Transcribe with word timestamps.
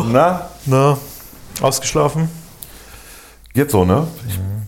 Na, 0.00 0.48
Na, 0.66 0.96
ausgeschlafen? 1.60 2.28
geht 3.54 3.70
so, 3.70 3.84
ne? 3.84 4.06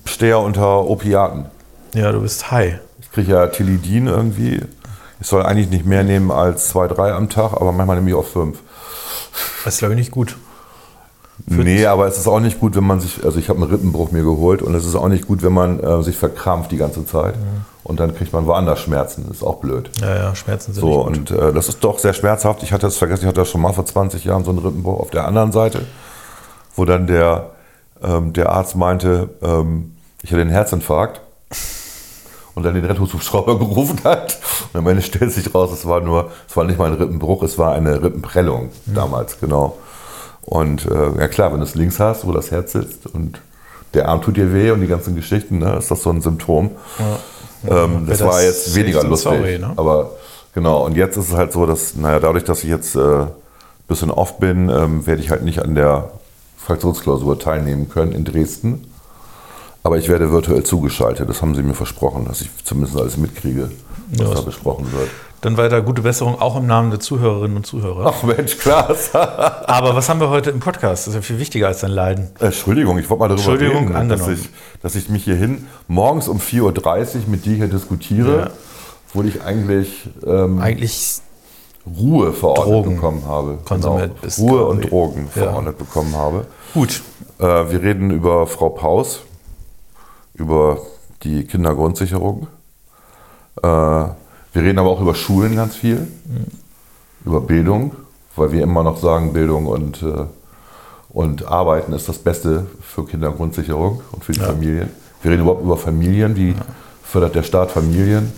Ich 0.04 0.12
stehe 0.12 0.30
ja 0.32 0.36
unter 0.36 0.84
Opiaten. 0.84 1.46
Ja, 1.94 2.12
du 2.12 2.20
bist 2.20 2.50
high. 2.50 2.78
Ich 3.00 3.10
kriege 3.10 3.32
ja 3.32 3.46
Tilidin 3.46 4.06
irgendwie. 4.06 4.60
Ich 5.20 5.26
soll 5.26 5.42
eigentlich 5.44 5.70
nicht 5.70 5.86
mehr 5.86 6.04
nehmen 6.04 6.30
als 6.30 6.68
zwei, 6.68 6.86
drei 6.88 7.12
am 7.12 7.30
Tag, 7.30 7.52
aber 7.54 7.72
manchmal 7.72 7.96
nehme 7.96 8.10
ich 8.10 8.16
auch 8.16 8.26
fünf. 8.26 8.58
Das 9.64 9.74
ist, 9.74 9.78
glaube 9.78 9.94
ich, 9.94 9.98
nicht 9.98 10.10
gut. 10.10 10.36
Nee, 11.46 11.86
aber 11.86 12.06
es 12.06 12.16
ist 12.18 12.28
auch 12.28 12.38
nicht 12.40 12.60
gut, 12.60 12.76
wenn 12.76 12.84
man 12.84 13.00
sich, 13.00 13.24
also 13.24 13.38
ich 13.38 13.48
habe 13.48 13.60
einen 13.60 13.70
Rippenbruch 13.70 14.12
mir 14.12 14.22
geholt 14.22 14.62
und 14.62 14.74
es 14.74 14.86
ist 14.86 14.94
auch 14.94 15.08
nicht 15.08 15.26
gut, 15.26 15.42
wenn 15.42 15.52
man 15.52 15.80
äh, 15.80 16.02
sich 16.02 16.16
verkrampft 16.16 16.70
die 16.70 16.76
ganze 16.76 17.04
Zeit 17.04 17.34
und 17.82 17.98
dann 18.00 18.14
kriegt 18.14 18.32
man 18.32 18.46
woanders 18.46 18.80
Schmerzen. 18.80 19.24
Das 19.28 19.38
ist 19.38 19.42
auch 19.42 19.56
blöd. 19.56 19.90
Ja, 20.00 20.14
ja, 20.16 20.34
Schmerzen 20.36 20.72
sind 20.72 20.80
So, 20.80 21.08
nicht 21.10 21.28
gut. 21.28 21.30
und 21.32 21.38
äh, 21.38 21.52
das 21.52 21.68
ist 21.68 21.82
doch 21.82 21.98
sehr 21.98 22.14
schmerzhaft. 22.14 22.62
Ich 22.62 22.72
hatte 22.72 22.86
das 22.86 22.96
vergessen, 22.96 23.22
ich 23.22 23.26
hatte 23.28 23.40
das 23.40 23.50
schon 23.50 23.60
mal 23.60 23.72
vor 23.72 23.84
20 23.84 24.24
Jahren 24.24 24.44
so 24.44 24.50
einen 24.50 24.60
Rippenbruch 24.60 25.00
auf 25.00 25.10
der 25.10 25.26
anderen 25.26 25.50
Seite, 25.50 25.84
wo 26.76 26.84
dann 26.84 27.06
der, 27.08 27.50
ähm, 28.02 28.32
der 28.32 28.50
Arzt 28.50 28.76
meinte, 28.76 29.30
ähm, 29.42 29.96
ich 30.22 30.30
hätte 30.30 30.40
einen 30.40 30.50
Herzinfarkt 30.50 31.20
und 32.54 32.62
dann 32.62 32.74
den 32.74 32.84
Rettungshubschrauber 32.84 33.58
gerufen 33.58 33.98
hat. 34.04 34.38
Und 34.72 34.78
am 34.78 34.86
Ende 34.86 35.02
stellt 35.02 35.32
sich 35.32 35.52
raus, 35.54 35.72
es 35.72 35.84
war 35.84 36.00
nur, 36.00 36.30
es 36.48 36.56
war 36.56 36.64
nicht 36.64 36.78
mal 36.78 36.92
ein 36.92 36.96
Rippenbruch, 36.96 37.42
es 37.42 37.58
war 37.58 37.72
eine 37.72 38.00
Rippenprellung 38.02 38.70
damals, 38.86 39.40
genau. 39.40 39.76
Und 40.44 40.86
äh, 40.86 41.18
ja 41.20 41.28
klar, 41.28 41.52
wenn 41.52 41.58
du 41.60 41.64
es 41.64 41.74
links 41.74 41.98
hast, 42.00 42.26
wo 42.26 42.32
das 42.32 42.50
Herz 42.50 42.72
sitzt 42.72 43.06
und 43.06 43.40
der 43.94 44.08
Arm 44.08 44.20
tut 44.22 44.36
dir 44.36 44.52
weh 44.52 44.70
und 44.72 44.80
die 44.80 44.86
ganzen 44.86 45.14
Geschichten, 45.14 45.58
ne, 45.58 45.76
ist 45.76 45.90
das 45.90 46.02
so 46.02 46.10
ein 46.10 46.20
Symptom. 46.20 46.70
Ähm, 47.66 48.06
das 48.06 48.18
Wäre 48.20 48.28
war 48.30 48.36
das 48.36 48.44
jetzt 48.44 48.74
weniger 48.74 49.02
lustig. 49.04 49.30
sorry, 49.32 49.58
ne? 49.58 49.72
Aber 49.76 50.10
genau, 50.54 50.84
und 50.84 50.96
jetzt 50.96 51.16
ist 51.16 51.28
es 51.30 51.34
halt 51.34 51.52
so, 51.52 51.64
dass, 51.64 51.94
naja, 51.96 52.18
dadurch, 52.20 52.44
dass 52.44 52.62
ich 52.62 52.70
jetzt 52.70 52.94
äh, 52.96 53.00
ein 53.22 53.28
bisschen 53.88 54.10
off 54.10 54.38
bin, 54.38 54.68
ähm, 54.68 55.06
werde 55.06 55.22
ich 55.22 55.30
halt 55.30 55.44
nicht 55.44 55.62
an 55.62 55.74
der 55.74 56.10
Fraktionsklausur 56.58 57.38
teilnehmen 57.38 57.88
können 57.88 58.12
in 58.12 58.24
Dresden. 58.24 58.84
Aber 59.82 59.98
ich 59.98 60.08
werde 60.08 60.30
virtuell 60.32 60.62
zugeschaltet. 60.62 61.28
Das 61.28 61.42
haben 61.42 61.54
sie 61.54 61.62
mir 61.62 61.74
versprochen, 61.74 62.24
dass 62.26 62.40
ich 62.40 62.50
zumindest 62.64 62.98
alles 62.98 63.16
mitkriege, 63.16 63.70
was 64.10 64.18
Ja, 64.18 64.24
da 64.28 64.34
das- 64.34 64.44
besprochen 64.44 64.90
wird. 64.92 65.08
Dann 65.44 65.58
weiter 65.58 65.82
gute 65.82 66.00
Besserung, 66.00 66.40
auch 66.40 66.56
im 66.56 66.66
Namen 66.66 66.90
der 66.90 67.00
Zuhörerinnen 67.00 67.58
und 67.58 67.66
Zuhörer. 67.66 68.06
Ach 68.16 68.22
Mensch, 68.22 68.56
Klaas. 68.56 69.14
Aber 69.14 69.94
was 69.94 70.08
haben 70.08 70.18
wir 70.18 70.30
heute 70.30 70.48
im 70.48 70.58
Podcast? 70.60 71.02
Das 71.06 71.08
ist 71.08 71.14
ja 71.16 71.20
viel 71.20 71.38
wichtiger 71.38 71.66
als 71.66 71.80
dein 71.80 71.90
Leiden. 71.90 72.28
Entschuldigung, 72.40 72.96
ich 72.98 73.10
wollte 73.10 73.20
mal 73.20 73.28
darüber 73.28 73.42
Entschuldigung, 73.52 73.88
reden, 73.94 74.08
dass 74.08 74.22
angenommen. 74.22 74.40
ich, 74.42 74.80
dass 74.80 74.94
ich 74.94 75.10
mich 75.10 75.24
hierhin 75.24 75.66
morgens 75.86 76.28
um 76.28 76.38
4.30 76.38 76.62
Uhr 76.62 77.20
mit 77.26 77.44
dir 77.44 77.56
hier 77.56 77.68
diskutiere, 77.68 78.38
Ja. 78.38 78.50
obwohl 79.10 79.26
ich 79.28 79.42
eigentlich 79.42 80.08
ähm, 80.26 80.60
Eigentlich, 80.60 81.18
Ruhe 81.86 82.32
verordnet 82.32 82.66
Drogen 82.66 82.94
bekommen 82.94 83.26
habe. 83.26 83.48
Genau. 83.50 83.64
konsumiert 83.68 84.12
Ruhe 84.38 84.64
und 84.64 84.90
Drogen 84.90 85.28
Ja. 85.34 85.42
verordnet 85.42 85.76
bekommen 85.76 86.16
habe. 86.16 86.46
gut. 86.72 87.02
Äh, 87.38 87.42
wir 87.44 87.82
reden 87.82 88.10
über 88.12 88.46
Frau 88.46 88.70
Paus, 88.70 89.20
über 90.32 90.78
die 91.22 91.44
Kindergrundsicherung. 91.44 92.46
Äh, 93.62 94.04
wir 94.54 94.62
reden 94.62 94.78
aber 94.78 94.88
auch 94.88 95.00
über 95.00 95.14
Schulen 95.14 95.56
ganz 95.56 95.76
viel, 95.76 96.06
über 97.24 97.40
Bildung, 97.40 97.94
weil 98.36 98.52
wir 98.52 98.62
immer 98.62 98.82
noch 98.82 98.98
sagen, 98.98 99.32
Bildung 99.32 99.66
und, 99.66 100.02
äh, 100.02 100.24
und 101.10 101.46
Arbeiten 101.46 101.92
ist 101.92 102.08
das 102.08 102.18
Beste 102.18 102.66
für 102.80 103.04
Kindergrundsicherung 103.04 104.00
und 104.12 104.24
für 104.24 104.32
die 104.32 104.40
Familien. 104.40 104.90
Wir 105.22 105.32
reden 105.32 105.42
überhaupt 105.42 105.62
über 105.62 105.76
Familien, 105.76 106.36
wie 106.36 106.54
fördert 107.02 107.34
der 107.34 107.42
Staat 107.42 107.70
Familien. 107.72 108.32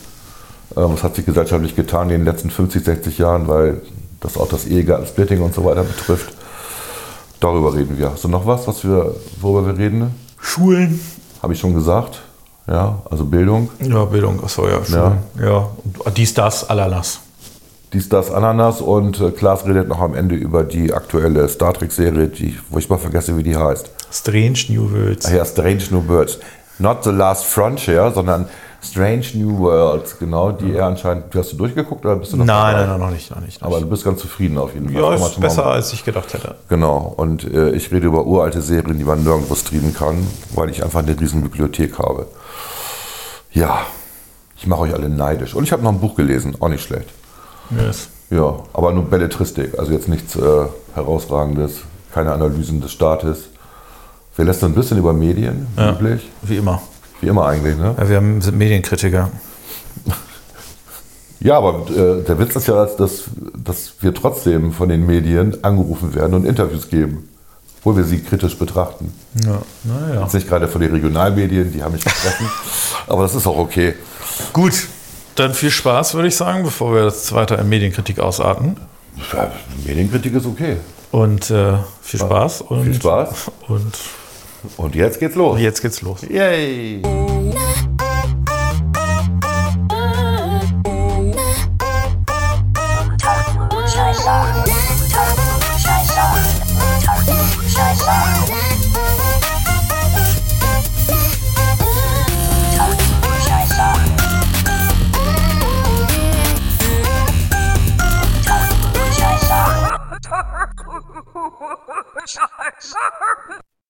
Äh, 0.71 0.83
was 0.83 1.03
hat 1.03 1.17
sich 1.17 1.27
gesellschaftlich 1.27 1.77
getan 1.77 2.11
in 2.11 2.21
den 2.21 2.25
letzten 2.25 2.51
50, 2.51 2.85
60 2.85 3.19
Jahren, 3.19 3.47
weil 3.49 3.83
das 4.21 4.37
auch 4.37 4.49
das 4.49 4.67
Ehegattensplitting 4.67 5.41
und 5.43 5.55
so 5.55 5.65
weiter 5.65 5.83
betrifft. 5.83 6.33
Darüber 7.41 7.75
reden 7.75 7.99
wir. 7.99 8.13
Hast 8.13 8.25
du 8.25 8.29
noch 8.29 8.47
was, 8.47 8.67
was 8.67 8.83
wir, 8.85 9.15
worüber 9.41 9.67
wir 9.67 9.79
reden? 9.79 10.15
Schulen. 10.41 10.99
Habe 11.43 11.53
ich 11.53 11.61
schon 11.61 11.75
gesagt. 11.75 12.23
Ja, 12.69 13.01
also 13.11 13.25
Bildung. 13.25 13.71
Ja, 13.81 14.05
Bildung, 14.05 14.43
achso, 14.43 14.67
ja, 14.67 14.85
Schulen. 14.85 15.19
Ja. 15.41 15.69
Und 16.05 16.19
dies, 16.19 16.35
das, 16.35 16.69
allerlass. 16.69 17.21
Dies, 17.93 18.09
das, 18.09 18.33
Ananas 18.33 18.81
und 18.81 19.21
äh, 19.21 19.31
Klaas 19.31 19.65
redet 19.65 19.89
noch 19.89 20.01
am 20.01 20.15
Ende 20.15 20.35
über 20.35 20.65
die 20.65 20.93
aktuelle 20.93 21.49
Star 21.49 21.73
Trek-Serie, 21.73 22.27
die, 22.27 22.59
wo 22.71 22.79
ich 22.79 22.89
mal 22.89 22.99
vergesse, 22.99 23.37
wie 23.37 23.45
die 23.45 23.57
heißt. 23.57 23.91
Strange 24.11 24.59
New 24.69 24.91
Worlds. 24.93 25.27
Ach 25.27 25.33
ja, 25.33 25.45
Strange 25.45 25.85
New 25.91 26.03
Birds. 26.03 26.39
Not 26.79 27.05
the 27.05 27.11
Last 27.11 27.45
Frontier, 27.47 28.11
sondern 28.13 28.47
Strange 28.83 29.25
New 29.35 29.59
Worlds, 29.59 30.19
genau, 30.19 30.53
die 30.53 30.75
er 30.75 30.87
anscheinend. 30.87 31.35
Hast 31.35 31.53
du 31.53 31.57
durchgeguckt 31.57 32.05
oder 32.05 32.17
bist 32.17 32.33
du 32.33 32.37
noch 32.37 32.45
Nein, 32.45 32.75
nein, 32.75 32.89
nein, 32.89 33.01
noch 33.01 33.11
nicht. 33.11 33.31
Noch 33.31 33.41
nicht 33.41 33.61
noch 33.61 33.69
Aber 33.69 33.81
du 33.81 33.87
bist 33.87 34.05
ganz 34.05 34.21
zufrieden 34.21 34.59
auf 34.59 34.75
jeden 34.75 34.91
Fall. 34.91 35.01
ja, 35.01 35.15
ist 35.15 35.21
mal- 35.39 35.41
besser, 35.41 35.67
als 35.67 35.93
ich 35.93 36.05
gedacht 36.05 36.35
hätte. 36.35 36.57
Genau, 36.69 37.15
und 37.17 37.45
äh, 37.45 37.71
ich 37.71 37.91
rede 37.93 38.07
über 38.09 38.27
uralte 38.27 38.61
Serien, 38.61 38.99
die 38.99 39.05
man 39.05 39.25
nirgendwo 39.25 39.55
streamen 39.55 39.95
kann, 39.95 40.27
weil 40.55 40.69
ich 40.71 40.85
einfach 40.85 41.01
eine 41.01 41.19
riesen 41.19 41.41
Bibliothek 41.43 41.99
habe. 41.99 42.27
Ja, 43.57 43.87
ich 44.59 44.67
mache 44.67 44.81
euch 44.83 44.93
alle 44.95 45.09
neidisch. 45.09 45.55
Und 45.55 45.65
ich 45.65 45.73
habe 45.73 45.83
noch 45.83 45.91
ein 45.91 45.99
Buch 46.01 46.15
gelesen, 46.15 46.57
auch 46.61 46.69
nicht 46.69 46.83
schlecht. 46.85 47.09
Yes. 47.71 48.09
Ja, 48.29 48.59
aber 48.75 48.93
nur 48.93 49.05
Belletristik, 49.05 49.79
also 49.79 49.93
jetzt 49.93 50.09
nichts 50.09 50.37
äh, 50.37 50.67
Herausragendes, 50.95 51.79
keine 52.13 52.33
Analysen 52.33 52.83
des 52.83 52.93
Staates. 52.93 53.45
Wir 54.37 54.45
lästern 54.45 54.73
ein 54.73 54.75
bisschen 54.75 54.99
über 54.99 55.15
Medien, 55.15 55.67
Ja. 55.79 55.93
üblich. 55.93 56.29
Wie 56.43 56.57
immer. 56.59 56.83
Wie 57.23 57.29
immer 57.29 57.47
eigentlich, 57.47 57.79
ne? 57.79 57.95
Ja, 57.99 58.09
wir 58.11 58.17
haben, 58.17 58.43
sind 58.43 58.59
Medienkritiker. 58.59 59.31
Ja, 61.41 61.57
aber 61.57 61.89
äh, 61.91 62.23
der 62.25 62.39
Witz 62.39 62.57
ist 62.57 62.67
ja, 62.69 62.85
dass, 62.85 63.25
dass 63.57 63.95
wir 64.01 64.13
trotzdem 64.13 64.73
von 64.73 64.89
den 64.91 65.07
Medien 65.07 65.63
angerufen 65.65 66.15
werden 66.15 66.35
und 66.35 66.45
Interviews 66.45 66.89
geben, 66.91 67.27
obwohl 67.87 67.99
wir 67.99 68.05
sie 68.05 68.21
kritisch 68.21 68.59
betrachten. 68.59 69.15
Ja, 69.45 69.63
naja. 69.85 70.23
Jetzt 70.23 70.35
nicht 70.35 70.49
gerade 70.49 70.67
von 70.67 70.81
den 70.81 70.91
Regionalmedien, 70.91 71.71
die 71.73 71.85
haben 71.85 71.93
mich 71.93 72.03
gefressen, 72.03 72.51
aber 73.07 73.23
das 73.23 73.37
ist 73.37 73.47
auch 73.47 73.57
okay. 73.59 73.95
Gut, 74.53 74.89
dann 75.37 75.55
viel 75.55 75.71
Spaß, 75.71 76.15
würde 76.15 76.27
ich 76.27 76.35
sagen, 76.35 76.65
bevor 76.65 76.93
wir 76.93 77.05
jetzt 77.05 77.33
weiter 77.33 77.61
in 77.61 77.69
Medienkritik 77.69 78.19
ausarten. 78.19 78.77
Ja, 79.33 79.53
Medienkritik 79.87 80.35
ist 80.35 80.47
okay. 80.47 80.79
Und 81.13 81.49
äh, 81.53 81.75
viel 82.03 82.19
Spaß. 82.19 82.63
Und, 82.63 82.83
Viel 82.83 82.95
Spaß. 82.95 83.53
Und 83.69 83.95
Und 84.77 84.97
jetzt 84.97 85.21
geht's 85.21 85.37
los. 85.37 85.61
jetzt 85.61 85.81
geht's 85.81 86.03
los. 86.03 86.23
Yay! 86.29 87.03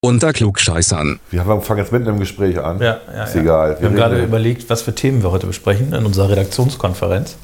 Unter 0.00 0.32
Klugscheißern. 0.32 1.18
Wir 1.30 1.44
haben- 1.44 1.62
fangen 1.62 1.80
jetzt 1.80 1.92
mitten 1.92 2.06
im 2.06 2.18
Gespräch 2.20 2.58
an. 2.60 2.80
Ja, 2.80 2.98
ja, 3.12 3.24
ist 3.24 3.34
ja. 3.34 3.40
egal. 3.40 3.76
Wir 3.80 3.88
haben 3.88 3.96
gerade 3.96 4.16
reden- 4.16 4.28
überlegt, 4.28 4.70
was 4.70 4.82
für 4.82 4.94
Themen 4.94 5.22
wir 5.22 5.30
heute 5.30 5.46
besprechen 5.46 5.92
in 5.92 6.06
unserer 6.06 6.28
Redaktionskonferenz. 6.30 7.36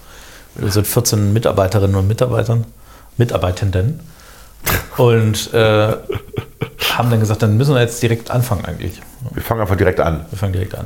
Wir 0.55 0.71
sind 0.71 0.87
14 0.87 1.33
Mitarbeiterinnen 1.33 1.97
und 1.97 2.07
Mitarbeitern, 2.07 2.65
Mitarbeitenden. 3.17 4.01
Und 4.97 5.53
äh, 5.55 5.97
haben 6.93 7.11
dann 7.11 7.19
gesagt, 7.21 7.43
dann 7.43 7.57
müssen 7.57 7.75
wir 7.75 7.81
jetzt 7.81 8.01
direkt 8.03 8.31
anfangen 8.31 8.65
eigentlich. 8.65 9.01
wir 9.33 9.43
fangen 9.43 9.61
einfach 9.63 9.77
direkt 9.77 9.99
an. 9.99 10.27
Wir 10.31 10.39
fangen 10.39 10.53
direkt 10.53 10.75
an. 10.77 10.85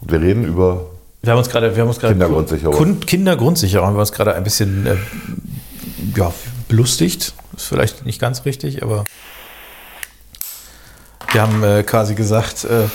Und 0.00 0.12
wir 0.12 0.20
reden 0.20 0.44
über. 0.44 0.86
Wir 1.22 1.32
haben 1.32 1.38
uns 1.38 1.50
gerade, 1.50 1.74
wir 1.74 1.82
haben 1.82 1.88
uns 1.88 1.98
gerade 1.98 2.14
Kindergrundsicherung. 2.14 3.00
Kindergrundsicherung 3.00 3.88
haben 3.88 3.96
wir 3.96 4.00
uns 4.00 4.12
gerade 4.12 4.34
ein 4.34 4.44
bisschen 4.44 4.86
äh, 4.86 4.94
ja, 6.16 6.32
belustigt. 6.68 7.34
Ist 7.58 7.66
vielleicht 7.66 8.06
nicht 8.06 8.20
ganz 8.20 8.44
richtig, 8.44 8.84
aber 8.84 9.02
wir 11.32 11.42
haben 11.42 11.64
äh, 11.64 11.82
quasi 11.82 12.14
gesagt, 12.14 12.62
äh, 12.62 12.86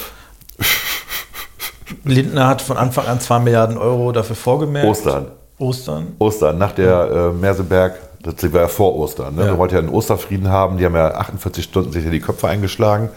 Lindner 2.06 2.48
hat 2.48 2.62
von 2.62 2.78
Anfang 2.78 3.08
an 3.08 3.20
2 3.20 3.40
Milliarden 3.40 3.78
Euro 3.78 4.14
dafür 4.14 4.38
vorgemerkt. 4.38 4.88
Ostern. 4.88 5.32
Ostern. 5.58 6.16
Ostern, 6.18 6.58
nach 6.58 6.72
der 6.72 7.12
äh, 7.12 7.34
Merseberg, 7.34 8.00
das 8.22 8.54
war 8.54 8.62
ja 8.62 8.68
vor 8.70 8.96
Ostern. 8.96 9.36
Ne? 9.36 9.42
Ja. 9.42 9.48
Wir 9.48 9.58
wollten 9.58 9.74
ja 9.74 9.82
einen 9.82 9.90
Osterfrieden 9.90 10.48
haben. 10.48 10.78
Die 10.78 10.86
haben 10.86 10.96
ja 10.96 11.14
48 11.14 11.62
Stunden 11.62 11.92
sich 11.92 12.06
in 12.06 12.12
die 12.12 12.22
Köpfe 12.22 12.48
eingeschlagen. 12.48 13.10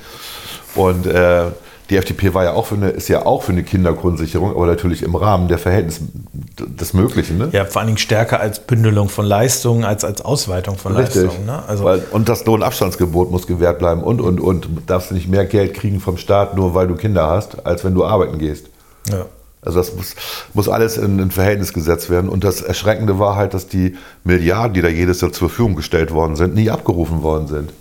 Und 0.75 1.07
äh, 1.07 1.45
die 1.91 1.97
FDP 1.97 2.35
war 2.35 2.45
ja 2.45 2.53
auch 2.53 2.67
für 2.67 2.75
eine, 2.75 2.91
ist 2.91 3.09
ja 3.09 3.25
auch 3.25 3.43
für 3.43 3.53
eine 3.53 3.63
Kindergrundsicherung, 3.63 4.51
aber 4.51 4.67
natürlich 4.67 5.03
im 5.03 5.15
Rahmen 5.15 5.49
der 5.49 5.59
Verhältnis 5.59 6.01
des 6.59 6.95
Möglichen. 6.95 7.39
Ne? 7.39 7.49
Ja, 7.53 7.65
vor 7.65 7.81
allen 7.81 7.89
Dingen 7.89 7.99
stärker 7.99 8.41
als 8.41 8.61
Bündelung 8.61 9.09
von 9.09 9.25
Leistungen, 9.25 9.85
als 9.85 10.05
als 10.05 10.21
Ausweitung 10.23 10.77
von 10.77 10.97
Richtig. 10.97 11.23
Leistungen. 11.23 11.47
Ne? 11.47 11.63
Also, 11.67 11.85
weil, 11.85 12.03
und 12.11 12.29
das 12.29 12.45
Lohnabstandsgebot 12.45 13.31
muss 13.31 13.47
gewährt 13.47 13.79
bleiben 13.79 14.03
und, 14.03 14.21
und, 14.21 14.41
und. 14.41 14.65
Du 14.65 14.81
darfst 14.87 15.13
nicht 15.13 15.29
mehr 15.29 15.45
Geld 15.47 15.75
kriegen 15.75 16.01
vom 16.01 16.17
Staat, 16.17 16.57
nur 16.57 16.75
weil 16.75 16.89
du 16.89 16.97
Kinder 16.97 17.29
hast, 17.29 17.65
als 17.67 17.85
wenn 17.85 17.95
du 17.95 18.05
arbeiten 18.05 18.39
gehst. 18.39 18.67
ja. 19.11 19.27
Also 19.63 19.81
das 19.81 19.97
muss, 19.97 20.15
muss 20.55 20.69
alles 20.69 20.97
in 20.97 21.19
ein 21.19 21.33
Verhältnis 21.33 21.73
gesetzt 21.73 22.09
werden. 22.09 22.31
Und 22.31 22.45
das 22.45 22.63
Erschreckende 22.63 23.19
war 23.19 23.35
halt, 23.35 23.53
dass 23.53 23.67
die 23.67 23.97
Milliarden, 24.23 24.75
die 24.75 24.81
da 24.81 24.87
jedes 24.87 25.21
Jahr 25.21 25.33
zur 25.33 25.49
Verfügung 25.49 25.75
gestellt 25.75 26.13
worden 26.13 26.37
sind, 26.37 26.55
nie 26.55 26.71
abgerufen 26.71 27.25
worden 27.25 27.49
sind. 27.49 27.73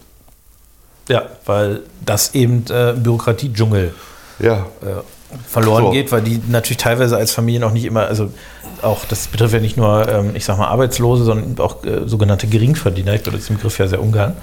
Ja, 1.09 1.23
weil 1.45 1.81
das 2.05 2.33
eben 2.33 2.65
äh, 2.69 2.93
Bürokratiedschungel 2.93 3.93
Ja, 4.39 4.65
äh, 4.81 5.01
verloren 5.47 5.85
So. 5.85 5.91
geht, 5.91 6.11
weil 6.11 6.21
die 6.21 6.41
natürlich 6.47 6.77
teilweise 6.77 7.17
als 7.17 7.31
Familien 7.31 7.63
auch 7.63 7.71
nicht 7.71 7.85
immer, 7.85 8.07
also 8.07 8.31
auch 8.81 9.05
das 9.05 9.27
betrifft 9.27 9.53
ja 9.53 9.59
nicht 9.59 9.77
nur, 9.77 10.07
ähm, 10.07 10.31
ich 10.35 10.45
sag 10.45 10.57
mal, 10.57 10.67
Arbeitslose, 10.67 11.23
sondern 11.23 11.63
auch 11.63 11.83
äh, 11.83 12.07
sogenannte 12.07 12.47
Geringverdiener, 12.47 13.13
ich 13.13 13.23
benutze 13.23 13.47
den 13.47 13.57
Begriff 13.57 13.77
ja 13.77 13.87
sehr 13.87 14.01
ungern, 14.01 14.35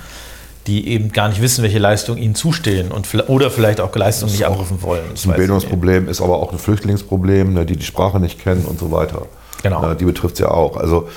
die 0.66 0.88
eben 0.88 1.10
gar 1.12 1.28
nicht 1.28 1.42
wissen, 1.42 1.62
welche 1.62 1.78
Leistungen 1.78 2.18
ihnen 2.18 2.34
zustehen 2.34 2.92
und 2.92 3.08
oder 3.28 3.50
vielleicht 3.50 3.80
auch 3.80 3.94
Leistungen 3.94 4.32
nicht 4.32 4.46
abrufen 4.46 4.82
wollen. 4.82 5.02
Das 5.10 5.26
ein. 5.26 5.34
Bildungsproblem 5.34 6.08
ist 6.08 6.20
aber 6.20 6.38
auch 6.38 6.52
ein 6.52 6.58
Flüchtlingsproblem, 6.58 7.54
ne, 7.54 7.66
die 7.66 7.76
die 7.76 7.84
Sprache 7.84 8.20
nicht 8.20 8.40
kennen 8.40 8.64
und 8.64 8.78
so 8.78 8.92
weiter. 8.92 9.26
Genau. 9.62 9.80
Ne, 9.84 9.96
die 9.96 10.04
betrifft 10.04 10.34
es 10.34 10.40
ja 10.40 10.50
auch. 10.50 10.76
Also 10.76 11.08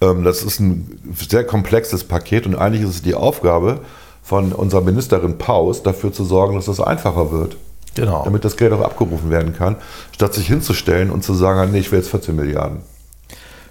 ähm, 0.00 0.24
das 0.24 0.42
ist 0.42 0.60
ein 0.60 1.00
sehr 1.28 1.44
komplexes 1.44 2.04
Paket 2.04 2.46
und 2.46 2.54
eigentlich 2.54 2.82
ist 2.82 2.90
es 2.90 3.02
die 3.02 3.14
Aufgabe 3.14 3.80
von 4.22 4.52
unserer 4.52 4.80
Ministerin 4.82 5.38
Paus, 5.38 5.82
dafür 5.82 6.12
zu 6.12 6.24
sorgen, 6.24 6.54
dass 6.56 6.66
das 6.66 6.80
einfacher 6.80 7.32
wird. 7.32 7.56
Genau. 7.94 8.22
Damit 8.24 8.44
das 8.44 8.56
Geld 8.56 8.72
auch 8.72 8.80
abgerufen 8.80 9.30
werden 9.30 9.54
kann, 9.54 9.76
statt 10.14 10.32
sich 10.32 10.46
hinzustellen 10.46 11.10
und 11.10 11.22
zu 11.24 11.34
sagen, 11.34 11.72
nee, 11.72 11.80
ich 11.80 11.92
will 11.92 11.98
jetzt 11.98 12.10
14 12.10 12.34
Milliarden. 12.34 12.78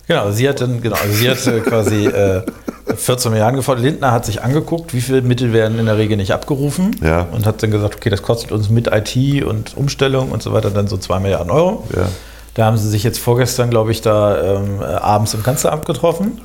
Genau, 0.07 0.31
sie 0.31 0.47
hat 0.49 0.59
dann, 0.61 0.81
genau, 0.81 0.97
also 0.97 1.13
sie 1.13 1.29
hat 1.29 1.47
äh, 1.47 1.59
quasi 1.61 2.05
äh, 2.07 2.41
14 2.95 3.31
Milliarden 3.31 3.55
gefordert. 3.55 3.83
Lindner 3.85 4.11
hat 4.11 4.25
sich 4.25 4.43
angeguckt, 4.43 4.93
wie 4.93 5.01
viele 5.01 5.21
Mittel 5.21 5.53
werden 5.53 5.79
in 5.79 5.85
der 5.85 5.97
Regel 5.97 6.17
nicht 6.17 6.33
abgerufen 6.33 6.95
Ja. 7.01 7.27
und 7.31 7.45
hat 7.45 7.63
dann 7.63 7.71
gesagt, 7.71 7.95
okay, 7.95 8.09
das 8.09 8.21
kostet 8.21 8.51
uns 8.51 8.69
mit 8.69 8.87
IT 8.87 9.43
und 9.45 9.77
Umstellung 9.77 10.31
und 10.31 10.43
so 10.43 10.51
weiter 10.53 10.69
dann 10.69 10.87
so 10.87 10.97
2 10.97 11.19
Milliarden 11.19 11.49
Euro. 11.51 11.87
Ja. 11.95 12.07
Da 12.55 12.65
haben 12.65 12.77
sie 12.77 12.89
sich 12.89 13.03
jetzt 13.03 13.19
vorgestern, 13.19 13.69
glaube 13.69 13.91
ich, 13.91 14.01
da 14.01 14.57
ähm, 14.57 14.81
äh, 14.81 14.85
abends 14.85 15.33
im 15.33 15.41
Kanzleramt 15.43 15.85
getroffen 15.85 16.41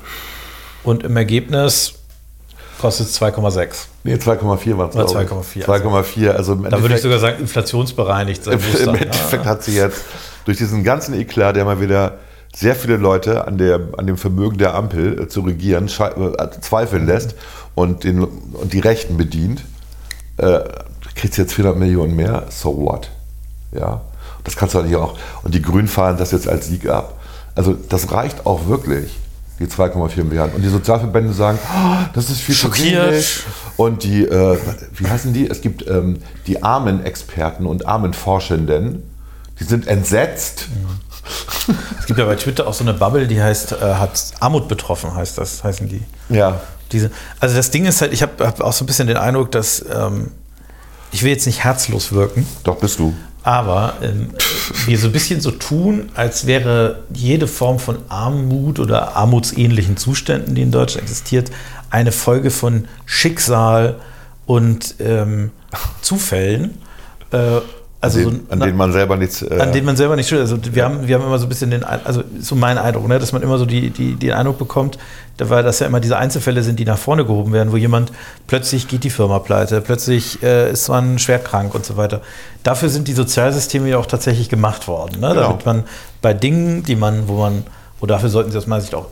und 0.84 1.02
im 1.02 1.16
Ergebnis 1.16 1.94
kostet 2.80 3.08
es 3.08 3.20
2,6. 3.20 3.86
Nee, 4.04 4.14
2,4 4.14 4.78
waren 4.78 4.90
es. 4.90 4.96
Oder 4.96 5.24
glaube 5.24 5.42
2,4, 5.42 5.56
ich. 5.56 5.64
2,4. 5.64 6.30
Also 6.30 6.52
im 6.52 6.64
Da 6.64 6.80
würde 6.80 6.94
ich 6.94 7.02
sogar 7.02 7.18
sagen, 7.18 7.40
inflationsbereinigt. 7.40 8.44
sein 8.44 8.58
Im. 8.58 8.94
Endeffekt 8.94 9.44
hat 9.44 9.62
sie 9.62 9.76
jetzt 9.76 10.02
durch 10.44 10.58
diesen 10.58 10.84
ganzen 10.84 11.14
Eklat, 11.14 11.56
der 11.56 11.64
mal 11.64 11.80
wieder 11.80 12.18
sehr 12.54 12.74
viele 12.74 12.96
Leute 12.96 13.46
an, 13.46 13.58
der, 13.58 13.80
an 13.98 14.06
dem 14.06 14.16
Vermögen 14.16 14.56
der 14.56 14.74
Ampel 14.74 15.20
äh, 15.20 15.28
zu 15.28 15.42
regieren 15.42 15.88
äh, 15.88 16.60
zweifeln 16.60 17.06
lässt 17.06 17.34
und, 17.74 18.04
den, 18.04 18.24
und 18.24 18.72
die 18.72 18.80
Rechten 18.80 19.18
bedient, 19.18 19.62
äh, 20.38 20.60
kriegt 21.14 21.34
sie 21.34 21.42
jetzt 21.42 21.52
400 21.52 21.78
Millionen 21.78 22.16
mehr. 22.16 22.44
So 22.48 22.76
what? 22.78 23.10
Ja, 23.72 24.00
das 24.44 24.56
kannst 24.56 24.74
du 24.74 24.82
nicht 24.82 24.96
auch. 24.96 25.18
Und 25.42 25.54
die 25.54 25.60
Grünen 25.60 25.88
fahren 25.88 26.16
das 26.16 26.32
jetzt 26.32 26.48
als 26.48 26.68
Sieg 26.68 26.88
ab. 26.88 27.20
Also 27.54 27.74
das 27.88 28.10
reicht 28.12 28.46
auch 28.46 28.68
wirklich, 28.68 29.18
die 29.58 29.66
2,4 29.66 30.24
Milliarden. 30.24 30.54
Und 30.56 30.62
die 30.62 30.68
Sozialverbände 30.68 31.32
sagen, 31.32 31.58
"Ah, 31.72 32.08
das 32.14 32.30
ist 32.30 32.40
viel 32.40 32.54
zu 32.54 32.62
Schockiert. 32.62 33.10
wenig. 33.12 33.42
Und 33.76 34.02
die, 34.02 34.24
äh, 34.24 34.58
wie 34.94 35.08
heißen 35.08 35.32
die? 35.32 35.48
Es 35.48 35.60
gibt 35.60 35.86
ähm, 35.86 36.18
die 36.46 36.62
armen 36.62 37.04
Experten 37.04 37.66
und 37.66 37.86
armen 37.86 38.12
Forschenden, 38.14 39.02
die 39.60 39.64
sind 39.64 39.86
entsetzt. 39.86 40.66
Es 41.98 42.06
gibt 42.06 42.18
ja 42.18 42.24
bei 42.26 42.36
Twitter 42.36 42.66
auch 42.66 42.74
so 42.74 42.84
eine 42.84 42.94
Bubble, 42.94 43.26
die 43.26 43.42
heißt, 43.42 43.72
äh, 43.72 43.76
hat 43.94 44.32
Armut 44.40 44.68
betroffen, 44.68 45.14
heißt 45.14 45.38
das, 45.38 45.64
heißen 45.64 45.88
die. 45.88 46.02
Ja. 46.28 46.60
Diese, 46.92 47.10
also 47.40 47.56
das 47.56 47.70
Ding 47.72 47.84
ist 47.86 48.00
halt, 48.00 48.12
ich 48.12 48.22
habe 48.22 48.46
hab 48.46 48.60
auch 48.60 48.72
so 48.72 48.84
ein 48.84 48.86
bisschen 48.86 49.08
den 49.08 49.16
Eindruck, 49.16 49.50
dass 49.50 49.84
ähm, 49.92 50.30
ich 51.10 51.22
will 51.24 51.32
jetzt 51.32 51.46
nicht 51.46 51.64
herzlos 51.64 52.12
wirken, 52.12 52.46
Doch, 52.62 52.76
bist 52.78 52.98
du. 53.00 53.12
Aber 53.46 53.94
ähm, 54.02 54.30
wir 54.86 54.98
so 54.98 55.06
ein 55.06 55.12
bisschen 55.12 55.40
so 55.40 55.52
tun, 55.52 56.10
als 56.16 56.48
wäre 56.48 57.04
jede 57.14 57.46
Form 57.46 57.78
von 57.78 57.98
Armut 58.08 58.80
oder 58.80 59.14
armutsähnlichen 59.14 59.96
Zuständen, 59.96 60.56
die 60.56 60.62
in 60.62 60.72
Deutschland 60.72 61.04
existiert, 61.04 61.52
eine 61.88 62.10
Folge 62.10 62.50
von 62.50 62.88
Schicksal 63.04 64.00
und 64.46 64.96
ähm, 64.98 65.52
Zufällen. 66.02 66.78
Äh, 67.30 67.60
also 68.06 68.18
an, 68.18 68.24
so, 68.24 68.30
den, 68.30 68.50
an 68.50 68.60
denen 68.60 68.76
man 68.76 68.92
selber 68.92 69.16
nichts. 69.16 69.42
Äh, 69.42 69.58
an 69.60 69.72
denen 69.72 69.86
man 69.86 69.96
selber 69.96 70.16
nicht 70.16 70.28
schuld 70.28 70.40
ist. 70.42 70.50
Also 70.52 70.74
wir, 70.74 70.84
haben, 70.84 71.06
wir 71.06 71.14
haben 71.14 71.24
immer 71.24 71.38
so 71.38 71.46
ein 71.46 71.48
bisschen 71.48 71.70
den, 71.70 71.84
also 71.84 72.22
so 72.40 72.54
mein 72.54 72.78
Eindruck, 72.78 73.06
ne, 73.08 73.18
dass 73.18 73.32
man 73.32 73.42
immer 73.42 73.58
so 73.58 73.66
die, 73.66 73.90
die, 73.90 74.14
den 74.14 74.32
Eindruck 74.32 74.58
bekommt, 74.58 74.98
da- 75.36 75.50
weil 75.50 75.62
das 75.62 75.78
ja 75.80 75.86
immer 75.86 76.00
diese 76.00 76.16
Einzelfälle 76.16 76.62
sind, 76.62 76.78
die 76.78 76.84
nach 76.84 76.98
vorne 76.98 77.24
gehoben 77.24 77.52
werden, 77.52 77.72
wo 77.72 77.76
jemand 77.76 78.12
plötzlich 78.46 78.88
geht 78.88 79.04
die 79.04 79.10
Firma 79.10 79.38
pleite, 79.38 79.80
plötzlich 79.80 80.42
äh, 80.42 80.70
ist 80.72 80.88
man 80.88 81.18
schwer 81.18 81.38
krank 81.38 81.74
und 81.74 81.84
so 81.84 81.96
weiter. 81.96 82.20
Dafür 82.62 82.88
sind 82.88 83.06
die 83.08 83.12
Sozialsysteme 83.12 83.88
ja 83.88 83.98
auch 83.98 84.06
tatsächlich 84.06 84.48
gemacht 84.48 84.88
worden, 84.88 85.20
ne? 85.20 85.28
Genau. 85.28 85.40
damit 85.42 85.66
man 85.66 85.84
bei 86.22 86.34
Dingen, 86.34 86.82
die 86.82 86.96
man, 86.96 87.28
wo 87.28 87.38
man, 87.38 87.64
wo 88.00 88.06
dafür 88.06 88.28
sollten 88.28 88.50
sie 88.50 88.58
aus 88.58 88.66
meiner 88.66 88.80
Sicht 88.82 88.94
auch 88.94 89.06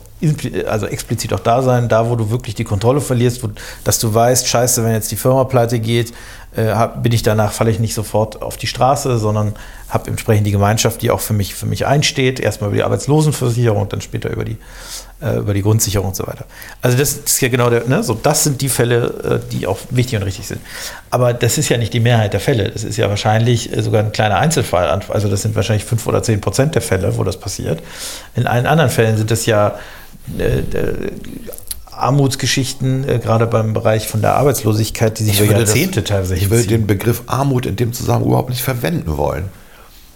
also 0.66 0.86
explizit 0.86 1.32
auch 1.32 1.40
da 1.40 1.62
sein, 1.62 1.88
da 1.88 2.08
wo 2.08 2.16
du 2.16 2.30
wirklich 2.30 2.54
die 2.54 2.64
Kontrolle 2.64 3.00
verlierst, 3.00 3.42
wo, 3.42 3.48
dass 3.84 3.98
du 3.98 4.12
weißt, 4.12 4.46
scheiße, 4.46 4.84
wenn 4.84 4.92
jetzt 4.92 5.10
die 5.10 5.16
Firma 5.16 5.44
pleite 5.44 5.78
geht, 5.80 6.12
äh, 6.56 6.72
hab, 6.72 7.02
bin 7.02 7.12
ich 7.12 7.22
danach, 7.22 7.52
falle 7.52 7.70
ich 7.70 7.80
nicht 7.80 7.94
sofort 7.94 8.40
auf 8.40 8.56
die 8.56 8.66
Straße, 8.66 9.18
sondern 9.18 9.54
habe 9.88 10.10
entsprechend 10.10 10.46
die 10.46 10.52
Gemeinschaft, 10.52 11.02
die 11.02 11.10
auch 11.10 11.20
für 11.20 11.32
mich, 11.32 11.54
für 11.54 11.66
mich 11.66 11.86
einsteht, 11.86 12.40
erstmal 12.40 12.70
über 12.70 12.76
die 12.76 12.82
Arbeitslosenversicherung, 12.84 13.88
dann 13.88 14.00
später 14.00 14.30
über 14.30 14.44
die, 14.44 14.56
äh, 15.20 15.38
über 15.38 15.52
die 15.52 15.62
Grundsicherung 15.62 16.08
und 16.08 16.16
so 16.16 16.26
weiter. 16.26 16.44
Also 16.80 16.96
das 16.96 17.14
ist 17.14 17.40
ja 17.40 17.48
genau 17.48 17.70
der, 17.70 17.86
ne, 17.86 18.02
so 18.02 18.14
das 18.14 18.44
sind 18.44 18.60
die 18.60 18.68
Fälle, 18.68 19.40
äh, 19.42 19.52
die 19.52 19.66
auch 19.66 19.78
wichtig 19.90 20.16
und 20.16 20.22
richtig 20.22 20.46
sind. 20.46 20.60
Aber 21.10 21.32
das 21.32 21.58
ist 21.58 21.68
ja 21.68 21.76
nicht 21.76 21.92
die 21.92 22.00
Mehrheit 22.00 22.32
der 22.32 22.40
Fälle. 22.40 22.70
Das 22.70 22.84
ist 22.84 22.96
ja 22.96 23.08
wahrscheinlich 23.08 23.76
äh, 23.76 23.82
sogar 23.82 24.02
ein 24.02 24.12
kleiner 24.12 24.36
Einzelfall. 24.36 24.88
Also 25.08 25.28
das 25.28 25.42
sind 25.42 25.56
wahrscheinlich 25.56 25.84
fünf 25.84 26.06
oder 26.06 26.22
zehn 26.22 26.40
Prozent 26.40 26.74
der 26.74 26.82
Fälle, 26.82 27.16
wo 27.16 27.24
das 27.24 27.36
passiert. 27.36 27.82
In 28.36 28.46
allen 28.46 28.66
anderen 28.66 28.90
Fällen 28.90 29.16
sind 29.16 29.30
das 29.30 29.46
ja 29.46 29.74
Armutsgeschichten, 31.90 33.08
äh, 33.08 33.18
gerade 33.18 33.46
beim 33.46 33.72
Bereich 33.72 34.08
von 34.08 34.20
der 34.20 34.34
Arbeitslosigkeit, 34.36 35.18
die 35.18 35.24
sich 35.24 35.40
über 35.40 35.50
würde 35.50 35.60
das- 35.60 35.70
Jahrzehnte 35.74 36.04
teilweise 36.04 36.34
Ich 36.34 36.50
will 36.50 36.58
hinziehen. 36.58 36.80
den 36.82 36.86
Begriff 36.86 37.22
Armut 37.26 37.66
in 37.66 37.76
dem 37.76 37.92
Zusammenhang 37.92 38.28
überhaupt 38.28 38.50
nicht 38.50 38.62
verwenden 38.62 39.16
wollen. 39.16 39.44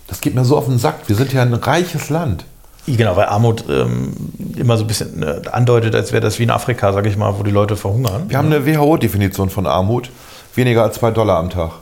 Das 0.08 0.20
geht 0.20 0.34
mir 0.34 0.44
so 0.44 0.56
auf 0.56 0.64
den 0.66 0.78
Sack. 0.78 0.96
Wir 1.06 1.16
sind 1.16 1.32
ja 1.32 1.42
ein 1.42 1.54
reiches 1.54 2.08
Land. 2.10 2.44
Genau, 2.86 3.14
weil 3.16 3.26
Armut 3.26 3.64
ähm, 3.68 4.14
immer 4.56 4.78
so 4.78 4.84
ein 4.84 4.86
bisschen 4.86 5.22
äh, 5.22 5.42
andeutet, 5.52 5.94
als 5.94 6.10
wäre 6.12 6.22
das 6.22 6.38
wie 6.38 6.44
in 6.44 6.50
Afrika, 6.50 6.92
sage 6.94 7.10
ich 7.10 7.16
mal, 7.18 7.38
wo 7.38 7.42
die 7.42 7.50
Leute 7.50 7.76
verhungern. 7.76 8.24
Wir 8.28 8.38
haben 8.38 8.46
eine 8.50 8.64
WHO-Definition 8.64 9.50
von 9.50 9.66
Armut. 9.66 10.10
Weniger 10.54 10.82
als 10.84 10.96
zwei 10.96 11.10
Dollar 11.10 11.36
am 11.38 11.50
Tag. 11.50 11.72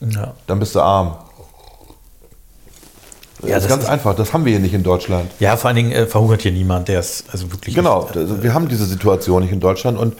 Ja. 0.00 0.34
Dann 0.46 0.58
bist 0.60 0.74
du 0.74 0.80
arm. 0.80 1.14
Ja, 3.42 3.54
das 3.54 3.64
ist 3.64 3.70
ganz 3.70 3.86
einfach. 3.86 4.14
Das 4.14 4.32
haben 4.32 4.44
wir 4.44 4.52
hier 4.52 4.60
nicht 4.60 4.74
in 4.74 4.82
Deutschland. 4.82 5.30
ja, 5.40 5.56
vor 5.56 5.68
allen 5.68 5.76
Dingen 5.76 5.92
äh, 5.92 6.06
verhungert 6.06 6.42
hier 6.42 6.52
niemand, 6.52 6.88
der 6.88 7.00
ist 7.00 7.24
also 7.32 7.50
wirklich. 7.52 7.74
Genau, 7.74 8.08
also 8.14 8.42
wir 8.42 8.54
haben 8.54 8.68
diese 8.68 8.86
Situation 8.86 9.42
nicht 9.42 9.52
in 9.52 9.60
Deutschland 9.60 9.98
und 9.98 10.14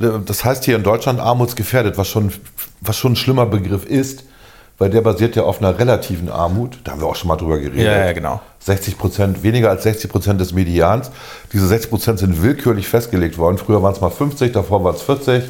äh, 0.00 0.18
das 0.24 0.44
heißt 0.44 0.64
hier 0.64 0.76
in 0.76 0.82
Deutschland 0.82 1.20
armutsgefährdet, 1.20 1.98
was 1.98 2.08
schon, 2.08 2.32
was 2.80 2.96
schon 2.96 3.12
ein 3.12 3.16
schlimmer 3.16 3.46
Begriff 3.46 3.84
ist, 3.84 4.24
weil 4.78 4.90
der 4.90 5.00
basiert 5.00 5.36
ja 5.36 5.42
auf 5.44 5.60
einer 5.60 5.78
relativen 5.78 6.28
Armut. 6.30 6.78
Da 6.84 6.92
haben 6.92 7.00
wir 7.00 7.06
auch 7.06 7.16
schon 7.16 7.28
mal 7.28 7.36
drüber 7.36 7.58
geredet. 7.58 7.84
Ja, 7.84 8.06
ja, 8.06 8.12
genau. 8.12 8.40
60 8.60 8.96
Prozent, 8.98 9.42
weniger 9.42 9.70
als 9.70 9.82
60 9.82 10.10
Prozent 10.10 10.40
des 10.40 10.52
Medians. 10.52 11.10
Diese 11.52 11.66
60 11.66 11.90
Prozent 11.90 12.18
sind 12.20 12.42
willkürlich 12.42 12.88
festgelegt 12.88 13.38
worden. 13.38 13.58
Früher 13.58 13.82
waren 13.82 13.92
es 13.92 14.00
mal 14.00 14.10
50, 14.10 14.52
davor 14.52 14.82
waren 14.84 14.94
es 14.94 15.02
40. 15.02 15.44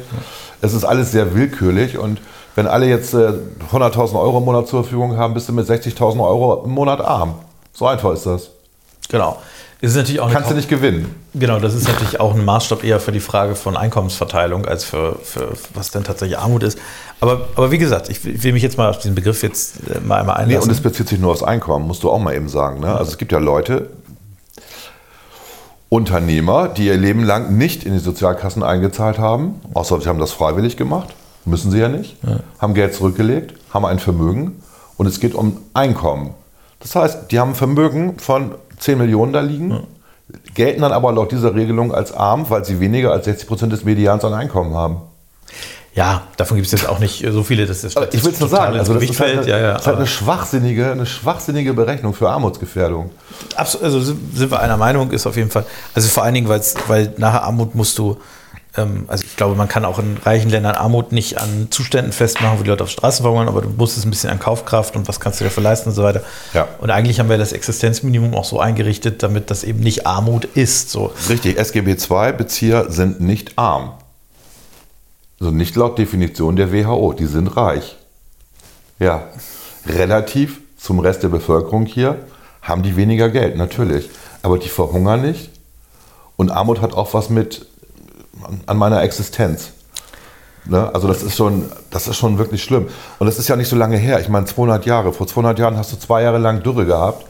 Es 0.61 0.73
ist 0.73 0.83
alles 0.83 1.11
sehr 1.11 1.35
willkürlich 1.35 1.97
und 1.97 2.21
wenn 2.55 2.67
alle 2.67 2.87
jetzt 2.87 3.13
äh, 3.13 3.33
100.000 3.71 4.19
Euro 4.19 4.37
im 4.39 4.45
Monat 4.45 4.67
zur 4.67 4.83
Verfügung 4.83 5.17
haben, 5.17 5.33
bist 5.33 5.49
du 5.49 5.53
mit 5.53 5.67
60.000 5.67 6.19
Euro 6.23 6.63
im 6.65 6.71
Monat 6.71 7.01
arm. 7.01 7.35
So 7.73 7.87
einfach 7.87 8.11
ist 8.13 8.25
das. 8.25 8.49
Genau. 9.09 9.37
Es 9.81 9.89
ist 9.91 9.97
natürlich 9.97 10.21
auch 10.21 10.31
Kannst 10.31 10.49
du 10.49 10.55
nicht 10.55 10.69
gewinnen. 10.69 11.13
Genau, 11.33 11.59
das 11.59 11.73
ist 11.73 11.85
natürlich 11.87 12.17
auch 12.19 12.33
ein 12.35 12.45
Maßstab 12.45 12.85
eher 12.85 13.01
für 13.01 13.11
die 13.11 13.19
Frage 13.19 13.53
von 13.55 13.75
Einkommensverteilung 13.75 14.65
als 14.65 14.85
für, 14.85 15.17
für 15.21 15.49
was 15.73 15.91
denn 15.91 16.05
tatsächlich 16.05 16.37
Armut 16.37 16.63
ist. 16.63 16.77
Aber, 17.19 17.47
aber 17.55 17.69
wie 17.71 17.77
gesagt, 17.79 18.07
ich 18.07 18.23
will 18.23 18.35
ich 18.35 18.43
will 18.43 18.53
mich 18.53 18.63
jetzt 18.63 18.77
mal 18.77 18.89
auf 18.89 18.99
diesen 18.99 19.13
Begriff 19.13 19.43
jetzt 19.43 19.75
äh, 19.93 19.99
mal 19.99 20.21
einmal 20.21 20.35
Nee, 20.37 20.53
einlassen. 20.53 20.69
und 20.69 20.75
es 20.77 20.81
bezieht 20.81 21.09
sich 21.09 21.19
nur 21.19 21.31
aufs 21.31 21.43
Einkommen, 21.43 21.85
musst 21.85 22.01
du 22.03 22.09
auch 22.09 22.19
mal 22.19 22.33
eben 22.33 22.47
sagen. 22.47 22.79
Ne? 22.79 22.95
Also 22.95 23.11
es 23.11 23.17
gibt 23.17 23.33
ja 23.33 23.39
Leute, 23.39 23.89
Unternehmer, 25.89 26.69
die 26.69 26.87
ihr 26.87 26.97
Leben 26.97 27.23
lang 27.23 27.57
nicht 27.57 27.83
in 27.83 27.93
die 27.93 27.99
Sozialkassen 27.99 28.63
eingezahlt 28.63 29.19
haben, 29.19 29.59
außer 29.73 29.99
sie 30.01 30.07
haben 30.07 30.19
das 30.19 30.31
freiwillig 30.31 30.77
gemacht, 30.77 31.09
müssen 31.45 31.71
sie 31.71 31.79
ja 31.79 31.89
nicht, 31.89 32.17
haben 32.59 32.73
Geld 32.73 32.93
zurückgelegt, 32.93 33.53
haben 33.73 33.85
ein 33.85 33.99
Vermögen 33.99 34.61
und 34.97 35.07
es 35.07 35.19
geht 35.19 35.33
um 35.35 35.57
Einkommen. 35.73 36.33
Das 36.79 36.95
heißt, 36.95 37.31
die 37.31 37.39
haben 37.39 37.51
ein 37.51 37.55
Vermögen 37.55 38.19
von 38.19 38.55
10 38.79 38.97
Millionen 38.97 39.33
da 39.33 39.41
liegen, 39.41 39.79
gelten 40.53 40.81
dann 40.81 40.91
aber 40.91 41.11
laut 41.11 41.31
dieser 41.31 41.53
Regelung 41.55 41.93
als 41.93 42.11
arm, 42.13 42.49
weil 42.49 42.65
sie 42.65 42.79
weniger 42.79 43.11
als 43.11 43.25
60 43.25 43.47
Prozent 43.47 43.71
des 43.73 43.83
Medians 43.85 44.23
an 44.25 44.33
Einkommen 44.33 44.73
haben. 44.75 44.97
ja, 45.95 46.23
davon 46.37 46.55
gibt 46.57 46.65
es 46.65 46.71
jetzt 46.71 46.89
auch 46.89 46.99
nicht 46.99 47.23
so 47.31 47.43
viele, 47.43 47.65
dass 47.67 47.81
das 47.81 47.95
Aber 47.95 48.11
ich 48.13 48.23
will 48.23 48.31
es 48.33 48.39
nur 48.39 48.49
sagen, 48.49 48.77
also 48.79 48.93
das 48.95 49.03
ist 49.03 49.19
halt, 49.19 49.37
eine, 49.39 49.47
Ja, 49.47 49.59
ja, 49.59 49.71
das 49.73 49.81
ist 49.81 49.87
halt 49.87 49.97
eine, 49.97 50.07
schwachsinnige, 50.07 50.91
eine 50.91 51.05
schwachsinnige 51.05 51.73
Berechnung 51.73 52.13
für 52.13 52.29
Armutsgefährdung. 52.29 53.11
Abs- 53.55 53.81
also 53.81 54.01
sind 54.01 54.49
wir 54.49 54.59
einer 54.59 54.77
Meinung, 54.77 55.11
ist 55.11 55.27
auf 55.27 55.35
jeden 55.37 55.51
Fall, 55.51 55.65
also 55.93 56.07
vor 56.09 56.23
allen 56.23 56.33
Dingen, 56.33 56.49
weil 56.49 57.13
nachher 57.17 57.43
Armut 57.43 57.75
musst 57.75 57.97
du, 57.99 58.17
also 58.75 59.23
ich 59.23 59.35
glaube, 59.35 59.55
man 59.55 59.67
kann 59.67 59.85
auch 59.85 59.99
in 59.99 60.17
reichen 60.17 60.49
Ländern 60.49 60.73
Armut 60.73 61.11
nicht 61.11 61.39
an 61.39 61.67
Zuständen 61.69 62.11
festmachen, 62.11 62.57
wo 62.57 62.63
die 62.63 62.69
Leute 62.69 62.83
auf 62.83 62.89
Straßen 62.89 63.21
verhungern, 63.21 63.47
aber 63.47 63.61
du 63.61 63.69
musst 63.69 63.97
es 63.97 64.03
ein 64.05 64.09
bisschen 64.09 64.31
an 64.31 64.39
Kaufkraft 64.39 64.95
und 64.95 65.07
was 65.07 65.19
kannst 65.19 65.39
du 65.39 65.43
dafür 65.43 65.61
leisten 65.61 65.89
und 65.89 65.95
so 65.95 66.01
weiter. 66.01 66.23
Ja. 66.55 66.67
Und 66.79 66.89
eigentlich 66.89 67.19
haben 67.19 67.29
wir 67.29 67.37
das 67.37 67.53
Existenzminimum 67.53 68.33
auch 68.33 68.45
so 68.45 68.59
eingerichtet, 68.59 69.21
damit 69.21 69.51
das 69.51 69.63
eben 69.63 69.79
nicht 69.79 70.07
Armut 70.07 70.45
ist. 70.45 70.89
So. 70.89 71.11
Richtig, 71.29 71.59
SGB 71.59 71.91
II-Bezieher 71.91 72.89
sind 72.89 73.21
nicht 73.21 73.59
arm. 73.59 73.93
Also 75.39 75.51
nicht 75.51 75.75
laut 75.75 75.99
Definition 75.99 76.55
der 76.55 76.73
WHO, 76.73 77.13
die 77.13 77.27
sind 77.27 77.55
reich. 77.55 77.95
Ja, 78.97 79.27
relativ 79.85 80.61
zum 80.77 80.99
Rest 80.99 81.21
der 81.21 81.29
Bevölkerung 81.29 81.85
hier 81.85 82.25
haben 82.63 82.81
die 82.81 82.95
weniger 82.95 83.29
Geld, 83.29 83.55
natürlich. 83.55 84.09
Aber 84.41 84.57
die 84.57 84.69
verhungern 84.69 85.21
nicht. 85.21 85.51
Und 86.37 86.49
Armut 86.49 86.81
hat 86.81 86.93
auch 86.93 87.13
was 87.13 87.29
mit 87.29 87.67
an- 88.65 88.77
meiner 88.77 89.01
Existenz. 89.01 89.71
Ne? 90.65 90.89
Also 90.93 91.07
das 91.09 91.23
ist, 91.23 91.35
schon, 91.35 91.69
das 91.89 92.07
ist 92.07 92.15
schon 92.15 92.37
wirklich 92.37 92.63
schlimm. 92.63 92.87
Und 93.19 93.27
das 93.27 93.37
ist 93.37 93.49
ja 93.49 93.55
nicht 93.55 93.67
so 93.67 93.75
lange 93.75 93.97
her. 93.97 94.19
Ich 94.21 94.29
meine 94.29 94.45
200 94.45 94.85
Jahre. 94.85 95.11
Vor 95.11 95.27
200 95.27 95.59
Jahren 95.59 95.77
hast 95.77 95.91
du 95.91 95.97
zwei 95.97 96.21
Jahre 96.23 96.37
lang 96.37 96.63
Dürre 96.63 96.85
gehabt. 96.85 97.25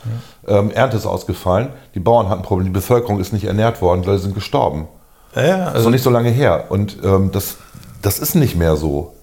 Ähm, 0.48 0.70
Ernte 0.72 0.98
ist 0.98 1.06
ausgefallen. 1.08 1.70
Die 1.96 2.00
Bauern 2.00 2.30
hatten 2.30 2.44
Probleme. 2.44 2.70
Die 2.70 2.74
Bevölkerung 2.74 3.20
ist 3.20 3.34
nicht 3.34 3.46
ernährt 3.46 3.82
worden. 3.82 4.04
Leute 4.04 4.20
sind 4.20 4.36
gestorben. 4.36 4.88
Ja, 5.36 5.42
ja, 5.42 5.58
Das 5.58 5.68
ist 5.70 5.74
also 5.76 5.84
noch 5.86 5.92
nicht 5.94 6.04
so 6.04 6.10
lange 6.12 6.30
her. 6.30 6.66
Und 6.70 6.98
ähm, 7.04 7.32
das, 7.32 7.56
das 8.04 8.20
ist 8.20 8.36
nicht 8.36 8.56
mehr 8.56 8.76
so. 8.76 9.14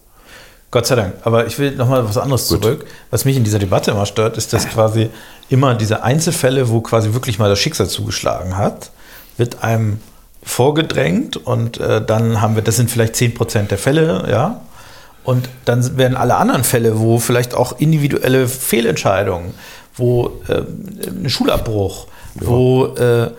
Gott 0.72 0.86
sei 0.86 0.96
Dank. 0.96 1.14
Aber 1.22 1.46
ich 1.46 1.56
will 1.60 1.76
nochmal 1.76 2.08
was 2.08 2.18
anderes 2.18 2.48
Gut. 2.48 2.62
zurück. 2.62 2.86
Was 3.10 3.24
mich 3.24 3.36
in 3.36 3.44
dieser 3.44 3.58
Debatte 3.60 3.92
immer 3.92 4.06
stört, 4.06 4.36
ist, 4.36 4.52
dass 4.52 4.68
quasi 4.68 5.10
immer 5.48 5.76
diese 5.76 6.02
Einzelfälle, 6.02 6.68
wo 6.68 6.80
quasi 6.80 7.12
wirklich 7.12 7.38
mal 7.38 7.48
das 7.48 7.60
Schicksal 7.60 7.88
zugeschlagen 7.88 8.56
hat, 8.56 8.90
wird 9.36 9.62
einem 9.62 10.00
vorgedrängt 10.42 11.36
und 11.36 11.78
äh, 11.78 12.04
dann 12.04 12.40
haben 12.40 12.54
wir, 12.54 12.62
das 12.62 12.76
sind 12.76 12.90
vielleicht 12.90 13.14
10% 13.14 13.68
der 13.68 13.78
Fälle, 13.78 14.26
ja. 14.30 14.60
Und 15.22 15.50
dann 15.66 15.98
werden 15.98 16.16
alle 16.16 16.36
anderen 16.36 16.64
Fälle, 16.64 16.98
wo 16.98 17.18
vielleicht 17.18 17.54
auch 17.54 17.78
individuelle 17.78 18.48
Fehlentscheidungen, 18.48 19.52
wo 19.94 20.40
äh, 20.48 20.62
ein 21.08 21.28
Schulabbruch, 21.28 22.06
wo 22.36 22.86
äh, 22.98 23.24
äh, 23.24 23.30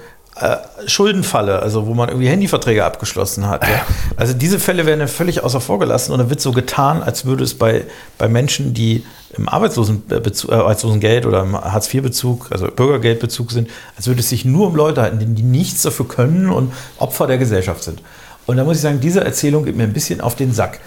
Schuldenfalle, 0.87 1.59
also 1.59 1.87
wo 1.87 1.93
man 1.93 2.09
irgendwie 2.09 2.27
Handyverträge 2.27 2.83
abgeschlossen 2.83 3.47
hat. 3.47 3.67
Ja. 3.67 3.85
Also 4.17 4.33
diese 4.33 4.59
Fälle 4.59 4.85
werden 4.85 4.99
ja 4.99 5.07
völlig 5.07 5.43
außer 5.43 5.59
vorgelassen 5.61 6.11
und 6.11 6.19
dann 6.19 6.29
wird 6.29 6.41
so 6.41 6.51
getan, 6.51 7.01
als 7.01 7.25
würde 7.25 7.43
es 7.43 7.55
bei, 7.55 7.85
bei 8.19 8.27
Menschen, 8.27 8.73
die 8.73 9.03
im 9.35 9.49
Arbeitslosenbezug, 9.49 10.51
äh, 10.51 10.55
Arbeitslosengeld 10.55 11.25
oder 11.25 11.41
im 11.41 11.55
Hartz-IV-Bezug, 11.55 12.51
also 12.51 12.67
Bürgergeldbezug 12.67 13.51
sind, 13.51 13.69
als 13.95 14.07
würde 14.07 14.19
es 14.19 14.29
sich 14.29 14.45
nur 14.45 14.67
um 14.67 14.75
Leute 14.75 15.01
halten, 15.01 15.19
die, 15.19 15.25
die 15.25 15.43
nichts 15.43 15.81
dafür 15.81 16.07
können 16.07 16.49
und 16.49 16.71
Opfer 16.97 17.25
der 17.25 17.37
Gesellschaft 17.37 17.83
sind. 17.83 18.01
Und 18.45 18.57
da 18.57 18.63
muss 18.63 18.77
ich 18.77 18.81
sagen, 18.81 18.99
diese 18.99 19.23
Erzählung 19.23 19.65
geht 19.65 19.75
mir 19.75 19.83
ein 19.83 19.93
bisschen 19.93 20.21
auf 20.21 20.35
den 20.35 20.53
Sack. 20.53 20.79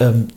Ähm, 0.00 0.28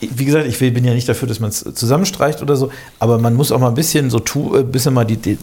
wie 0.00 0.24
gesagt, 0.24 0.46
ich 0.46 0.58
bin 0.58 0.84
ja 0.84 0.94
nicht 0.94 1.08
dafür, 1.08 1.26
dass 1.26 1.40
man 1.40 1.50
es 1.50 1.64
zusammenstreicht 1.74 2.40
oder 2.42 2.56
so, 2.56 2.70
aber 2.98 3.18
man 3.18 3.34
muss 3.34 3.50
auch 3.50 3.58
mal 3.58 3.68
ein 3.68 3.74
bisschen 3.74 4.10
so 4.10 4.20
tun, 4.20 4.56
ein 4.56 4.70
bisschen 4.70 4.94
mal 4.94 5.04
die, 5.04 5.16
die, 5.16 5.38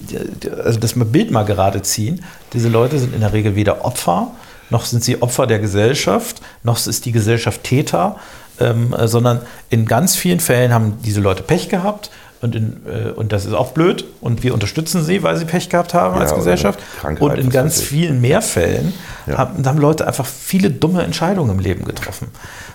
also 0.64 0.80
das 0.80 0.94
Bild 0.96 1.32
mal 1.32 1.44
gerade 1.44 1.82
ziehen. 1.82 2.24
Diese 2.54 2.70
Leute 2.70 2.98
sind 3.00 3.14
in 3.14 3.22
der 3.22 3.34
Regel 3.34 3.56
weder 3.56 3.84
Opfer, 3.84 4.32
noch 4.70 4.86
sind 4.86 5.04
sie 5.04 5.22
Opfer 5.22 5.46
der 5.46 5.60
Gesellschaft, 5.60 6.42
noch 6.64 6.86
ist 6.88 7.06
die 7.06 7.12
Gesellschaft 7.12 7.64
Täter, 7.64 8.16
ähm, 8.60 8.94
äh, 8.94 9.08
sondern 9.08 9.42
in 9.70 9.86
ganz 9.86 10.16
vielen 10.16 10.40
Fällen 10.40 10.74
haben 10.74 11.00
diese 11.04 11.20
Leute 11.20 11.44
Pech 11.44 11.68
gehabt 11.68 12.10
und, 12.46 12.56
in, 12.56 12.78
äh, 12.88 13.10
und 13.10 13.34
das 13.34 13.46
ist 13.46 13.54
auch 13.54 13.74
blöd 13.74 14.06
und 14.22 14.44
wir 14.44 14.54
unterstützen 14.54 15.04
sie, 15.04 15.22
weil 15.24 15.36
sie 15.36 15.44
Pech 15.46 15.70
gehabt 15.70 15.94
haben 15.94 16.16
Ja, 16.16 16.22
als 16.22 16.34
Gesellschaft. 16.34 16.80
Und 17.20 17.38
in 17.38 17.50
ganz 17.50 17.82
vielen 17.82 18.22
mehr 18.22 18.42
Fällen 18.42 18.94
Ja. 19.28 19.38
haben, 19.38 19.66
haben 19.66 19.80
Leute 19.80 20.08
einfach 20.08 20.26
viele 20.26 20.70
dumme 20.72 21.04
Entscheidungen 21.04 21.52
im 21.52 21.60
Leben 21.60 21.84
getroffen. 21.84 22.28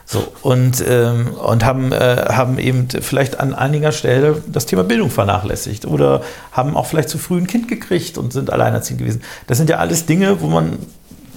So, 0.04 0.26
und, 0.42 0.84
ähm, 0.88 1.28
und 1.34 1.64
haben, 1.64 1.92
äh, 1.92 2.26
haben 2.30 2.58
eben 2.58 2.88
vielleicht 3.00 3.38
an 3.38 3.54
einiger 3.54 3.92
Stelle 3.92 4.42
das 4.48 4.66
Thema 4.66 4.82
Bildung 4.82 5.08
vernachlässigt 5.10 5.86
oder 5.86 6.22
haben 6.50 6.76
auch 6.76 6.86
vielleicht 6.86 7.08
zu 7.08 7.16
früh 7.18 7.38
ein 7.38 7.46
Kind 7.46 7.68
gekriegt 7.68 8.18
und 8.18 8.32
sind 8.32 8.52
alleinerziehend 8.52 9.00
gewesen. 9.00 9.22
Das 9.46 9.56
sind 9.58 9.70
ja 9.70 9.76
alles 9.76 10.06
Dinge, 10.06 10.40
wo 10.40 10.48
man, 10.48 10.78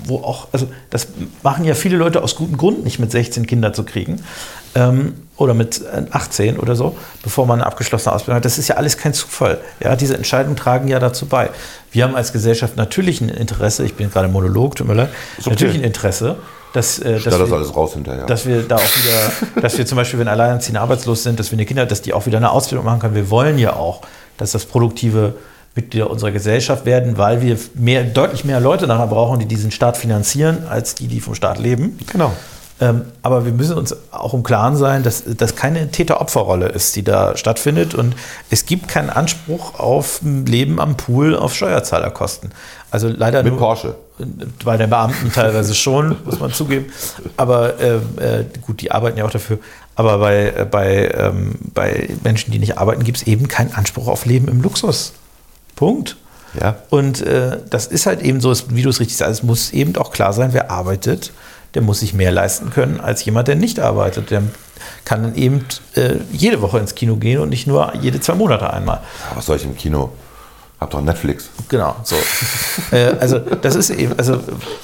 wo 0.06 0.18
auch, 0.18 0.48
also 0.52 0.68
das 0.90 1.08
machen 1.44 1.66
ja 1.66 1.76
viele 1.76 1.98
Leute 1.98 2.24
aus 2.24 2.36
gutem 2.36 2.58
Grund 2.58 2.84
nicht 2.84 2.98
mit 2.98 3.12
16 3.12 3.46
Kinder 3.46 3.74
zu 3.74 3.84
kriegen. 3.84 4.24
Ähm, 4.76 5.14
oder 5.38 5.54
mit 5.54 5.82
äh, 5.82 6.04
18 6.12 6.60
oder 6.60 6.76
so, 6.76 6.96
bevor 7.24 7.46
man 7.46 7.60
eine 7.60 7.66
abgeschlossene 7.66 8.14
Ausbildung 8.14 8.38
hat. 8.38 8.46
Das 8.46 8.58
ist 8.58 8.68
ja 8.68 8.76
alles 8.76 8.98
kein 8.98 9.14
Zufall. 9.14 9.60
Ja, 9.80 9.96
diese 9.96 10.16
Entscheidungen 10.16 10.56
tragen 10.56 10.88
ja 10.88 11.00
dazu 11.00 11.26
bei. 11.26 11.50
Wir 11.92 12.04
haben 12.04 12.16
als 12.16 12.34
Gesellschaft 12.34 12.78
natürlich 12.78 13.22
ein 13.22 13.30
Interesse, 13.30 13.84
ich 13.84 13.96
bin 13.96 14.10
gerade 14.12 14.28
Monolog, 14.28 14.76
tut 14.76 14.88
mir 14.88 14.94
leid, 14.94 15.10
okay. 15.40 15.50
natürlich 15.50 15.76
ein 15.76 15.84
Interesse, 15.84 16.38
dass, 16.74 17.00
äh, 17.00 17.14
dass, 17.14 17.24
das 17.24 17.50
wir, 17.50 17.56
alles 17.56 17.76
raus 17.76 17.94
hinterher. 17.94 18.26
dass 18.26 18.46
wir 18.46 18.64
da 18.64 18.76
auch 18.76 18.82
wieder, 18.82 19.62
dass 19.62 19.78
wir 19.78 19.86
zum 19.86 19.96
Beispiel, 19.96 20.20
wenn 20.20 20.28
Alleinerziehende 20.28 20.82
arbeitslos 20.82 21.24
sind, 21.24 21.40
dass 21.40 21.52
wir 21.52 21.58
eine 21.58 21.66
Kinder, 21.66 21.86
dass 21.86 22.02
die 22.02 22.14
auch 22.14 22.26
wieder 22.26 22.38
eine 22.38 22.52
Ausbildung 22.52 22.86
machen 22.86 23.00
können. 23.00 23.16
Wir 23.16 23.30
wollen 23.30 23.58
ja 23.58 23.76
auch, 23.76 24.02
dass 24.38 24.52
das 24.52 24.66
produktive 24.66 25.36
Mitglieder 25.76 26.10
unserer 26.10 26.32
Gesellschaft 26.32 26.86
werden, 26.86 27.18
weil 27.18 27.42
wir 27.42 27.58
mehr, 27.74 28.04
deutlich 28.04 28.46
mehr 28.46 28.60
Leute 28.60 28.86
nachher 28.86 29.08
brauchen, 29.08 29.40
die 29.40 29.48
diesen 29.48 29.72
Staat 29.72 29.98
finanzieren, 29.98 30.68
als 30.70 30.94
die, 30.94 31.08
die 31.08 31.20
vom 31.20 31.34
Staat 31.34 31.58
leben. 31.58 31.98
genau. 32.12 32.32
Ähm, 32.84 33.06
aber 33.22 33.46
wir 33.46 33.54
müssen 33.54 33.78
uns 33.78 33.96
auch 34.12 34.34
im 34.34 34.44
Klaren 34.44 34.76
sein, 34.76 35.04
dass 35.04 35.24
das 35.26 35.56
keine 35.56 35.90
Täter-Opfer-Rolle 35.90 36.68
ist, 36.68 36.98
die 36.98 37.04
da 37.04 37.38
stattfindet. 37.38 37.94
Und 37.96 38.14
es 38.50 38.66
gibt 38.66 38.90
keinen 38.90 39.10
Anspruch 39.10 39.80
auf 39.80 40.20
Leben 40.22 40.82
am 40.82 40.98
Pool 40.98 41.34
auf 41.34 41.56
Steuerzahlerkosten. 41.56 42.52
Also 42.92 43.08
leider 43.08 43.42
Mit 43.42 43.54
nur 43.54 43.60
Porsche. 43.60 43.96
bei 44.66 44.76
den 44.76 44.90
Beamten 44.90 45.32
teilweise 45.32 45.74
schon, 45.76 46.18
muss 46.26 46.42
man 46.42 46.52
zugeben. 46.52 46.88
Aber 47.38 47.80
äh, 47.80 47.96
äh, 47.96 48.46
gut, 48.62 48.82
die 48.82 48.92
arbeiten 48.92 49.18
ja 49.18 49.24
auch 49.24 49.32
dafür. 49.32 49.60
Aber 49.96 50.18
bei, 50.18 50.48
äh, 50.50 50.68
bei, 50.70 51.10
ähm, 51.18 51.56
bei 51.74 52.10
Menschen, 52.24 52.52
die 52.52 52.60
nicht 52.60 52.78
arbeiten, 52.78 53.06
gibt 53.06 53.20
es 53.20 53.24
eben 53.24 53.48
keinen 53.48 53.74
Anspruch 53.74 54.10
auf 54.10 54.26
Leben 54.26 54.50
im 54.50 54.62
Luxus. 54.62 55.14
Punkt. 55.78 56.18
Ja. 56.60 56.76
Und 56.90 57.22
äh, 57.22 57.60
das 57.70 57.88
ist 57.88 58.08
halt 58.08 58.22
eben 58.22 58.42
so, 58.42 58.54
wie 58.70 58.82
du 58.82 58.90
es 58.90 59.00
richtig 59.00 59.16
sagst, 59.16 59.32
es 59.32 59.44
muss 59.44 59.72
eben 59.72 59.96
auch 59.96 60.12
klar 60.12 60.34
sein, 60.34 60.52
wer 60.52 60.70
arbeitet, 60.70 61.32
der 61.74 61.82
muss 61.82 62.00
sich 62.00 62.14
mehr 62.14 62.32
leisten 62.32 62.70
können 62.70 63.00
als 63.00 63.26
jemand, 63.26 63.48
der 63.48 63.56
nicht 63.56 63.80
arbeitet. 63.80 64.32
Der 64.32 64.44
kann 65.06 65.24
dann 65.24 65.36
eben 65.36 65.66
äh, 65.96 66.16
jede 66.32 66.62
Woche 66.62 66.80
ins 66.80 66.96
Kino 66.96 67.16
gehen 67.16 67.40
und 67.40 67.50
nicht 67.50 67.68
nur 67.68 67.94
jede 68.02 68.20
zwei 68.20 68.36
Monate 68.36 68.72
einmal. 68.72 68.98
Ja, 69.30 69.38
was 69.38 69.46
soll 69.46 69.58
ich 69.58 69.66
im 69.66 69.76
Kino? 69.76 70.12
Hab 70.80 70.92
doch 70.92 71.02
Netflix. 71.02 71.50
Genau, 71.70 71.96
so. 72.04 72.18
äh, 72.92 73.16
also 73.20 73.40
das 73.40 73.76
ist 73.76 73.90
eben, 73.90 74.18
also 74.18 74.40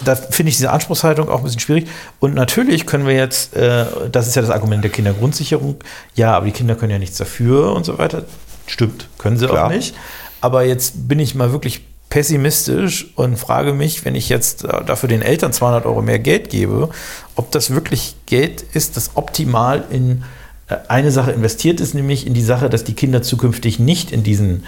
da 0.05 0.15
finde 0.15 0.49
ich 0.49 0.55
diese 0.55 0.71
Anspruchshaltung 0.71 1.27
auch 1.27 1.39
ein 1.39 1.43
bisschen 1.43 1.59
schwierig. 1.59 1.89
Und 2.21 2.35
natürlich 2.35 2.85
können 2.85 3.05
wir 3.05 3.15
jetzt, 3.15 3.53
äh, 3.53 3.85
das 4.09 4.27
ist 4.27 4.35
ja 4.35 4.41
das 4.41 4.51
Argument 4.51 4.81
der 4.81 4.91
Kindergrundsicherung, 4.91 5.75
ja, 6.15 6.37
aber 6.37 6.45
die 6.45 6.53
Kinder 6.53 6.75
können 6.75 6.91
ja 6.91 6.99
nichts 6.99 7.17
dafür 7.17 7.73
und 7.73 7.85
so 7.85 7.97
weiter. 7.97 8.23
Stimmt, 8.65 9.09
können 9.17 9.37
sie 9.37 9.47
Klar. 9.47 9.65
auch 9.65 9.69
nicht. 9.69 9.93
Aber 10.39 10.63
jetzt 10.63 11.09
bin 11.09 11.19
ich 11.19 11.35
mal 11.35 11.51
wirklich 11.51 11.81
pessimistisch 12.09 13.11
und 13.15 13.37
frage 13.37 13.73
mich, 13.73 14.03
wenn 14.03 14.15
ich 14.15 14.29
jetzt 14.29 14.63
äh, 14.63 14.83
dafür 14.83 15.09
den 15.09 15.21
Eltern 15.21 15.53
200 15.53 15.85
Euro 15.85 16.01
mehr 16.01 16.19
Geld 16.19 16.49
gebe, 16.49 16.89
ob 17.35 17.51
das 17.51 17.69
wirklich 17.69 18.15
Geld 18.25 18.63
ist, 18.73 18.97
das 18.97 19.11
optimal 19.15 19.85
in 19.91 20.23
äh, 20.67 20.75
eine 20.87 21.11
Sache 21.11 21.31
investiert 21.31 21.79
ist, 21.79 21.93
nämlich 21.93 22.25
in 22.25 22.33
die 22.33 22.43
Sache, 22.43 22.69
dass 22.69 22.83
die 22.83 22.93
Kinder 22.93 23.21
zukünftig 23.21 23.79
nicht 23.79 24.11
in 24.11 24.23
diesen 24.23 24.63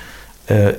äh, 0.48 0.74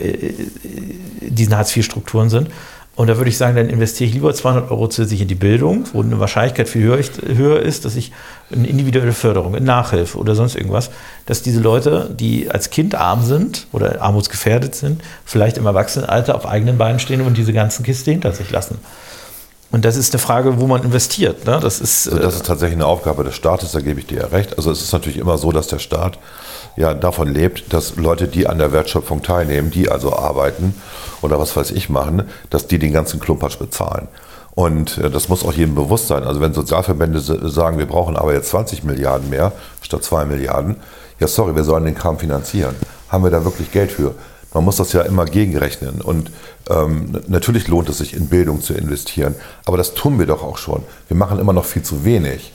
diesen 1.21 1.57
Hartz-IV-Strukturen 1.57 2.31
sind. 2.31 2.49
Und 2.95 3.07
da 3.07 3.17
würde 3.17 3.31
ich 3.31 3.39
sagen, 3.39 3.57
dann 3.57 3.71
investiere 3.71 4.09
ich 4.09 4.15
lieber 4.15 4.35
200 4.35 4.71
Euro 4.71 4.87
zusätzlich 4.87 5.23
in 5.23 5.29
die 5.29 5.35
Bildung, 5.35 5.85
wo 5.95 6.03
eine 6.03 6.21
Wahrscheinlichkeit 6.21 6.69
viel 6.69 6.83
höher, 6.83 7.03
höher 7.35 7.61
ist, 7.61 7.87
dass 7.87 7.97
ich 7.97 8.13
eine 8.53 8.67
individuelle 8.67 9.15
Förderung, 9.15 9.55
in 9.55 9.65
Nachhilfe 9.65 10.19
oder 10.19 10.35
sonst 10.35 10.57
irgendwas, 10.57 10.91
dass 11.25 11.41
diese 11.41 11.61
Leute, 11.61 12.15
die 12.15 12.51
als 12.51 12.69
Kind 12.69 12.95
arm 12.95 13.25
sind 13.25 13.67
oder 13.73 14.03
armutsgefährdet 14.03 14.75
sind, 14.75 15.01
vielleicht 15.25 15.57
im 15.57 15.65
Erwachsenenalter 15.65 16.35
auf 16.35 16.47
eigenen 16.47 16.77
Beinen 16.77 16.99
stehen 16.99 17.23
und 17.23 17.39
diese 17.39 17.55
ganzen 17.55 17.83
Kiste 17.83 18.11
hinter 18.11 18.33
sich 18.33 18.51
lassen. 18.51 18.79
Und 19.71 19.87
das 19.87 19.97
ist 19.97 20.13
eine 20.13 20.21
Frage, 20.21 20.61
wo 20.61 20.67
man 20.67 20.83
investiert. 20.83 21.47
Ne? 21.47 21.59
Das 21.63 21.81
ist, 21.81 22.07
Also 22.07 22.23
das 22.23 22.35
ist 22.35 22.47
tatsächlich 22.47 22.77
eine 22.77 22.85
Aufgabe 22.85 23.25
des 23.25 23.35
Staates, 23.35 23.73
da 23.73 23.81
gebe 23.81 24.01
ich 24.01 24.07
dir 24.07 24.19
ja 24.19 24.27
recht. 24.27 24.59
Also 24.59 24.71
es 24.71 24.83
ist 24.83 24.93
natürlich 24.93 25.17
immer 25.17 25.39
so, 25.39 25.51
dass 25.51 25.67
der 25.67 25.79
Staat 25.79 26.19
ja 26.77 26.95
davon 26.95 27.29
lebt, 27.29 27.73
dass 27.73 27.97
Leute, 27.97 28.29
die 28.29 28.47
an 28.47 28.59
der 28.59 28.73
Wertschöpfung 28.73 29.23
teilnehmen, 29.23 29.71
die 29.71 29.91
also 29.91 30.13
arbeiten 30.15 30.75
oder 31.21 31.39
was 31.39 31.57
weiß 31.57 31.71
ich 31.73 31.89
machen, 31.89 32.25
dass 32.51 32.67
die 32.67 32.79
den 32.79 32.93
ganzen 32.93 33.21
Klumpatsch 33.21 33.59
bezahlen. 33.59 34.09
Und 34.55 34.99
äh, 34.99 35.11
das 35.11 35.29
muss 35.29 35.45
auch 35.45 35.53
jedem 35.53 35.75
bewusst 35.75 36.09
sein. 36.09 36.25
Also 36.25 36.41
wenn 36.41 36.55
Sozialverbände 36.55 37.21
sagen, 37.21 37.79
wir 37.79 37.87
brauchen 37.87 38.17
aber 38.17 38.35
jetzt 38.35 38.51
20 38.51 38.85
Milliarden 38.85 39.31
mehr 39.31 39.53
statt 39.81 40.05
2 40.05 40.27
Milliarden, 40.27 40.77
ja 41.21 41.29
sorry, 41.29 41.55
wir 41.55 41.65
sollen 41.65 41.85
den 41.85 41.95
Kram 41.95 42.19
finanzieren. 42.19 42.75
Haben 43.09 43.25
wir 43.25 43.31
da 43.31 43.45
wirklich 43.45 43.71
Geld 43.73 43.93
für? 43.93 44.15
Man 44.55 44.65
muss 44.65 44.77
das 44.77 44.93
ja 44.93 45.03
immer 45.03 45.25
gegenrechnen. 45.25 46.01
Und 46.03 46.31
ähm, 46.69 47.19
natürlich 47.29 47.69
lohnt 47.69 47.89
es 47.89 47.99
sich, 47.99 48.15
in 48.15 48.29
Bildung 48.29 48.61
zu 48.61 48.75
investieren. 48.75 49.35
Aber 49.65 49.77
das 49.79 49.95
tun 49.95 50.19
wir 50.19 50.27
doch 50.27 50.43
auch 50.43 50.59
schon. 50.59 50.83
Wir 51.09 51.17
machen 51.17 51.39
immer 51.39 51.53
noch 51.53 51.65
viel 51.65 51.83
zu 51.83 52.05
wenig. 52.05 52.53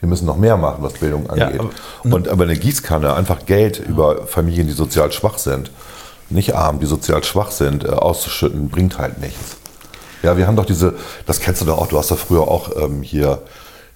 Wir 0.00 0.08
müssen 0.08 0.26
noch 0.26 0.36
mehr 0.36 0.56
machen, 0.56 0.78
was 0.82 0.94
Bildung 0.94 1.26
Ja, 1.36 1.46
angeht. 1.46 1.60
aber- 1.60 2.14
und 2.14 2.28
aber 2.28 2.44
eine 2.44 2.56
Gießkanne, 2.56 3.14
einfach 3.14 3.44
Geld 3.46 3.78
über 3.78 4.26
Familien, 4.26 4.66
die 4.66 4.72
sozial 4.72 5.12
schwach 5.12 5.38
sind, 5.38 5.70
nicht 6.30 6.54
arm, 6.54 6.80
die 6.80 6.86
sozial 6.86 7.22
schwach 7.24 7.50
sind, 7.50 7.84
äh, 7.84 7.88
auszuschütten, 7.88 8.68
bringt 8.70 8.98
halt 8.98 9.20
nichts. 9.20 9.56
Ja, 10.22 10.36
wir 10.36 10.46
haben 10.46 10.56
doch 10.56 10.66
diese, 10.66 10.94
das 11.26 11.40
kennst 11.40 11.60
du 11.62 11.66
doch 11.66 11.78
auch, 11.78 11.86
du 11.86 11.98
hast 11.98 12.10
doch 12.10 12.18
früher 12.18 12.42
auch 12.42 12.70
ähm, 12.76 13.02
hier, 13.02 13.42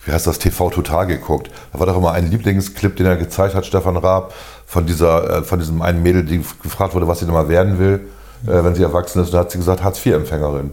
wie 0.04 0.12
heißt 0.12 0.26
das, 0.26 0.38
TV 0.38 0.70
Total 0.70 1.06
geguckt. 1.06 1.50
Da 1.72 1.78
war 1.80 1.86
doch 1.86 1.96
immer 1.96 2.12
ein 2.12 2.30
Lieblingsclip, 2.30 2.96
den 2.96 3.06
er 3.06 3.16
gezeigt 3.16 3.54
hat, 3.54 3.64
Stefan 3.66 3.96
Raab, 3.96 4.34
von 4.66 4.86
dieser, 4.86 5.38
äh, 5.38 5.42
von 5.42 5.58
diesem 5.58 5.80
einen 5.82 6.02
Mädel, 6.02 6.24
die 6.24 6.42
gefragt 6.62 6.94
wurde, 6.94 7.08
was 7.08 7.20
sie 7.20 7.24
denn 7.26 7.34
mal 7.34 7.48
werden 7.48 7.78
will, 7.78 8.00
äh, 8.46 8.64
wenn 8.64 8.74
sie 8.74 8.82
erwachsen 8.82 9.20
ist. 9.22 9.28
Und 9.28 9.34
da 9.34 9.38
hat 9.40 9.50
sie 9.50 9.58
gesagt, 9.58 9.82
Hartz-IV-Empfängerin. 9.82 10.70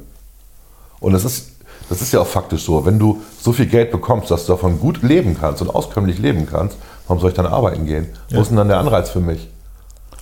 Und 0.99 1.13
das 1.13 1.23
ist, 1.25 1.49
das 1.89 2.01
ist 2.01 2.13
ja 2.13 2.21
auch 2.21 2.27
faktisch 2.27 2.63
so. 2.63 2.85
Wenn 2.85 2.99
du 2.99 3.21
so 3.41 3.53
viel 3.53 3.65
Geld 3.65 3.91
bekommst, 3.91 4.31
dass 4.31 4.45
du 4.45 4.53
davon 4.53 4.79
gut 4.79 5.01
leben 5.03 5.37
kannst 5.39 5.61
und 5.61 5.69
auskömmlich 5.69 6.19
leben 6.19 6.47
kannst, 6.49 6.77
warum 7.07 7.19
soll 7.19 7.31
ich 7.31 7.35
dann 7.35 7.45
arbeiten 7.45 7.85
gehen? 7.85 8.07
Wo 8.29 8.41
ist 8.41 8.49
denn 8.49 8.57
dann 8.57 8.67
der 8.67 8.77
Anreiz 8.77 9.09
für 9.09 9.19
mich? 9.19 9.49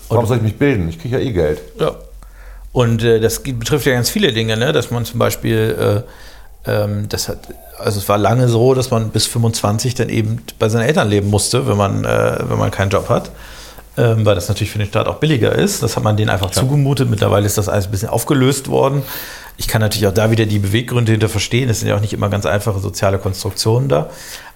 Warum 0.10 0.26
soll 0.26 0.38
ich 0.38 0.44
mich 0.44 0.58
bilden? 0.58 0.90
Ich 0.90 1.00
kriege 1.00 1.20
ja 1.20 1.24
eh 1.24 1.32
Geld. 1.32 1.62
Ja. 1.80 1.92
Und 2.72 3.04
äh, 3.04 3.20
das 3.20 3.42
betrifft 3.42 3.86
ja 3.86 3.94
ganz 3.94 4.10
viele 4.10 4.32
Dinge, 4.34 4.58
ne? 4.58 4.74
dass 4.74 4.92
man 4.92 5.06
zum 5.06 5.20
Beispiel, 5.20 6.04
äh, 6.66 6.72
ähm, 6.72 7.08
das 7.10 7.30
hat, 7.30 7.40
also 7.78 8.00
es 8.00 8.10
war 8.10 8.18
lange 8.18 8.48
so, 8.48 8.74
dass 8.74 8.92
man 8.92 9.10
bis 9.10 9.28
25 9.28 9.96
dann 9.96 10.10
eben 10.10 10.42
bei 10.60 10.70
seinen 10.70 10.84
Eltern 10.84 11.10
leben 11.10 11.30
musste, 11.30 11.68
wenn 11.68 11.78
man, 11.78 12.06
äh, 12.06 12.38
wenn 12.48 12.60
man 12.60 12.72
keinen 12.72 12.90
Job 12.90 13.10
hat. 13.10 13.32
Ähm, 14.00 14.26
weil 14.26 14.36
das 14.36 14.48
natürlich 14.48 14.72
für 14.72 14.78
den 14.78 14.88
Staat 14.88 15.08
auch 15.08 15.18
billiger 15.18 15.54
ist. 15.54 15.84
Das 15.84 15.98
hat 15.98 16.04
man 16.06 16.16
denen 16.16 16.30
einfach 16.30 16.52
zugemutet. 16.52 17.10
Mittlerweile 17.10 17.46
ist 17.46 17.58
das 17.58 17.68
alles 17.68 17.86
ein 17.86 17.92
bisschen 17.92 18.08
aufgelöst 18.08 18.70
worden. 18.70 19.04
Ich 19.58 19.68
kann 19.68 19.82
natürlich 19.82 20.08
auch 20.08 20.14
da 20.14 20.32
wieder 20.32 20.46
die 20.46 20.60
Beweggründe 20.60 21.12
hinter 21.12 21.28
verstehen. 21.28 21.68
Es 21.68 21.82
sind 21.82 21.90
ja 21.90 21.98
auch 21.98 22.00
nicht 22.00 22.14
immer 22.14 22.30
ganz 22.30 22.46
einfache 22.46 22.80
soziale 22.80 23.20
Konstruktionen 23.20 23.90
da. 23.90 24.10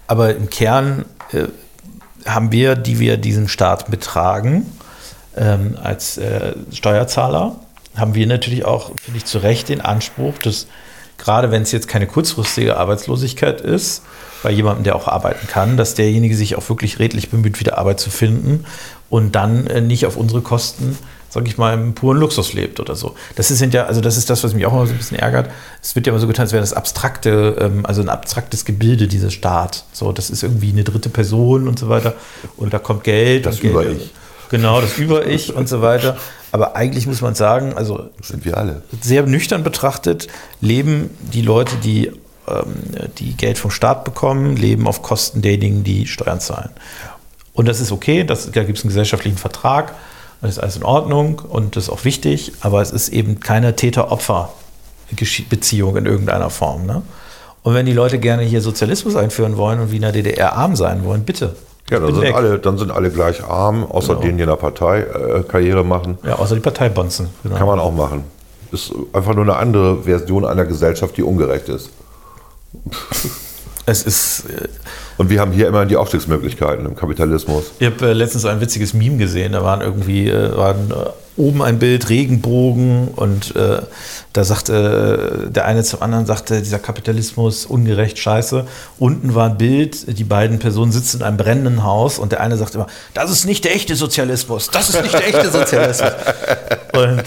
Aber 0.07 0.33
im 0.33 0.49
Kern 0.49 1.03
äh, 1.33 1.47
haben 2.25 2.53
wir, 2.53 2.75
die 2.75 2.99
wir 2.99 3.17
diesen 3.17 3.49
Staat 3.49 3.91
betragen, 3.91 4.65
ähm, 5.35 5.77
als 5.83 6.17
äh, 6.17 6.53
Steuerzahler, 6.71 7.57
haben 7.97 8.15
wir 8.15 8.27
natürlich 8.27 8.63
auch, 8.63 8.91
finde 9.03 9.17
ich, 9.17 9.25
zu 9.25 9.39
Recht 9.39 9.67
den 9.67 9.81
Anspruch, 9.81 10.37
dass 10.37 10.67
gerade 11.17 11.51
wenn 11.51 11.61
es 11.61 11.71
jetzt 11.71 11.87
keine 11.87 12.07
kurzfristige 12.07 12.77
Arbeitslosigkeit 12.77 13.61
ist, 13.61 14.03
bei 14.43 14.51
jemandem, 14.51 14.83
der 14.83 14.95
auch 14.95 15.07
arbeiten 15.07 15.47
kann, 15.47 15.77
dass 15.77 15.95
derjenige 15.95 16.35
sich 16.35 16.55
auch 16.55 16.67
wirklich 16.69 16.99
redlich 16.99 17.29
bemüht, 17.29 17.59
wieder 17.59 17.77
Arbeit 17.77 17.99
zu 17.99 18.09
finden 18.09 18.65
und 19.09 19.35
dann 19.35 19.67
äh, 19.67 19.81
nicht 19.81 20.05
auf 20.05 20.17
unsere 20.17 20.41
Kosten, 20.41 20.97
sage 21.29 21.47
ich 21.47 21.57
mal, 21.57 21.73
im 21.73 21.93
puren 21.95 22.17
Luxus 22.17 22.53
lebt 22.53 22.79
oder 22.79 22.95
so. 22.95 23.15
Das 23.35 23.49
ist, 23.49 23.61
ja, 23.73 23.85
also 23.85 24.01
das 24.01 24.17
ist 24.17 24.29
das, 24.29 24.43
was 24.43 24.53
mich 24.53 24.65
auch 24.65 24.73
immer 24.73 24.85
so 24.85 24.91
ein 24.91 24.97
bisschen 24.97 25.17
ärgert. 25.17 25.49
Es 25.81 25.95
wird 25.95 26.05
ja 26.05 26.11
immer 26.11 26.19
so 26.19 26.27
getan, 26.27 26.43
als 26.43 26.51
wäre 26.51 26.61
das 26.61 26.73
abstrakte, 26.73 27.55
ähm, 27.59 27.85
also 27.85 28.01
ein 28.01 28.09
abstraktes 28.09 28.65
Gebilde, 28.65 29.07
dieser 29.07 29.31
Staat. 29.31 29.85
So, 29.93 30.11
das 30.11 30.29
ist 30.29 30.43
irgendwie 30.43 30.71
eine 30.71 30.83
dritte 30.83 31.09
Person 31.09 31.67
und 31.67 31.79
so 31.79 31.89
weiter. 31.89 32.15
Und 32.57 32.73
da 32.73 32.79
kommt 32.79 33.03
Geld. 33.03 33.45
Das 33.45 33.55
und 33.55 33.61
Geld, 33.61 33.73
Über-Ich. 33.73 34.13
Genau, 34.49 34.81
das 34.81 34.97
Über-Ich 34.97 35.55
und 35.55 35.69
so 35.69 35.81
weiter. 35.81 36.17
Aber 36.53 36.75
eigentlich 36.75 37.07
muss 37.07 37.21
man 37.21 37.33
sagen, 37.33 37.73
also 37.73 38.11
sind 38.21 38.45
wir 38.45 38.57
alle. 38.57 38.83
sehr 39.01 39.23
nüchtern 39.23 39.63
betrachtet, 39.63 40.27
leben 40.61 41.09
die 41.33 41.41
Leute, 41.41 41.77
die, 41.77 42.11
ähm, 42.47 42.75
die 43.17 43.35
Geld 43.35 43.57
vom 43.57 43.71
Staat 43.71 44.03
bekommen, 44.03 44.55
leben 44.55 44.87
auf 44.87 45.01
Kosten 45.01 45.41
derjenigen, 45.41 45.83
die 45.83 46.05
Steuern 46.05 46.39
zahlen. 46.39 46.69
Und 47.53 47.67
das 47.67 47.79
ist 47.79 47.91
okay, 47.91 48.23
das, 48.23 48.51
da 48.51 48.63
gibt 48.63 48.77
es 48.77 48.83
einen 48.83 48.89
gesellschaftlichen 48.89 49.39
Vertrag, 49.39 49.95
das 50.41 50.51
ist 50.51 50.59
alles 50.59 50.75
in 50.75 50.83
Ordnung 50.83 51.39
und 51.39 51.75
das 51.75 51.85
ist 51.85 51.89
auch 51.89 52.05
wichtig, 52.05 52.51
aber 52.61 52.83
es 52.83 52.91
ist 52.91 53.09
eben 53.09 53.39
keine 53.39 53.75
Täter-Opfer-Beziehung 53.75 55.97
in 55.97 56.05
irgendeiner 56.05 56.51
Form. 56.51 56.85
Ne? 56.85 57.01
Und 57.63 57.73
wenn 57.73 57.87
die 57.87 57.93
Leute 57.93 58.19
gerne 58.19 58.43
hier 58.43 58.61
Sozialismus 58.61 59.15
einführen 59.15 59.57
wollen 59.57 59.79
und 59.79 59.91
wie 59.91 59.95
in 59.95 60.03
der 60.03 60.11
DDR 60.11 60.55
arm 60.55 60.75
sein 60.75 61.03
wollen, 61.03 61.23
bitte. 61.23 61.55
Ja, 61.89 61.99
dann 61.99 62.13
sind, 62.13 62.23
weg. 62.23 62.35
alle, 62.35 62.59
dann 62.59 62.77
sind 62.77 62.91
alle 62.91 63.09
gleich 63.11 63.43
arm, 63.43 63.83
außer 63.83 64.13
Genau. 64.13 64.21
denen, 64.21 64.37
die 64.37 64.43
in 64.43 64.49
der 64.49 64.55
Partei 64.55 65.01
äh, 65.01 65.43
Karriere 65.43 65.83
machen. 65.83 66.17
Ja, 66.23 66.35
außer 66.39 66.55
die 66.55 66.61
Parteibonzen. 66.61 67.29
Genau. 67.43 67.55
Kann 67.55 67.67
man 67.67 67.79
auch 67.79 67.91
machen. 67.91 68.23
Ist 68.71 68.93
einfach 69.11 69.33
nur 69.35 69.43
eine 69.43 69.55
andere 69.57 70.03
Version 70.03 70.45
einer 70.45 70.65
Gesellschaft, 70.65 71.17
die 71.17 71.23
ungerecht 71.23 71.69
ist. 71.69 71.89
Es 73.85 74.03
ist, 74.03 74.45
äh, 74.49 74.67
Und 75.17 75.29
wir 75.29 75.41
haben 75.41 75.51
hier 75.51 75.67
immer 75.67 75.85
die 75.85 75.97
Aufstiegsmöglichkeiten 75.97 76.85
im 76.85 76.95
Kapitalismus. 76.95 77.65
Ich 77.79 77.87
habe 77.87 78.09
äh, 78.09 78.13
letztens 78.13 78.45
ein 78.45 78.61
witziges 78.61 78.93
Meme 78.93 79.17
gesehen. 79.17 79.51
Da 79.51 79.63
waren 79.63 79.81
irgendwie 79.81 80.29
äh, 80.29 80.55
waren, 80.55 80.93
oben 81.35 81.61
ein 81.63 81.79
Bild 81.79 82.09
Regenbogen 82.09 83.07
und 83.07 83.55
da 83.55 84.43
sagte 84.43 85.49
der 85.49 85.65
eine 85.65 85.83
zum 85.83 86.03
anderen 86.03 86.27
sagte 86.27 86.61
dieser 86.61 86.77
Kapitalismus 86.77 87.65
ungerecht 87.65 88.19
scheiße. 88.19 88.67
Unten 88.99 89.33
war 89.33 89.49
ein 89.49 89.57
Bild, 89.57 90.15
die 90.15 90.25
beiden 90.25 90.59
Personen 90.59 90.91
sitzen 90.91 91.21
in 91.21 91.23
einem 91.23 91.37
brennenden 91.37 91.83
Haus 91.83 92.19
und 92.19 92.33
der 92.33 92.41
eine 92.41 92.55
sagt 92.55 92.75
immer, 92.75 92.85
das 93.15 93.31
ist 93.31 93.45
nicht 93.45 93.65
der 93.65 93.73
echte 93.73 93.95
Sozialismus, 93.95 94.69
das 94.69 94.89
ist 94.89 95.01
nicht 95.01 95.13
der 95.15 95.27
echte 95.27 95.49
Sozialismus. 95.49 96.11
und 96.93 97.23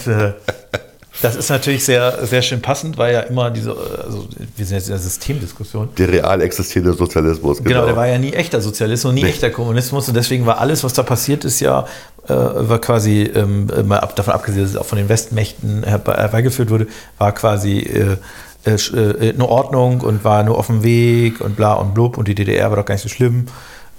das 1.23 1.35
ist 1.37 1.49
natürlich 1.51 1.85
sehr 1.85 2.27
sehr 2.27 2.43
schön 2.43 2.61
passend, 2.63 2.99
weil 2.99 3.15
ja 3.15 3.21
immer 3.21 3.51
diese 3.51 3.71
also 3.71 4.27
wir 4.57 4.67
sind 4.67 4.77
jetzt 4.77 4.87
in 4.89 4.93
der 4.93 5.01
Systemdiskussion. 5.01 5.89
Der 5.97 6.09
real 6.09 6.41
existierende 6.43 6.93
Sozialismus. 6.95 7.63
Genau, 7.63 7.85
der 7.87 7.97
war 7.97 8.07
ja 8.07 8.19
nie 8.19 8.33
echter 8.33 8.61
Sozialismus, 8.61 9.13
nie 9.15 9.25
echter 9.25 9.51
Kommunismus 9.51 10.09
und 10.09 10.15
deswegen 10.15 10.47
war 10.47 10.59
alles, 10.59 10.85
was 10.85 10.93
da 10.93 11.03
passiert 11.03 11.45
ist, 11.45 11.61
ja, 11.61 11.87
äh, 12.29 12.33
war 12.35 12.79
quasi, 12.81 13.23
ähm, 13.23 13.69
mal 13.87 14.01
ab, 14.01 14.15
davon 14.17 14.35
abgesehen, 14.35 14.63
dass 14.63 14.71
es 14.73 14.77
auch 14.77 14.87
von 14.87 14.99
den 14.99 15.09
Westmächten 15.09 15.85
herbei- 15.85 16.17
herbeigeführt 16.17 16.71
wurde, 16.71 16.87
war 17.19 17.33
quasi 17.33 17.79
äh, 17.79 18.17
äh, 18.65 18.75
sch- 18.75 18.95
äh, 18.97 19.41
Ordnung 19.41 20.01
und 20.01 20.25
war 20.25 20.43
nur 20.43 20.59
auf 20.59 20.67
dem 20.67 20.83
Weg 20.83 21.41
und 21.41 21.57
bla 21.57 21.75
und 21.75 21.95
blub 21.95 22.19
und 22.19 22.27
die 22.29 22.35
DDR 22.35 22.69
war 22.71 22.77
doch 22.77 22.85
gar 22.85 22.95
nicht 22.95 23.03
so 23.03 23.09
schlimm. 23.09 23.47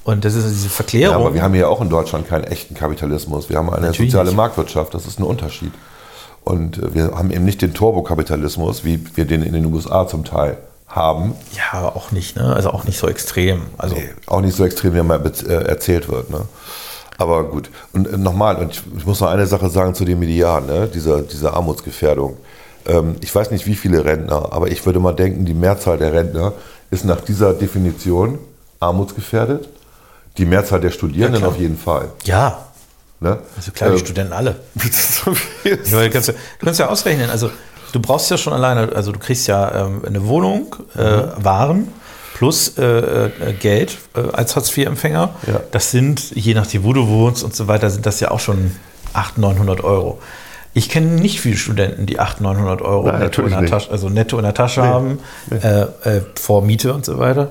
Und 0.03 0.23
das 0.23 0.36
ist 0.36 0.45
diese 0.49 0.63
ja, 0.65 0.69
Verklärung. 0.69 1.15
aber 1.15 1.34
wir 1.34 1.41
haben 1.41 1.53
hier 1.53 1.69
auch 1.69 1.82
in 1.82 1.89
Deutschland 1.89 2.27
keinen 2.30 2.45
echten 2.45 2.75
Kapitalismus. 2.75 3.49
Wir 3.49 3.58
haben 3.58 3.69
eine 3.69 3.88
Natürlich 3.88 4.12
soziale 4.12 4.30
nicht. 4.30 4.38
Marktwirtschaft. 4.38 4.93
Das 4.93 5.06
ist 5.06 5.19
ein 5.19 5.23
Unterschied. 5.23 5.71
Und 6.48 6.94
wir 6.94 7.12
haben 7.12 7.30
eben 7.30 7.44
nicht 7.44 7.62
den 7.62 7.74
Turbokapitalismus, 7.74 8.86
wie 8.86 9.06
wir 9.16 9.26
den 9.26 9.44
in 9.44 9.52
den 9.52 9.66
USA 9.66 10.08
zum 10.08 10.24
Teil 10.24 10.58
haben. 10.88 11.34
ja, 11.52 11.78
aber 11.80 11.98
auch 11.98 12.12
nicht, 12.12 12.38
ne? 12.38 12.56
Also 12.56 12.70
auch 12.72 12.86
nicht 12.86 12.98
so 12.98 13.10
extrem. 13.10 13.64
Also 13.78 13.96
Nee, 13.96 14.08
auch 14.28 14.40
nicht 14.40 14.56
so 14.56 14.64
extrem, 14.64 14.96
wie 14.96 15.02
mal 15.02 15.22
äh, 15.26 15.52
erzählt 15.66 16.08
wird. 16.08 16.30
Ne? 16.30 16.42
Aber 17.18 17.44
gut. 17.44 17.70
Und 17.92 18.08
äh, 18.08 18.18
nochmal, 18.18 18.56
und 18.56 18.72
ich, 18.72 19.06
muss 19.06 19.20
noch 19.20 19.30
eine 19.30 19.46
Sache 19.46 19.70
sagen 19.70 19.94
zu 19.94 20.06
den 20.06 20.20
Medianen, 20.20 20.68
ne? 20.68 20.88
dieser, 20.88 21.22
dieser 21.22 21.54
Armutsgefährdung. 21.54 22.38
Ähm, 22.86 23.16
ich 23.20 23.36
weiß 23.36 23.52
nicht, 23.52 23.68
wie 23.68 23.76
viele 23.76 24.06
Rentner, 24.06 24.54
aber 24.54 24.70
ich 24.70 24.86
würde 24.86 25.00
mal 25.02 25.14
denken, 25.14 25.44
die 25.44 25.54
Mehrzahl 25.54 25.98
der 25.98 26.14
Rentner 26.14 26.54
ist 26.90 27.04
nach 27.04 27.20
dieser 27.20 27.54
Definition 27.54 28.40
armutsgefährdet. 28.80 29.68
Die 30.38 30.46
Mehrzahl 30.46 30.80
der 30.80 30.92
Studierenden 30.92 31.42
klar. 31.42 31.52
auf 31.52 31.60
jeden 31.60 31.78
Fall. 31.78 32.10
ja, 32.24 32.66
Ne? 33.19 33.39
also 33.56 33.71
klar, 33.71 33.89
die 33.89 33.95
Ähm, 33.95 34.06
Studenten 34.06 34.34
alle. 34.34 34.56
du, 34.75 36.10
kannst 36.12 36.27
ja, 36.27 36.34
du 36.60 36.65
kannst 36.65 36.80
ja 36.80 36.88
ausrechnen, 36.88 37.30
also 37.30 37.49
du 37.91 37.99
brauchst 37.99 38.30
ja 38.30 38.38
schon 38.38 38.53
alleine, 38.53 38.89
also 38.95 39.12
du 39.12 39.19
kriegst 39.19 39.47
ja 39.47 39.86
ähm, 39.88 40.03
eine 40.06 40.27
Wohnung, 40.27 40.75
äh, 40.95 41.23
Waren 41.38 41.88
plus 42.36 42.77
äh, 42.77 42.84
äh, 42.86 43.53
Geld 43.60 43.97
äh, 44.15 44.19
als 44.34 44.56
Hartz-IV-Empfänger. 44.56 45.30
Ja. 45.47 45.62
Das 45.71 45.89
sind, 45.89 46.36
je 46.36 46.53
nachdem, 46.53 46.84
wo 46.84 46.93
du 46.93 47.08
wohnst 47.08 47.43
und 47.43 47.56
so 47.56 47.67
weiter, 47.67 47.89
sind 47.89 48.06
das 48.06 48.19
ja 48.19 48.30
auch 48.30 48.39
schon 48.39 48.75
800, 49.13 49.56
900 49.58 49.84
Euro. 49.84 50.19
Ich 50.75 50.89
kenne 50.89 51.08
nicht 51.08 51.41
viele 51.41 51.58
Studenten, 51.58 52.06
die 52.06 52.19
800, 52.19 52.53
900 52.58 52.82
Euro 52.84 53.08
Nein, 53.08 53.21
netto, 53.21 53.41
in 53.41 53.49
der. 53.49 53.65
Tasche, 53.65 53.89
also 53.89 54.10
netto 54.10 54.38
in 54.38 54.43
der 54.43 54.53
Tasche 54.53 54.82
Nee, 54.82 54.88
haben, 54.88 55.19
Äh, 55.49 55.82
äh, 56.17 56.21
vor 56.39 56.62
Miete 56.62 56.93
und 56.93 57.03
so 57.03 57.17
weiter. 57.17 57.49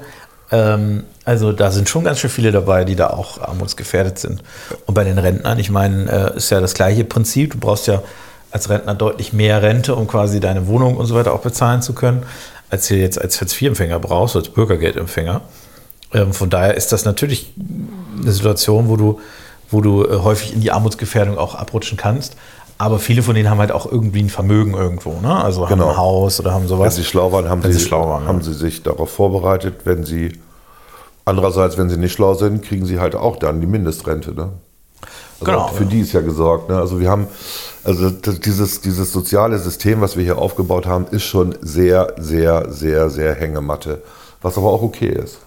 Ähm, 0.50 1.04
also 1.24 1.52
da 1.52 1.70
sind 1.70 1.88
schon 1.88 2.04
ganz 2.04 2.20
schön 2.20 2.30
viele 2.30 2.52
dabei, 2.52 2.84
die 2.84 2.96
da 2.96 3.08
auch 3.08 3.40
armutsgefährdet 3.40 4.18
sind. 4.18 4.42
Und 4.86 4.94
bei 4.94 5.04
den 5.04 5.18
Rentnern, 5.18 5.58
ich 5.58 5.70
meine, 5.70 6.32
äh, 6.34 6.36
ist 6.36 6.50
ja 6.50 6.60
das 6.60 6.74
gleiche 6.74 7.04
Prinzip. 7.04 7.52
Du 7.52 7.58
brauchst 7.58 7.86
ja 7.86 8.02
als 8.50 8.70
Rentner 8.70 8.94
deutlich 8.94 9.32
mehr 9.32 9.62
Rente, 9.62 9.94
um 9.94 10.06
quasi 10.06 10.40
deine 10.40 10.66
Wohnung 10.66 10.96
und 10.96 11.06
so 11.06 11.14
weiter 11.14 11.32
auch 11.32 11.40
bezahlen 11.40 11.82
zu 11.82 11.94
können, 11.94 12.22
als 12.70 12.88
du 12.88 12.94
jetzt 12.94 13.20
als 13.20 13.40
Hartz-IV-Empfänger 13.40 13.98
brauchst, 13.98 14.36
als 14.36 14.48
Bürgergeldempfänger. 14.48 15.42
Ähm, 16.14 16.32
von 16.32 16.50
daher 16.50 16.76
ist 16.76 16.92
das 16.92 17.04
natürlich 17.04 17.52
eine 18.20 18.32
Situation, 18.32 18.88
wo 18.88 18.96
du, 18.96 19.20
wo 19.70 19.80
du 19.80 20.04
äh, 20.04 20.18
häufig 20.18 20.54
in 20.54 20.60
die 20.60 20.70
Armutsgefährdung 20.70 21.38
auch 21.38 21.54
abrutschen 21.54 21.96
kannst. 21.98 22.36
Aber 22.78 22.98
viele 22.98 23.22
von 23.22 23.34
denen 23.34 23.48
haben 23.48 23.58
halt 23.58 23.72
auch 23.72 23.90
irgendwie 23.90 24.22
ein 24.22 24.28
Vermögen 24.28 24.74
irgendwo, 24.74 25.18
ne? 25.20 25.34
Also 25.42 25.62
haben 25.68 25.78
Genau. 25.78 25.90
ein 25.90 25.96
Haus 25.96 26.40
oder 26.40 26.52
haben 26.52 26.62
Wenn 26.62 26.68
sowas. 26.68 26.96
sie 26.96 27.04
schlau 27.04 27.32
waren, 27.32 27.48
haben, 27.48 27.62
Wenn 27.64 27.72
sie, 27.72 27.78
sie 27.78 27.86
schlau 27.86 28.06
waren, 28.08 28.26
haben 28.26 28.38
ja. 28.38 28.44
sie 28.44 28.52
sich 28.54 28.82
darauf 28.82 29.10
vorbereitet. 29.10 29.76
Wenn 29.84 30.04
sie 30.04 30.32
andererseits, 31.24 31.78
wenn 31.78 31.88
sie 31.88 31.96
nicht 31.96 32.12
schlau 32.12 32.34
sind, 32.34 32.62
kriegen 32.62 32.84
sie 32.84 32.98
halt 33.00 33.14
auch 33.14 33.36
dann 33.36 33.60
die 33.60 33.66
Mindestrente. 33.66 34.32
Ne? 34.34 34.50
Also 35.40 35.44
Genau, 35.52 35.68
für 35.68 35.84
ja. 35.84 35.88
die 35.90 36.00
ist 36.00 36.12
ja 36.12 36.20
gesorgt. 36.20 36.68
Ne? 36.68 36.76
Also 36.78 37.00
wir 37.00 37.08
haben, 37.10 37.26
also 37.84 38.10
dieses, 38.10 38.80
dieses 38.82 39.12
soziale 39.12 39.58
System, 39.58 40.00
was 40.02 40.16
wir 40.16 40.24
hier 40.24 40.38
aufgebaut 40.38 40.86
haben, 40.86 41.06
ist 41.10 41.24
schon 41.24 41.54
sehr, 41.62 42.12
sehr, 42.18 42.70
sehr, 42.70 43.08
sehr 43.10 43.34
Hängematte. 43.34 44.02
Was 44.42 44.56
aber 44.58 44.66
auch 44.68 44.82
okay 44.82 45.08
ist. 45.08 45.38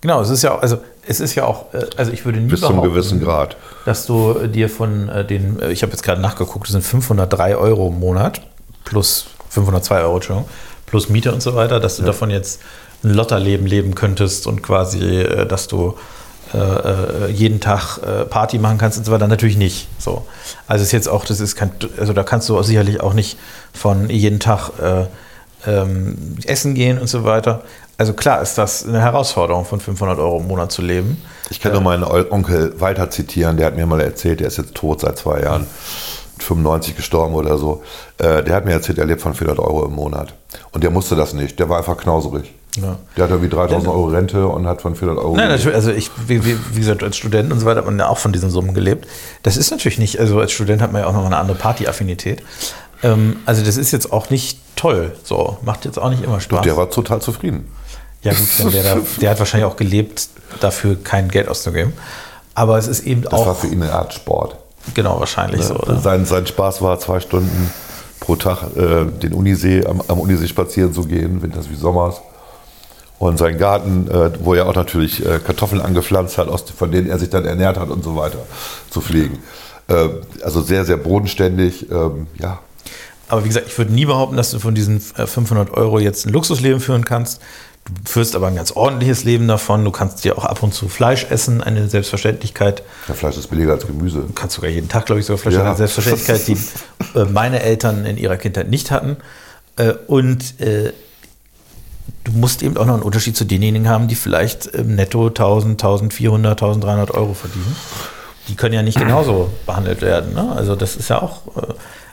Genau, 0.00 0.20
es 0.20 0.30
ist 0.30 0.42
ja 0.42 0.52
auch, 0.54 0.62
also 0.62 0.78
es 1.06 1.20
ist 1.20 1.34
ja 1.34 1.44
auch, 1.44 1.72
äh, 1.74 1.86
also 1.96 2.12
ich 2.12 2.24
würde 2.24 2.38
nie 2.38 2.50
Bis 2.50 2.60
zum 2.60 2.76
behaupten, 2.76 2.90
gewissen 2.90 3.20
Grad. 3.20 3.56
dass 3.84 4.06
du 4.06 4.46
dir 4.46 4.68
von 4.68 5.08
äh, 5.08 5.24
den, 5.24 5.60
äh, 5.60 5.72
ich 5.72 5.82
habe 5.82 5.92
jetzt 5.92 6.02
gerade 6.02 6.20
nachgeguckt, 6.20 6.66
das 6.66 6.72
sind 6.72 6.82
503 6.82 7.56
Euro 7.56 7.88
im 7.88 7.98
Monat 7.98 8.42
plus 8.84 9.26
502 9.50 10.02
Euro, 10.02 10.14
Entschuldigung, 10.16 10.48
plus 10.86 11.08
Miete 11.08 11.32
und 11.32 11.42
so 11.42 11.54
weiter, 11.54 11.80
dass 11.80 11.96
du 11.96 12.02
davon 12.02 12.30
jetzt 12.30 12.60
ein 13.02 13.12
Lotterleben 13.12 13.66
leben 13.66 13.94
könntest 13.94 14.46
und 14.46 14.62
quasi, 14.62 15.24
dass 15.48 15.68
du 15.68 15.94
äh, 16.54 17.30
jeden 17.30 17.60
Tag 17.60 17.98
äh, 17.98 18.24
Party 18.24 18.58
machen 18.58 18.78
kannst 18.78 18.98
und 18.98 19.04
so 19.04 19.12
weiter, 19.12 19.28
natürlich 19.28 19.56
nicht. 19.56 19.88
So. 19.98 20.24
Also 20.66 20.82
ist 20.82 20.92
jetzt 20.92 21.08
auch, 21.08 21.24
das 21.24 21.40
ist 21.40 21.56
kein, 21.56 21.70
also 21.98 22.12
da 22.12 22.22
kannst 22.22 22.48
du 22.48 22.58
auch 22.58 22.62
sicherlich 22.62 23.00
auch 23.00 23.14
nicht 23.14 23.38
von 23.72 24.08
jeden 24.08 24.40
Tag 24.40 24.70
äh, 24.80 25.04
ähm, 25.66 26.36
essen 26.44 26.74
gehen 26.74 26.98
und 26.98 27.08
so 27.08 27.24
weiter. 27.24 27.62
Also 27.98 28.12
klar 28.12 28.40
ist 28.40 28.56
das 28.56 28.86
eine 28.86 29.00
Herausforderung, 29.00 29.64
von 29.64 29.80
500 29.80 30.20
Euro 30.20 30.38
im 30.38 30.46
Monat 30.46 30.70
zu 30.70 30.82
leben. 30.82 31.20
Ich 31.50 31.58
kann 31.58 31.72
nur 31.72 31.80
meinen 31.80 32.04
Onkel 32.04 32.72
Walter 32.78 33.10
zitieren, 33.10 33.56
der 33.56 33.66
hat 33.66 33.76
mir 33.76 33.86
mal 33.86 34.00
erzählt, 34.00 34.38
der 34.38 34.46
ist 34.46 34.56
jetzt 34.56 34.76
tot 34.76 35.00
seit 35.00 35.18
zwei 35.18 35.40
Jahren, 35.40 35.66
95 36.38 36.94
gestorben 36.94 37.34
oder 37.34 37.58
so. 37.58 37.82
Äh, 38.18 38.44
der 38.44 38.54
hat 38.54 38.64
mir 38.64 38.70
erzählt, 38.70 38.98
er 38.98 39.04
lebt 39.04 39.20
von 39.20 39.34
400 39.34 39.58
Euro 39.58 39.84
im 39.84 39.94
Monat. 39.94 40.32
Und 40.70 40.84
der 40.84 40.90
musste 40.90 41.16
das 41.16 41.32
nicht, 41.32 41.58
der 41.58 41.68
war 41.68 41.78
einfach 41.78 41.96
knauserig. 41.96 42.54
Ja. 42.76 42.96
Der 43.16 43.24
hat 43.24 43.30
irgendwie 43.32 43.48
3000 43.48 43.88
Euro 43.88 44.04
Rente 44.04 44.46
und 44.46 44.68
hat 44.68 44.80
von 44.80 44.94
400 44.94 45.24
Euro. 45.24 45.34
Nein, 45.34 45.48
natürlich, 45.48 45.74
also 45.74 45.90
ich, 45.90 46.12
wie, 46.28 46.44
wie, 46.44 46.56
wie 46.72 46.78
gesagt, 46.78 47.02
als 47.02 47.16
Student 47.16 47.52
und 47.52 47.58
so 47.58 47.66
weiter 47.66 47.78
hat 47.78 47.86
man 47.86 47.98
ja 47.98 48.06
auch 48.06 48.18
von 48.18 48.32
diesen 48.32 48.50
Summen 48.50 48.74
gelebt. 48.74 49.08
Das 49.42 49.56
ist 49.56 49.72
natürlich 49.72 49.98
nicht, 49.98 50.20
also 50.20 50.38
als 50.38 50.52
Student 50.52 50.82
hat 50.82 50.92
man 50.92 51.02
ja 51.02 51.08
auch 51.08 51.14
noch 51.14 51.26
eine 51.26 51.36
andere 51.36 51.58
Partyaffinität. 51.58 52.44
Ähm, 53.02 53.38
also 53.44 53.64
das 53.64 53.76
ist 53.76 53.90
jetzt 53.90 54.12
auch 54.12 54.30
nicht 54.30 54.60
toll, 54.76 55.16
so, 55.24 55.58
macht 55.62 55.84
jetzt 55.84 55.98
auch 55.98 56.10
nicht 56.10 56.22
immer 56.22 56.38
Spaß. 56.40 56.58
Doch, 56.58 56.62
der 56.62 56.76
war 56.76 56.90
total 56.90 57.20
zufrieden. 57.20 57.68
Ja 58.22 58.32
gut, 58.32 58.48
wenn 58.58 58.72
der, 58.72 58.96
der 59.20 59.30
hat 59.30 59.38
wahrscheinlich 59.38 59.70
auch 59.70 59.76
gelebt, 59.76 60.28
dafür 60.60 60.96
kein 61.02 61.28
Geld 61.28 61.48
auszugeben. 61.48 61.92
Aber 62.54 62.76
es 62.78 62.88
ist 62.88 63.00
eben 63.06 63.22
Das 63.22 63.32
auch, 63.32 63.46
war 63.46 63.54
für 63.54 63.68
ihn 63.68 63.82
eine 63.82 63.92
Art 63.92 64.12
Sport. 64.12 64.56
genau, 64.94 65.20
wahrscheinlich 65.20 65.62
so, 65.64 65.76
oder? 65.76 66.00
Sein, 66.00 66.26
sein 66.26 66.46
Spaß 66.46 66.82
war, 66.82 66.98
zwei 66.98 67.20
Stunden 67.20 67.70
pro 68.20 68.34
Tag 68.36 68.76
äh, 68.76 69.04
den 69.06 69.32
Unisee, 69.32 69.86
am, 69.86 70.02
am 70.08 70.18
Unisee 70.18 70.48
spazieren 70.48 70.92
zu 70.92 71.02
gehen, 71.04 71.40
winters 71.42 71.70
wie 71.70 71.76
sommers. 71.76 72.16
Und 73.20 73.36
sein 73.38 73.58
Garten, 73.58 74.08
äh, 74.10 74.30
wo 74.40 74.54
er 74.54 74.66
auch 74.68 74.74
natürlich 74.74 75.24
äh, 75.24 75.38
Kartoffeln 75.44 75.80
angepflanzt 75.80 76.38
hat, 76.38 76.48
aus, 76.48 76.64
von 76.76 76.90
denen 76.92 77.08
er 77.08 77.18
sich 77.18 77.30
dann 77.30 77.44
ernährt 77.44 77.76
hat 77.78 77.90
und 77.90 78.04
so 78.04 78.16
weiter, 78.16 78.38
zu 78.90 79.00
pflegen. 79.00 79.38
Äh, 79.88 80.08
also 80.44 80.60
sehr, 80.62 80.84
sehr 80.84 80.96
bodenständig. 80.96 81.90
Ähm, 81.90 82.26
ja, 82.40 82.58
Aber 83.28 83.42
wie 83.44 83.48
gesagt, 83.48 83.66
ich 83.68 83.76
würde 83.78 83.92
nie 83.92 84.04
behaupten, 84.04 84.36
dass 84.36 84.50
du 84.52 84.58
von 84.60 84.74
diesen 84.74 85.02
äh, 85.16 85.26
500 85.26 85.72
Euro 85.72 85.98
jetzt 85.98 86.26
ein 86.26 86.32
Luxusleben 86.32 86.80
führen 86.80 87.04
kannst. 87.04 87.40
Du 87.88 88.10
führst 88.10 88.36
aber 88.36 88.48
ein 88.48 88.56
ganz 88.56 88.72
ordentliches 88.72 89.24
Leben 89.24 89.48
davon. 89.48 89.84
Du 89.84 89.90
kannst 89.90 90.22
dir 90.24 90.36
auch 90.36 90.44
ab 90.44 90.62
und 90.62 90.74
zu 90.74 90.88
Fleisch 90.88 91.26
essen, 91.30 91.62
eine 91.62 91.88
Selbstverständlichkeit. 91.88 92.82
ja, 93.08 93.14
Fleisch 93.14 93.36
ist 93.38 93.48
billiger 93.48 93.72
als 93.72 93.86
Gemüse. 93.86 94.20
Du 94.26 94.32
kannst 94.34 94.56
sogar 94.56 94.70
jeden 94.70 94.88
Tag, 94.88 95.06
glaube 95.06 95.20
ich, 95.20 95.26
sogar 95.26 95.38
Fleisch 95.38 95.54
Ja. 95.54 95.60
essen. 95.60 95.68
Eine 95.68 95.76
Selbstverständlichkeit, 95.76 96.48
die 96.48 97.18
äh, 97.18 97.24
meine 97.24 97.62
Eltern 97.62 98.04
in 98.04 98.18
ihrer 98.18 98.36
Kindheit 98.36 98.68
nicht 98.68 98.90
hatten. 98.90 99.16
Äh, 99.76 99.94
und 100.06 100.60
äh, 100.60 100.92
du 102.24 102.32
musst 102.32 102.62
eben 102.62 102.76
auch 102.76 102.84
noch 102.84 102.94
einen 102.94 103.02
Unterschied 103.02 103.36
zu 103.36 103.44
denjenigen 103.44 103.88
haben, 103.88 104.06
die 104.08 104.16
vielleicht 104.16 104.66
im 104.66 104.94
Netto 104.94 105.28
1000, 105.28 105.82
1400, 105.82 106.62
1300 106.62 107.10
Euro 107.12 107.32
verdienen. 107.32 107.74
Die 108.48 108.54
können 108.54 108.74
ja 108.74 108.82
nicht 108.82 108.98
genauso 108.98 109.50
behandelt 109.66 110.02
werden. 110.02 110.34
Ne? 110.34 110.52
Also 110.54 110.76
das 110.76 110.96
ist 110.96 111.08
ja 111.08 111.22
auch 111.22 111.40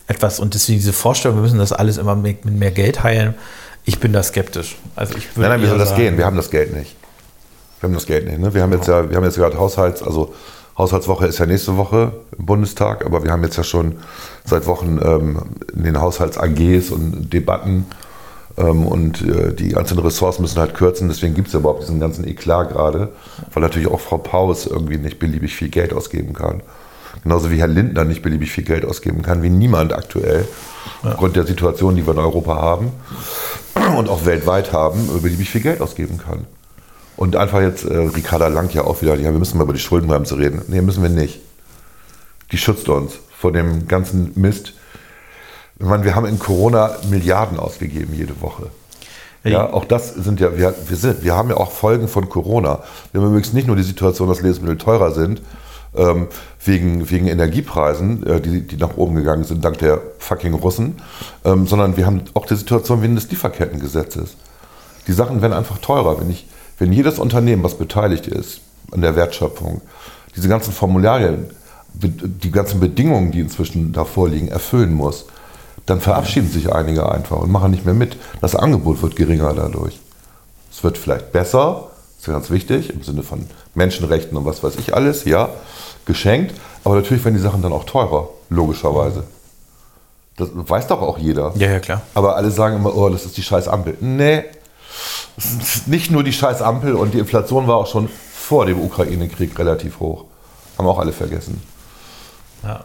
etwas. 0.08 0.40
Und 0.40 0.54
deswegen 0.54 0.80
diese 0.80 0.94
Vorstellung, 0.94 1.38
wir 1.38 1.42
müssen 1.42 1.60
das 1.60 1.74
alles 1.74 1.98
immer 1.98 2.16
mit, 2.16 2.46
mit 2.46 2.54
mehr 2.56 2.72
Geld 2.72 3.04
heilen. 3.04 3.34
Ich 3.86 4.00
bin 4.00 4.14
da 4.14 4.24
skeptisch. 4.24 4.78
Also 4.96 5.16
ich 5.16 5.28
Nein, 5.36 5.50
nein, 5.50 5.62
wie 5.62 5.68
soll 5.68 5.78
das 5.78 5.96
gehen? 5.96 6.18
Wir 6.18 6.26
haben 6.26 6.38
das 6.38 6.50
Geld 6.50 6.76
nicht. 6.76 6.96
Wir 7.80 7.88
haben 7.88 7.94
das 7.94 8.06
Geld 8.06 8.26
nicht. 8.26 8.40
Ne? 8.40 8.54
Wir 8.54 8.64
haben 8.64 8.74
jetzt 8.74 8.88
ja, 8.88 9.10
wir 9.10 9.16
haben 9.16 9.24
jetzt 9.24 9.38
gerade 9.38 9.58
Haushalts, 9.58 10.02
also 10.02 10.34
Haushaltswoche 10.78 11.28
ist 11.28 11.38
ja 11.38 11.46
nächste 11.46 11.78
Woche 11.78 12.12
im 12.38 12.46
Bundestag, 12.46 13.06
aber 13.06 13.24
wir 13.24 13.32
haben 13.32 13.44
jetzt 13.44 13.56
ja 13.58 13.64
schon 13.64 13.98
seit 14.44 14.66
Wochen 14.66 15.00
ähm, 15.02 15.42
in 15.74 15.84
den 15.84 16.02
Haushalts-AGs 16.02 16.90
und 16.90 17.32
Debatten 17.32 17.86
ähm, 18.58 18.86
und 18.86 19.22
äh, 19.22 19.54
die 19.54 19.70
ganzen 19.70 20.00
Ressorts 20.00 20.40
müssen 20.40 20.60
halt 20.60 20.74
kürzen. 20.74 21.08
Deswegen 21.08 21.34
gibt 21.34 21.48
es 21.48 21.54
ja 21.54 21.60
überhaupt 21.60 21.84
diesen 21.84 22.00
ganzen 22.00 22.28
Eklat 22.28 22.70
gerade, 22.70 23.10
weil 23.54 23.62
natürlich 23.62 23.88
auch 23.88 24.02
Frau 24.02 24.18
Paus 24.18 24.66
irgendwie 24.66 24.98
nicht 24.98 25.20
beliebig 25.20 25.56
viel 25.56 25.70
Geld 25.70 25.94
ausgeben 25.94 26.34
kann. 26.34 26.62
Genauso 27.26 27.50
wie 27.50 27.58
Herr 27.58 27.68
Lindner 27.68 28.06
nicht 28.06 28.22
beliebig 28.22 28.52
viel 28.52 28.64
Geld 28.64 28.86
ausgeben 28.86 29.24
kann, 29.24 29.42
wie 29.42 29.50
niemand 29.50 29.94
aktuell, 29.94 30.48
aufgrund 31.02 31.36
der 31.36 31.48
Situation, 31.48 31.96
die 31.96 32.06
wir 32.06 32.14
in 32.14 32.20
Europa 32.20 32.56
haben 32.56 32.92
und 33.98 34.10
auch 34.10 34.26
weltweit 34.26 34.72
haben, 34.72 35.10
beliebig 35.24 35.50
viel 35.50 35.62
Geld 35.62 35.82
ausgeben 35.82 36.20
kann. 36.20 36.46
Und 37.18 37.36
einfach 37.36 37.62
jetzt 37.62 37.84
äh, 37.84 37.96
Ricarda 37.96 38.48
Lang 38.48 38.72
ja 38.76 38.84
auch 38.84 39.02
wieder, 39.02 39.16
ja, 39.16 39.32
wir 39.32 39.40
müssen 39.40 39.58
mal 39.58 39.64
über 39.64 39.74
die 39.74 39.80
Schuldenbremse 39.80 40.38
reden. 40.38 40.62
Nee, 40.68 40.82
müssen 40.82 41.02
wir 41.02 41.10
nicht. 41.10 41.40
Die 42.52 42.60
schützt 42.60 42.90
uns 42.90 43.14
vor 43.36 43.52
dem 43.52 43.88
ganzen 43.88 44.34
Mist. 44.36 44.74
Ich 45.80 45.86
meine, 45.88 46.04
wir 46.04 46.14
haben 46.14 46.28
in 46.28 46.38
Corona 46.38 46.96
Milliarden 47.10 47.58
ausgegeben 47.58 48.14
jede 48.14 48.40
Woche. 48.40 48.70
Ja, 49.44 49.74
auch 49.74 49.86
das 49.86 50.14
sind 50.14 50.40
ja, 50.40 50.56
wir, 50.58 50.76
wir, 50.88 50.98
sind, 50.98 51.24
wir 51.24 51.36
haben 51.36 51.50
ja 51.50 51.58
auch 51.58 51.72
Folgen 51.72 52.08
von 52.08 52.30
Corona. 52.30 52.84
Wir 53.12 53.22
haben 53.22 53.30
übrigens 53.30 53.52
nicht 53.54 53.66
nur 53.66 53.76
die 53.76 53.84
Situation, 53.84 54.28
dass 54.28 54.42
Lebensmittel 54.42 54.78
teurer 54.78 55.12
sind, 55.12 55.42
ähm, 55.98 56.28
wegen, 56.64 57.10
wegen 57.10 57.28
Energiepreisen, 57.28 58.26
äh, 58.26 58.42
die, 58.42 58.62
die 58.62 58.78
nach 58.78 58.98
oben 58.98 59.16
gegangen 59.16 59.44
sind, 59.44 59.64
dank 59.64 59.78
der 59.80 60.02
fucking 60.20 60.54
Russen, 60.54 60.96
ähm, 61.44 61.68
sondern 61.68 61.98
wir 61.98 62.06
haben 62.06 62.22
auch 62.34 62.46
die 62.46 62.56
Situation 62.56 63.02
wegen 63.02 63.16
des 63.16 63.30
Lieferkettengesetzes. 63.30 64.36
Die 65.08 65.14
Sachen 65.14 65.42
werden 65.42 65.54
einfach 65.54 65.78
teurer. 65.80 66.20
Wenn, 66.20 66.30
ich, 66.30 66.48
wenn 66.80 66.92
jedes 66.92 67.20
Unternehmen, 67.20 67.64
was 67.64 67.78
beteiligt 67.78 68.28
ist 68.28 68.62
an 68.92 69.02
der 69.02 69.16
Wertschöpfung, 69.16 69.82
diese 70.36 70.50
ganzen 70.50 70.74
Formularien, 70.74 71.46
die 71.94 72.52
ganzen 72.52 72.80
Bedingungen, 72.80 73.32
die 73.32 73.40
inzwischen 73.40 73.94
da 73.94 74.04
vorliegen, 74.04 74.50
erfüllen 74.50 74.94
muss, 74.94 75.26
dann 75.86 76.02
verabschieden 76.02 76.50
sich 76.50 76.74
einige 76.74 77.10
einfach 77.10 77.38
und 77.38 77.52
machen 77.52 77.72
nicht 77.72 77.86
mehr 77.86 77.94
mit. 77.94 78.18
Das 78.42 78.56
Angebot 78.56 79.02
wird 79.02 79.16
geringer 79.16 79.54
dadurch. 79.54 80.00
Es 80.72 80.84
wird 80.84 80.98
vielleicht 80.98 81.32
besser, 81.32 81.92
ist 82.18 82.28
ja 82.28 82.34
ganz 82.34 82.50
wichtig, 82.50 82.92
im 82.92 83.04
Sinne 83.04 83.24
von 83.24 83.46
Menschenrechten 83.76 84.36
und 84.38 84.46
was 84.46 84.64
weiß 84.64 84.76
ich 84.78 84.94
alles, 84.94 85.26
ja, 85.26 85.50
geschenkt. 86.06 86.56
Aber 86.84 86.96
natürlich 86.96 87.24
werden 87.24 87.36
die 87.36 87.42
Sachen 87.42 87.62
dann 87.62 87.74
auch 87.74 87.86
teurer, 87.86 88.30
logischerweise. 88.50 89.24
Das 90.38 90.50
weiß 90.54 90.88
doch 90.88 91.02
auch 91.02 91.18
jeder. 91.18 91.54
Ja, 91.56 91.72
ja, 91.72 91.80
klar. 91.80 92.02
Aber 92.14 92.36
alle 92.36 92.52
sagen 92.52 92.76
immer, 92.76 92.96
oh, 92.96 93.10
das 93.10 93.26
ist 93.26 93.38
die 93.38 93.44
scheiß 93.44 93.68
Ampel. 93.68 93.98
Nee, 94.02 94.44
es 95.38 95.54
ist 95.54 95.88
nicht 95.88 96.12
nur 96.12 96.24
die 96.24 96.34
scheiß 96.34 96.62
Ampel 96.62 96.94
und 96.96 97.14
die 97.14 97.20
Inflation 97.20 97.68
war 97.68 97.78
auch 97.78 97.88
schon 97.88 98.10
vor 98.34 98.66
dem 98.66 98.80
Ukraine-Krieg 98.80 99.58
relativ 99.58 100.00
hoch. 100.00 100.26
Haben 100.78 100.88
auch 100.88 101.00
alle 101.00 101.14
vergessen. 101.14 101.62
Ja. 102.64 102.84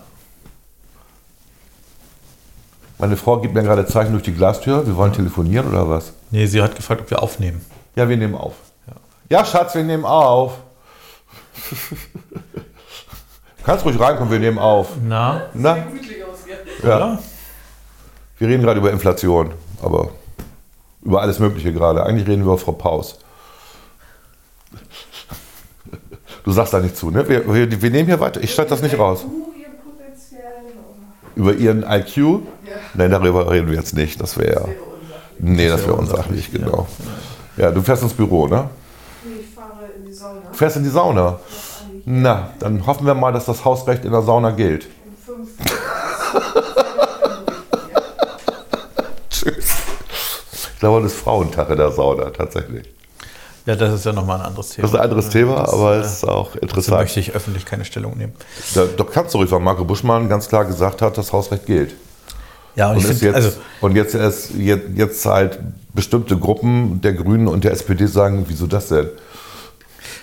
Meine 2.98 3.16
Frau 3.16 3.38
gibt 3.38 3.54
mir 3.54 3.62
gerade 3.62 3.86
Zeichen 3.86 4.12
durch 4.12 4.24
die 4.24 4.34
Glastür. 4.34 4.86
Wir 4.86 4.96
wollen 4.96 5.12
telefonieren 5.12 5.68
oder 5.68 5.88
was? 5.88 6.12
Nee, 6.30 6.46
sie 6.46 6.60
hat 6.60 6.76
gefragt, 6.76 7.00
ob 7.00 7.10
wir 7.10 7.22
aufnehmen. 7.22 7.64
Ja, 7.96 8.08
wir 8.08 8.16
nehmen 8.16 8.34
auf. 8.34 8.54
Ja, 9.28 9.44
Schatz, 9.44 9.74
wir 9.74 9.84
nehmen 9.84 10.04
auf. 10.04 10.58
Du 13.60 13.66
kannst 13.66 13.84
ruhig 13.84 14.00
reinkommen, 14.00 14.32
wir 14.32 14.38
nehmen 14.38 14.58
auf. 14.58 14.88
Na? 15.06 15.42
Na? 15.52 15.76
Ja. 16.82 17.18
Wir 18.38 18.48
reden 18.48 18.62
gerade 18.62 18.80
über 18.80 18.90
Inflation, 18.90 19.52
aber 19.82 20.08
über 21.02 21.20
alles 21.20 21.38
Mögliche 21.38 21.70
gerade. 21.72 22.04
Eigentlich 22.04 22.26
reden 22.26 22.42
wir 22.42 22.52
über 22.52 22.58
Frau 22.58 22.72
Paus. 22.72 23.18
Du 26.42 26.52
sagst 26.52 26.72
da 26.72 26.80
nicht 26.80 26.96
zu, 26.96 27.10
ne? 27.10 27.28
Wir, 27.28 27.46
wir, 27.52 27.82
wir 27.82 27.90
nehmen 27.90 28.06
hier 28.06 28.18
weiter. 28.18 28.42
Ich 28.42 28.54
schneide 28.54 28.70
das 28.70 28.80
nicht 28.80 28.98
raus. 28.98 29.26
Über 31.36 31.52
ihren 31.52 31.82
IQ? 31.82 32.40
Nein, 32.94 33.10
darüber 33.10 33.50
reden 33.50 33.68
wir 33.68 33.74
jetzt 33.74 33.94
nicht. 33.94 34.20
Das 34.22 34.38
wäre. 34.38 34.68
wäre 34.68 34.68
unsachlich? 34.68 35.38
Nee, 35.38 35.68
das 35.68 35.82
wäre 35.82 35.94
unsachlich, 35.94 36.50
genau. 36.50 36.88
Ja, 37.58 37.70
du 37.70 37.82
fährst 37.82 38.02
ins 38.02 38.14
Büro, 38.14 38.46
ne? 38.46 38.70
Nee, 39.22 39.32
ich 39.42 39.54
fahre 39.54 39.84
in 39.96 40.06
die 40.06 40.12
Sauna. 40.14 40.40
Du 40.50 40.56
fährst 40.56 40.76
in 40.76 40.82
die 40.82 40.88
Sauna. 40.88 41.22
Noch 41.22 41.38
die 42.06 42.10
Na, 42.10 42.50
dann 42.58 42.86
hoffen 42.86 43.06
wir 43.06 43.14
mal, 43.14 43.32
dass 43.32 43.44
das 43.46 43.64
Hausrecht 43.64 44.04
in 44.04 44.12
der 44.12 44.22
Sauna 44.22 44.50
gilt. 44.50 44.86
um 45.26 45.46
fünf. 45.46 45.50
Tschüss. 49.30 49.74
Ich 50.74 50.78
glaube, 50.80 51.02
das 51.02 51.12
ist 51.12 51.20
Frauentag 51.20 51.70
in 51.70 51.76
der 51.76 51.90
Sauna, 51.90 52.30
tatsächlich. 52.30 52.86
Ja, 53.66 53.76
das 53.76 53.92
ist 53.92 54.06
ja 54.06 54.12
nochmal 54.12 54.40
ein 54.40 54.46
anderes 54.46 54.70
Thema. 54.70 54.82
Das 54.82 54.92
ist 54.92 54.96
ein 54.98 55.02
anderes 55.04 55.28
Thema, 55.28 55.56
Das, 55.60 55.72
aber 55.74 55.94
äh, 55.96 55.98
es 56.00 56.12
ist 56.14 56.24
auch 56.28 56.56
interessant. 56.56 56.98
möchte 56.98 57.20
ich 57.20 57.32
öffentlich 57.34 57.66
keine 57.66 57.84
Stellung 57.84 58.16
nehmen. 58.16 58.32
Da, 58.74 58.86
doch 58.96 59.10
kannst 59.10 59.34
du 59.34 59.38
ruhig, 59.38 59.50
weil 59.50 59.60
Marco 59.60 59.84
Buschmann 59.84 60.28
ganz 60.28 60.48
klar 60.48 60.64
gesagt 60.64 61.02
hat, 61.02 61.18
das 61.18 61.32
Hausrecht 61.32 61.66
gilt. 61.66 61.94
Ja, 62.76 62.88
und, 62.88 62.96
Und, 62.96 63.04
ich 63.04 63.10
ist 63.10 63.18
finde, 63.20 63.26
jetzt, 63.38 63.46
also, 63.46 63.60
und 63.82 63.96
jetzt, 63.96 64.14
ist, 64.14 64.50
jetzt, 64.56 64.84
jetzt 64.94 65.26
halt 65.26 65.58
bestimmte 65.92 66.38
Gruppen 66.38 67.00
der 67.02 67.12
Grünen 67.12 67.46
und 67.48 67.64
der 67.64 67.72
SPD 67.72 68.06
sagen, 68.06 68.44
wieso 68.48 68.66
das 68.66 68.88
denn? 68.88 69.10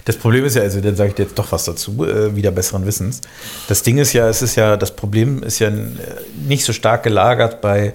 Das 0.08 0.16
Problem 0.16 0.46
ist 0.46 0.56
ja, 0.56 0.62
also 0.62 0.80
dann 0.80 0.96
sage 0.96 1.10
ich 1.10 1.16
dir 1.16 1.24
jetzt 1.24 1.38
doch 1.38 1.52
was 1.52 1.66
dazu, 1.66 2.06
äh, 2.06 2.34
wieder 2.34 2.52
besseren 2.52 2.86
Wissens. 2.86 3.20
Das 3.68 3.84
Ding 3.84 3.98
ist 3.98 4.14
ja, 4.14 4.30
es 4.30 4.42
ist 4.42 4.56
ja, 4.56 4.78
das 4.78 4.96
Problem 4.96 5.44
ist 5.44 5.60
ja 5.60 5.68
äh, 5.68 5.74
nicht 6.48 6.64
so 6.64 6.72
stark 6.72 7.04
gelagert 7.04 7.60
bei 7.60 7.94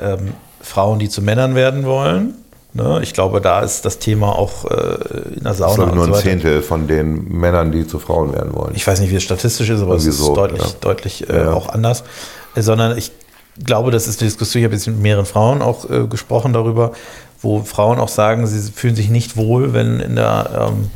ähm, 0.00 0.32
Frauen, 0.62 0.98
die 0.98 1.10
zu 1.10 1.20
Männern 1.20 1.54
werden 1.54 1.84
wollen. 1.84 2.32
Ne? 2.72 3.00
Ich 3.02 3.12
glaube, 3.12 3.42
da 3.42 3.60
ist 3.60 3.84
das 3.84 3.98
Thema 3.98 4.38
auch 4.38 4.64
äh, 4.64 4.74
in 5.34 5.42
der 5.42 5.42
Das 5.42 5.52
ist 5.52 5.58
Sauna 5.58 5.74
glaube 5.74 5.90
ich, 5.90 5.94
nur 5.96 6.06
ein 6.06 6.14
so. 6.14 6.20
Zehntel 6.20 6.62
von 6.62 6.88
den 6.88 7.28
Männern, 7.28 7.72
die 7.72 7.86
zu 7.86 7.98
Frauen 7.98 8.32
werden 8.32 8.54
wollen. 8.54 8.72
Ich 8.74 8.86
weiß 8.86 9.00
nicht, 9.00 9.10
wie 9.10 9.16
es 9.16 9.22
statistisch 9.22 9.68
ist, 9.68 9.82
aber 9.82 9.96
es 9.96 10.04
Irgendwie 10.06 10.18
ist 10.18 10.24
so, 10.26 10.34
deutlich, 10.34 10.62
ja. 10.62 10.68
deutlich 10.80 11.28
äh, 11.28 11.36
Ja. 11.36 11.52
auch 11.52 11.68
anders. 11.68 12.04
Äh, 12.54 12.62
sondern 12.62 12.96
ich 12.96 13.12
glaube, 13.62 13.90
das 13.90 14.06
ist 14.08 14.22
eine 14.22 14.30
Diskussion, 14.30 14.62
ich 14.62 14.64
habe 14.64 14.74
jetzt 14.74 14.86
mit 14.86 14.98
mehreren 14.98 15.26
Frauen 15.26 15.60
auch 15.60 15.90
äh, 15.90 16.06
gesprochen 16.06 16.54
darüber, 16.54 16.92
wo 17.42 17.62
Frauen 17.64 17.98
auch 17.98 18.08
sagen, 18.08 18.46
sie 18.46 18.72
fühlen 18.72 18.96
sich 18.96 19.10
nicht 19.10 19.36
wohl, 19.36 19.74
wenn 19.74 20.00
in 20.00 20.16
der, 20.16 20.68
ähm, 20.70 20.90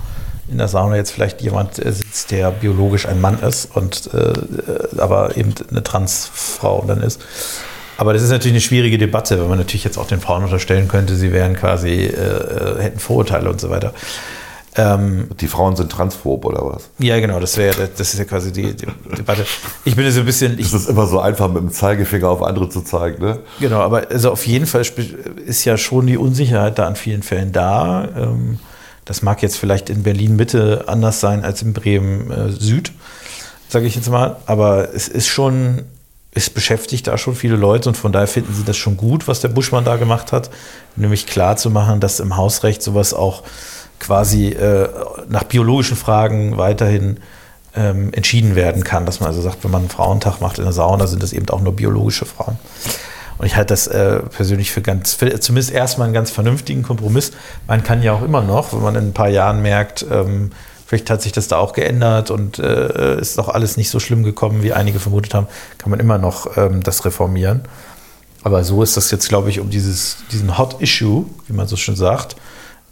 in 0.51 0.59
der 0.59 0.69
Sauna 0.69 0.97
jetzt 0.97 1.11
vielleicht 1.11 1.41
jemand 1.43 1.85
äh, 1.85 1.93
sitzt, 1.93 2.31
der 2.31 2.51
biologisch 2.51 3.07
ein 3.07 3.21
Mann 3.21 3.41
ist 3.41 3.75
und 3.75 4.11
äh, 4.13 4.19
äh, 4.19 4.99
aber 4.99 5.37
eben 5.37 5.55
eine 5.71 5.83
Transfrau 5.83 6.85
dann 6.87 7.01
ist. 7.03 7.21
Aber 7.97 8.13
das 8.13 8.23
ist 8.23 8.31
natürlich 8.31 8.55
eine 8.55 8.61
schwierige 8.61 8.99
Debatte, 8.99 9.39
weil 9.41 9.49
man 9.49 9.59
natürlich 9.59 9.85
jetzt 9.85 9.99
auch 9.99 10.07
den 10.09 10.21
Frauen 10.21 10.43
unterstellen 10.45 10.89
könnte, 10.89 11.15
sie 11.15 11.33
wären 11.33 11.55
quasi, 11.55 11.91
äh, 11.91 12.09
äh, 12.09 12.83
hätten 12.83 12.99
Vorurteile 12.99 13.49
und 13.51 13.61
so 13.61 13.71
weiter. 13.71 13.95
Ähm, 14.77 15.29
Die 15.39 15.47
Frauen 15.47 15.77
sind 15.77 15.93
transphob 15.93 16.45
oder 16.45 16.67
was? 16.67 16.91
ja, 16.99 17.21
genau, 17.21 17.39
das 17.39 17.57
wäre, 17.57 17.89
das 17.97 18.13
ist 18.13 18.19
ja 18.19 18.25
quasi 18.25 18.51
die, 18.53 18.75
die 18.75 18.87
Debatte. 19.17 19.47
Ich 19.85 19.95
bin 19.95 20.11
so 20.11 20.19
ein 20.19 20.27
bisschen, 20.27 20.59
ich, 20.59 20.67
Es 20.67 20.75
ist 20.75 20.89
immer 20.89 21.07
so 21.07 21.21
einfach, 21.21 21.47
mit 21.47 21.59
dem 21.63 21.71
Zeigefinger 21.71 22.29
auf 22.29 22.43
andere 22.43 22.69
zu 22.69 22.81
zeigen, 22.81 23.25
ne? 23.25 23.39
Genau, 23.61 23.79
aber 23.79 24.09
also 24.11 24.33
auf 24.33 24.45
jeden 24.49 24.67
Fall 24.67 24.83
ist 25.47 25.65
ja 25.65 25.77
schon 25.77 26.09
die 26.09 26.17
Unsicherheit 26.19 26.77
da 26.81 26.89
an 26.89 26.97
vielen 26.97 27.23
Fällen 27.23 27.53
da. 27.53 28.09
Ähm, 28.17 28.59
Das 29.05 29.23
mag 29.23 29.43
jetzt 29.43 29.57
vielleicht 29.57 29.91
in 29.91 30.03
Berlin 30.03 30.37
Mitte 30.37 30.85
anders 30.87 31.21
sein 31.21 31.45
als 31.45 31.63
in 31.63 31.73
Bremen 31.73 32.31
äh, 32.31 32.51
Süd, 32.51 32.93
sage 33.69 33.87
ich 33.87 33.95
jetzt 33.95 34.11
mal. 34.11 34.37
Aber 34.47 34.95
es 34.95 35.09
ist 35.09 35.27
schon, 35.27 35.83
es 36.33 36.51
beschäftigt 36.51 37.07
da 37.07 37.19
schon 37.19 37.35
viele 37.35 37.57
Leute 37.57 37.89
und 37.89 37.97
von 37.97 38.13
daher 38.13 38.29
finden 38.29 38.55
sie 38.55 38.65
das 38.65 38.77
schon 38.77 38.97
gut, 38.97 39.29
was 39.29 39.41
der 39.41 39.49
Buschmann 39.49 39.85
da 39.85 39.97
gemacht 39.97 40.33
hat. 40.33 40.51
Nämlich 40.97 41.27
klar 41.27 41.57
zu 41.57 41.71
machen, 41.71 42.01
dass 42.01 42.21
im 42.21 42.37
Hausrecht 42.37 42.83
sowas 42.83 43.13
auch 43.13 43.43
quasi 44.01 44.49
äh, 44.49 44.89
nach 45.29 45.45
biologischen 45.45 45.97
Fragen 45.97 46.57
weiterhin 46.57 47.19
ähm, 47.77 48.13
entschieden 48.13 48.55
werden 48.55 48.85
kann. 48.85 49.07
Dass 49.07 49.21
man 49.21 49.29
also 49.29 49.43
sagt, 49.43 49.65
wenn 49.65 49.71
man 49.71 49.83
einen 49.83 49.91
Frauentag 49.91 50.41
macht 50.41 50.59
in 50.59 50.65
der 50.65 50.73
Sauna, 50.73 51.07
sind 51.07 51.23
das 51.23 51.33
eben 51.33 51.49
auch 51.51 51.61
nur 51.61 51.75
biologische 51.75 52.25
Frauen. 52.25 52.59
Und 53.39 53.47
ich 53.47 53.57
halte 53.57 53.73
das 53.73 53.87
äh, 53.87 54.21
persönlich 54.21 54.71
für 54.71 54.83
ganz, 54.83 55.15
für 55.15 55.39
zumindest 55.41 55.73
erstmal 55.73 56.07
einen 56.07 56.15
ganz 56.15 56.31
vernünftigen 56.31 56.83
Kompromiss. 56.83 57.33
Man 57.67 57.83
kann 57.83 58.03
ja 58.03 58.13
auch 58.13 58.23
immer 58.23 58.43
noch, 58.43 58.73
wenn 58.73 58.83
man 58.83 58.95
in 58.95 59.09
ein 59.09 59.13
paar 59.13 59.29
Jahren 59.29 59.63
merkt, 59.63 60.07
ähm, 60.11 60.53
vielleicht 60.87 61.11
hat 61.11 61.23
sich 61.23 61.33
das 61.33 61.49
da 61.49 61.57
auch 61.57 61.73
geändert 61.73 62.31
und 62.31 62.59
äh, 62.59 63.19
ist 63.21 63.39
doch 63.39 63.49
alles 63.49 63.77
nicht 63.77 63.91
so 63.91 63.99
schlimm 63.99 64.23
gekommen, 64.23 64.63
wie 64.63 64.73
einige 64.73 65.01
vermutet 65.01 65.35
haben, 65.35 65.49
kann 65.79 65.91
man 65.91 66.01
immer 66.01 66.19
noch 66.19 66.57
ähm, 66.57 66.83
das 66.83 67.05
reformieren. 67.05 67.63
Aber 68.43 68.63
so 68.63 68.83
ist 68.83 68.97
das 68.97 69.11
jetzt, 69.11 69.29
glaube 69.29 69.49
ich, 69.51 69.59
um 69.59 69.71
dieses, 69.71 70.19
diesen 70.31 70.59
Hot 70.59 70.81
Issue, 70.81 71.25
wie 71.49 71.55
man 71.55 71.67
so 71.67 71.77
schön 71.77 71.97
sagt, 71.97 72.37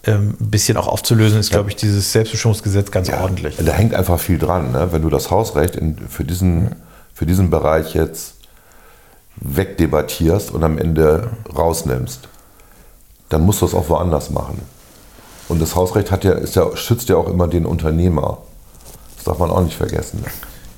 ähm, 0.05 0.35
ein 0.41 0.51
bisschen 0.51 0.77
auch 0.77 0.89
aufzulösen, 0.89 1.39
ist, 1.39 1.51
glaube 1.51 1.69
ich, 1.69 1.77
dieses 1.77 2.11
Selbstbestimmungsgesetz 2.13 2.91
ganz 2.91 3.11
ordentlich. 3.11 3.57
Da 3.57 3.73
hängt 3.73 3.95
einfach 3.95 4.19
viel 4.19 4.39
dran. 4.39 4.73
Ne? 4.73 4.89
Wenn 4.91 5.03
du 5.03 5.11
das 5.11 5.31
Hausrecht 5.31 5.77
in, 5.77 5.97
für, 6.09 6.25
diesen, 6.25 6.75
für 7.15 7.27
diesen 7.27 7.51
Bereich 7.51 7.95
jetzt 7.95 8.32
wegdebattierst 9.37 10.51
und 10.53 10.65
am 10.65 10.79
Ende 10.79 11.31
rausnimmst, 11.57 12.29
dann 13.29 13.43
musst 13.43 13.63
du 13.63 13.67
es 13.67 13.75
auch 13.75 13.89
woanders 13.89 14.31
machen. 14.31 14.61
Und 15.49 15.61
das 15.61 15.75
Hausrecht 15.75 16.11
hat 16.11 16.25
ja, 16.25 16.33
ist 16.33 16.57
ja, 16.57 16.77
schützt 16.77 17.09
ja 17.09 17.17
auch 17.17 17.29
immer 17.29 17.49
den 17.49 17.67
Unternehmer. 17.67 18.39
Das 19.17 19.25
darf 19.25 19.39
man 19.39 19.51
auch 19.51 19.63
nicht 19.63 19.77
vergessen. 19.77 20.25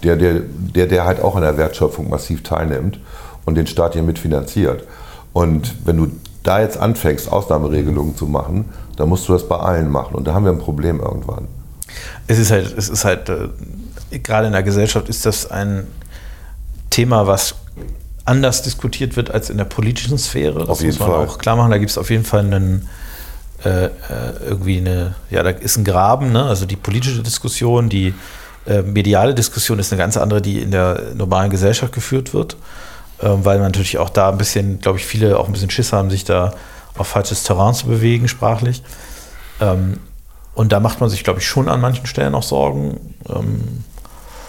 Der, 0.03 0.17
der, 0.17 0.40
der, 0.40 0.87
der 0.87 1.05
halt 1.05 1.21
auch 1.21 1.37
an 1.37 1.43
der 1.43 1.57
Wertschöpfung 1.57 2.11
massiv 2.11 2.43
teilnimmt 2.43 3.01
und 3.45 3.55
den 3.57 3.67
Staat 3.67 3.95
hier 3.95 4.03
mitfinanziert. 4.03 4.87
Und 5.33 5.75
wenn 5.87 5.97
du 5.97 6.11
da 6.43 6.61
jetzt 6.61 6.77
anfängst, 6.77 7.31
Ausnahmeregelungen 7.31 8.17
zu 8.17 8.27
machen, 8.27 8.71
dann 8.97 9.09
musst 9.09 9.29
du 9.29 9.33
das 9.33 9.49
bei 9.49 9.57
allen 9.57 9.90
machen. 9.90 10.14
Und 10.14 10.27
da 10.27 10.35
haben 10.35 10.45
wir 10.45 10.53
ein 10.53 10.59
Problem 10.59 11.01
irgendwann. 11.01 11.49
Es 12.27 12.38
ist 12.38 12.51
halt, 12.51 12.77
es 12.77 12.88
ist 12.88 13.05
halt, 13.05 13.29
äh, 13.29 14.19
gerade 14.19 14.47
in 14.47 14.53
der 14.53 14.62
Gesellschaft 14.62 15.09
ist 15.09 15.27
das 15.27 15.51
ein 15.51 15.87
Thema, 16.90 17.27
was 17.27 17.55
anders 18.25 18.63
diskutiert 18.63 19.17
wird 19.17 19.31
als 19.31 19.51
in 19.51 19.59
der 19.59 19.65
politischen 19.65 20.19
Sphäre. 20.19 20.61
Das 20.61 20.69
Auf 20.69 20.81
jeden 20.81 20.93
muss 20.93 21.01
man 21.01 21.11
Fall. 21.11 21.27
auch 21.27 21.39
klar 21.39 21.57
machen. 21.57 21.71
Da 21.71 21.79
gibt 21.79 21.91
es 21.91 21.99
auf 21.99 22.11
jeden 22.11 22.25
Fall 22.25 22.41
einen, 22.41 22.89
äh, 23.65 23.87
äh, 23.87 23.91
irgendwie 24.47 24.79
eine, 24.79 25.15
ja, 25.31 25.43
da 25.43 25.51
ist 25.51 25.77
ein 25.77 25.85
Graben, 25.85 26.33
ne? 26.33 26.45
also 26.45 26.65
die 26.67 26.77
politische 26.77 27.23
Diskussion, 27.23 27.89
die 27.89 28.15
äh, 28.67 28.83
mediale 28.83 29.35
Diskussion 29.35 29.79
ist 29.79 29.93
eine 29.93 29.99
ganz 29.99 30.17
andere, 30.17 30.41
die 30.41 30.61
in 30.61 30.71
der 30.71 31.01
normalen 31.15 31.51
Gesellschaft 31.51 31.93
geführt 31.93 32.33
wird, 32.33 32.57
ähm, 33.23 33.45
weil 33.45 33.59
man 33.59 33.69
natürlich 33.69 33.99
auch 33.99 34.11
da 34.11 34.31
ein 34.31 34.39
bisschen, 34.39 34.81
glaube 34.81 34.99
ich, 34.99 35.05
viele 35.05 35.39
auch 35.39 35.47
ein 35.47 35.53
bisschen 35.53 35.71
Schiss 35.71 35.93
haben, 35.93 36.11
sich 36.11 36.25
da 36.25 36.55
auf 36.97 37.09
falsches 37.09 37.43
Terrain 37.43 37.75
zu 37.75 37.87
bewegen, 37.87 38.29
sprachlich. 38.29 38.83
Ähm, 39.61 39.99
und 40.55 40.73
da 40.73 40.81
macht 40.81 41.01
man 41.01 41.11
sich, 41.11 41.25
glaube 41.25 41.41
ich, 41.41 41.47
schon 41.47 41.69
an 41.69 41.81
manchen 41.81 42.07
Stellen 42.07 42.35
auch 42.35 42.43
Sorgen. 42.43 43.15
Ähm, 43.29 43.85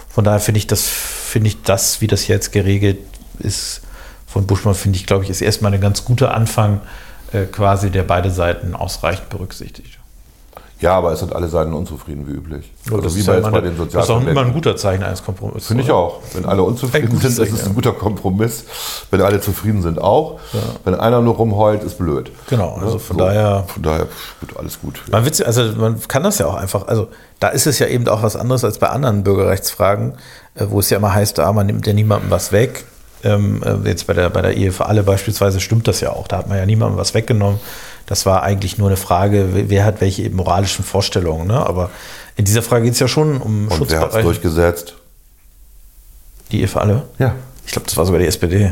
von 0.10 0.24
daher 0.24 0.40
finde 0.40 0.60
ich 0.60 0.68
das, 0.68 0.84
finde 0.84 1.50
ich 1.50 1.64
das, 1.64 2.00
wie 2.00 2.08
das 2.08 2.28
jetzt 2.28 2.54
geregelt 2.54 3.00
ist, 3.40 3.82
von 4.28 4.46
Buschmann, 4.48 4.76
finde 4.76 4.98
ich, 4.98 5.06
glaube 5.06 5.24
ich, 5.24 5.30
ist 5.30 5.42
erstmal 5.42 5.74
ein 5.74 5.82
ganz 5.82 6.04
guter 6.06 6.34
Anfang, 6.34 6.82
äh, 7.32 7.46
quasi, 7.46 7.90
der 7.90 8.04
beide 8.04 8.30
Seiten 8.32 8.76
ausreichend 8.76 9.30
berücksichtigt. 9.30 10.00
Ja, 10.82 10.92
aber 10.98 11.14
es 11.14 11.20
sind 11.20 11.34
alle 11.34 11.48
Seiten 11.48 11.74
unzufrieden 11.74 12.28
wie 12.28 12.34
üblich. 12.34 12.70
das 12.84 12.94
Also 12.94 13.16
wie 13.16 13.20
ist 13.22 13.26
bei 13.28 13.34
ja 13.34 13.40
immer, 13.40 13.52
bei 13.52 13.62
den 13.62 13.78
das 13.78 13.88
ist 14.04 14.10
auch 14.10 14.22
immer 14.28 14.42
ein 14.42 14.52
guter 14.52 14.76
Zeichen 14.76 15.04
eines 15.04 15.24
Kompromisses. 15.24 15.68
Finde 15.70 15.84
ich 15.84 15.90
auch. 15.92 16.20
Wenn 16.34 16.44
alle 16.46 16.64
unzufrieden 16.64 17.18
sind, 17.18 17.24
ist 17.32 17.40
es 17.40 17.50
Zeichen, 17.50 17.68
ein 17.70 17.76
guter 17.76 17.94
Kompromiss. 17.94 18.66
Wenn 19.10 19.22
alle 19.22 19.40
zufrieden 19.40 19.82
sind, 19.82 20.00
auch. 20.02 20.38
Wenn 20.84 20.94
einer 20.96 21.22
nur 21.22 21.36
rumheult, 21.36 21.82
ist 21.82 21.98
blöd. 21.98 22.30
Genau, 22.50 22.76
also 22.76 23.00
von 23.00 23.18
So. 23.18 23.24
daher. 23.24 23.64
Von 23.68 23.84
daher 23.84 24.08
wird 24.42 24.58
alles 24.60 24.80
gut. 24.82 25.02
Man, 25.10 25.24
wird's- 25.24 25.42
also 25.42 25.64
man 25.80 25.98
kann 26.10 26.24
das 26.24 26.40
ja 26.40 26.46
auch 26.48 26.56
einfach, 26.56 26.86
also 26.88 27.08
da 27.40 27.48
ist 27.48 27.68
es 27.68 27.80
ja 27.80 27.88
eben 27.88 28.06
auch 28.10 28.22
was 28.22 28.36
anderes 28.36 28.66
als 28.66 28.78
bei 28.78 28.90
anderen 28.90 29.24
Bürgerrechtsfragen, 29.24 30.16
äh, 30.56 30.66
wo 30.68 30.82
es 30.82 30.90
ja 30.90 30.98
immer 30.98 31.14
heißt, 31.14 31.40
ah, 31.40 31.54
man 31.54 31.68
nimmt 31.68 31.88
ja 31.88 31.94
niemandem 31.94 32.30
was 32.30 32.52
weg. 32.52 32.84
Ähm, 33.26 33.62
äh, 33.64 33.90
jetzt 33.90 34.08
bei 34.08 34.14
der, 34.14 34.30
bei 34.30 34.42
der 34.42 34.56
Ehe 34.56 34.72
für 34.72 34.86
alle 34.86 35.04
beispielsweise 35.04 35.60
stimmt 35.60 35.88
das 35.88 36.00
ja 36.00 36.12
auch. 36.12 36.28
Da 36.28 36.38
hat 36.38 36.48
man 36.48 36.58
ja 36.58 36.66
niemandem 36.66 36.98
was 36.98 37.14
weggenommen. 37.14 37.60
Das 38.06 38.26
war 38.28 38.44
eigentlich 38.44 38.78
nur 38.78 38.88
eine 38.88 38.98
Frage, 38.98 39.50
wer- 39.70 39.84
hat 39.84 40.00
welche 40.00 40.30
moralischen 40.30 40.86
Vorstellungen. 40.86 41.48
Ne? 41.48 41.56
Aber 41.58 41.90
in 42.36 42.46
dieser 42.46 42.62
Frage 42.62 42.86
geht 42.86 42.94
es 42.94 43.00
ja 43.00 43.08
schon 43.08 43.38
um 43.42 43.68
Und 43.68 43.90
wer 43.90 44.00
hat 44.00 44.14
es 44.16 44.22
durchgesetzt? 44.24 44.94
Die 46.52 46.62
Ehe 46.62 46.68
für 46.68 46.82
alle? 46.82 47.04
Ja. 47.20 47.34
Ich 47.66 47.72
glaube, 47.72 47.88
das 47.88 47.98
war 47.98 48.06
sogar 48.06 48.20
die 48.22 48.28
SPD. 48.28 48.72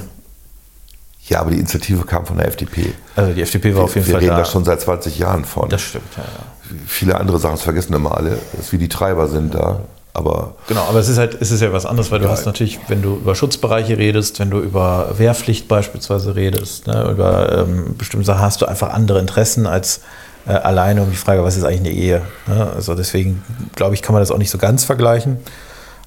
Ja, 1.27 1.39
aber 1.39 1.51
die 1.51 1.57
Initiative 1.57 2.03
kam 2.05 2.25
von 2.25 2.37
der 2.37 2.47
FDP. 2.47 2.93
Also 3.15 3.33
die 3.33 3.41
FDP 3.41 3.73
war 3.75 3.85
auf 3.85 3.95
jeden 3.95 4.05
Wir 4.07 4.11
Fall 4.13 4.21
reden 4.21 4.31
da. 4.33 4.39
da 4.39 4.45
schon 4.45 4.65
seit 4.65 4.81
20 4.81 5.17
Jahren 5.17 5.45
von. 5.45 5.69
das 5.69 5.81
stimmt, 5.81 6.03
ja, 6.17 6.23
ja. 6.23 6.77
Viele 6.85 7.15
andere 7.17 7.39
Sachen, 7.39 7.53
das 7.55 7.63
vergessen 7.63 7.93
immer 7.93 8.15
alle. 8.17 8.37
Das 8.51 8.65
ist 8.65 8.71
wie 8.73 8.77
die 8.77 8.89
Treiber 8.89 9.27
sind 9.27 9.55
da. 9.55 9.79
Aber 10.13 10.55
Genau, 10.67 10.81
aber 10.81 10.99
es 10.99 11.09
ist 11.09 11.17
halt, 11.17 11.37
es 11.41 11.51
ist 11.51 11.61
ja 11.61 11.73
was 11.73 11.85
anderes, 11.85 12.11
weil 12.11 12.19
du 12.19 12.29
hast 12.29 12.45
natürlich, 12.45 12.79
wenn 12.87 13.01
du 13.01 13.15
über 13.15 13.33
Schutzbereiche 13.33 13.97
redest, 13.97 14.39
wenn 14.39 14.51
du 14.51 14.59
über 14.59 15.11
Wehrpflicht 15.17 15.67
beispielsweise 15.67 16.35
redest, 16.35 16.85
ne, 16.85 17.09
über 17.09 17.65
ähm, 17.65 17.95
bestimmte 17.97 18.27
Sachen 18.27 18.41
hast 18.41 18.61
du 18.61 18.67
einfach 18.67 18.93
andere 18.93 19.19
Interessen 19.19 19.65
als 19.65 20.01
äh, 20.45 20.51
alleine 20.51 21.01
um 21.01 21.09
die 21.09 21.17
Frage, 21.17 21.43
was 21.43 21.57
ist 21.57 21.63
eigentlich 21.63 21.79
eine 21.79 21.91
Ehe. 21.91 22.21
Ne? 22.47 22.71
Also 22.75 22.93
deswegen 22.93 23.43
glaube 23.75 23.95
ich, 23.95 24.01
kann 24.01 24.13
man 24.13 24.21
das 24.21 24.29
auch 24.29 24.37
nicht 24.37 24.51
so 24.51 24.59
ganz 24.59 24.83
vergleichen. 24.83 25.37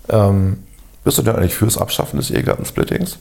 Ähm, 0.09 0.63
bist 1.03 1.19
du 1.19 1.23
denn 1.23 1.35
eigentlich 1.37 1.55
fürs 1.55 1.79
Abschaffen 1.79 2.19
des 2.19 2.31
Ehegattensplittings? 2.31 3.19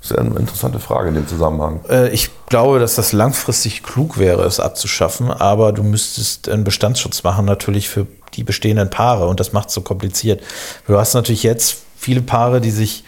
Das 0.00 0.10
ist 0.10 0.16
ja 0.16 0.22
eine 0.22 0.38
interessante 0.38 0.78
Frage 0.78 1.08
in 1.08 1.14
dem 1.14 1.26
Zusammenhang. 1.26 1.80
äh, 1.88 2.08
ich 2.10 2.30
glaube, 2.48 2.78
dass 2.78 2.94
das 2.94 3.12
langfristig 3.12 3.82
klug 3.82 4.18
wäre, 4.18 4.44
es 4.44 4.60
abzuschaffen, 4.60 5.30
aber 5.30 5.72
du 5.72 5.82
müsstest 5.82 6.48
einen 6.48 6.64
Bestandsschutz 6.64 7.22
machen, 7.22 7.46
natürlich 7.46 7.88
für 7.88 8.06
die 8.36 8.44
bestehenden 8.44 8.90
Paare 8.90 9.26
und 9.26 9.40
das 9.40 9.52
macht 9.52 9.68
es 9.68 9.74
so 9.74 9.80
kompliziert. 9.80 10.42
Du 10.86 10.98
hast 10.98 11.14
natürlich 11.14 11.42
jetzt 11.42 11.78
viele 11.96 12.22
Paare, 12.22 12.60
die 12.60 12.70
sich 12.70 13.04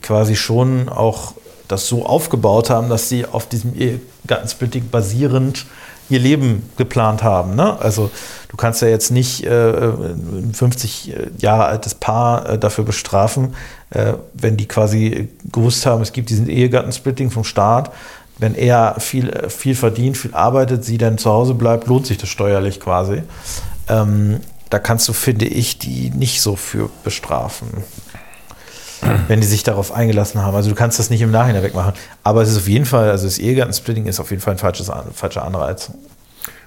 quasi 0.00 0.36
schon 0.36 0.88
auch 0.88 1.34
das 1.68 1.86
so 1.86 2.04
aufgebaut 2.04 2.70
haben, 2.70 2.88
dass 2.88 3.08
sie 3.08 3.26
auf 3.26 3.48
diesem 3.48 3.74
Ehegattensplitting 3.74 4.88
basierend 4.90 5.66
ihr 6.08 6.18
Leben 6.18 6.68
geplant 6.76 7.22
haben. 7.22 7.54
Ne? 7.54 7.78
Also 7.80 8.10
du 8.48 8.56
kannst 8.56 8.82
ja 8.82 8.88
jetzt 8.88 9.10
nicht 9.10 9.44
äh, 9.44 9.72
ein 9.72 10.52
50 10.52 11.14
Jahre 11.38 11.64
altes 11.64 11.94
Paar 11.94 12.48
äh, 12.48 12.58
dafür 12.58 12.84
bestrafen, 12.84 13.54
äh, 13.90 14.14
wenn 14.34 14.56
die 14.56 14.66
quasi 14.68 15.28
gewusst 15.50 15.86
haben, 15.86 16.02
es 16.02 16.12
gibt 16.12 16.30
diesen 16.30 16.48
Ehegattensplitting 16.48 17.30
vom 17.30 17.44
Staat. 17.44 17.92
Wenn 18.38 18.54
er 18.54 18.96
viel, 18.98 19.30
äh, 19.30 19.48
viel 19.48 19.74
verdient, 19.74 20.16
viel 20.16 20.34
arbeitet, 20.34 20.84
sie 20.84 20.98
dann 20.98 21.18
zu 21.18 21.30
Hause 21.30 21.54
bleibt, 21.54 21.86
lohnt 21.86 22.06
sich 22.06 22.18
das 22.18 22.28
steuerlich 22.28 22.80
quasi. 22.80 23.22
Ähm, 23.88 24.40
da 24.72 24.78
kannst 24.78 25.06
du, 25.06 25.12
finde 25.12 25.44
ich, 25.44 25.78
die 25.78 26.10
nicht 26.10 26.40
so 26.40 26.56
für 26.56 26.88
bestrafen 27.04 27.68
wenn 29.28 29.40
die 29.40 29.46
sich 29.46 29.64
darauf 29.64 29.92
eingelassen 29.92 30.42
haben. 30.42 30.54
Also 30.54 30.70
du 30.70 30.76
kannst 30.76 30.98
das 31.00 31.10
nicht 31.10 31.22
im 31.22 31.32
Nachhinein 31.32 31.64
wegmachen. 31.64 31.92
Aber 32.22 32.40
es 32.42 32.50
ist 32.50 32.58
auf 32.58 32.68
jeden 32.68 32.84
Fall, 32.84 33.10
also 33.10 33.26
das 33.26 33.38
Ehegattensplitting 33.38 34.06
ist 34.06 34.20
auf 34.20 34.30
jeden 34.30 34.40
Fall 34.40 34.54
ein 34.54 34.58
falsches, 34.58 34.92
falscher 35.12 35.44
Anreiz. 35.44 35.90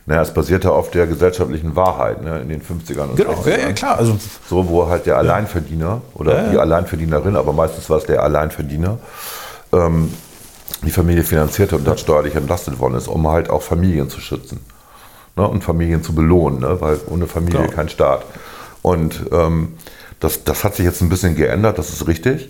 Naja, 0.05 0.21
es 0.21 0.33
basierte 0.33 0.71
auf 0.71 0.91
der 0.91 1.07
gesellschaftlichen 1.07 1.77
Wahrheit 1.77 2.21
ne, 2.21 2.41
in 2.41 2.49
den 2.49 2.61
50ern 2.61 3.09
und 3.11 3.19
60ern. 3.19 3.73
klar. 3.73 3.97
Also 3.97 4.19
So, 4.49 4.67
wo 4.67 4.87
halt 4.87 5.05
der 5.05 5.17
Alleinverdiener 5.17 6.01
oder 6.13 6.35
Ja, 6.35 6.43
ja. 6.43 6.51
die 6.51 6.59
Alleinverdienerin, 6.59 7.37
aber 7.37 7.53
meistens 7.53 7.89
war 7.89 7.99
es 7.99 8.03
der 8.05 8.21
Alleinverdiener, 8.21 8.99
ähm, 9.71 10.13
die 10.83 10.91
Familie 10.91 11.23
finanzierte 11.23 11.77
und 11.77 11.87
dann 11.87 11.97
steuerlich 11.97 12.35
entlastet 12.35 12.79
worden 12.79 12.95
ist, 12.95 13.07
um 13.07 13.27
halt 13.29 13.49
auch 13.49 13.61
Familien 13.61 14.09
zu 14.09 14.19
schützen 14.19 14.59
ne, 15.35 15.47
und 15.47 15.63
Familien 15.63 16.03
zu 16.03 16.13
belohnen, 16.13 16.59
ne, 16.59 16.77
weil 16.81 16.99
ohne 17.09 17.27
Familie 17.27 17.61
Genau. 17.61 17.71
kein 17.71 17.89
Staat. 17.89 18.23
Und 18.81 19.21
ähm, 19.31 19.73
das, 20.19 20.43
das 20.43 20.63
hat 20.63 20.75
sich 20.75 20.85
jetzt 20.85 21.01
ein 21.01 21.09
bisschen 21.09 21.35
geändert, 21.35 21.77
das 21.77 21.89
ist 21.89 22.07
richtig. 22.07 22.49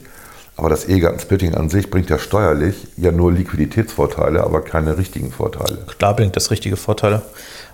Aber 0.57 0.69
das 0.69 0.85
Ehegattensplitting 0.85 1.53
an 1.55 1.69
sich 1.69 1.89
bringt 1.91 2.09
ja 2.09 2.17
steuerlich 2.17 2.87
ja 2.95 3.11
nur 3.11 3.29
Liquiditätsvorteile, 3.33 4.41
aber 4.41 4.61
keine 4.61 4.97
richtigen 4.97 5.31
Vorteile. 5.31 5.79
klar 5.97 6.15
bringt 6.15 6.35
das 6.37 6.49
richtige 6.49 6.77
Vorteile. 6.77 7.23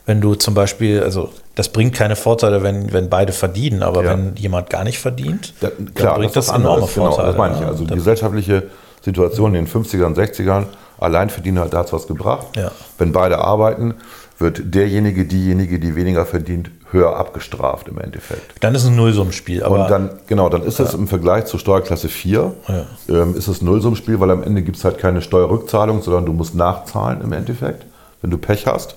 Wenn 0.07 0.19
du 0.19 0.33
zum 0.33 0.55
Beispiel, 0.55 1.03
also 1.03 1.29
das 1.53 1.69
bringt 1.69 1.93
keine 1.93 2.15
Vorteile, 2.15 2.63
wenn, 2.63 2.91
wenn 2.91 3.07
beide 3.07 3.33
verdienen, 3.33 3.83
aber 3.83 4.03
Ja. 4.03 4.11
wenn 4.11 4.35
jemand 4.35 4.71
gar 4.71 4.83
nicht 4.83 4.97
verdient, 4.97 5.53
Ja, 5.61 5.69
dann 5.77 5.93
klar, 5.93 6.15
bringt 6.17 6.35
das 6.35 6.47
das, 6.47 6.55
enorme 6.55 6.73
anderes, 6.77 6.93
genau, 6.95 7.05
Vorteile. 7.11 7.27
das 7.27 7.37
meine 7.37 7.55
ich. 7.59 7.65
Also 7.67 7.85
Da- 7.85 7.93
gesellschaftliche 7.93 8.63
Situation 9.01 9.55
in 9.55 9.65
den 9.65 9.73
50ern, 9.73 10.15
60ern, 10.15 10.65
Alleinverdiener, 10.99 11.61
hat 11.61 11.87
es 11.87 11.93
was 11.93 12.07
gebracht. 12.07 12.47
Ja. 12.55 12.71
Wenn 12.97 13.11
beide 13.11 13.39
arbeiten, 13.39 13.95
wird 14.37 14.73
derjenige, 14.75 15.25
diejenige, 15.25 15.79
die 15.79 15.95
weniger 15.95 16.25
verdient, 16.25 16.71
höher 16.91 17.15
abgestraft 17.15 17.87
im 17.87 17.99
Endeffekt. 17.99 18.53
Dann 18.63 18.75
ist 18.75 18.83
es 18.83 18.89
ein 18.89 18.95
Nullsummenspiel. 18.95 19.63
Aber 19.63 19.83
Und 19.83 19.89
dann, 19.89 20.09
genau, 20.27 20.49
dann 20.49 20.63
ist 20.63 20.79
es 20.79 20.93
im 20.93 21.07
Vergleich 21.07 21.45
zur 21.45 21.59
Steuerklasse 21.59 22.09
4, 22.09 22.53
Ja. 22.67 22.85
ähm, 23.09 23.35
ist 23.35 23.47
es 23.47 23.61
ein 23.61 23.65
Nullsummenspiel, 23.65 24.19
weil 24.19 24.29
am 24.31 24.43
Ende 24.43 24.61
gibt 24.61 24.77
es 24.77 24.83
halt 24.85 24.97
keine 24.97 25.21
Steuerrückzahlung, 25.21 26.01
sondern 26.01 26.25
du 26.25 26.33
musst 26.33 26.53
nachzahlen 26.55 27.21
im 27.21 27.31
Endeffekt, 27.33 27.85
wenn 28.21 28.29
du 28.31 28.37
Pech 28.37 28.67
hast. 28.67 28.95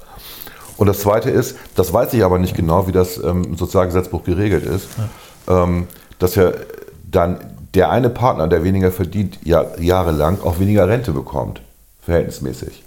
Und 0.77 0.89
das 0.89 1.01
Zweite 1.01 1.31
ist, 1.31 1.57
das 1.77 1.93
weiß 1.93 2.13
ich 2.15 2.25
aber 2.25 2.39
nicht 2.39 2.57
genau, 2.57 2.89
wie 2.89 2.93
das 2.93 3.17
ähm, 3.23 3.45
im 3.45 3.57
Sozialgesetzbuch 3.57 4.25
geregelt 4.25 4.65
ist, 4.67 4.89
ähm, 5.49 5.87
dass 6.19 6.35
ja 6.35 6.51
dann 7.11 7.39
der 7.75 7.91
eine 7.91 8.11
Partner, 8.11 8.49
der 8.49 8.63
weniger 8.65 8.91
verdient, 8.93 9.39
ja, 9.45 9.65
jahrelang 9.79 10.41
auch 10.43 10.59
weniger 10.59 10.89
Rente 10.89 11.13
bekommt, 11.13 11.61
verhältnismäßig. 12.03 12.83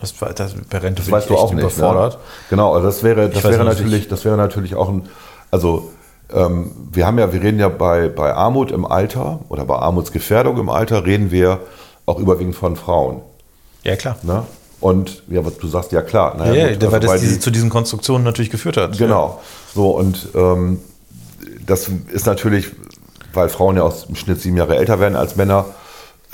das, 0.00 0.14
das, 0.34 0.54
bei 0.70 0.78
Rente 0.78 1.02
Das 1.02 1.10
weißt 1.10 1.30
du 1.30 1.36
auch 1.36 1.52
nicht. 1.52 1.60
überfordert. 1.62 2.14
Ne? 2.14 2.20
Genau, 2.50 2.72
also 2.74 2.86
das 2.86 3.02
wäre, 3.02 3.28
das 3.28 3.44
wäre 3.44 3.64
natürlich, 3.64 4.08
das 4.08 4.24
wäre 4.24 4.36
natürlich 4.36 4.74
auch 4.74 4.88
ein, 4.88 5.08
also 5.50 5.90
ähm, 6.32 6.70
wir 6.92 7.06
haben 7.06 7.18
ja, 7.18 7.32
wir 7.32 7.42
reden 7.42 7.58
ja 7.60 7.68
bei, 7.68 8.08
bei 8.08 8.32
Armut 8.32 8.70
im 8.72 8.86
Alter 8.86 9.40
oder 9.50 9.64
bei 9.66 9.76
Armutsgefährdung 9.76 10.58
im 10.58 10.70
Alter 10.70 11.04
reden 11.04 11.30
wir 11.30 11.60
auch 12.06 12.18
überwiegend 12.18 12.56
von 12.56 12.76
Frauen. 12.76 13.20
Ja, 13.84 13.96
klar. 13.96 14.16
Ne? 14.22 14.44
Und 14.80 15.22
ja, 15.28 15.44
was 15.44 15.58
du 15.58 15.68
sagst, 15.68 15.92
ja 15.92 16.00
klar. 16.02 16.32
Ja, 16.38 16.46
naja, 16.46 16.68
ja, 16.68 16.72
gut, 16.72 16.82
weil 16.82 16.86
also 16.94 16.98
das 17.00 17.10
weil 17.10 17.18
diese, 17.20 17.34
die- 17.34 17.40
zu 17.40 17.50
diesen 17.50 17.68
Konstruktionen 17.70 18.24
natürlich 18.24 18.50
geführt 18.50 18.76
hat. 18.78 18.96
Genau. 18.96 19.40
So, 19.74 19.90
und 19.90 20.28
ähm, 20.34 20.80
das 21.66 21.88
ist 22.12 22.26
natürlich, 22.26 22.70
weil 23.34 23.48
Frauen 23.48 23.76
ja 23.76 23.82
aus 23.82 24.06
im 24.08 24.14
Schnitt 24.14 24.40
sieben 24.40 24.56
Jahre 24.56 24.76
älter 24.76 25.00
werden 25.00 25.16
als 25.16 25.36
Männer, 25.36 25.66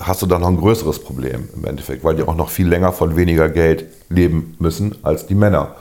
hast 0.01 0.23
du 0.23 0.27
dann 0.27 0.41
noch 0.41 0.49
ein 0.49 0.59
größeres 0.59 1.01
Problem 1.01 1.49
im 1.55 1.65
Endeffekt, 1.65 2.05
weil 2.05 2.17
die 2.17 2.23
auch 2.23 2.37
noch 2.37 2.51
viel 2.51 2.69
länger 2.69 2.93
von 2.93 3.17
weniger 3.17 3.49
Geld 3.49 3.87
leben 4.09 4.57
müssen 4.59 4.97
als 5.03 5.27
die 5.27 5.35
Männer. 5.35 5.75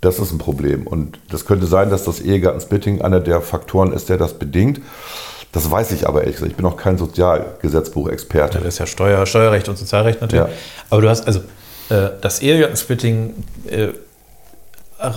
Das 0.00 0.18
ist 0.18 0.32
ein 0.32 0.38
Problem. 0.38 0.86
Und 0.86 1.18
das 1.30 1.44
könnte 1.44 1.66
sein, 1.66 1.90
dass 1.90 2.04
das 2.04 2.20
Ehegattensplitting 2.20 3.02
einer 3.02 3.20
der 3.20 3.40
Faktoren 3.40 3.92
ist, 3.92 4.08
der 4.08 4.18
das 4.18 4.34
bedingt. 4.34 4.80
Das 5.52 5.70
weiß 5.70 5.92
ich 5.92 6.08
aber 6.08 6.22
ehrlich 6.22 6.36
gesagt. 6.36 6.52
Ich 6.52 6.56
bin 6.56 6.66
auch 6.66 6.76
kein 6.76 6.98
Sozialgesetzbuchexperte. 6.98 8.58
Das 8.58 8.68
ist 8.68 8.78
ja 8.78 8.86
Steuer, 8.86 9.26
Steuerrecht 9.26 9.68
und 9.68 9.78
Sozialrecht 9.78 10.20
natürlich. 10.20 10.46
Ja. 10.46 10.52
Aber 10.90 11.02
du 11.02 11.08
hast, 11.08 11.26
also 11.26 11.40
äh, 11.90 12.10
das 12.20 12.40
Ehegattensplitting 12.40 13.34
äh, 13.68 13.88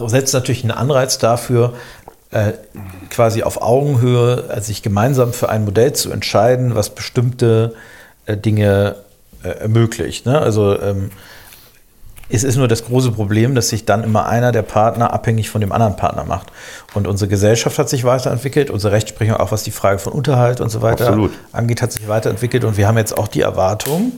setzt 0.07 0.33
natürlich 0.33 0.63
einen 0.63 0.71
Anreiz 0.71 1.17
dafür, 1.17 1.73
quasi 3.09 3.43
auf 3.43 3.61
Augenhöhe, 3.61 4.45
also 4.49 4.67
sich 4.67 4.81
gemeinsam 4.81 5.31
für 5.31 5.49
ein 5.49 5.63
Modell 5.63 5.93
zu 5.93 6.11
entscheiden, 6.11 6.75
was 6.75 6.89
bestimmte 6.89 7.75
äh, 8.25 8.35
Dinge 8.35 8.97
äh, 9.43 9.49
ermöglicht. 9.49 10.25
Ne? 10.25 10.39
Also 10.39 10.79
ähm, 10.81 11.11
es 12.27 12.43
ist 12.43 12.55
nur 12.55 12.67
das 12.67 12.85
große 12.85 13.11
Problem, 13.11 13.53
dass 13.53 13.69
sich 13.69 13.85
dann 13.85 14.03
immer 14.03 14.27
einer 14.27 14.51
der 14.51 14.63
Partner 14.63 15.13
abhängig 15.13 15.49
von 15.49 15.61
dem 15.61 15.71
anderen 15.71 15.95
Partner 15.95 16.23
macht. 16.23 16.47
Und 16.95 17.07
unsere 17.07 17.29
Gesellschaft 17.29 17.77
hat 17.77 17.87
sich 17.87 18.03
weiterentwickelt, 18.03 18.71
unsere 18.71 18.93
Rechtsprechung, 18.93 19.37
auch 19.37 19.51
was 19.51 19.63
die 19.63 19.71
Frage 19.71 19.99
von 19.99 20.11
Unterhalt 20.11 20.59
und 20.59 20.69
so 20.69 20.81
weiter 20.81 21.07
Absolut. 21.07 21.31
angeht, 21.51 21.81
hat 21.81 21.91
sich 21.91 22.07
weiterentwickelt. 22.07 22.63
Und 22.63 22.77
wir 22.77 22.87
haben 22.87 22.97
jetzt 22.97 23.15
auch 23.15 23.27
die 23.27 23.41
Erwartung, 23.41 24.13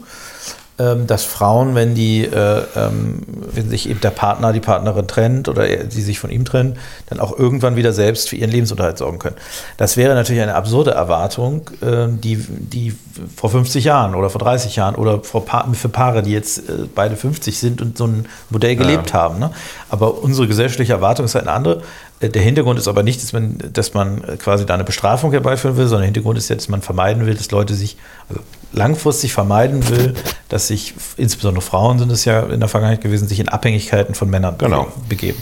dass 1.07 1.23
Frauen, 1.23 1.73
wenn 1.75 1.95
die, 1.95 2.23
äh, 2.25 2.61
ähm, 2.75 3.23
wenn 3.51 3.69
sich 3.69 3.89
eben 3.89 3.99
der 4.01 4.11
Partner, 4.11 4.53
die 4.53 4.59
Partnerin 4.59 5.07
trennt 5.07 5.49
oder 5.49 5.67
er- 5.67 5.89
sie 5.89 6.01
sich 6.03 6.19
von 6.19 6.29
ihm 6.29 6.45
trennen, 6.45 6.77
dann 7.09 7.19
auch 7.19 7.37
irgendwann 7.37 7.75
wieder 7.75 7.93
selbst 7.93 8.29
für 8.29 8.35
ihren 8.35 8.51
Lebensunterhalt 8.51 8.97
sorgen 8.97 9.17
können. 9.17 9.35
Das 9.77 9.97
wäre 9.97 10.13
natürlich 10.13 10.41
eine 10.41 10.53
absurde 10.55 10.91
Erwartung, 10.91 11.69
ähm, 11.81 12.21
die, 12.21 12.35
die 12.37 12.95
vor 13.35 13.49
50 13.49 13.83
Jahren 13.85 14.13
oder 14.13 14.29
vor 14.29 14.39
30 14.39 14.75
Jahren 14.75 14.93
oder 14.95 15.23
vor 15.23 15.45
pa 15.45 15.67
für 15.73 15.89
Paare, 15.89 16.21
die 16.21 16.31
jetzt 16.31 16.59
äh, 16.69 16.73
beide 16.93 17.15
50 17.15 17.57
sind 17.57 17.81
und 17.81 17.97
so 17.97 18.05
ein 18.05 18.27
Modell 18.51 18.75
gelebt 18.75 19.13
haben. 19.13 19.39
Ne? 19.39 19.49
Aber 19.89 20.21
unsere 20.23 20.47
gesellschaftliche 20.47 20.93
Erwartung 20.93 21.25
ist 21.25 21.33
halt 21.33 21.47
eine 21.47 21.55
andere. 21.55 21.81
Äh, 22.19 22.29
Der 22.29 22.41
Hintergrund 22.43 22.77
ist 22.77 22.87
aber 22.87 23.01
nicht, 23.01 23.23
dass 23.23 23.33
man, 23.33 23.57
dass 23.73 23.95
man 23.95 24.21
quasi 24.37 24.65
da 24.67 24.75
eine 24.75 24.83
Bestrafung 24.83 25.31
herbeiführen 25.31 25.75
will, 25.77 25.85
sondern 25.85 26.01
der 26.01 26.07
Hintergrund 26.07 26.37
ist 26.37 26.49
ja, 26.49 26.55
dass 26.55 26.69
man 26.69 26.83
vermeiden 26.83 27.25
will, 27.25 27.33
dass 27.33 27.49
Leute 27.49 27.73
sich, 27.73 27.97
also 28.29 28.41
langfristig 28.73 29.33
vermeiden 29.33 29.87
will, 29.89 30.13
dass 30.49 30.67
sich, 30.67 30.93
insbesondere 31.17 31.61
Frauen 31.61 31.99
sind 31.99 32.11
es 32.11 32.25
ja 32.25 32.41
in 32.41 32.59
der 32.59 32.69
Vergangenheit 32.69 33.01
gewesen, 33.01 33.27
sich 33.27 33.39
in 33.39 33.49
Abhängigkeiten 33.49 34.15
von 34.15 34.29
Männern 34.29 34.57
Genau. 34.57 34.91
begeben. 35.09 35.41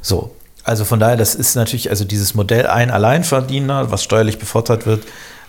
So. 0.00 0.34
Also 0.64 0.84
von 0.84 1.00
daher, 1.00 1.16
das 1.16 1.34
ist 1.34 1.56
natürlich, 1.56 1.90
also 1.90 2.04
dieses 2.04 2.34
Modell 2.34 2.68
ein 2.68 2.92
Alleinverdiener, 2.92 3.90
was 3.90 4.04
steuerlich 4.04 4.38
bevorteilt 4.38 4.86
wird, 4.86 5.02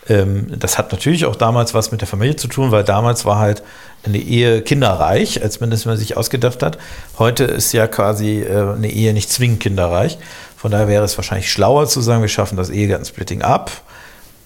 ähm, 0.09 0.47
das 0.57 0.77
hat 0.77 0.91
natürlich 0.91 1.25
auch 1.25 1.35
damals 1.35 1.73
was 1.73 1.91
mit 1.91 2.01
der 2.01 2.07
Familie 2.07 2.35
zu 2.35 2.47
tun, 2.47 2.71
weil 2.71 2.83
damals 2.83 3.23
war 3.23 3.37
halt 3.37 3.61
eine 4.05 4.17
Ehe 4.17 4.61
kinderreich, 4.61 5.41
als 5.41 5.59
man 5.61 5.69
das 5.71 5.85
mal 5.85 5.97
sich 5.97 6.17
ausgedacht 6.17 6.61
hat. 6.63 6.77
Heute 7.19 7.43
ist 7.45 7.71
ja 7.73 7.87
quasi 7.87 8.41
äh, 8.41 8.73
eine 8.73 8.89
Ehe 8.89 9.13
nicht 9.13 9.29
zwingend 9.31 9.59
kinderreich. 9.61 10.17
Von 10.57 10.71
daher 10.71 10.87
wäre 10.87 11.05
es 11.05 11.15
wahrscheinlich 11.17 11.51
schlauer 11.51 11.87
zu 11.87 12.01
sagen, 12.01 12.21
wir 12.21 12.27
schaffen 12.29 12.57
das 12.57 12.69
Ehegattensplitting 12.69 13.43
ab, 13.43 13.71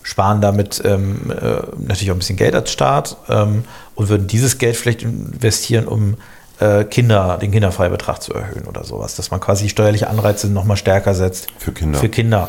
sparen 0.07 0.39
damit 0.39 0.81
ähm, 0.85 1.19
äh, 1.31 1.57
natürlich 1.77 2.11
auch 2.11 2.15
ein 2.15 2.19
bisschen 2.19 2.37
Geld 2.37 2.55
als 2.55 2.71
Staat 2.71 3.17
ähm, 3.27 3.65
und 3.93 4.07
würden 4.07 4.25
dieses 4.25 4.57
Geld 4.57 4.77
vielleicht 4.77 5.03
investieren, 5.03 5.85
um 5.85 6.15
äh, 6.59 6.85
Kinder, 6.85 7.37
den 7.41 7.51
Kinderfreibetrag 7.51 8.23
zu 8.23 8.33
erhöhen 8.33 8.67
oder 8.67 8.85
sowas, 8.85 9.15
dass 9.15 9.31
man 9.31 9.41
quasi 9.41 9.67
steuerliche 9.67 10.09
Anreize 10.09 10.47
nochmal 10.47 10.77
stärker 10.77 11.13
setzt 11.13 11.47
Für 11.57 11.73
Kinder. 11.73 11.99
Für 11.99 12.07
Kinder. 12.07 12.47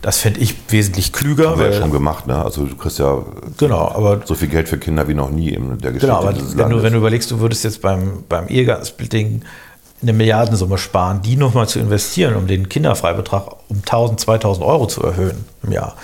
Das 0.00 0.16
fände 0.16 0.40
ich 0.40 0.56
wesentlich 0.70 1.12
klüger. 1.12 1.50
Haben 1.50 1.60
wir 1.60 1.72
ja 1.72 1.78
schon 1.78 1.90
gemacht, 1.90 2.26
ne? 2.26 2.42
Also 2.42 2.64
du 2.64 2.74
kriegst 2.74 2.98
ja 2.98 3.22
Genau, 3.58 3.86
aber 3.88 4.22
so 4.24 4.34
viel 4.34 4.48
Geld 4.48 4.70
für 4.70 4.78
Kinder 4.78 5.06
wie 5.06 5.14
noch 5.14 5.30
nie 5.30 5.50
in 5.50 5.76
der 5.78 5.92
Geschichte 5.92 6.06
Genau, 6.06 6.20
aber 6.20 6.32
dieses 6.32 6.52
wenn 6.52 6.56
du, 6.56 6.62
Landes. 6.62 6.82
wenn 6.84 6.92
du 6.94 6.98
überlegst, 7.00 7.30
du 7.30 7.40
würdest 7.40 7.64
jetzt 7.64 7.82
beim, 7.82 8.24
beim 8.30 8.48
Ehegattensplitting 8.48 9.42
eine 10.00 10.12
Milliardensumme 10.14 10.78
sparen, 10.78 11.20
die 11.20 11.36
nochmal 11.36 11.68
zu 11.68 11.80
investieren, 11.80 12.36
um 12.36 12.46
den 12.46 12.70
Kinderfreibetrag 12.70 13.46
um 13.68 13.78
1000, 13.78 14.20
2000 14.20 14.66
Euro 14.66 14.86
zu 14.86 15.02
erhöhen 15.02 15.44
im 15.62 15.72
Jahr, 15.72 15.96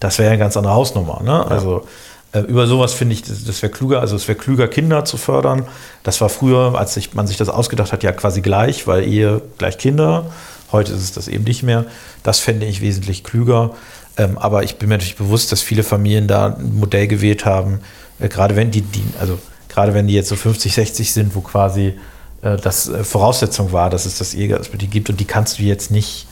das 0.00 0.18
wäre 0.18 0.30
eine 0.30 0.38
ganz 0.38 0.56
andere 0.56 0.74
Hausnummer. 0.74 1.22
Ne? 1.22 1.46
Also 1.46 1.86
äh, 2.32 2.40
über 2.40 2.66
sowas 2.66 2.92
finde 2.94 3.14
ich, 3.14 3.22
das, 3.22 3.44
das 3.44 3.62
wäre 3.62 3.72
klüger, 3.72 4.00
also 4.00 4.16
es 4.16 4.28
wäre 4.28 4.38
klüger, 4.38 4.68
Kinder 4.68 5.04
zu 5.04 5.16
fördern. 5.16 5.66
Das 6.02 6.20
war 6.20 6.28
früher, 6.28 6.74
als 6.78 6.94
sich, 6.94 7.14
man 7.14 7.26
sich 7.26 7.36
das 7.36 7.48
ausgedacht 7.48 7.92
hat, 7.92 8.02
ja 8.02 8.12
quasi 8.12 8.40
gleich, 8.40 8.86
weil 8.86 9.04
Ehe 9.04 9.40
gleich 9.58 9.78
Kinder. 9.78 10.26
Heute 10.70 10.92
ist 10.92 11.02
es 11.02 11.12
das 11.12 11.28
eben 11.28 11.44
nicht 11.44 11.62
mehr. 11.62 11.86
Das 12.22 12.38
fände 12.38 12.66
ich 12.66 12.80
wesentlich 12.80 13.24
klüger. 13.24 13.70
Ähm, 14.18 14.36
aber 14.36 14.62
ich 14.64 14.76
bin 14.76 14.88
mir 14.88 14.96
natürlich 14.96 15.16
bewusst, 15.16 15.52
dass 15.52 15.62
viele 15.62 15.82
Familien 15.82 16.26
da 16.28 16.56
ein 16.58 16.74
Modell 16.78 17.06
gewählt 17.06 17.44
haben, 17.44 17.80
äh, 18.20 18.28
gerade 18.28 18.56
wenn 18.56 18.70
die, 18.70 18.82
die, 18.82 19.04
also 19.20 19.38
gerade 19.68 19.94
wenn 19.94 20.06
die 20.06 20.14
jetzt 20.14 20.28
so 20.28 20.36
50, 20.36 20.74
60 20.74 21.12
sind, 21.12 21.34
wo 21.34 21.40
quasi 21.40 21.94
äh, 22.42 22.56
das 22.56 22.88
äh, 22.88 23.04
Voraussetzung 23.04 23.72
war, 23.72 23.90
dass 23.90 24.06
es 24.06 24.18
das 24.18 24.34
Ehegattensplitting 24.34 24.90
gibt 24.90 25.08
und 25.08 25.18
die 25.20 25.24
kannst 25.24 25.58
du 25.58 25.62
jetzt 25.62 25.90
nicht 25.90 26.26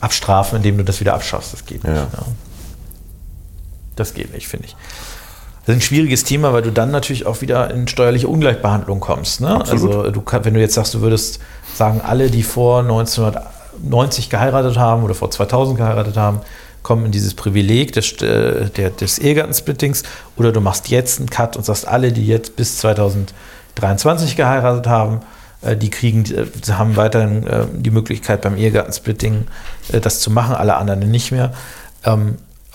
abstrafen, 0.00 0.56
indem 0.56 0.76
du 0.78 0.84
das 0.84 1.00
wieder 1.00 1.14
abschaffst. 1.14 1.52
Das 1.52 1.64
geht 1.64 1.84
Ja. 1.84 1.90
nicht. 1.90 2.12
Ja. 2.12 2.26
Das 3.98 4.14
geht 4.14 4.32
nicht, 4.32 4.48
finde 4.48 4.66
ich. 4.66 4.76
Das 5.66 5.76
ist 5.76 5.82
ein 5.82 5.86
schwieriges 5.86 6.24
Thema, 6.24 6.54
weil 6.54 6.62
du 6.62 6.72
dann 6.72 6.90
natürlich 6.90 7.26
auch 7.26 7.42
wieder 7.42 7.70
in 7.70 7.88
steuerliche 7.88 8.26
Ungleichbehandlung 8.26 9.00
kommst. 9.00 9.42
Ne? 9.42 9.60
Also 9.68 10.10
du 10.10 10.22
kann, 10.22 10.44
wenn 10.46 10.54
du 10.54 10.60
jetzt 10.60 10.74
sagst, 10.74 10.94
du 10.94 11.02
würdest 11.02 11.40
sagen, 11.74 12.00
alle, 12.00 12.30
die 12.30 12.42
vor 12.42 12.80
1990 12.80 14.30
geheiratet 14.30 14.78
haben 14.78 15.04
oder 15.04 15.14
vor 15.14 15.30
2000 15.30 15.76
geheiratet 15.76 16.16
haben, 16.16 16.40
kommen 16.82 17.04
in 17.04 17.12
dieses 17.12 17.34
Privileg 17.34 17.92
des, 17.92 18.12
äh, 18.22 18.70
der, 18.70 18.88
des 18.88 19.18
Ehegattensplittings 19.18 20.04
oder 20.36 20.52
du 20.52 20.60
machst 20.62 20.88
jetzt 20.88 21.18
einen 21.18 21.28
Cut 21.28 21.54
und 21.56 21.66
sagst, 21.66 21.86
alle, 21.86 22.12
die 22.12 22.26
jetzt 22.26 22.56
bis 22.56 22.78
2023 22.78 24.36
geheiratet 24.36 24.86
haben, 24.86 25.20
äh, 25.60 25.76
die 25.76 25.90
kriegen, 25.90 26.24
äh, 26.34 26.46
sie 26.62 26.78
haben 26.78 26.96
weiterhin 26.96 27.46
äh, 27.46 27.66
die 27.74 27.90
Möglichkeit 27.90 28.40
beim 28.40 28.56
Ehegattensplitting 28.56 29.46
äh, 29.92 30.00
das 30.00 30.20
zu 30.20 30.30
machen, 30.30 30.54
alle 30.54 30.76
anderen 30.76 31.10
nicht 31.10 31.30
mehr. 31.30 31.52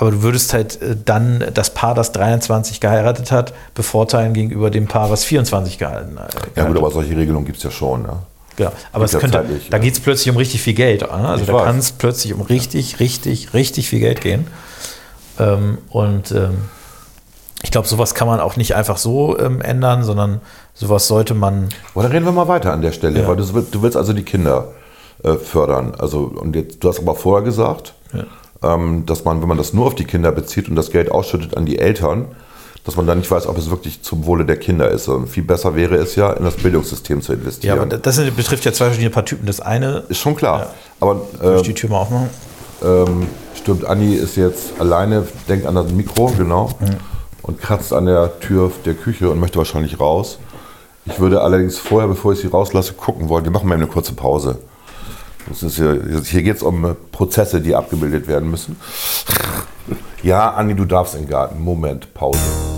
Aber 0.04 0.12
du 0.12 0.22
würdest 0.22 0.52
halt 0.54 0.82
äh, 0.82 0.98
dann 1.06 1.46
das 1.54 1.74
Paar, 1.74 1.96
das 1.96 2.12
23 2.12 2.82
geheiratet 2.82 3.32
hat, 3.32 3.54
bevorteilen 3.74 4.34
gegenüber 4.34 4.70
dem 4.70 4.86
Paar, 4.86 5.10
was 5.10 5.24
24 5.24 5.78
gehalten 5.78 6.20
hat. 6.20 6.36
ja 6.58 6.66
gut, 6.66 6.76
aber 6.78 6.92
solche 6.92 7.16
Regelungen 7.16 7.46
gibt 7.46 7.60
es 7.60 7.64
ja 7.64 7.72
schon. 7.72 8.02
Ne? 8.02 8.18
Genau. 8.58 8.74
Aber 8.92 9.06
es 9.06 9.14
ja 9.14 9.20
könnte, 9.20 9.38
zeitlich, 9.38 9.70
da 9.70 9.78
ja. 9.78 9.84
geht 9.84 9.94
es 9.94 10.02
plötzlich 10.02 10.30
um 10.30 10.36
richtig 10.36 10.62
viel 10.62 10.74
Geld. 10.74 11.04
Ne? 11.04 11.10
Also 11.10 11.44
Ich 11.46 11.50
da 11.50 11.64
kann 11.64 11.78
es 11.78 11.94
plötzlich 11.94 12.34
um 12.34 12.42
richtig, 12.42 13.00
richtig, 13.00 13.54
richtig 13.54 13.88
viel 13.88 14.02
Geld 14.02 14.20
gehen. 14.20 14.46
Ähm, 15.40 15.78
und 15.90 16.32
ähm, 16.34 16.66
ich 17.64 17.72
glaube, 17.72 17.88
sowas 17.88 18.14
kann 18.14 18.28
man 18.28 18.42
auch 18.42 18.58
nicht 18.58 18.76
einfach 18.76 18.98
so 18.98 19.40
ähm, 19.40 19.62
ändern, 19.62 20.04
sondern 20.04 20.42
sowas 20.74 21.08
sollte 21.08 21.34
man. 21.34 21.70
Dann 21.96 22.06
reden 22.08 22.26
wir 22.26 22.34
mal 22.34 22.50
weiter 22.50 22.74
an 22.74 22.82
der 22.82 22.92
Stelle, 22.92 23.22
Ja. 23.22 23.28
weil 23.30 23.38
du, 23.38 23.46
du 23.46 23.82
willst 23.82 23.96
also 23.96 24.12
die 24.12 24.24
Kinder 24.24 24.74
äh, 25.24 25.36
fördern. 25.36 25.96
Also, 25.98 26.24
und 26.24 26.58
jetzt, 26.58 26.84
du 26.84 26.90
hast 26.90 27.00
aber 27.00 27.16
vorher 27.16 27.46
gesagt, 27.46 27.94
ähm, 28.14 28.26
dass 29.06 29.26
man, 29.26 29.42
wenn 29.42 29.48
man 29.48 29.58
das 29.58 29.74
nur 29.74 29.86
auf 29.86 29.96
die 29.96 30.06
Kinder 30.06 30.32
bezieht 30.32 30.70
und 30.70 30.76
das 30.76 30.90
Geld 30.92 31.12
ausschüttet 31.12 31.58
an 31.58 31.66
die 31.66 31.80
Eltern, 31.80 32.26
dass 32.86 32.96
man 32.98 33.08
dann 33.08 33.20
nicht 33.20 33.32
weiß, 33.32 33.48
ob 33.48 33.58
es 33.58 33.70
wirklich 33.70 34.02
zum 34.02 34.26
Wohle 34.26 34.46
der 34.46 34.58
Kinder 34.58 34.90
ist. 34.90 35.08
Und 35.08 35.28
viel 35.28 35.44
besser 35.44 35.76
wäre 35.76 35.96
es 35.96 36.16
ja, 36.16 36.32
in 36.34 36.44
das 36.44 36.56
Bildungssystem 36.56 37.22
zu 37.22 37.34
Ja, 37.34 37.40
investieren. 37.40 37.80
aber 37.80 37.98
das 37.98 38.18
betrifft 38.36 38.66
ja 38.66 38.74
zwei 38.74 38.86
verschiedene 38.86 39.10
Paar 39.10 39.26
Typen. 39.26 39.46
Das 39.46 39.62
eine, 39.62 40.04
ist 40.10 40.20
schon 40.20 40.36
klar. 40.36 40.60
Ja. 40.60 40.74
Aber 41.00 41.22
äh, 41.42 41.56
ich 41.58 41.62
die 41.64 41.74
Tür 41.74 41.90
mal 41.90 42.00
aufmachen? 42.02 42.30
ähm, 42.84 43.28
stimmt, 43.56 43.86
Anni 43.86 44.16
ist 44.16 44.36
jetzt 44.36 44.80
alleine, 44.80 45.26
denkt 45.48 45.66
an 45.66 45.76
das 45.76 45.92
Mikro, 45.92 46.34
genau. 46.38 46.72
und 47.42 47.62
kratzt 47.62 47.94
an 47.94 48.06
der 48.06 48.40
Tür 48.42 48.72
der 48.86 48.96
Küche 48.96 49.30
und 49.30 49.40
möchte 49.40 49.58
wahrscheinlich 49.58 50.00
raus. 50.00 50.40
Ich 51.06 51.20
würde 51.20 51.42
allerdings 51.42 51.78
vorher, 51.78 52.08
bevor 52.08 52.34
ich 52.34 52.40
sie 52.40 52.48
rauslasse, 52.48 52.94
gucken 52.94 53.30
wollen. 53.30 53.44
Wir 53.46 53.52
machen 53.52 53.68
mal 53.68 53.76
eine 53.76 53.88
kurze 53.88 54.14
Pause. 54.14 54.58
Das 55.48 55.64
ist 55.64 55.76
hier 55.76 56.22
hier 56.24 56.44
geht 56.44 56.58
es 56.58 56.64
um 56.64 56.96
Prozesse, 57.12 57.62
die 57.62 57.76
abgebildet 57.76 58.28
werden 58.28 58.50
müssen. 58.50 58.78
Ja, 60.22 60.52
Andi, 60.52 60.74
du 60.76 60.86
darfst 60.86 61.16
in 61.16 61.22
den 61.22 61.30
Garten. 61.30 61.62
Moment, 61.62 62.14
Pause. 62.14 62.73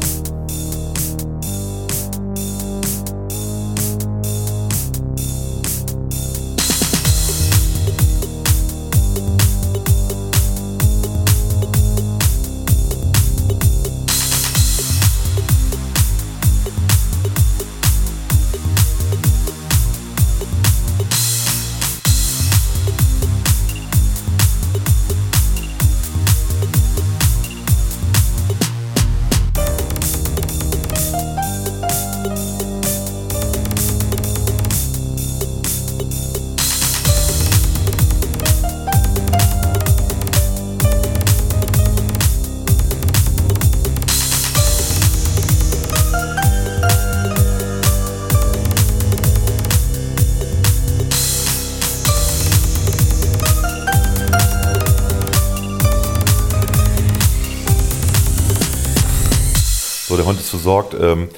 Ähm, 61.00 61.30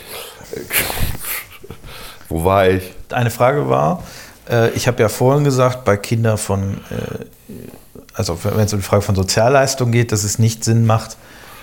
wo 2.29 2.43
war 2.43 2.69
ich? 2.69 2.83
Eine 3.09 3.29
Frage 3.31 3.69
war, 3.69 4.03
äh, 4.49 4.69
ich 4.71 4.87
habe 4.87 5.01
ja 5.01 5.09
vorhin 5.09 5.43
gesagt, 5.43 5.85
bei 5.85 5.97
Kindern 5.97 6.37
von, 6.37 6.75
äh, 6.89 7.25
also 8.13 8.37
wenn 8.43 8.59
es 8.65 8.73
um 8.73 8.79
die 8.79 8.85
Frage 8.85 9.01
von 9.01 9.15
Sozialleistung 9.15 9.91
geht, 9.91 10.11
dass 10.11 10.23
es 10.23 10.39
nicht 10.39 10.63
Sinn 10.63 10.85
macht, 10.85 11.17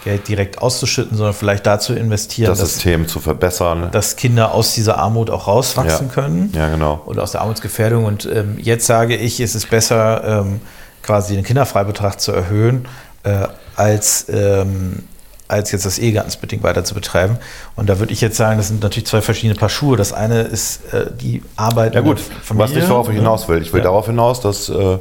Geld 0.05 0.29
direkt 0.29 0.59
auszuschütten, 0.59 1.17
sondern 1.17 1.33
vielleicht 1.35 1.65
dazu 1.67 1.95
investieren, 1.95 2.51
Das 2.51 2.59
dass, 2.59 2.75
System 2.75 3.09
zu 3.09 3.21
verbessern. 3.21 3.89
dass 3.91 4.17
Kinder 4.17 4.53
aus 4.53 4.75
dieser 4.75 4.99
Armut 4.99 5.31
auch 5.31 5.47
rauswachsen 5.47 6.09
Ja. 6.09 6.13
können. 6.13 6.53
Ja, 6.55 6.69
genau. 6.69 7.03
Oder 7.07 7.23
aus 7.23 7.33
der 7.33 7.41
Armutsgefährdung. 7.41 8.05
Und 8.05 8.27
ähm, 8.27 8.59
jetzt 8.59 8.85
sage 8.87 9.17
ich, 9.17 9.41
es 9.41 9.55
ist 9.55 9.71
besser, 9.71 10.43
ähm, 10.43 10.61
quasi 11.03 11.35
den 11.37 11.45
Kinderfreibetrag 11.45 12.21
zu 12.21 12.33
erhöhen, 12.33 12.87
äh, 13.23 13.47
als, 13.77 14.27
ähm, 14.29 15.05
als 15.49 15.73
jetzt 15.73 15.85
das 15.85 15.99
Ehegattensbedingt 15.99 16.63
weiter 16.63 16.85
zu 16.85 16.95
betreiben. 16.95 17.39
Und 17.77 17.89
da 17.89 17.99
würde 17.99 18.13
ich 18.13 18.21
jetzt 18.21 18.37
sagen, 18.37 18.57
das 18.57 18.69
sind 18.69 18.83
natürlich 18.83 19.07
zwei 19.07 19.21
verschiedene 19.21 19.55
Paar 19.59 19.69
Schuhe. 19.69 19.97
Das 19.97 20.13
eine 20.13 20.43
ist 20.43 20.93
äh, 20.93 21.07
die 21.21 21.43
Arbeit 21.57 21.95
Ja 21.95 22.01
gut, 22.01 22.21
was 22.49 22.73
nicht 22.73 22.89
worauf 22.89 23.09
ich 23.09 23.15
ne? 23.15 23.21
hinaus 23.21 23.49
will. 23.49 23.61
Ich 23.63 23.73
will 23.73 23.81
Ja. 23.81 23.85
darauf 23.85 24.07
hinaus, 24.07 24.41
dass, 24.41 24.69
äh, 24.69 24.99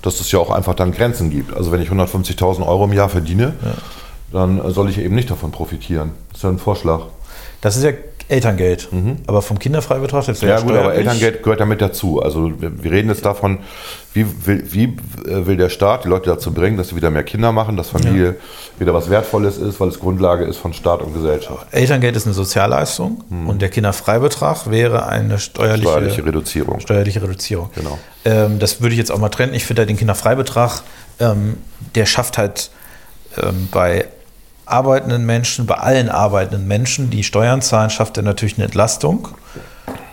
dass 0.00 0.20
es 0.20 0.30
ja 0.32 0.38
auch 0.38 0.50
einfach 0.50 0.74
dann 0.74 0.92
Grenzen 0.92 1.30
gibt. 1.30 1.54
Also 1.56 1.72
wenn 1.72 1.82
ich 1.82 1.90
150.000 1.90 2.66
Euro 2.66 2.84
im 2.84 2.92
Jahr 2.92 3.08
verdiene, 3.08 3.52
dann 4.32 4.64
äh, 4.64 4.70
soll 4.70 4.88
ich 4.88 4.98
eben 4.98 5.14
nicht 5.14 5.30
davon 5.30 5.50
profitieren. 5.52 6.12
Das 6.30 6.38
ist 6.38 6.42
ja 6.44 6.48
ein 6.50 6.58
Vorschlag. 6.58 7.02
Das 7.60 7.76
ist 7.76 7.84
ja 7.84 7.92
Elterngeld. 8.32 8.88
Aber 9.26 9.42
vom 9.42 9.58
Kinderfreibetrag 9.58 10.26
jetzt 10.26 10.42
Mhm. 10.42 10.48
Ja, 10.48 10.60
gut, 10.60 10.72
aber 10.74 10.94
Elterngeld 10.94 11.42
gehört 11.42 11.60
damit 11.60 11.80
dazu. 11.80 12.20
Also 12.22 12.60
wir, 12.60 12.82
wir 12.82 12.90
reden 12.90 13.08
jetzt 13.10 13.24
davon, 13.24 13.58
wie 14.14 14.26
will, 14.46 14.64
wie 14.70 14.84
äh, 15.28 15.46
will 15.46 15.56
der 15.56 15.68
Staat 15.68 16.04
die 16.04 16.08
Leute 16.08 16.30
dazu 16.30 16.52
bringen, 16.52 16.76
dass 16.76 16.88
sie 16.88 16.96
wieder 16.96 17.10
mehr 17.10 17.22
Kinder 17.22 17.52
machen, 17.52 17.76
dass 17.76 17.90
Familie 17.90 18.36
wieder 18.78 18.92
was 18.94 19.08
Wertvolles 19.10 19.58
ist, 19.58 19.78
weil 19.80 19.88
es 19.88 20.00
Grundlage 20.00 20.44
ist 20.44 20.56
von 20.56 20.72
Staat 20.72 21.02
und 21.02 21.14
Gesellschaft. 21.14 21.66
Elterngeld 21.70 22.16
ist 22.16 22.26
eine 22.26 22.34
Sozialleistung 22.34 23.22
und 23.46 23.62
der 23.62 23.68
Kinderfreibetrag 23.68 24.70
wäre 24.70 25.06
eine 25.06 25.38
steuerliche, 25.38 25.82
Mhm. 25.88 25.90
Steuerliche 25.92 26.26
Reduzierung. 26.26 26.80
steuerliche 26.80 27.22
Reduzierung. 27.22 27.70
Genau. 27.74 27.98
Ähm, 28.24 28.58
das 28.58 28.80
würde 28.80 28.94
ich 28.94 28.98
jetzt 28.98 29.12
auch 29.12 29.18
mal 29.18 29.28
trennen. 29.28 29.54
Ich 29.54 29.64
finde 29.64 29.80
halt 29.82 29.88
den 29.90 29.96
Kinderfreibetrag, 29.96 30.82
ähm, 31.20 31.58
der 31.94 32.06
schafft 32.06 32.38
halt 32.38 32.70
ähm, 33.42 33.68
bei 33.70 34.06
arbeitenden 34.72 35.26
Menschen, 35.26 35.66
bei 35.66 35.74
allen 35.74 36.08
arbeitenden 36.08 36.66
Menschen, 36.66 37.10
die 37.10 37.22
Steuern 37.22 37.62
zahlen, 37.62 37.90
schafft 37.90 38.16
er 38.16 38.22
natürlich 38.22 38.56
eine 38.56 38.64
Entlastung 38.64 39.28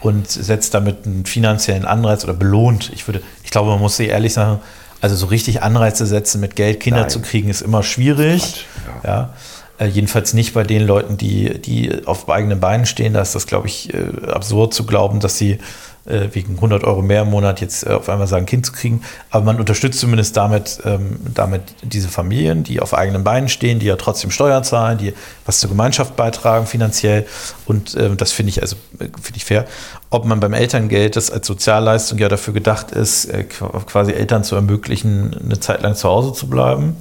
und 0.01 0.29
setzt 0.29 0.73
damit 0.73 1.05
einen 1.05 1.25
finanziellen 1.25 1.85
Anreiz 1.85 2.23
oder 2.23 2.33
belohnt. 2.33 2.91
Ich 2.93 3.07
würde, 3.07 3.21
ich 3.43 3.51
glaube, 3.51 3.69
man 3.69 3.79
muss 3.79 3.97
sich 3.97 4.09
ehrlich 4.09 4.33
sagen, 4.33 4.59
also 5.01 5.15
so 5.15 5.27
richtig 5.27 5.63
Anreize 5.63 6.05
setzen, 6.05 6.41
mit 6.41 6.55
Geld 6.55 6.81
Kinder 6.81 7.01
Nein. 7.01 7.09
zu 7.09 7.21
kriegen, 7.21 7.49
ist 7.49 7.61
immer 7.61 7.83
schwierig. 7.83 8.65
Ja. 9.03 9.33
Äh, 9.79 9.87
jedenfalls 9.87 10.33
nicht 10.33 10.53
bei 10.53 10.63
den 10.63 10.85
Leuten, 10.85 11.17
die, 11.17 11.59
die 11.61 12.05
auf 12.05 12.29
eigenen 12.29 12.59
Beinen 12.59 12.85
stehen. 12.85 13.13
Da 13.13 13.21
ist 13.21 13.33
das, 13.35 13.47
glaube 13.47 13.67
ich, 13.67 13.93
äh, 13.93 14.27
absurd 14.27 14.73
zu 14.73 14.85
glauben, 14.85 15.19
dass 15.19 15.37
sie 15.37 15.59
äh, 16.05 16.27
wegen 16.33 16.55
100 16.55 16.83
Euro 16.83 17.01
mehr 17.01 17.21
im 17.21 17.29
Monat 17.29 17.61
jetzt 17.61 17.85
äh, 17.85 17.91
auf 17.91 18.09
einmal 18.09 18.27
sagen, 18.27 18.45
Kind 18.45 18.65
zu 18.65 18.71
kriegen. 18.73 19.01
Aber 19.29 19.45
man 19.45 19.57
unterstützt 19.59 19.99
zumindest 19.99 20.35
damit, 20.35 20.79
ähm, 20.85 21.19
damit 21.33 21.61
diese 21.81 22.09
Familien, 22.09 22.63
die 22.63 22.81
auf 22.81 22.93
eigenen 22.93 23.23
Beinen 23.23 23.47
stehen, 23.47 23.79
die 23.79 23.85
ja 23.85 23.95
trotzdem 23.95 24.31
Steuern 24.31 24.63
zahlen, 24.63 24.97
die 24.97 25.13
was 25.45 25.59
zur 25.59 25.69
Gemeinschaft 25.69 26.15
beitragen 26.15 26.65
finanziell. 26.65 27.25
Und 27.65 27.95
ähm, 27.95 28.17
das 28.17 28.31
finde 28.31 28.49
ich 28.49 28.61
also 28.61 28.75
äh, 28.99 29.05
finde 29.21 29.37
ich 29.37 29.45
fair. 29.45 29.65
Ob 30.09 30.25
man 30.25 30.39
beim 30.39 30.53
Elterngeld, 30.53 31.15
das 31.15 31.31
als 31.31 31.47
Sozialleistung 31.47 32.17
ja 32.17 32.27
dafür 32.27 32.53
gedacht 32.53 32.91
ist, 32.91 33.31
qu- 33.31 33.85
quasi 33.85 34.11
Eltern 34.11 34.43
zu 34.43 34.55
ermöglichen, 34.55 35.35
eine 35.41 35.59
Zeit 35.59 35.83
lang 35.83 35.95
zu 35.95 36.09
Hause 36.09 36.33
zu 36.33 36.49
bleiben. 36.49 36.97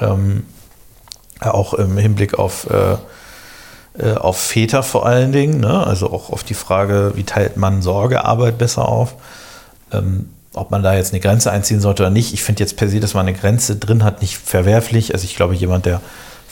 Ähm, 0.00 0.44
auch 1.50 1.74
im 1.74 1.98
Hinblick 1.98 2.38
auf, 2.38 2.68
äh, 2.70 2.96
äh, 4.02 4.14
auf 4.14 4.38
Väter 4.38 4.82
vor 4.82 5.06
allen 5.06 5.32
Dingen, 5.32 5.60
ne? 5.60 5.86
also 5.86 6.10
auch 6.10 6.30
auf 6.30 6.44
die 6.44 6.54
Frage, 6.54 7.12
wie 7.14 7.24
teilt 7.24 7.56
man 7.56 7.82
Sorgearbeit 7.82 8.58
besser 8.58 8.88
auf. 8.88 9.14
Ähm, 9.92 10.28
ob 10.54 10.70
man 10.70 10.82
da 10.82 10.94
jetzt 10.94 11.12
eine 11.12 11.20
Grenze 11.20 11.50
einziehen 11.50 11.80
sollte 11.80 12.02
oder 12.02 12.10
nicht. 12.10 12.34
Ich 12.34 12.42
finde 12.42 12.60
jetzt 12.60 12.76
per 12.76 12.88
se, 12.88 13.00
dass 13.00 13.14
man 13.14 13.26
eine 13.26 13.36
Grenze 13.36 13.76
drin 13.76 14.04
hat, 14.04 14.20
nicht 14.20 14.36
verwerflich. 14.36 15.14
Also 15.14 15.24
ich 15.24 15.34
glaube, 15.34 15.54
jemand, 15.54 15.86
der 15.86 16.00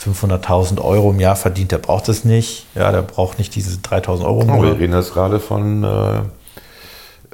500.000 0.03 0.81
Euro 0.81 1.11
im 1.11 1.19
Jahr 1.19 1.35
verdient, 1.35 1.71
der 1.71 1.77
braucht 1.77 2.09
es 2.09 2.25
nicht. 2.25 2.65
Ja, 2.73 2.91
der 2.91 3.03
braucht 3.03 3.37
nicht 3.37 3.53
diese 3.53 3.77
3.000 3.77 4.25
Euro 4.25 4.43
Oh, 4.47 4.63
wir 4.63 4.79
reden 4.79 4.93
jetzt 4.93 5.13
gerade 5.13 5.39
von 5.39 5.83
äh, 5.83 6.21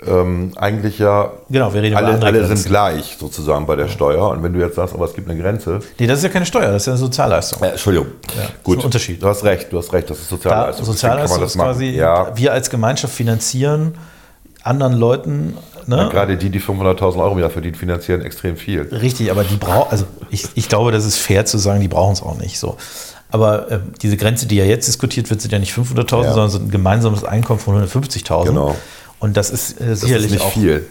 ähm, 0.06 0.52
eigentlich 0.58 1.00
ja, 1.00 1.32
Genau, 1.50 1.74
wir 1.74 1.82
reden 1.82 1.94
über 1.94 1.98
alle, 1.98 2.14
andere 2.16 2.28
alle 2.30 2.40
Grenzen. 2.40 2.58
sind 2.58 2.70
gleich 2.70 3.18
sozusagen 3.20 3.66
bei 3.66 3.76
der 3.76 3.88
Steuer. 3.88 4.30
Und 4.30 4.44
wenn 4.44 4.54
du 4.54 4.60
jetzt 4.60 4.76
sagst, 4.76 4.94
aber 4.94 5.06
es 5.06 5.14
gibt 5.14 5.30
eine 5.30 5.40
Grenze. 5.42 5.80
Nee, 6.00 6.06
das 6.08 6.20
ist 6.20 6.24
ja 6.24 6.30
keine 6.30 6.46
Steuer, 6.46 6.72
das 6.72 6.84
ist 6.84 6.86
ja 6.88 6.94
eine 6.94 7.00
Sozialleistung. 7.00 7.64
Äh, 7.64 7.70
Entschuldigung. 7.72 8.08
Ja, 8.38 8.44
Gut, 8.64 8.84
Unterschied. 8.84 9.22
Du 9.22 9.28
hast 9.28 9.44
recht, 9.44 9.72
du 9.74 9.78
hast 9.80 9.92
recht, 9.94 10.10
das 10.10 10.20
ist 10.20 10.32
Da, 10.32 10.36
Sozialleistung. 10.36 10.86
Kann 10.86 10.94
Sozialleistung 10.94 11.44
ist 11.44 11.56
machen. 11.56 11.68
quasi, 11.72 11.86
Ja, 11.90 12.32
wir 12.38 12.54
als 12.54 12.70
Gemeinschaft 12.70 13.14
finanzieren 13.14 13.96
anderen 14.64 14.94
Leuten, 14.94 15.58
ne? 15.86 16.10
gerade 16.12 16.36
die, 16.38 16.50
die 16.50 16.60
500.000 16.60 17.18
Euro 17.22 17.32
im 17.34 17.40
Jahr 17.40 17.50
verdienen, 17.50 17.76
finanzieren 17.76 18.22
extrem 18.22 18.58
viel. 18.58 18.82
Richtig, 18.82 19.32
aber 19.32 19.44
die 19.46 19.56
brauchen, 19.56 19.90
also 19.92 20.06
ich, 20.30 20.46
ich 20.56 20.68
glaube, 20.68 20.92
das 20.92 21.06
ist 21.06 21.16
fair 21.18 21.46
zu 21.46 21.58
sagen, 21.58 21.80
die 21.80 21.88
brauchen 21.88 22.14
es 22.14 22.22
auch 22.22 22.38
nicht 22.38 22.60
so. 22.60 22.76
Aber 23.32 23.72
äh, 23.72 23.80
diese 24.02 24.16
Grenze, 24.18 24.46
die 24.46 24.56
ja 24.58 24.66
jetzt 24.66 24.88
diskutiert 24.88 25.30
wird, 25.30 25.42
sind 25.42 25.52
ja 25.52 25.60
nicht 25.60 25.74
500.000, 25.74 26.24
Ja. 26.24 26.34
sondern 26.34 26.50
sind 26.50 26.68
ein 26.68 26.72
gemeinsames 26.72 27.24
Einkommen 27.24 27.60
von 27.60 27.82
150.000. 27.88 28.46
Genau. 28.46 28.76
Und 29.20 29.38
das 29.38 29.50
ist 29.50 29.80
äh, 29.82 29.88
Das 29.90 30.02
sicherlich 30.02 30.28
ist 30.28 30.32
nicht 30.34 30.42
auch. 30.44 30.54
viel. 30.54 30.86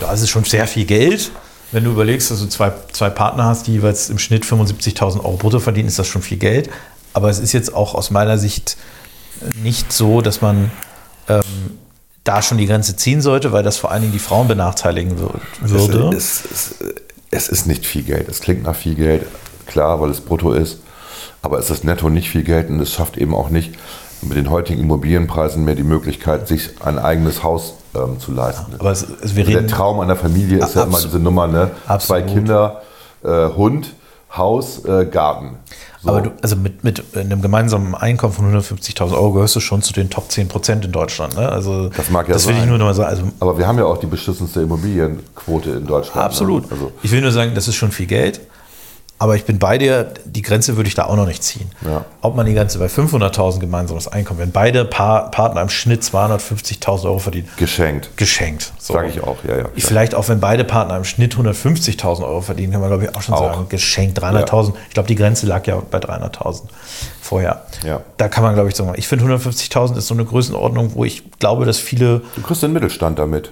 Ja, 0.00 0.12
es 0.12 0.20
ist 0.22 0.30
schon 0.30 0.44
sehr 0.44 0.66
viel 0.66 0.84
Geld. 0.84 1.30
Wenn 1.72 1.84
du 1.84 1.90
überlegst, 1.90 2.30
dass 2.30 2.40
du 2.40 2.46
zwei, 2.46 2.72
zwei 2.92 3.10
Partner 3.10 3.44
hast, 3.44 3.66
die 3.66 3.72
jeweils 3.72 4.10
im 4.10 4.18
Schnitt 4.18 4.44
75.000 4.44 5.18
Euro 5.24 5.36
brutto 5.36 5.58
verdienen, 5.60 5.88
ist 5.88 5.98
das 5.98 6.06
schon 6.06 6.22
viel 6.22 6.36
Geld. 6.38 6.70
Aber 7.14 7.30
es 7.30 7.38
ist 7.38 7.52
jetzt 7.52 7.74
auch 7.74 7.94
aus 7.94 8.10
meiner 8.10 8.38
Sicht 8.38 8.76
nicht 9.62 9.92
so, 9.92 10.20
dass 10.20 10.40
man 10.40 10.70
ähm, 11.28 11.42
da 12.22 12.42
schon 12.42 12.58
die 12.58 12.66
Grenze 12.66 12.96
ziehen 12.96 13.20
sollte, 13.22 13.52
weil 13.52 13.62
das 13.62 13.76
vor 13.76 13.90
allen 13.90 14.02
Dingen 14.02 14.12
die 14.12 14.18
Frauen 14.18 14.46
benachteiligen 14.48 15.16
wür- 15.18 15.40
würde. 15.60 16.16
Es, 16.16 16.44
es, 16.44 16.50
es, 16.50 16.94
es 17.30 17.48
ist 17.48 17.66
nicht 17.66 17.86
viel 17.86 18.02
Geld. 18.02 18.28
Es 18.28 18.40
klingt 18.40 18.62
nach 18.62 18.76
viel 18.76 18.94
Geld, 18.94 19.26
klar, 19.66 20.00
weil 20.00 20.10
es 20.10 20.20
brutto 20.20 20.52
ist. 20.52 20.78
Aber 21.42 21.58
es 21.58 21.70
ist 21.70 21.84
netto 21.84 22.08
nicht 22.08 22.30
viel 22.30 22.42
Geld 22.44 22.68
und 22.70 22.80
es 22.80 22.92
schafft 22.92 23.16
eben 23.16 23.34
auch 23.34 23.48
nicht 23.50 23.72
mit 24.28 24.36
den 24.36 24.50
heutigen 24.50 24.80
Immobilienpreisen 24.80 25.64
mehr 25.64 25.74
die 25.74 25.82
Möglichkeit, 25.82 26.48
sich 26.48 26.70
ein 26.84 26.98
eigenes 26.98 27.42
Haus 27.42 27.74
ähm, 27.94 28.18
zu 28.18 28.32
leisten. 28.32 28.74
Aber 28.78 28.90
es, 28.90 29.02
es, 29.22 29.36
wir 29.36 29.46
Also 29.46 29.58
der 29.58 29.66
Traum 29.68 30.00
einer 30.00 30.16
Familie 30.16 30.58
ist 30.64 30.74
ja 30.74 30.84
immer 30.84 31.00
diese 31.00 31.18
Nummer, 31.18 31.46
ne? 31.46 31.70
Zwei 31.86 31.94
Absolut. 31.94 32.26
Kinder, 32.28 32.82
äh, 33.24 33.48
Hund, 33.48 33.94
Haus, 34.36 34.84
äh, 34.84 35.06
Garten. 35.06 35.56
So. 36.02 36.10
aber 36.10 36.22
du, 36.22 36.30
also 36.42 36.56
mit, 36.56 36.84
mit 36.84 37.02
einem 37.16 37.40
gemeinsamen 37.40 37.94
Einkommen 37.94 38.32
von 38.34 38.52
150.000 38.54 39.12
Euro 39.12 39.32
gehörst 39.32 39.56
du 39.56 39.60
schon 39.60 39.80
zu 39.80 39.92
den 39.94 40.10
Top 40.10 40.30
10 40.30 40.48
Prozent 40.48 40.84
in 40.84 40.92
Deutschland. 40.92 41.34
Ne? 41.36 41.48
Also 41.48 41.88
Das 41.90 42.10
mag 42.10 42.28
ja 42.28 42.34
Das 42.34 42.46
will 42.46 42.54
ich 42.54 42.60
sein. 42.60 42.68
nur 42.68 42.78
noch 42.78 42.86
mal 42.86 42.94
sagen. 42.94 43.08
Also, 43.10 43.22
Aber 43.40 43.56
wir 43.58 43.66
haben 43.66 43.78
ja 43.78 43.84
auch 43.86 43.96
die 43.98 44.06
beschissenste 44.06 44.60
Immobilienquote 44.60 45.70
in 45.70 45.86
Deutschland. 45.86 46.16
absolut. 46.22 46.64
Ne? 46.64 46.72
Also, 46.72 46.92
Ich 47.02 47.10
will 47.12 47.20
nur 47.22 47.32
sagen, 47.32 47.52
das 47.54 47.68
ist 47.68 47.76
schon 47.76 47.90
viel 47.92 48.06
Geld. 48.06 48.40
Aber 49.18 49.36
ich 49.36 49.44
bin 49.44 49.58
bei 49.58 49.78
dir, 49.78 50.12
die 50.24 50.42
Grenze 50.42 50.76
würde 50.76 50.88
ich 50.88 50.94
da 50.94 51.04
auch 51.04 51.14
noch 51.16 51.26
nicht 51.26 51.42
ziehen. 51.42 51.70
Ja. 51.86 52.04
Ob 52.20 52.34
man 52.34 52.46
die 52.46 52.54
Grenze 52.54 52.78
bei 52.78 52.86
500.000 52.86 53.60
gemeinsames 53.60 54.08
Einkommen, 54.08 54.40
wenn 54.40 54.50
beide 54.50 54.84
pa 54.84 55.20
Partner 55.28 55.62
im 55.62 55.68
Schnitt 55.68 56.02
250.000 56.02 57.04
Euro 57.04 57.20
verdienen, 57.20 57.48
Geschenkt. 57.56 58.10
geschenkt. 58.16 58.72
So. 58.78 58.94
Sage 58.94 59.08
ich 59.08 59.22
auch, 59.22 59.36
ja, 59.46 59.56
ja. 59.58 59.64
Ich 59.76 59.84
Vielleicht 59.84 60.14
auch, 60.16 60.28
wenn 60.28 60.40
beide 60.40 60.64
Partner 60.64 60.96
im 60.96 61.04
Schnitt 61.04 61.36
150.000 61.36 62.22
Euro 62.24 62.40
verdienen, 62.40 62.72
kann 62.72 62.80
man 62.80 62.90
glaube 62.90 63.04
ich 63.04 63.14
auch 63.14 63.22
schon 63.22 63.34
Auch. 63.36 63.54
sagen, 63.54 63.66
geschenkt 63.68 64.20
300.000. 64.20 64.74
Ich 64.88 64.94
glaube, 64.94 65.06
die 65.06 65.14
Grenze 65.16 65.46
lag 65.46 65.64
ja 65.66 65.80
bei 65.90 65.98
300.000 65.98 66.62
vorher. 67.34 67.62
Ja. 67.84 68.00
Da 68.16 68.28
kann 68.28 68.44
man 68.44 68.54
glaube 68.54 68.68
ich 68.68 68.76
sagen, 68.76 68.92
ich 68.96 69.08
finde 69.08 69.24
150.000 69.24 69.96
ist 69.98 70.06
so 70.06 70.14
eine 70.14 70.24
Größenordnung, 70.24 70.94
wo 70.94 71.04
ich 71.04 71.24
glaube, 71.40 71.64
dass 71.64 71.78
viele 71.78 72.22
Du 72.36 72.42
kriegst 72.42 72.62
den 72.62 72.72
Mittelstand 72.72 73.18
damit. 73.18 73.50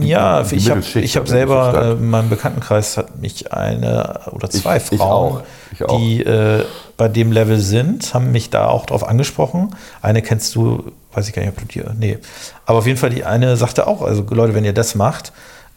ja, 0.00 0.42
die 0.44 0.54
ich 0.54 0.70
habe 0.70 0.80
ich 1.00 1.16
hab 1.16 1.26
selber, 1.28 1.82
äh, 1.82 1.90
in 1.92 2.10
meinem 2.10 2.30
Bekanntenkreis 2.30 2.96
hat 2.96 3.20
mich 3.20 3.52
eine 3.52 4.20
oder 4.30 4.48
zwei 4.50 4.76
Ich- 4.76 4.92
ich 4.92 4.98
Frauen, 4.98 5.38
auch. 5.38 5.42
Ich 5.72 5.82
auch. 5.84 5.98
die 5.98 6.22
äh, 6.22 6.64
bei 6.96 7.08
dem 7.08 7.32
Level 7.32 7.58
sind, 7.58 8.14
haben 8.14 8.30
mich 8.30 8.50
da 8.50 8.68
auch 8.68 8.86
drauf 8.86 9.02
angesprochen. 9.08 9.74
Eine 10.00 10.22
kennst 10.22 10.54
du, 10.54 10.92
weiß 11.12 11.26
ich 11.28 11.34
gar 11.34 11.42
nicht, 11.42 11.50
ob 11.50 11.58
du 11.58 11.64
dir, 11.66 11.92
nee. 11.98 12.18
Aber 12.66 12.78
auf 12.78 12.86
jeden 12.86 12.98
Fall 12.98 13.10
die 13.10 13.24
eine 13.24 13.56
sagte 13.56 13.88
auch, 13.88 14.02
also 14.02 14.24
Leute, 14.30 14.54
wenn 14.54 14.64
ihr 14.64 14.72
das 14.74 14.94
macht, 14.94 15.32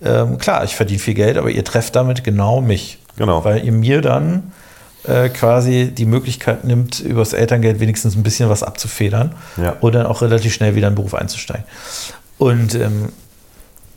ähm, 0.06 0.38
klar, 0.38 0.64
ich 0.64 0.76
verdiene 0.76 1.00
viel 1.00 1.16
Geld, 1.16 1.38
aber 1.38 1.50
ihr 1.50 1.64
trefft 1.66 1.96
damit 1.96 2.24
genau 2.24 2.62
mich. 2.62 3.00
Genau. 3.18 3.44
Weil 3.44 3.66
ihr 3.66 3.72
mir 3.72 4.02
dann 4.02 4.52
äh, 5.04 5.30
quasi 5.30 5.92
die 5.94 6.06
Möglichkeit 6.06 6.64
nimmt, 6.66 7.00
übers 7.00 7.34
Elterngeld 7.34 7.80
wenigstens 7.80 8.16
ein 8.16 8.24
bisschen 8.24 8.50
was 8.50 8.64
abzufedern 8.64 9.34
Ja. 9.62 9.76
und 9.82 9.94
dann 9.96 10.06
auch 10.06 10.22
relativ 10.22 10.54
schnell 10.54 10.76
wieder 10.76 10.88
in 10.88 10.94
den 10.94 10.98
Beruf 10.98 11.14
einzusteigen. 11.14 11.64
Und 12.38 12.76
ähm, 12.76 13.10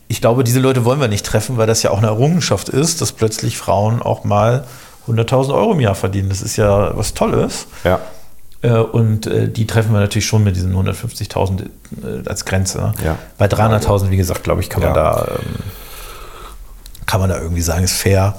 ich 0.09 0.21
glaube, 0.21 0.45
diese 0.45 0.61
Leute 0.61 0.85
wollen 0.85 1.01
wir 1.01 1.09
nicht 1.09 1.25
treffen, 1.27 1.57
weil 1.57 1.67
das 1.67 1.83
ja 1.83 1.91
auch 1.91 1.99
eine 1.99 2.09
Errungenschaft 2.09 2.69
ist, 2.69 3.01
dass 3.01 3.13
plötzlich 3.13 3.57
Frauen 3.59 4.03
auch 4.03 4.25
mal 4.25 4.65
100.000 5.09 5.55
Euro 5.55 5.73
im 5.73 5.81
Jahr 5.81 5.95
verdienen. 5.95 6.29
Das 6.29 6.43
ist 6.43 6.57
ja 6.57 6.97
was 6.97 7.15
Tolles. 7.15 7.67
Ja. 7.85 8.01
Äh, 8.63 8.73
Und 8.73 9.27
äh, 9.27 9.49
die 9.49 9.67
treffen 9.67 9.93
wir 9.93 10.01
natürlich 10.01 10.27
schon 10.27 10.45
mit 10.45 10.55
diesen 10.57 10.75
150.000 10.75 11.63
äh, 11.63 12.29
als 12.29 12.45
Grenze. 12.45 12.79
ne? 12.79 12.95
Ja. 13.05 13.19
Bei 13.39 13.47
300.000, 13.47 14.11
wie 14.11 14.17
gesagt, 14.17 14.43
glaube 14.45 14.61
ich, 14.61 14.69
kann 14.69 14.83
man 14.83 14.95
Ja. 14.95 15.15
da 15.15 15.29
ähm, 15.39 15.55
kann 17.07 17.21
man 17.21 17.31
da 17.31 17.41
irgendwie 17.41 17.63
sagen, 17.63 17.85
ist 17.85 17.95
fair. 17.97 18.35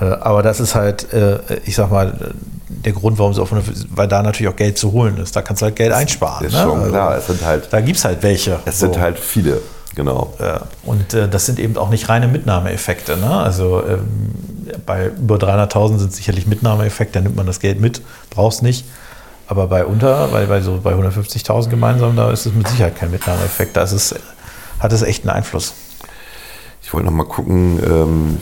Äh, 0.00 0.04
Aber 0.04 0.42
das 0.42 0.60
ist 0.60 0.74
halt, 0.74 1.12
äh, 1.12 1.38
ich 1.64 1.74
sag 1.76 1.90
mal, 1.90 2.32
der 2.68 2.92
Grund, 2.92 3.18
warum 3.18 3.34
sie 3.34 3.40
auf 3.42 3.48
150, 3.50 3.88
weil 3.94 4.08
da 4.08 4.22
natürlich 4.22 4.52
auch 4.52 4.56
Geld 4.56 4.78
zu 4.78 4.92
holen 4.92 5.16
ist. 5.18 5.34
Da 5.34 5.42
kannst 5.42 5.62
du 5.62 5.66
halt 5.66 5.76
Geld 5.76 5.92
einsparen. 5.92 6.46
Ist 6.46 6.52
ne? 6.54 6.62
schon 6.62 6.78
Also, 6.78 6.90
klar. 6.90 7.16
Es 7.16 7.26
sind 7.26 7.44
halt, 7.44 7.68
Da 7.72 7.80
gibt 7.80 7.98
es 7.98 8.04
halt 8.04 8.22
welche. 8.22 8.58
es 8.64 8.78
sind 8.78 8.94
So. 8.94 9.00
halt 9.00 9.18
viele. 9.18 9.60
Genau. 9.94 10.32
Und 10.84 11.12
äh, 11.14 11.28
das 11.28 11.46
sind 11.46 11.58
eben 11.58 11.76
auch 11.76 11.90
nicht 11.90 12.08
reine 12.08 12.28
Mitnahmeeffekte. 12.28 13.16
Ne? 13.16 13.28
Also 13.28 13.82
ähm, 13.84 14.06
bei 14.86 15.06
über 15.08 15.36
300.000 15.36 15.98
sind 15.98 16.12
sicherlich 16.14 16.46
Mitnahmeeffekte, 16.46 17.18
da 17.18 17.20
nimmt 17.22 17.34
man 17.34 17.46
das 17.46 17.58
Geld 17.58 17.80
mit, 17.80 18.02
brauchst 18.30 18.62
nicht. 18.62 18.84
Aber 19.48 19.66
bei 19.66 19.84
unter, 19.84 20.30
weil 20.30 20.46
bei 20.46 20.60
so 20.60 20.78
bei 20.80 20.92
150.000 20.94 21.70
gemeinsam, 21.70 22.14
da 22.14 22.30
ist 22.30 22.46
es 22.46 22.52
mit 22.52 22.68
Sicherheit 22.68 22.96
kein 22.96 23.10
Mitnahmeeffekt. 23.10 23.76
Da 23.76 23.82
ist 23.82 23.92
es, 23.92 24.14
hat 24.78 24.92
es 24.92 25.02
echt 25.02 25.24
einen 25.24 25.30
Einfluss. 25.30 25.72
Ich 26.82 26.92
wollte 26.92 27.06
noch 27.06 27.12
mal 27.14 27.24
gucken, 27.26 27.80
ähm, 27.82 28.38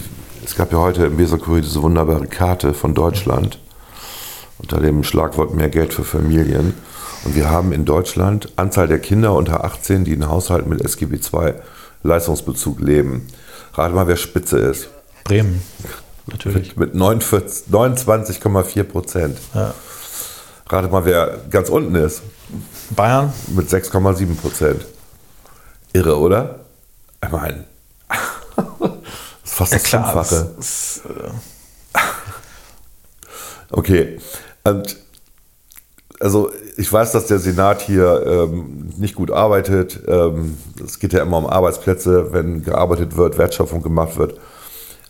es 0.47 0.55
gab 0.55 0.71
ja 0.71 0.79
heute 0.79 1.07
im 1.07 1.19
Weserkurier 1.19 1.63
diese 1.63 1.83
wunderbare 1.83 2.29
Karte 2.29 2.73
von 2.73 2.95
Deutschland 2.95 3.59
unter 4.59 4.81
dem 4.81 5.03
Schlagwort 5.03 5.53
mehr 5.53 5.69
Geld 5.69 5.93
für 5.93 6.05
Familien. 6.05 6.75
Und 7.25 7.35
wir 7.35 7.51
haben 7.51 7.73
in 7.73 7.85
Deutschland 7.85 8.53
Anzahl 8.55 8.87
der 8.87 9.01
Kinder 9.01 9.35
unter 9.35 9.65
18, 9.65 10.05
die 10.05 10.13
in 10.13 10.29
Haushalten 10.29 10.69
mit 10.69 10.81
SGB 10.81 11.17
II 11.17 11.55
Leistungsbezug 12.05 12.81
leben. 12.81 13.27
Rate 13.75 13.93
mal, 13.93 14.07
wer 14.07 14.17
Spitze 14.17 14.59
ist. 14.59 14.89
Bremen, 15.25 15.61
natürlich. 16.29 16.77
Mit 16.77 16.95
49 16.95 17.65
29,4 17.69 18.85
Prozent. 18.85 19.39
Ja. 19.53 19.75
Rate 20.69 20.89
mal, 20.89 21.05
wer 21.05 21.41
ganz 21.51 21.69
unten 21.71 21.97
ist. 21.97 22.23
Bayern, 22.91 23.33
Mit 23.49 23.69
6,7 23.69 24.37
Prozent. 24.37 24.87
Irre, 25.93 26.17
oder? 26.17 26.61
Ich 27.25 27.33
meine, 27.33 27.65
fast 29.57 29.73
das 29.73 29.87
Fünffache. 29.87 30.55
das 30.57 30.59
ist, 30.59 31.03
Okay. 33.71 34.19
Und 34.65 34.97
also 36.21 36.51
ich 36.77 36.93
weiß, 36.93 37.13
dass 37.13 37.27
der 37.27 37.39
Senat 37.39 37.81
hier 37.81 38.23
ähm, 38.27 38.93
nicht 38.99 39.15
gut 39.15 39.31
arbeitet. 39.31 40.01
Ähm, 40.07 40.59
es 40.85 40.99
geht 40.99 41.13
ja 41.15 41.23
immer 41.23 41.39
um 41.39 41.47
Arbeitsplätze. 41.47 42.33
Wenn 42.33 42.63
gearbeitet 42.63 43.17
wird, 43.17 43.39
Wertschöpfung 43.39 43.83
gemacht 43.83 44.17
wird, 44.19 44.39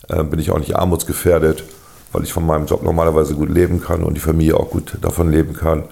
äh, 0.08 0.22
bin 0.22 0.38
ich 0.38 0.52
auch 0.52 0.58
nicht 0.58 0.76
armutsgefährdet, 0.76 1.64
weil 2.12 2.22
ich 2.22 2.32
von 2.32 2.46
meinem 2.46 2.66
Job 2.66 2.82
normalerweise 2.82 3.34
gut 3.34 3.50
leben 3.50 3.80
kann 3.80 4.04
und 4.04 4.14
die 4.14 4.20
Familie 4.20 4.56
auch 4.56 4.70
gut 4.70 4.96
davon 5.00 5.30
leben 5.30 5.54
kann. 5.54 5.84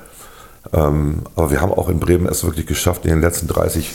Ähm, 0.72 1.22
aber 1.34 1.50
wir 1.50 1.60
haben 1.60 1.72
auch 1.72 1.88
in 1.88 2.00
Bremen 2.00 2.26
es 2.26 2.44
wirklich 2.44 2.66
geschafft, 2.66 3.04
in 3.04 3.10
den 3.10 3.20
letzten 3.20 3.48
30, 3.48 3.92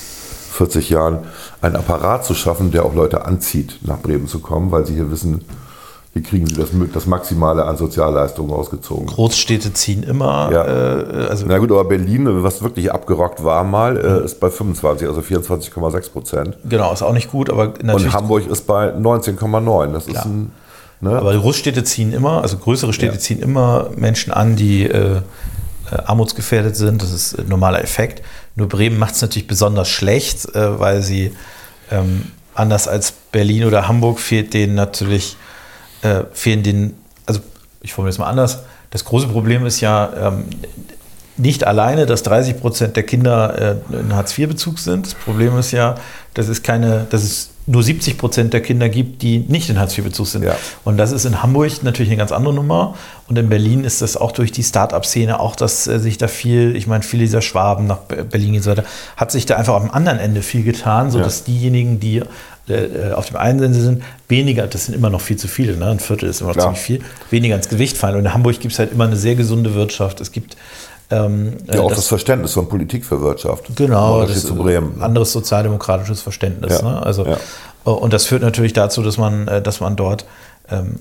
40 0.49 0.89
Jahren 0.89 1.19
einen 1.61 1.75
Apparat 1.75 2.25
zu 2.25 2.33
schaffen, 2.33 2.71
der 2.71 2.85
auch 2.85 2.93
Leute 2.93 3.25
anzieht, 3.25 3.79
nach 3.83 3.99
Bremen 3.99 4.27
zu 4.27 4.39
kommen, 4.39 4.71
weil 4.71 4.85
sie 4.85 4.93
hier 4.95 5.11
wissen, 5.11 5.45
hier 6.13 6.23
kriegen 6.23 6.47
sie 6.47 6.55
das, 6.55 6.69
das 6.93 7.05
Maximale 7.05 7.65
an 7.65 7.77
Sozialleistungen 7.77 8.51
rausgezogen. 8.51 9.05
Großstädte 9.05 9.73
ziehen 9.73 10.01
immer, 10.03 10.49
Ja. 10.51 10.65
äh, 10.65 11.27
also 11.29 11.45
Na 11.47 11.59
gut, 11.59 11.69
aber 11.71 11.83
Berlin, 11.85 12.27
was 12.43 12.63
wirklich 12.63 12.91
abgerockt 12.91 13.43
war 13.43 13.63
mal, 13.63 13.95
äh, 13.97 14.25
ist 14.25 14.39
bei 14.39 14.49
25, 14.49 15.07
also 15.07 15.21
24,6 15.21 16.09
Prozent. 16.11 16.57
genau, 16.67 16.91
ist 16.91 17.03
auch 17.03 17.13
nicht 17.13 17.31
gut, 17.31 17.49
aber 17.51 17.65
Und 17.65 17.83
natürlich. 17.83 18.13
Hamburg 18.13 18.47
ist 18.47 18.65
bei 18.65 18.89
19,9. 18.97 19.93
Das 19.93 20.05
ist 20.07 20.13
Klar. 20.13 20.25
ein. 20.25 20.51
Ne? 21.01 21.11
Aber 21.17 21.33
Großstädte 21.37 21.83
ziehen 21.83 22.11
immer, 22.11 22.41
also 22.41 22.57
größere 22.57 22.91
Städte 22.91 23.13
Ja. 23.13 23.19
ziehen 23.19 23.39
immer 23.39 23.89
Menschen 23.95 24.33
an, 24.33 24.55
die 24.55 24.85
äh, 24.85 25.21
armutsgefährdet 25.97 26.75
sind. 26.75 27.01
Das 27.01 27.11
ist 27.11 27.37
ein 27.37 27.47
normaler 27.47 27.81
Effekt. 27.81 28.23
Nur 28.55 28.67
Bremen 28.67 28.97
macht 28.97 29.15
es 29.15 29.21
natürlich 29.21 29.47
besonders 29.47 29.89
schlecht, 29.89 30.53
äh, 30.55 30.79
weil 30.79 31.01
sie 31.01 31.31
ähm, 31.91 32.31
anders 32.53 32.87
als 32.87 33.11
Berlin 33.11 33.65
oder 33.65 33.87
Hamburg 33.87 34.19
fehlt 34.19 34.53
denen 34.53 34.75
natürlich, 34.75 35.37
äh, 36.01 36.23
fehlen 36.33 36.63
den, 36.63 36.97
also 37.25 37.39
ich 37.81 37.93
formuliere 37.93 38.13
es 38.13 38.19
mal 38.19 38.27
anders. 38.27 38.59
Das 38.91 39.05
große 39.05 39.27
Problem 39.27 39.65
ist 39.65 39.81
ja 39.81 40.11
ähm, 40.27 40.45
nicht 41.39 41.65
alleine, 41.65 42.05
dass 42.05 42.23
30 42.23 42.59
Prozent 42.59 42.95
der 42.95 43.03
Kinder 43.03 43.77
äh, 43.91 43.95
in 43.99 44.13
Hartz-IV-Bezug 44.15 44.77
sind. 44.79 45.05
Das 45.07 45.13
Problem 45.15 45.57
ist 45.57 45.71
ja, 45.71 45.95
dass 46.33 46.47
es 46.47 46.61
keine, 46.63 47.07
dass 47.09 47.23
es 47.23 47.49
nur 47.65 47.83
70 47.83 48.17
Prozent 48.17 48.51
der 48.53 48.61
Kinder 48.61 48.89
gibt, 48.89 49.21
die 49.21 49.39
nicht 49.47 49.69
in 49.69 49.79
Hartz-IV-Bezug 49.79 50.25
sind. 50.27 50.43
Ja. 50.43 50.55
Und 50.85 50.97
das 50.97 51.11
ist 51.11 51.25
in 51.25 51.41
Hamburg 51.43 51.71
natürlich 51.83 52.09
eine 52.09 52.17
ganz 52.17 52.31
andere 52.31 52.53
Nummer. 52.53 52.95
Und 53.27 53.37
in 53.37 53.47
Berlin 53.47 53.83
ist 53.83 54.01
das 54.01 54.17
auch 54.17 54.31
durch 54.31 54.51
die 54.51 54.63
Start-up-Szene, 54.63 55.39
auch 55.39 55.55
dass 55.55 55.87
äh, 55.87 55.99
sich 55.99 56.17
da 56.17 56.27
viel, 56.27 56.75
ich 56.75 56.87
meine, 56.87 57.03
viele 57.03 57.23
dieser 57.23 57.41
Schwaben 57.41 57.85
nach 57.87 57.97
Be- 57.99 58.23
Berlin 58.23 58.55
und 58.55 58.63
so 58.63 58.71
weiter, 58.71 58.83
hat 59.17 59.31
sich 59.31 59.45
da 59.45 59.55
einfach 59.55 59.75
am 59.75 59.91
anderen 59.91 60.19
Ende 60.19 60.41
viel 60.41 60.63
getan, 60.63 61.11
sodass 61.11 61.39
Ja. 61.39 61.53
diejenigen, 61.53 61.99
die 61.99 62.23
äh, 62.67 63.13
auf 63.13 63.27
dem 63.27 63.35
einen 63.37 63.61
Ende 63.63 63.79
sind, 63.79 64.03
weniger, 64.27 64.67
das 64.67 64.85
sind 64.85 64.93
immer 64.95 65.09
noch 65.09 65.21
viel 65.21 65.37
zu 65.37 65.47
viele, 65.47 65.75
ne? 65.75 65.87
ein 65.87 65.99
Viertel 65.99 66.29
ist 66.29 66.41
immer 66.41 66.49
noch 66.49 66.55
Klar. 66.55 66.65
ziemlich 66.75 66.81
viel, 66.81 67.01
weniger 67.31 67.55
ins 67.55 67.67
Gewicht 67.69 67.97
fallen. 67.97 68.15
Und 68.15 68.25
in 68.25 68.33
Hamburg 68.33 68.59
gibt 68.59 68.73
es 68.73 68.79
halt 68.79 68.91
immer 68.91 69.05
eine 69.05 69.15
sehr 69.15 69.33
gesunde 69.35 69.73
Wirtschaft. 69.75 70.21
Es 70.21 70.31
gibt 70.31 70.55
ähm, 71.11 71.57
ja, 71.71 71.81
auch 71.81 71.91
äh, 71.91 71.95
das, 71.95 72.07
Verständnis 72.07 72.53
von 72.53 72.69
Politik 72.69 73.05
für 73.05 73.21
Wirtschaft. 73.21 73.75
Genau, 73.75 74.21
das 74.21 74.33
das 74.33 74.45
zu 74.45 74.55
Bremen. 74.55 75.01
anderes 75.01 75.31
sozialdemokratisches 75.31 76.21
Verständnis. 76.21 76.81
Ja, 76.81 76.89
Ne? 76.89 77.03
Also, 77.03 77.25
ja. 77.25 77.37
Und 77.83 78.13
das 78.13 78.25
führt 78.25 78.43
natürlich 78.43 78.73
dazu, 78.73 79.01
dass 79.01 79.17
man, 79.17 79.47
äh, 79.47 79.61
dass 79.61 79.79
man 79.79 79.95
dort 79.95 80.25
ähm, 80.69 80.99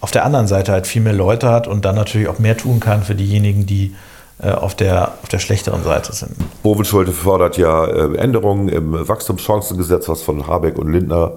auf 0.00 0.10
der 0.10 0.24
anderen 0.24 0.46
Seite 0.46 0.72
halt 0.72 0.86
viel 0.86 1.02
mehr 1.02 1.12
Leute 1.12 1.48
hat 1.48 1.66
und 1.66 1.84
dann 1.84 1.94
natürlich 1.94 2.28
auch 2.28 2.38
mehr 2.38 2.56
tun 2.56 2.80
kann 2.80 3.02
für 3.02 3.14
diejenigen, 3.14 3.66
die 3.66 3.94
äh, 4.42 4.50
auf, 4.50 4.74
der, 4.74 5.12
auf 5.22 5.28
der 5.28 5.38
schlechteren 5.38 5.82
Seite 5.82 6.12
sind. 6.12 6.32
Bovenschulte 6.62 7.12
fordert 7.12 7.56
ja 7.56 7.86
äh, 7.86 8.16
Änderungen 8.16 8.68
im 8.68 9.08
Wachstumschancengesetz, 9.08 10.08
was 10.08 10.22
von 10.22 10.46
Habeck 10.46 10.78
und 10.78 10.92
Lindner 10.92 11.32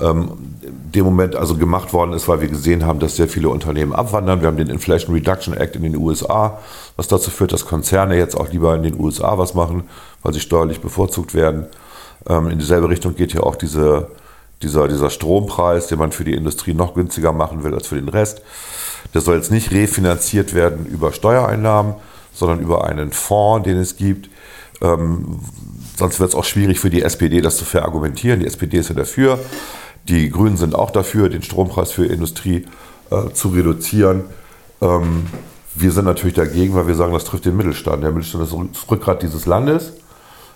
ähm, 0.00 0.32
dem 0.62 1.04
Moment 1.04 1.36
also 1.36 1.56
gemacht 1.56 1.92
worden 1.92 2.12
ist, 2.12 2.26
weil 2.26 2.40
wir 2.40 2.48
gesehen 2.48 2.84
haben, 2.84 2.98
dass 2.98 3.16
sehr 3.16 3.28
viele 3.28 3.48
Unternehmen 3.48 3.92
abwandern. 3.92 4.40
Wir 4.40 4.48
haben 4.48 4.56
den 4.56 4.68
Inflation 4.68 5.14
Reduction 5.14 5.54
Act 5.54 5.76
in 5.76 5.82
den 5.82 5.96
USA, 5.96 6.58
was 6.96 7.08
dazu 7.08 7.30
führt, 7.30 7.52
dass 7.52 7.64
Konzerne 7.64 8.16
jetzt 8.16 8.36
auch 8.36 8.50
lieber 8.50 8.74
in 8.74 8.82
den 8.82 8.98
USA 8.98 9.38
was 9.38 9.54
machen, 9.54 9.84
weil 10.22 10.32
sie 10.32 10.40
steuerlich 10.40 10.80
bevorzugt 10.80 11.34
werden. 11.34 11.66
Ähm, 12.28 12.48
in 12.48 12.58
dieselbe 12.58 12.88
Richtung 12.88 13.14
geht 13.14 13.34
ja 13.34 13.42
auch 13.42 13.56
diese, 13.56 14.08
dieser, 14.62 14.88
dieser 14.88 15.10
Strompreis, 15.10 15.86
den 15.86 15.98
man 15.98 16.12
für 16.12 16.24
die 16.24 16.34
Industrie 16.34 16.74
noch 16.74 16.94
günstiger 16.94 17.32
machen 17.32 17.62
will 17.62 17.74
als 17.74 17.86
für 17.86 17.96
den 17.96 18.08
Rest. 18.08 18.42
Der 19.12 19.20
soll 19.20 19.36
jetzt 19.36 19.52
nicht 19.52 19.70
refinanziert 19.70 20.54
werden 20.54 20.86
über 20.86 21.12
Steuereinnahmen, 21.12 21.94
sondern 22.32 22.60
über 22.60 22.84
einen 22.84 23.12
Fonds, 23.12 23.64
den 23.64 23.78
es 23.78 23.96
gibt. 23.96 24.28
Ähm, 24.82 25.40
sonst 25.96 26.18
wird 26.18 26.30
es 26.30 26.34
auch 26.34 26.44
schwierig 26.44 26.80
für 26.80 26.90
die 26.90 27.02
SPD, 27.02 27.40
das 27.40 27.56
zu 27.56 27.64
verargumentieren. 27.64 28.40
Die 28.40 28.46
SPD 28.46 28.78
ist 28.78 28.88
ja 28.88 28.94
dafür. 28.96 29.38
Die 30.08 30.30
Grünen 30.30 30.56
sind 30.56 30.74
auch 30.74 30.90
dafür, 30.90 31.28
den 31.28 31.42
Strompreis 31.42 31.92
für 31.92 32.06
Industrie 32.06 32.66
äh, 33.10 33.30
zu 33.32 33.48
reduzieren. 33.48 34.24
Ähm, 34.80 35.26
wir 35.74 35.90
sind 35.90 36.04
natürlich 36.04 36.34
dagegen, 36.34 36.74
weil 36.74 36.86
wir 36.86 36.94
sagen, 36.94 37.12
das 37.12 37.24
trifft 37.24 37.46
den 37.46 37.56
Mittelstand. 37.56 38.02
Der 38.02 38.12
Mittelstand 38.12 38.44
ist 38.44 38.52
das 38.52 38.90
Rückgrat 38.90 39.22
dieses 39.22 39.46
Landes. 39.46 39.94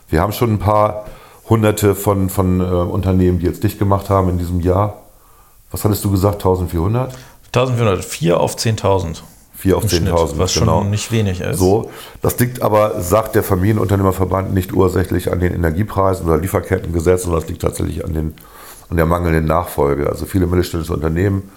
Wir 0.08 0.20
haben 0.20 0.32
schon 0.32 0.52
ein 0.52 0.58
paar 0.58 1.06
hunderte 1.48 1.94
von, 1.94 2.28
von 2.28 2.60
äh, 2.60 2.64
Unternehmen, 2.64 3.38
die 3.38 3.46
jetzt 3.46 3.64
dicht 3.64 3.78
gemacht 3.78 4.10
haben 4.10 4.28
in 4.28 4.38
diesem 4.38 4.60
Jahr. 4.60 5.02
Was 5.70 5.84
hattest 5.84 6.04
du 6.04 6.10
gesagt? 6.10 6.36
1400? 6.36 7.14
1400, 7.46 8.04
4 8.04 8.40
auf 8.40 8.56
10.000. 8.56 9.22
4 9.54 9.76
auf 9.76 9.82
im 9.82 9.88
Schnitt, 9.88 10.14
10.000, 10.14 10.38
Was 10.38 10.54
genau. 10.54 10.82
schon 10.82 10.90
nicht 10.90 11.10
wenig 11.10 11.40
ist. 11.40 11.58
So, 11.58 11.90
das 12.22 12.38
liegt 12.38 12.62
aber, 12.62 13.00
sagt 13.00 13.34
der 13.34 13.42
Familienunternehmerverband, 13.42 14.54
nicht 14.54 14.72
ursächlich 14.72 15.32
an 15.32 15.40
den 15.40 15.52
Energiepreisen 15.52 16.26
oder 16.26 16.38
Lieferkettengesetzen, 16.38 17.24
sondern 17.24 17.40
das 17.40 17.50
liegt 17.50 17.62
tatsächlich 17.62 18.04
an, 18.04 18.14
den, 18.14 18.34
an 18.90 18.96
der 18.96 19.06
mangelnden 19.06 19.46
Nachfolge. 19.46 20.08
Also 20.08 20.26
viele 20.26 20.46
mittelständische 20.46 20.92
Unternehmen 20.92 21.50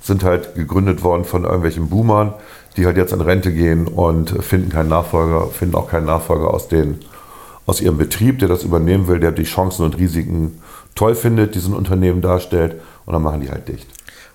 sind 0.00 0.24
halt 0.24 0.54
gegründet 0.54 1.02
worden 1.02 1.24
von 1.24 1.44
irgendwelchen 1.44 1.88
Boomern, 1.88 2.34
die 2.76 2.86
halt 2.86 2.96
jetzt 2.96 3.12
in 3.12 3.20
Rente 3.20 3.52
gehen 3.52 3.88
und 3.88 4.30
finden 4.42 4.70
keinen 4.70 4.88
Nachfolger, 4.88 5.48
finden 5.48 5.74
auch 5.74 5.88
keinen 5.88 6.06
Nachfolger 6.06 6.52
aus, 6.52 6.68
den, 6.68 7.00
aus 7.66 7.80
ihrem 7.80 7.98
Betrieb, 7.98 8.38
der 8.38 8.48
das 8.48 8.62
übernehmen 8.62 9.08
will, 9.08 9.20
der 9.20 9.32
die 9.32 9.44
Chancen 9.44 9.84
und 9.84 9.98
Risiken 9.98 10.62
toll 10.94 11.14
findet, 11.14 11.54
die 11.54 11.58
so 11.58 11.70
ein 11.70 11.76
Unternehmen 11.76 12.20
darstellt, 12.20 12.76
und 13.06 13.12
dann 13.14 13.22
machen 13.22 13.40
die 13.40 13.50
halt 13.50 13.68
dicht. 13.68 13.88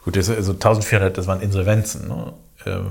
Gut, 0.03 0.17
das, 0.17 0.29
also 0.29 0.51
1400, 0.53 1.17
das 1.17 1.27
waren 1.27 1.41
Insolvenzen. 1.41 2.07
Ne? 2.07 2.33
Ähm, 2.65 2.85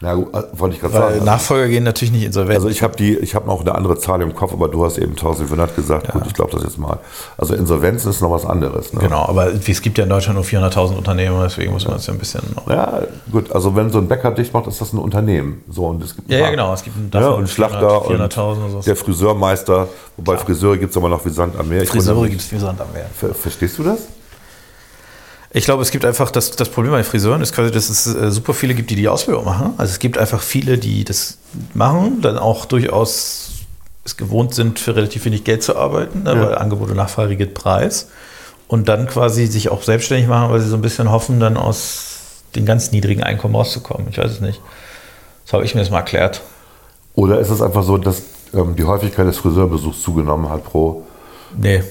Na 0.00 0.12
äh, 0.12 0.16
wollte 0.52 0.76
ich 0.76 0.80
gerade 0.80 0.94
sagen. 0.94 1.24
Nachfolger 1.24 1.66
gehen 1.68 1.82
natürlich 1.82 2.12
nicht 2.12 2.24
insolvent. 2.24 2.56
Also 2.56 2.68
ich 2.68 2.82
habe 2.82 2.96
die, 2.96 3.16
ich 3.16 3.34
habe 3.34 3.46
noch 3.46 3.62
eine 3.62 3.74
andere 3.74 3.98
Zahl 3.98 4.22
im 4.22 4.34
Kopf, 4.34 4.52
aber 4.52 4.68
du 4.68 4.84
hast 4.84 4.96
eben 4.98 5.10
1500 5.12 5.74
gesagt. 5.74 6.12
Gut, 6.12 6.22
ich 6.26 6.34
glaube 6.34 6.52
das 6.52 6.62
jetzt 6.62 6.78
mal. 6.78 6.98
Also 7.36 7.54
Insolvenzen 7.54 8.10
ist 8.10 8.20
noch 8.20 8.30
was 8.30 8.46
anderes. 8.46 8.92
Ne? 8.92 9.00
genau, 9.00 9.26
aber 9.26 9.52
es 9.52 9.82
gibt 9.82 9.98
ja 9.98 10.04
in 10.04 10.10
Deutschland 10.10 10.36
nur 10.36 10.44
400.000 10.44 10.96
Unternehmen, 10.96 11.40
deswegen 11.42 11.72
muss 11.72 11.84
man 11.84 11.94
das 11.94 12.06
ja 12.06 12.12
ein 12.12 12.18
bisschen 12.18 12.42
noch. 12.54 12.68
Ja, 12.68 13.02
gut. 13.32 13.50
Also 13.50 13.74
wenn 13.74 13.90
so 13.90 13.98
ein 13.98 14.06
Bäcker 14.06 14.30
dicht 14.30 14.54
macht, 14.54 14.68
ist 14.68 14.80
das 14.80 14.92
ein 14.92 14.98
Unternehmen. 14.98 15.64
So 15.68 15.86
und 15.86 16.02
es 16.02 16.14
gibt 16.14 16.30
Ja, 16.30 16.38
ja, 16.38 16.50
genau. 16.50 16.72
Es 16.72 16.84
gibt 16.84 16.96
einen 16.96 17.10
Ja, 17.12 17.30
und 17.30 17.48
Schlachter 17.48 18.02
400.000 18.02 18.64
und 18.64 18.70
so. 18.70 18.80
der 18.82 18.96
Friseurmeister. 18.96 19.88
Wobei 20.16 20.36
Friseure 20.36 20.76
gibt 20.76 20.92
es 20.92 20.96
aber 20.96 21.08
noch 21.08 21.24
wie 21.24 21.30
Sand 21.30 21.58
am 21.58 21.68
Meer. 21.68 21.84
Friseure 21.86 22.28
gibt 22.28 22.40
es 22.40 22.52
wie 22.52 22.58
Sand 22.58 22.80
am 22.80 22.92
Meer. 22.92 23.06
Ver 23.14 23.34
Verstehst 23.34 23.78
du 23.78 23.82
das? 23.82 23.98
Ich 25.50 25.64
glaube, 25.64 25.82
es 25.82 25.90
gibt 25.90 26.04
einfach 26.04 26.30
das, 26.30 26.50
das 26.52 26.68
Problem 26.68 26.92
bei 26.92 26.98
den 26.98 27.04
Friseuren 27.04 27.40
ist 27.40 27.54
quasi, 27.54 27.70
dass 27.70 27.88
es 27.88 28.06
äh, 28.06 28.30
super 28.30 28.52
viele 28.52 28.74
gibt, 28.74 28.90
die 28.90 28.96
die 28.96 29.08
Ausbildung 29.08 29.44
machen. 29.46 29.72
Also 29.78 29.92
es 29.92 29.98
gibt 29.98 30.18
einfach 30.18 30.42
viele, 30.42 30.76
die 30.76 31.04
das 31.04 31.38
machen, 31.74 32.20
dann 32.20 32.36
auch 32.38 32.66
durchaus 32.66 33.50
es 34.04 34.16
gewohnt 34.16 34.54
sind, 34.54 34.78
für 34.78 34.94
relativ 34.96 35.24
wenig 35.24 35.44
Geld 35.44 35.62
zu 35.62 35.76
arbeiten, 35.76 36.22
ne, 36.24 36.34
Ja. 36.34 36.40
weil 36.40 36.58
Angebot 36.58 36.90
und 36.90 36.96
Nachfrage 36.96 37.36
geht 37.36 37.54
Preis. 37.54 38.08
Und 38.66 38.88
dann 38.88 39.06
quasi 39.06 39.46
sich 39.46 39.70
auch 39.70 39.82
selbstständig 39.82 40.28
machen, 40.28 40.50
weil 40.52 40.60
sie 40.60 40.68
so 40.68 40.76
ein 40.76 40.82
bisschen 40.82 41.10
hoffen, 41.10 41.40
dann 41.40 41.56
aus 41.56 42.42
den 42.54 42.66
ganz 42.66 42.92
niedrigen 42.92 43.22
Einkommen 43.22 43.54
rauszukommen. 43.54 44.08
Ich 44.10 44.18
weiß 44.18 44.30
es 44.30 44.40
nicht. 44.40 44.60
Das 45.44 45.54
habe 45.54 45.64
ich 45.64 45.74
mir 45.74 45.80
jetzt 45.80 45.90
mal 45.90 45.98
erklärt. 45.98 46.42
Oder 47.14 47.40
ist 47.40 47.48
es 47.50 47.62
einfach 47.62 47.82
so, 47.82 47.96
dass 47.96 48.22
ähm, 48.52 48.76
die 48.76 48.84
Häufigkeit 48.84 49.26
des 49.26 49.38
Friseurbesuchs 49.38 50.02
zugenommen 50.02 50.50
hat 50.50 50.64
pro? 50.64 51.04
Nee. 51.56 51.82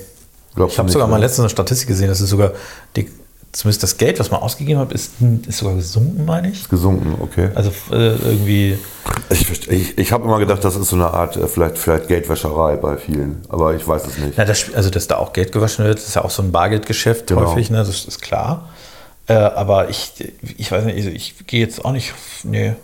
Glaubst 0.55 0.74
Ich 0.74 0.80
habe 0.80 0.89
sogar 0.89 1.08
mal 1.08 1.18
ne? 1.18 1.26
letztens 1.26 1.39
eine 1.45 1.49
Statistik 1.49 1.88
gesehen, 1.88 2.08
dass 2.08 2.20
es 2.20 2.30
sogar, 2.30 2.51
die, 2.95 3.10
zumindest 3.52 3.84
das 3.84 3.98
Geld, 3.98 4.20
was 4.20 4.30
man 4.32 4.41
ausgegeben 4.41 4.80
hat, 4.80 4.91
ist, 4.91 5.14
ist 5.48 5.58
sogar 5.58 5.76
gesunken, 5.76 6.26
meine 6.26 6.50
ich. 6.52 6.68
gesunken. 6.70 7.16
Okay. 7.22 7.50
Also 7.56 7.72
äh, 7.91 8.16
irgendwie, 8.16 8.78
Ich, 9.30 9.68
ich, 9.70 9.98
ich 9.98 10.12
habe 10.12 10.26
immer 10.26 10.39
gedacht, 10.39 10.64
das 10.64 10.76
ist 10.76 10.89
so 10.89 10.95
eine 10.95 11.08
Art 11.12 11.38
äh, 11.38 11.48
vielleicht, 11.48 11.78
vielleicht 11.78 12.08
Geldwäscherei 12.08 12.76
bei 12.76 12.98
vielen, 12.98 13.41
aber 13.50 13.74
ich 13.76 13.88
weiß 13.88 14.06
es 14.06 14.18
nicht. 14.18 14.34
na, 14.38 14.45
das, 14.45 14.74
also 14.74 14.89
dass 14.89 15.08
da 15.08 15.18
auch 15.18 15.34
Geld 15.34 15.52
gewaschen 15.52 15.86
wird, 15.86 15.98
ist 15.98 16.16
ja 16.16 16.24
auch 16.24 16.30
so 16.30 16.43
ein 16.43 16.52
Bargeldgeschäft 16.52 17.28
Genau. 17.28 17.52
häufig, 17.52 17.70
ne? 17.70 17.78
das 17.80 18.06
ist 18.06 18.22
klar. 18.22 18.70
Äh, 19.28 19.34
aber 19.34 19.89
ich, 19.89 20.14
ich 20.58 20.72
weiß 20.72 20.86
nicht, 20.86 20.95
also 20.98 21.10
ich 21.10 21.36
gehe 21.48 21.60
jetzt 21.62 21.84
auch 21.84 21.91
nicht, 21.91 22.14
nee. 22.43 22.76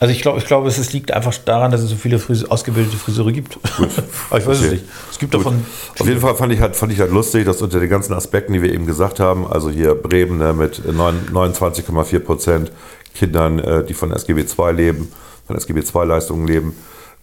Also 0.00 0.12
ich 0.12 0.22
glaube, 0.22 0.38
ich 0.38 0.46
glaube, 0.46 0.68
es 0.68 0.92
liegt 0.92 1.12
einfach 1.12 1.34
daran, 1.44 1.70
dass 1.70 1.80
es 1.82 1.90
so 1.90 1.96
viele 1.96 2.18
Frise 2.18 2.50
ausgebildete 2.50 2.96
Friseure 2.96 3.32
gibt. 3.32 3.58
aber 4.30 4.38
ich 4.38 4.46
weiß 4.46 4.58
Okay. 4.58 4.66
es 4.66 4.72
nicht. 4.72 4.84
Es 5.10 5.18
gibt 5.18 5.34
davon. 5.34 5.64
Auf 5.98 6.06
jeden 6.06 6.20
Fall 6.20 6.34
fand 6.36 6.52
ich, 6.52 6.60
halt, 6.60 6.76
fand 6.76 6.92
ich 6.92 7.00
halt 7.00 7.10
lustig, 7.12 7.44
dass 7.44 7.62
unter 7.62 7.80
den 7.80 7.88
ganzen 7.90 8.12
Aspekten, 8.14 8.52
die 8.52 8.62
wir 8.62 8.72
eben 8.72 8.86
gesagt 8.86 9.20
haben, 9.20 9.46
also 9.46 9.70
hier 9.70 9.94
Bremen 9.94 10.38
ne, 10.38 10.52
mit 10.52 10.82
neun- 10.92 11.26
29,4 11.32 12.18
Prozent 12.20 12.72
Kindern, 13.14 13.58
äh, 13.58 13.84
die 13.84 13.94
von 13.94 14.12
SGB 14.12 14.42
II 14.42 14.72
leben, 14.72 15.12
von 15.46 15.56
SGB 15.56 15.80
II-Leistungen 15.80 16.46
leben. 16.46 16.76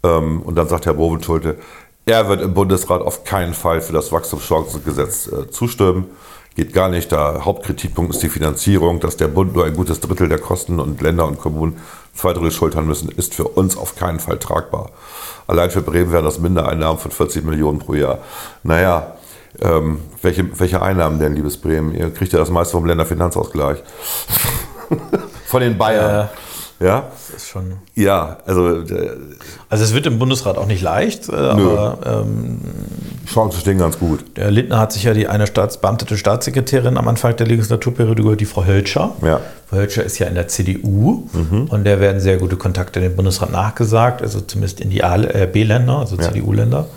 Ähm, 0.03 0.41
und 0.41 0.55
dann 0.55 0.67
sagt 0.67 0.85
Herr 0.85 0.93
Bovenschulte, 0.95 1.57
er 2.05 2.27
wird 2.27 2.41
im 2.41 2.53
Bundesrat 2.53 3.01
auf 3.01 3.23
keinen 3.23 3.53
Fall 3.53 3.79
für 3.81 3.93
das 3.93 4.11
Wachstumschancengesetz 4.11 5.27
äh, 5.27 5.49
zustimmen. 5.49 6.05
Geht 6.55 6.73
gar 6.73 6.89
nicht. 6.89 7.11
Der 7.11 7.45
Hauptkritikpunkt 7.45 8.13
ist 8.13 8.21
die 8.21 8.29
Finanzierung, 8.29 8.99
dass 8.99 9.17
der 9.17 9.27
Bund 9.27 9.55
nur 9.55 9.65
ein 9.65 9.73
gutes 9.75 9.99
Drittel 9.99 10.29
der 10.29 10.37
Kosten 10.39 10.79
und 10.79 11.01
Länder 11.01 11.25
und 11.25 11.39
Kommunen 11.39 11.77
zwei 12.13 12.33
Drittel 12.33 12.51
schultern 12.51 12.85
müssen, 12.85 13.09
ist 13.09 13.33
für 13.33 13.47
uns 13.47 13.75
auf 13.75 13.95
keinen 13.95 14.19
Fall 14.19 14.37
tragbar. 14.37 14.91
Allein 15.47 15.71
für 15.71 15.81
Bremen 15.81 16.11
wären 16.11 16.25
das 16.25 16.39
Mindereinnahmen 16.39 16.99
von 16.99 17.11
40 17.11 17.43
Millionen 17.43 17.79
pro 17.79 17.95
Jahr. 17.95 18.19
Naja, 18.61 19.15
ähm, 19.61 19.99
welche, 20.21 20.59
welche 20.59 20.81
Einnahmen 20.81 21.19
denn, 21.19 21.35
liebes 21.35 21.57
Bremen? 21.57 21.93
Ihr 21.95 22.11
kriegt 22.11 22.33
ja 22.33 22.39
das 22.39 22.49
meiste 22.49 22.73
vom 22.73 22.85
Länderfinanzausgleich. 22.85 23.79
Von 25.45 25.61
den 25.61 25.77
Bayern. 25.77 26.29
Ja, 26.79 27.09
Das 27.29 27.37
ist 27.37 27.49
schon. 27.49 27.73
ja, 27.95 28.37
also 28.45 28.81
äh, 28.81 29.11
Also 29.69 29.83
es 29.83 29.93
wird 29.93 30.05
im 30.07 30.19
Bundesrat 30.19 30.57
auch 30.57 30.65
nicht 30.65 30.81
leicht, 30.81 31.29
äh, 31.29 31.35
aber 31.35 31.97
ähm, 32.05 32.59
Chancen 33.25 33.59
stehen 33.61 33.77
ganz 33.77 33.99
gut. 33.99 34.23
der 34.37 34.51
Lindner 34.51 34.79
hat 34.79 34.91
sich 34.91 35.03
ja 35.03 35.13
die 35.13 35.27
eine 35.27 35.47
staatsbeamtete 35.47 36.17
Staatssekretärin 36.17 36.97
am 36.97 37.07
Anfang 37.07 37.35
der 37.35 37.47
Legislaturperiode 37.47 38.23
gehört, 38.23 38.41
die 38.41 38.45
Frau 38.45 38.65
Hölscher. 38.65 39.15
Ja. 39.21 39.39
Frau 39.67 39.77
Hölscher 39.77 40.03
ist 40.03 40.19
ja 40.19 40.27
in 40.27 40.35
der 40.35 40.47
CDU 40.47 41.27
und 41.69 41.83
der 41.83 41.99
werden 41.99 42.19
sehr 42.19 42.37
gute 42.37 42.57
Kontakte 42.57 42.99
in 42.99 43.03
den 43.09 43.15
Bundesrat 43.15 43.51
nachgesagt, 43.51 44.21
also 44.21 44.41
zumindest 44.41 44.79
in 44.81 44.89
die 44.89 44.99
äh, 44.99 45.47
B-Länder, 45.51 45.99
also 45.99 46.15
Ja. 46.17 46.23
CDU-Länder. 46.23 46.87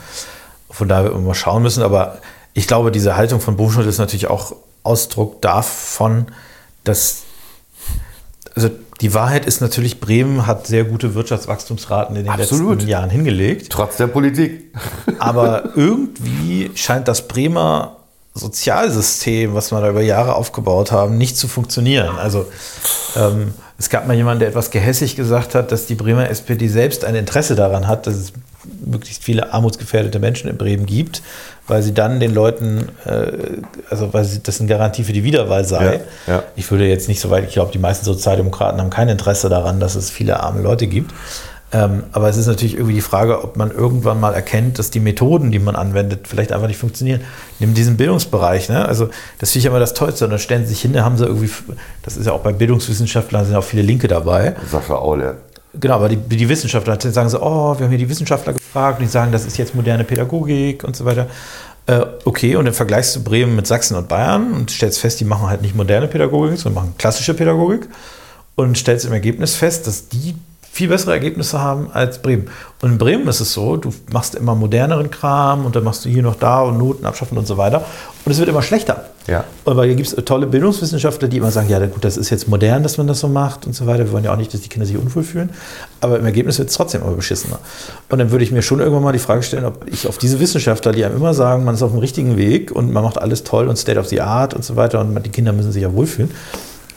Von 0.71 0.89
daher 0.89 1.05
wird 1.05 1.15
man 1.15 1.25
mal 1.25 1.35
schauen 1.35 1.63
müssen, 1.63 1.83
aber 1.83 2.19
ich 2.55 2.67
glaube, 2.67 2.91
diese 2.91 3.17
Haltung 3.17 3.41
von 3.41 3.57
Buchschnitt 3.57 3.87
ist 3.87 3.99
natürlich 3.99 4.29
auch 4.29 4.55
Ausdruck 4.83 5.41
davon, 5.43 6.27
dass 6.85 7.23
also 8.55 8.71
die 9.01 9.13
Wahrheit 9.13 9.45
ist 9.45 9.61
natürlich, 9.61 10.01
Bremen 10.01 10.47
hat 10.47 10.67
sehr 10.67 10.85
gute 10.85 11.15
Wirtschaftswachstumsraten 11.15 12.17
in 12.17 12.25
den 12.25 12.33
Absolut. 12.33 12.77
letzten 12.77 12.89
Jahren 12.89 13.11
hingelegt. 13.11 13.71
Trotz 13.71 13.97
der 13.97 14.07
Politik. 14.07 14.73
Aber 15.19 15.77
irgendwie 15.77 16.71
scheint 16.75 17.07
das 17.09 17.29
Bremer 17.29 17.97
Sozialsystem, 18.35 19.55
was 19.55 19.73
wir 19.73 19.81
da 19.81 19.91
über 19.91 20.03
Jahre 20.03 20.35
aufgebaut 20.35 20.93
haben, 20.93 21.17
nicht 21.17 21.37
zu 21.37 21.49
funktionieren. 21.49 22.17
Also 22.19 22.47
ähm, 23.17 23.55
es 23.79 23.89
gab 23.89 24.07
mal 24.07 24.15
jemanden, 24.15 24.41
der 24.41 24.49
etwas 24.49 24.71
gehässig 24.71 25.17
gesagt 25.17 25.55
hat, 25.55 25.73
dass 25.73 25.87
die 25.87 25.95
Bremer 25.95 26.29
SPD 26.29 26.69
selbst 26.69 27.05
ein 27.05 27.15
Interesse 27.15 27.55
daran 27.55 27.89
hat, 27.89 28.07
dass 28.07 28.15
es 28.15 28.33
möglichst 28.85 29.25
viele 29.25 29.53
armutsgefährdete 29.53 30.19
Menschen 30.19 30.49
in 30.49 30.57
Bremen 30.57 30.87
gibt, 30.87 31.23
weil 31.67 31.83
sie 31.83 31.95
dann 31.95 32.21
den 32.21 32.35
Leuten, 32.35 32.89
äh, 33.05 33.33
also 33.91 34.13
weil 34.13 34.25
sie, 34.25 34.43
das 34.43 34.61
eine 34.61 34.69
Garantie 34.69 35.05
für 35.05 35.13
die 35.13 35.25
Wiederwahl 35.25 35.65
sei. 35.65 36.01
Ja, 36.27 36.35
ja. 36.35 36.43
Ich 36.57 36.71
würde 36.71 36.87
jetzt 36.87 37.09
nicht 37.09 37.21
so 37.21 37.31
weit, 37.31 37.45
ich 37.45 37.55
glaube, 37.55 37.73
die 37.73 37.79
meisten 37.79 38.05
Sozialdemokraten 38.05 38.81
haben 38.81 38.91
kein 38.91 39.09
Interesse 39.09 39.49
daran, 39.49 39.81
dass 39.81 39.95
es 39.95 40.11
viele 40.11 40.41
arme 40.41 40.61
Leute 40.61 40.87
gibt. 40.87 41.13
Ähm, 41.73 42.05
aber 42.13 42.29
es 42.29 42.37
ist 42.37 42.47
natürlich 42.47 42.75
irgendwie 42.75 42.95
die 42.95 43.01
Frage, 43.01 43.43
ob 43.43 43.57
man 43.57 43.73
irgendwann 43.73 44.21
mal 44.21 44.33
erkennt, 44.35 44.79
dass 44.79 44.91
die 44.91 45.01
Methoden, 45.01 45.51
die 45.51 45.59
man 45.59 45.75
anwendet, 45.75 46.29
vielleicht 46.29 46.53
einfach 46.53 46.69
nicht 46.69 46.79
funktionieren. 46.79 47.23
Nimm 47.59 47.75
diesen 47.75 47.97
Bildungsbereich, 47.97 48.69
ne? 48.69 48.87
Also 48.87 49.09
das 49.41 49.51
finde 49.51 49.61
ich 49.61 49.67
immer 49.67 49.81
das 49.81 49.93
Tollste. 49.93 50.25
Und 50.27 50.31
dann 50.31 50.39
stellen 50.39 50.63
sie 50.63 50.71
sich 50.71 50.83
hin, 50.83 50.93
da 50.93 51.05
haben 51.05 51.17
sie 51.17 51.25
irgendwie, 51.25 51.51
das 52.03 52.17
ist 52.17 52.27
ja 52.27 52.33
auch 52.33 52.41
bei 52.41 52.53
Bildungswissenschaftlern 52.53 53.45
sind 53.45 53.57
auch 53.57 53.65
viele 53.65 53.83
Linke 53.83 54.07
dabei. 54.07 54.55
Sascha 54.71 54.95
Aule. 54.95 55.39
Genau, 55.79 55.95
aber 55.95 56.09
die, 56.09 56.17
die 56.17 56.49
Wissenschaftler 56.49 56.99
sagen 57.01 57.29
so, 57.29 57.41
oh, 57.41 57.79
wir 57.79 57.85
haben 57.85 57.91
hier 57.91 57.99
die 57.99 58.09
Wissenschaftler 58.09 58.55
gefragt 58.55 58.99
und 58.99 59.07
die 59.07 59.11
sagen, 59.11 59.33
das 59.33 59.45
ist 59.45 59.59
jetzt 59.59 59.75
moderne 59.75 60.05
Pädagogik 60.05 60.85
und 60.85 60.97
so 60.97 61.05
weiter. 61.05 61.27
Äh, 61.87 62.05
okay, 62.25 62.57
und 62.57 62.65
dann 62.65 62.75
vergleichst 62.75 63.15
du 63.17 63.23
Bremen 63.23 63.55
mit 63.55 63.67
Sachsen 63.67 63.97
und 63.97 64.09
Bayern 64.09 64.53
und 64.53 64.71
stellst 64.71 64.99
fest, 64.99 65.21
die 65.21 65.25
machen 65.25 65.49
halt 65.49 65.63
nicht 65.63 65.77
moderne 65.77 66.09
Pädagogik, 66.09 66.59
sondern 66.59 66.83
machen 66.83 66.95
klassische 66.99 67.35
Pädagogik 67.35 67.89
und 68.57 68.77
stellst 68.77 69.07
im 69.07 69.13
Ergebnis 69.13 69.55
fest, 69.55 69.87
dass 69.87 70.09
die 70.09 70.35
viel 70.77 70.89
bessere 70.89 71.13
Ergebnisse 71.13 71.59
haben 71.59 71.89
als 71.91 72.21
Bremen. 72.21 72.49
Und 72.83 72.93
in 72.93 72.99
Bremen 72.99 73.27
ist 73.29 73.41
es 73.41 73.55
so, 73.55 73.79
du 73.79 73.95
machst 74.13 74.35
immer 74.35 74.55
moderneren 74.55 75.11
Kram 75.11 75.65
und 75.65 75.75
dann 75.75 75.85
machst 75.85 76.05
du 76.05 76.11
hier 76.11 76.23
noch 76.23 76.37
da 76.37 76.61
und 76.61 76.77
Noten 76.77 77.07
abschaffen 77.07 77.39
und 77.39 77.47
so 77.47 77.57
weiter. 77.57 77.83
Und 78.27 78.33
es 78.33 78.39
wird 78.39 78.51
immer 78.51 78.61
schlechter. 78.61 79.07
Ja. 79.27 79.45
Aber 79.65 79.87
hier 79.87 79.95
gibt 79.95 80.07
es 80.07 80.25
tolle 80.27 80.47
Bildungswissenschaftler, 80.47 81.29
die 81.29 81.39
immer 81.39 81.51
sagen, 81.51 81.71
ja 81.71 81.79
gut, 81.87 82.05
das 82.05 82.19
ist 82.19 82.29
jetzt 82.29 82.47
modern, 82.47 82.83
dass 82.83 82.99
man 82.99 83.07
das 83.07 83.21
so 83.21 83.29
macht 83.29 83.67
und 83.67 83.73
so 83.75 83.87
weiter. 83.87 84.05
Wir 84.05 84.13
wollen 84.13 84.25
ja 84.25 84.35
auch 84.35 84.37
nicht, 84.37 84.53
dass 84.53 84.61
die 84.61 84.69
Kinder 84.69 84.85
sich 84.85 84.99
unwohl 84.99 85.23
fühlen. 85.23 85.49
Aber 86.03 86.19
im 86.19 86.27
Ergebnis 86.27 86.59
wird 86.59 86.69
es 86.69 86.75
trotzdem 86.75 87.01
immer 87.01 87.13
beschissener. 87.13 87.59
Und 88.11 88.19
dann 88.19 88.31
würde 88.31 88.45
ich 88.45 88.53
mir 88.53 88.61
schon 88.61 88.81
irgendwann 88.81 89.03
mal 89.03 89.13
die 89.13 89.19
Frage 89.19 89.43
stellen, 89.43 89.65
ob 89.65 89.89
ich 89.89 90.07
auf 90.07 90.19
diese 90.19 90.41
Wissenschaftler, 90.41 90.93
die 90.93 91.07
einem 91.07 91.17
immer 91.17 91.33
sagen, 91.33 91.65
man 91.65 91.75
ist 91.75 91.83
auf 91.83 91.93
dem 91.93 92.01
richtigen 92.01 92.37
Weg 92.37 92.71
und 92.71 92.93
man 92.93 93.03
macht 93.03 93.17
alles 93.17 93.45
toll 93.45 93.67
und 93.69 93.79
State 93.79 93.99
of 93.99 94.09
the 94.09 94.21
Art 94.21 94.53
und 94.53 94.63
so 94.63 94.77
weiter 94.77 95.01
und 95.01 95.25
die 95.25 95.31
Kinder 95.31 95.55
müssen 95.55 95.73
sich 95.73 95.83
ja 95.83 95.95
wohlfühlen, 95.95 96.31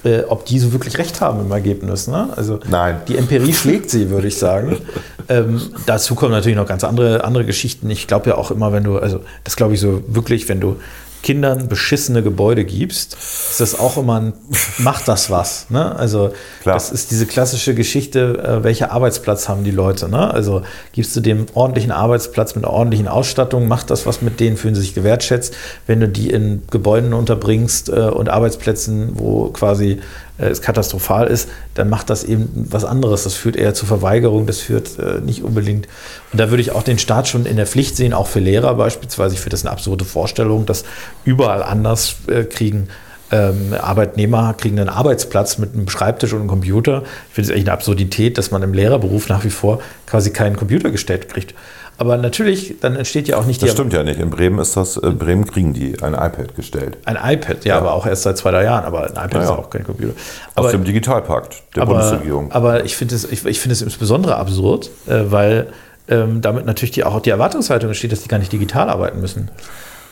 äh, 0.03 0.21
ob 0.27 0.45
die 0.45 0.59
so 0.59 0.71
wirklich 0.71 0.97
recht 0.97 1.21
haben 1.21 1.41
im 1.41 1.51
Ergebnis. 1.51 2.07
Ne? 2.07 2.29
Also 2.35 2.59
Nein. 2.69 3.01
die 3.07 3.17
Empirie 3.17 3.53
schlägt 3.53 3.89
sie, 3.89 4.09
würde 4.09 4.27
ich 4.27 4.37
sagen. 4.37 4.77
ähm, 5.29 5.61
dazu 5.85 6.15
kommen 6.15 6.31
natürlich 6.31 6.57
noch 6.57 6.67
ganz 6.67 6.83
andere, 6.83 7.23
andere 7.23 7.45
Geschichten. 7.45 7.89
Ich 7.89 8.07
glaube 8.07 8.29
ja 8.29 8.37
auch 8.37 8.51
immer, 8.51 8.71
wenn 8.71 8.83
du, 8.83 8.97
also 8.97 9.21
das 9.43 9.55
glaube 9.55 9.73
ich 9.73 9.79
so 9.79 10.03
wirklich, 10.07 10.47
wenn 10.49 10.59
du 10.59 10.77
Kindern 11.21 11.67
beschissene 11.67 12.23
Gebäude 12.23 12.63
gibst, 12.63 13.13
ist 13.13 13.59
das 13.59 13.77
auch 13.77 13.97
immer 13.97 14.21
ein, 14.21 14.33
macht 14.77 15.07
das 15.07 15.29
was. 15.29 15.69
Ne? 15.69 15.95
Also 15.95 16.31
Klar. 16.61 16.75
das 16.75 16.91
ist 16.91 17.11
diese 17.11 17.25
klassische 17.25 17.75
Geschichte, 17.75 18.37
äh, 18.37 18.63
welcher 18.63 18.91
Arbeitsplatz 18.91 19.49
haben 19.49 19.63
die 19.63 19.71
Leute. 19.71 20.07
Ne? 20.07 20.33
Also 20.33 20.61
gibst 20.93 21.15
du 21.15 21.19
dem 21.19 21.47
ordentlichen 21.53 21.91
Arbeitsplatz 21.91 22.55
mit 22.55 22.63
einer 22.63 22.73
ordentlichen 22.73 23.07
Ausstattung, 23.07 23.67
macht 23.67 23.89
das 23.89 24.05
was 24.05 24.21
mit 24.21 24.39
denen, 24.39 24.55
fühlen 24.55 24.75
sie 24.75 24.81
sich 24.81 24.95
gewertschätzt. 24.95 25.55
Wenn 25.87 25.99
du 25.99 26.07
die 26.07 26.29
in 26.29 26.63
Gebäuden 26.71 27.13
unterbringst 27.13 27.89
äh, 27.89 27.93
und 27.93 28.29
Arbeitsplätzen, 28.29 29.11
wo 29.13 29.49
quasi 29.49 29.99
es 30.45 30.61
katastrophal 30.61 31.27
ist, 31.27 31.49
dann 31.73 31.89
macht 31.89 32.09
das 32.09 32.23
eben 32.23 32.67
was 32.69 32.85
anderes. 32.85 33.23
Das 33.23 33.33
führt 33.33 33.55
eher 33.55 33.73
zu 33.73 33.85
Verweigerung, 33.85 34.45
das 34.45 34.59
führt 34.59 34.97
äh, 34.99 35.19
nicht 35.21 35.43
unbedingt. 35.43 35.87
Und 36.31 36.39
da 36.39 36.49
würde 36.49 36.61
ich 36.61 36.71
auch 36.71 36.83
den 36.83 36.99
Staat 36.99 37.27
schon 37.27 37.45
in 37.45 37.57
der 37.57 37.67
Pflicht 37.67 37.95
sehen, 37.95 38.13
auch 38.13 38.27
für 38.27 38.39
Lehrer 38.39 38.73
beispielsweise. 38.75 39.35
Ich 39.35 39.41
finde 39.41 39.51
das 39.51 39.65
eine 39.65 39.71
absurde 39.71 40.05
Vorstellung, 40.05 40.65
dass 40.65 40.83
überall 41.25 41.63
anders 41.63 42.15
äh, 42.27 42.43
kriegen. 42.43 42.87
Ähm, 43.31 43.75
Arbeitnehmer 43.79 44.55
kriegen 44.55 44.79
einen 44.79 44.89
Arbeitsplatz 44.89 45.59
mit 45.59 45.75
einem 45.75 45.87
Schreibtisch 45.87 46.33
und 46.33 46.39
einem 46.39 46.49
Computer. 46.49 47.03
Ich 47.29 47.35
finde 47.35 47.51
es 47.51 47.55
echt 47.55 47.67
eine 47.67 47.73
Absurdität, 47.73 48.37
dass 48.37 48.49
man 48.49 48.63
im 48.63 48.73
Lehrerberuf 48.73 49.29
nach 49.29 49.43
wie 49.43 49.51
vor 49.51 49.81
quasi 50.07 50.31
keinen 50.31 50.55
Computer 50.55 50.89
gestellt 50.89 51.29
kriegt. 51.29 51.53
Aber 51.99 52.17
natürlich, 52.17 52.75
dann 52.79 52.95
entsteht 52.95 53.27
ja 53.27 53.37
auch 53.37 53.45
nicht 53.45 53.61
Das 53.61 53.69
die 53.69 53.73
stimmt 53.73 53.91
ja 53.91 54.03
nicht. 54.03 54.21
In 54.21 54.29
Bremen 54.29 54.57
ist 54.59 54.77
das, 54.77 54.95
in 54.95 55.17
Bremen 55.17 55.45
kriegen 55.45 55.73
die 55.73 56.01
ein 56.01 56.13
iPad 56.13 56.55
gestellt. 56.55 56.97
ein 57.03 57.17
iPad, 57.21 57.65
ja, 57.65 57.77
aber 57.77 57.91
auch 57.91 58.05
erst 58.05 58.23
seit 58.23 58.37
zwei, 58.37 58.51
drei 58.51 58.63
Jahren. 58.63 58.85
Aber 58.85 59.03
ein 59.03 59.11
iPad 59.11 59.33
Ja, 59.33 59.41
ist 59.41 59.49
ja. 59.49 59.55
auch 59.57 59.69
kein 59.69 59.83
Computer. 59.83 60.13
Aus 60.13 60.55
Aber 60.55 60.71
dem 60.71 60.85
Digitalpakt 60.85 61.61
der 61.75 61.83
aber, 61.83 61.95
Bundesregierung. 61.95 62.53
Aber 62.53 62.85
ich 62.85 62.95
finde 62.95 63.15
es, 63.15 63.29
ich, 63.29 63.45
ich 63.45 63.59
finde 63.59 63.73
es 63.73 63.81
insbesondere 63.81 64.37
absurd, 64.37 64.89
äh, 65.07 65.23
weil 65.29 65.67
ähm, 66.07 66.39
damit 66.39 66.65
natürlich 66.65 66.91
die, 66.91 67.03
auch 67.03 67.19
die 67.21 67.31
Erwartungshaltung 67.31 67.89
entsteht, 67.89 68.13
dass 68.13 68.21
die 68.21 68.29
gar 68.29 68.39
nicht 68.39 68.53
digital 68.53 68.89
arbeiten 68.89 69.19
müssen. 69.19 69.51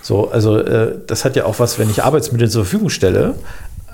So, 0.01 0.29
also 0.29 0.57
äh, 0.59 0.93
das 1.07 1.23
hat 1.23 1.37
ja 1.37 1.45
auch 1.45 1.57
was, 1.59 1.79
wenn 1.79 1.89
ich 1.89 2.03
Arbeitsmittel 2.03 2.49
zur 2.49 2.65
Verfügung 2.65 2.89
stelle. 2.89 3.35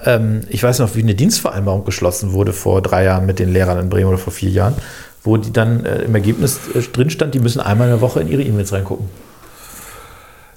Ähm, 0.04 0.42
ich 0.50 0.64
weiß 0.64 0.80
noch, 0.80 0.96
wie 0.96 1.04
eine 1.04 1.14
Dienstvereinbarung 1.14 1.86
geschlossen 1.86 2.34
wurde 2.34 2.54
vor 2.54 2.82
drei 2.82 3.04
Jahren 3.04 3.28
mit 3.28 3.38
den 3.38 3.54
Lehrern 3.54 3.78
in 3.80 3.90
Bremen 3.90 4.10
oder 4.10 4.18
vor 4.18 4.34
vier 4.34 4.50
Jahren, 4.50 4.74
wo 5.24 5.38
die 5.38 5.54
dann 5.54 5.86
äh, 5.86 6.04
im 6.04 6.14
Ergebnis 6.16 6.60
äh, 6.76 6.82
drin 6.82 7.10
stand, 7.10 7.34
die 7.34 7.40
müssen 7.40 7.60
einmal 7.62 7.88
in 7.88 7.94
der 7.94 8.02
Woche 8.02 8.20
in 8.22 8.28
ihre 8.28 8.42
E-Mails 8.44 8.74
reingucken. 8.74 9.08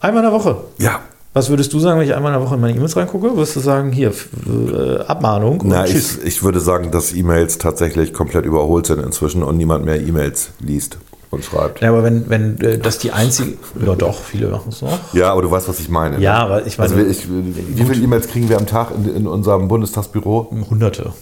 Einmal 0.01 0.25
in 0.25 0.31
der 0.31 0.39
Woche. 0.39 0.57
ja. 0.79 1.01
Was 1.33 1.51
würdest 1.51 1.71
du 1.75 1.79
sagen, 1.81 2.01
wenn 2.01 2.07
ich 2.09 2.15
einmal 2.15 2.33
in 2.33 2.39
der 2.41 2.47
Woche 2.47 2.55
in 2.55 2.63
meine 2.63 2.75
E-Mails 2.75 2.97
reingucke? 2.97 3.37
Würdest 3.37 3.55
du 3.57 3.61
sagen, 3.61 3.93
hier, 3.93 4.11
äh, 4.47 5.01
Abmahnung 5.07 5.61
Na, 5.67 5.85
ich, 5.87 6.25
ich 6.25 6.43
würde 6.43 6.61
sagen, 6.61 6.91
dass 6.91 7.13
E-Mails 7.13 7.59
tatsächlich 7.59 8.15
komplett 8.15 8.47
überholt 8.47 8.87
sind 8.87 9.01
inzwischen 9.05 9.43
und 9.43 9.59
niemand 9.59 9.85
mehr 9.85 10.01
E-Mails 10.01 10.53
liest 10.61 10.97
und 11.31 11.45
schreibt. 11.45 11.83
Ja, 11.83 11.91
aber 11.91 12.03
wenn, 12.05 12.31
wenn 12.31 12.59
äh, 12.63 12.79
das 12.79 13.01
die 13.01 13.13
einzige. 13.13 13.53
Ja, 13.85 13.95
doch, 13.95 14.19
viele 14.19 14.49
machen 14.49 14.71
es 14.71 14.81
noch. 14.81 14.99
Ja, 15.13 15.31
aber 15.31 15.43
du 15.43 15.51
weißt, 15.51 15.69
was 15.69 15.79
ich 15.79 15.91
meine. 15.91 16.19
Ja, 16.21 16.39
ne? 16.39 16.41
aber 16.45 16.67
ich 16.67 16.79
meine- 16.79 16.91
Also 16.95 17.05
ich, 17.07 17.29
wie 17.29 17.85
viele 17.85 18.03
E-Mails 18.03 18.29
kriegen 18.29 18.49
wir 18.49 18.57
am 18.57 18.67
Tag 18.67 18.93
in, 18.97 19.15
in 19.15 19.27
unserem 19.27 19.69
Bundestagsbüro? 19.69 20.51
Hunderte. 20.71 21.13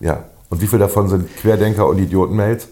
Ja. 0.00 0.24
Und 0.50 0.60
wie 0.60 0.66
viele 0.66 0.80
davon 0.80 1.08
sind 1.08 1.34
Querdenker 1.38 1.86
und 1.88 1.96
Idioten-Mails? 1.98 2.68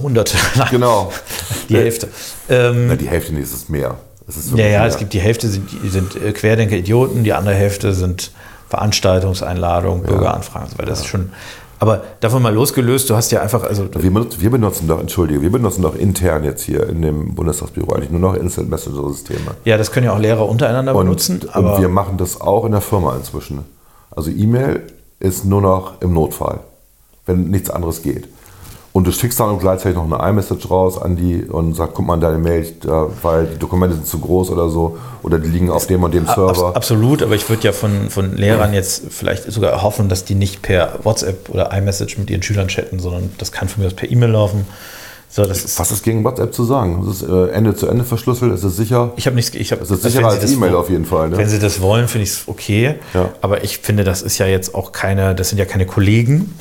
Hunderte. 0.00 0.36
Nein, 0.56 0.68
Genau. 0.70 1.12
Die 1.68 1.76
Hälfte. 1.76 2.08
Ähm, 2.48 2.88
Na, 2.88 2.96
die 2.96 3.08
Hälfte 3.08 3.36
es 3.38 3.52
ist 3.52 3.70
mehr. 3.70 3.96
Es 4.28 4.36
ist 4.36 4.50
ja, 4.52 4.56
ja, 4.66 4.78
mehr. 4.80 4.86
es 4.86 4.96
gibt 4.98 5.12
die 5.12 5.20
Hälfte 5.20 5.48
sind, 5.48 5.68
sind 5.86 6.16
äh, 6.16 6.32
Querdenker, 6.32 6.76
Idioten, 6.76 7.24
die 7.24 7.32
andere 7.32 7.54
Hälfte 7.54 7.92
sind 7.94 8.32
Veranstaltungseinladungen, 8.70 10.02
Bürgeranfragen. 10.04 10.66
und 10.68 10.72
so 10.72 10.78
weiter. 10.78 10.90
Das 10.90 11.00
ist 11.00 11.06
schon. 11.06 11.30
Aber 11.80 12.02
davon 12.20 12.40
mal 12.42 12.54
losgelöst, 12.54 13.10
du 13.10 13.16
hast 13.16 13.32
ja 13.32 13.42
einfach, 13.42 13.64
also 13.64 13.88
Wir 13.92 14.10
benutzen, 14.10 14.40
wir 14.40 14.50
benutzen 14.50 14.88
doch, 14.88 15.00
entschuldige, 15.00 15.42
wir 15.42 15.50
benutzen 15.50 15.82
doch 15.82 15.94
intern 15.96 16.44
jetzt 16.44 16.62
hier 16.62 16.88
in 16.88 17.02
dem 17.02 17.34
Bundestagsbüro 17.34 17.92
eigentlich 17.94 18.10
nur 18.10 18.20
noch 18.20 18.34
Instant 18.34 18.70
Messenger-Systeme. 18.70 19.40
ja, 19.64 19.76
das 19.76 19.90
können 19.90 20.06
ja 20.06 20.12
auch 20.14 20.18
Lehrer 20.18 20.48
untereinander 20.48 20.94
Und, 20.94 21.04
benutzen, 21.04 21.40
und 21.52 21.80
wir 21.80 21.88
machen 21.88 22.16
das 22.16 22.40
auch 22.40 22.64
in 22.64 22.72
der 22.72 22.80
Firma 22.80 23.16
inzwischen. 23.16 23.64
Also 24.10 24.30
E-Mail 24.30 24.82
ist 25.18 25.44
nur 25.44 25.60
noch 25.60 26.00
im 26.00 26.14
Notfall, 26.14 26.60
wenn 27.26 27.50
nichts 27.50 27.68
anderes 27.70 28.02
geht. 28.02 28.28
Und 28.96 29.08
du 29.08 29.10
schickst 29.10 29.40
dann 29.40 29.58
gleichzeitig 29.58 29.96
noch 29.98 30.04
eine 30.08 30.30
iMessage 30.30 30.70
raus 30.70 31.02
an 31.02 31.16
die 31.16 31.42
und 31.42 31.74
sagst, 31.74 31.94
guck 31.96 32.06
mal 32.06 32.14
in 32.14 32.20
deine 32.20 32.38
Mail, 32.38 32.64
da, 32.80 33.08
weil 33.22 33.46
die 33.46 33.58
Dokumente 33.58 33.96
sind 33.96 34.06
zu 34.06 34.20
groß 34.20 34.50
oder 34.50 34.68
so 34.68 34.96
oder 35.24 35.40
die 35.40 35.48
liegen 35.48 35.68
auf 35.68 35.88
dem 35.88 36.04
und 36.04 36.14
dem 36.14 36.26
Server. 36.26 36.76
absolut, 36.76 37.20
aber 37.20 37.34
ich 37.34 37.48
würde 37.48 37.64
ja 37.64 37.72
von, 37.72 38.08
von 38.08 38.36
Lehrern 38.36 38.72
jetzt 38.72 39.02
vielleicht 39.10 39.50
sogar 39.50 39.72
erhoffen, 39.72 40.08
dass 40.08 40.24
die 40.24 40.36
nicht 40.36 40.62
per 40.62 41.00
WhatsApp 41.02 41.48
oder 41.50 41.72
iMessage 41.76 42.18
mit 42.18 42.30
ihren 42.30 42.44
Schülern 42.44 42.68
chatten, 42.68 43.00
sondern 43.00 43.32
das 43.38 43.50
kann 43.50 43.68
von 43.68 43.82
mir 43.82 43.88
aus 43.88 43.94
per 43.94 44.08
E-Mail 44.08 44.30
laufen. 44.30 44.64
So, 45.28 45.44
das 45.44 45.64
ist, 45.64 45.80
Was 45.80 45.90
ist 45.90 46.04
gegen 46.04 46.22
WhatsApp 46.22 46.54
zu 46.54 46.62
sagen? 46.62 47.04
Es 47.10 47.20
ist 47.20 47.28
äh, 47.28 47.48
Ende 47.48 47.74
zu 47.74 47.88
Ende 47.88 48.04
verschlüsselt, 48.04 48.52
es 48.52 48.62
ist 48.62 48.76
sicher. 48.76 49.10
ich 49.16 49.26
habe 49.26 49.34
nichts, 49.34 49.52
ich 49.56 49.72
habe 49.72 49.82
Es 49.82 49.90
ist 49.90 50.02
sicherer 50.04 50.28
als 50.28 50.48
E-Mail 50.52 50.76
auf 50.76 50.88
jeden 50.88 51.04
Fall. 51.04 51.32
Wenn 51.32 51.38
Ne? 51.40 51.48
sie 51.48 51.58
das 51.58 51.80
wollen, 51.80 52.06
finde 52.06 52.22
ich 52.22 52.30
es 52.30 52.42
okay. 52.46 52.94
Ja. 53.12 53.30
Aber 53.40 53.64
ich 53.64 53.78
finde, 53.78 54.04
das 54.04 54.22
ist 54.22 54.38
ja 54.38 54.46
jetzt 54.46 54.72
auch 54.76 54.92
keine, 54.92 55.34
das 55.34 55.48
sind 55.48 55.58
ja 55.58 55.64
keine 55.64 55.84
Kollegen, 55.86 56.54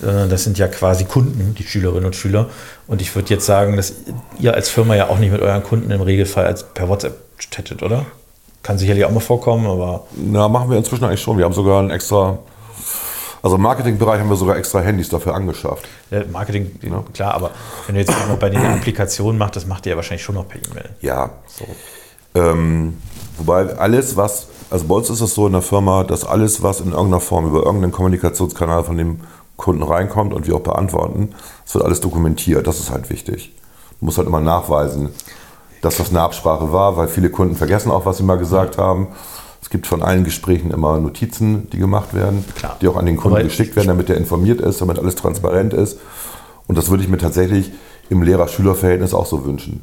das 0.00 0.44
sind 0.44 0.58
ja 0.58 0.68
quasi 0.68 1.04
Kunden, 1.04 1.54
die 1.58 1.62
Schülerinnen 1.62 2.06
und 2.06 2.16
Schüler. 2.16 2.48
Und 2.86 3.02
ich 3.02 3.14
würde 3.14 3.30
jetzt 3.30 3.46
sagen, 3.46 3.76
dass 3.76 3.94
ihr 4.38 4.54
als 4.54 4.68
Firma 4.68 4.94
ja 4.94 5.08
auch 5.08 5.18
nicht 5.18 5.32
mit 5.32 5.42
euren 5.42 5.62
Kunden 5.62 5.90
im 5.90 6.00
Regelfall 6.00 6.54
per 6.74 6.88
WhatsApp 6.88 7.18
chattet, 7.38 7.82
oder? 7.82 8.06
Kann 8.62 8.78
sicherlich 8.78 9.04
auch 9.04 9.10
mal 9.10 9.20
vorkommen, 9.20 9.66
aber 9.66 10.06
Na, 10.16 10.48
machen 10.48 10.70
wir 10.70 10.76
inzwischen 10.76 11.04
eigentlich 11.04 11.22
schon. 11.22 11.38
Wir 11.38 11.44
haben 11.44 11.54
sogar 11.54 11.82
ein 11.82 11.90
extra, 11.90 12.38
also 13.42 13.56
im 13.56 13.62
Marketingbereich 13.62 14.20
haben 14.20 14.28
wir 14.28 14.36
sogar 14.36 14.56
extra 14.56 14.80
Handys 14.80 15.08
dafür 15.08 15.34
angeschafft. 15.34 15.86
ja, 16.10 16.22
Marketing, 16.30 16.78
klar, 17.14 17.34
aber 17.34 17.50
wenn 17.86 17.94
du 17.94 18.00
jetzt 18.02 18.10
mal 18.10 18.36
bei 18.36 18.50
den 18.50 18.60
Applikationen 18.60 19.38
machst, 19.38 19.56
das 19.56 19.66
macht 19.66 19.86
ihr 19.86 19.90
ja 19.90 19.96
wahrscheinlich 19.96 20.22
schon 20.22 20.34
noch 20.34 20.46
per 20.46 20.58
E-Mail. 20.58 20.90
Ja. 21.00 21.30
Ähm, 22.34 22.98
wobei 23.38 23.76
alles, 23.76 24.16
was, 24.16 24.48
also 24.68 24.84
bei 24.84 24.94
uns 24.94 25.10
ist 25.10 25.20
es 25.20 25.34
so 25.34 25.46
in 25.46 25.52
der 25.52 25.62
Firma, 25.62 26.04
dass 26.04 26.24
alles, 26.24 26.62
was 26.62 26.80
in 26.80 26.92
irgendeiner 26.92 27.20
Form 27.20 27.46
über 27.46 27.64
irgendeinen 27.64 27.92
Kommunikationskanal 27.92 28.84
von 28.84 28.96
dem 28.98 29.20
Kunden 29.60 29.82
reinkommt 29.82 30.32
und 30.32 30.46
wir 30.46 30.56
auch 30.56 30.60
beantworten, 30.62 31.34
es 31.66 31.74
wird 31.74 31.84
alles 31.84 32.00
dokumentiert. 32.00 32.66
Das 32.66 32.80
ist 32.80 32.90
halt 32.90 33.10
wichtig. 33.10 33.52
Du 34.00 34.06
musst 34.06 34.16
halt 34.18 34.26
immer 34.26 34.40
nachweisen, 34.40 35.10
dass 35.82 35.98
das 35.98 36.08
eine 36.10 36.22
Absprache 36.22 36.72
war, 36.72 36.96
weil 36.96 37.08
viele 37.08 37.28
Kunden 37.30 37.54
vergessen 37.56 37.90
auch, 37.90 38.06
was 38.06 38.16
sie 38.16 38.22
mal 38.22 38.38
gesagt 38.38 38.78
haben. 38.78 39.08
Es 39.62 39.68
gibt 39.68 39.86
von 39.86 40.02
allen 40.02 40.24
Gesprächen 40.24 40.70
immer 40.70 40.98
Notizen, 40.98 41.68
die 41.70 41.78
gemacht 41.78 42.14
werden, 42.14 42.44
Klar. 42.56 42.76
die 42.80 42.88
auch 42.88 42.96
an 42.96 43.04
den 43.06 43.18
Kunden 43.18 43.36
Aber- 43.36 43.44
geschickt 43.44 43.76
werden, 43.76 43.88
damit 43.88 44.08
er 44.08 44.16
informiert 44.16 44.60
ist, 44.62 44.80
damit 44.80 44.98
alles 44.98 45.14
transparent 45.14 45.74
ist. 45.74 45.98
Und 46.66 46.78
das 46.78 46.88
würde 46.90 47.02
ich 47.02 47.08
mir 47.10 47.18
tatsächlich 47.18 47.70
im 48.08 48.22
Lehrer-Schüler-Verhältnis 48.22 49.12
auch 49.12 49.26
so 49.26 49.44
wünschen. 49.44 49.82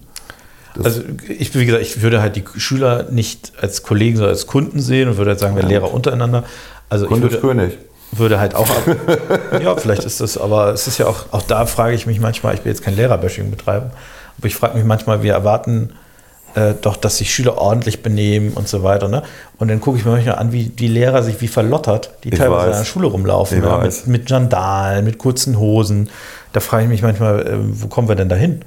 Also 0.84 1.02
ich, 1.28 1.54
wie 1.56 1.66
gesagt, 1.66 1.84
ich 1.84 2.02
würde 2.02 2.22
halt 2.22 2.36
die 2.36 2.44
Schüler 2.58 3.08
nicht 3.12 3.54
als 3.62 3.84
Kollegen, 3.84 4.18
sondern 4.18 4.34
als 4.34 4.46
Kunden 4.48 4.80
sehen 4.80 5.08
und 5.10 5.18
würde 5.18 5.32
halt 5.32 5.40
sagen, 5.40 5.56
wir 5.56 5.64
Lehrer 5.64 5.92
untereinander. 5.94 6.44
Also 6.90 7.06
ich 7.06 7.10
Kunde 7.12 7.28
ist 7.28 7.34
würde, 7.34 7.48
König. 7.48 7.78
Würde 8.12 8.40
halt 8.40 8.56
auch 8.56 8.70
ab, 8.70 8.84
ja, 9.62 9.76
vielleicht 9.76 10.04
ist 10.04 10.22
das, 10.22 10.38
aber 10.38 10.70
es 10.70 10.88
ist 10.88 10.98
ja 10.98 11.08
auch, 11.08 11.26
auch 11.32 11.42
da 11.42 11.66
frage 11.66 11.96
ich 11.96 12.06
mich 12.08 12.20
manchmal, 12.20 12.54
ich 12.56 12.64
will 12.64 12.72
jetzt 12.72 12.84
kein 12.84 12.96
Lehrerbashing 12.96 13.52
betreiben, 13.52 13.92
aber 14.38 14.48
ich 14.48 14.56
frage 14.56 14.76
mich 14.78 14.86
manchmal, 14.86 15.24
wir 15.24 15.34
erwarten 15.34 15.92
äh, 16.56 16.74
doch, 16.82 16.96
dass 16.96 17.18
sich 17.18 17.34
Schüler 17.34 17.58
ordentlich 17.58 18.02
benehmen 18.02 18.54
und 18.54 18.68
so 18.68 18.82
weiter. 18.82 19.08
Ne? 19.08 19.24
Und 19.60 19.68
dann 19.68 19.80
gucke 19.80 19.98
ich 19.98 20.06
mir 20.06 20.12
manchmal 20.12 20.36
an, 20.36 20.52
wie 20.52 20.66
die 20.66 20.88
Lehrer 20.88 21.22
sich 21.22 21.40
wie 21.42 21.48
verlottert, 21.48 22.12
die 22.24 22.30
Ich 22.30 22.40
teilweise 22.40 22.70
weiß. 22.70 22.78
in 22.78 22.82
der 22.82 22.86
Schule 22.86 23.08
rumlaufen, 23.08 23.64
ja, 23.64 23.78
mit, 23.78 24.08
mit 24.08 24.30
Sandalen, 24.30 25.06
mit 25.06 25.18
kurzen 25.18 25.60
Hosen. 25.60 26.10
Da 26.54 26.60
frage 26.60 26.84
ich 26.84 26.90
mich 26.90 27.02
manchmal, 27.04 27.46
äh, 27.46 27.58
wo 27.60 27.88
kommen 27.88 28.08
wir 28.08 28.16
denn 28.16 28.30
dahin? 28.30 28.62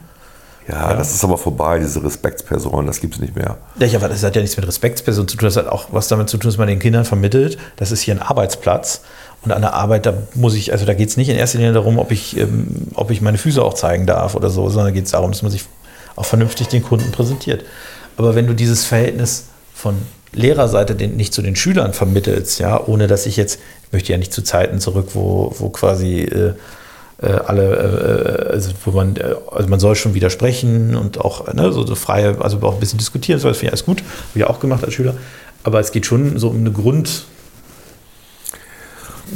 Ja, 0.68 0.94
das 0.94 1.12
ist 1.12 1.24
aber 1.24 1.36
vorbei, 1.36 1.80
diese 1.80 2.04
Respektsperson, 2.04 2.86
das 2.86 3.00
gibt 3.00 3.14
es 3.14 3.20
nicht 3.20 3.34
mehr. 3.34 3.56
Ja, 3.78 3.86
ja, 3.86 3.98
aber 3.98 4.08
das 4.08 4.22
hat 4.22 4.36
ja 4.36 4.42
nichts 4.42 4.56
mit 4.56 4.68
Respektsperson 4.68 5.26
zu 5.26 5.36
tun. 5.36 5.46
Das 5.48 5.56
hat 5.56 5.66
auch 5.66 5.86
was 5.90 6.06
damit 6.06 6.28
zu 6.28 6.36
tun, 6.36 6.48
dass 6.48 6.58
man 6.58 6.68
den 6.68 6.78
Kindern 6.78 7.04
vermittelt. 7.04 7.58
Das 7.76 7.90
ist 7.90 8.02
hier 8.02 8.14
ein 8.14 8.22
Arbeitsplatz. 8.22 9.00
Und 9.42 9.52
an 9.52 9.62
der 9.62 9.72
Arbeit, 9.74 10.06
da 10.06 10.14
muss 10.34 10.54
ich, 10.54 10.72
also 10.72 10.84
da 10.84 10.94
geht 10.94 11.08
es 11.08 11.16
nicht 11.16 11.28
in 11.28 11.36
erster 11.36 11.58
Linie 11.58 11.72
darum, 11.72 11.98
ob 11.98 12.12
ich, 12.12 12.36
ähm, 12.36 12.88
ob 12.94 13.10
ich 13.10 13.20
meine 13.20 13.38
Füße 13.38 13.62
auch 13.62 13.74
zeigen 13.74 14.06
darf 14.06 14.34
oder 14.34 14.50
so, 14.50 14.68
sondern 14.68 14.92
geht 14.92 15.06
es 15.06 15.12
darum, 15.12 15.30
dass 15.30 15.42
man 15.42 15.50
sich 15.50 15.64
auch 16.16 16.26
vernünftig 16.26 16.68
den 16.68 16.82
Kunden 16.82 17.10
präsentiert. 17.10 17.64
Aber 18.16 18.34
wenn 18.34 18.46
du 18.46 18.54
dieses 18.54 18.84
Verhältnis 18.84 19.46
von 19.74 19.96
Lehrerseite 20.32 20.94
den, 20.94 21.16
nicht 21.16 21.32
zu 21.32 21.42
den 21.42 21.56
Schülern 21.56 21.94
vermittelst, 21.94 22.60
ja, 22.60 22.86
ohne 22.86 23.06
dass 23.06 23.26
ich 23.26 23.36
jetzt, 23.36 23.60
ich 23.86 23.92
möchte 23.92 24.12
ja 24.12 24.18
nicht 24.18 24.32
zu 24.32 24.42
Zeiten 24.42 24.78
zurück, 24.78 25.08
wo, 25.14 25.54
wo 25.58 25.70
quasi 25.70 26.20
äh, 26.20 26.52
äh, 27.22 27.32
alle, 27.46 28.46
äh, 28.48 28.52
also 28.52 28.70
wo 28.84 28.92
man, 28.92 29.16
äh, 29.16 29.34
also 29.50 29.68
man 29.68 29.80
soll 29.80 29.96
schon 29.96 30.14
widersprechen 30.14 30.96
und 30.96 31.20
auch 31.20 31.52
ne, 31.52 31.72
so, 31.72 31.84
so 31.86 31.94
freie, 31.94 32.40
also 32.40 32.58
auch 32.62 32.74
ein 32.74 32.80
bisschen 32.80 32.98
diskutieren, 32.98 33.40
das 33.40 33.42
finde 33.42 33.64
ich 33.64 33.68
alles 33.72 33.84
gut, 33.84 33.98
habe 33.98 34.38
ich 34.38 34.44
auch 34.44 34.60
gemacht 34.60 34.84
als 34.84 34.94
Schüler. 34.94 35.14
Aber 35.62 35.80
es 35.80 35.92
geht 35.92 36.06
schon 36.06 36.38
so 36.38 36.48
um 36.48 36.58
eine 36.58 36.72
Grund, 36.72 37.24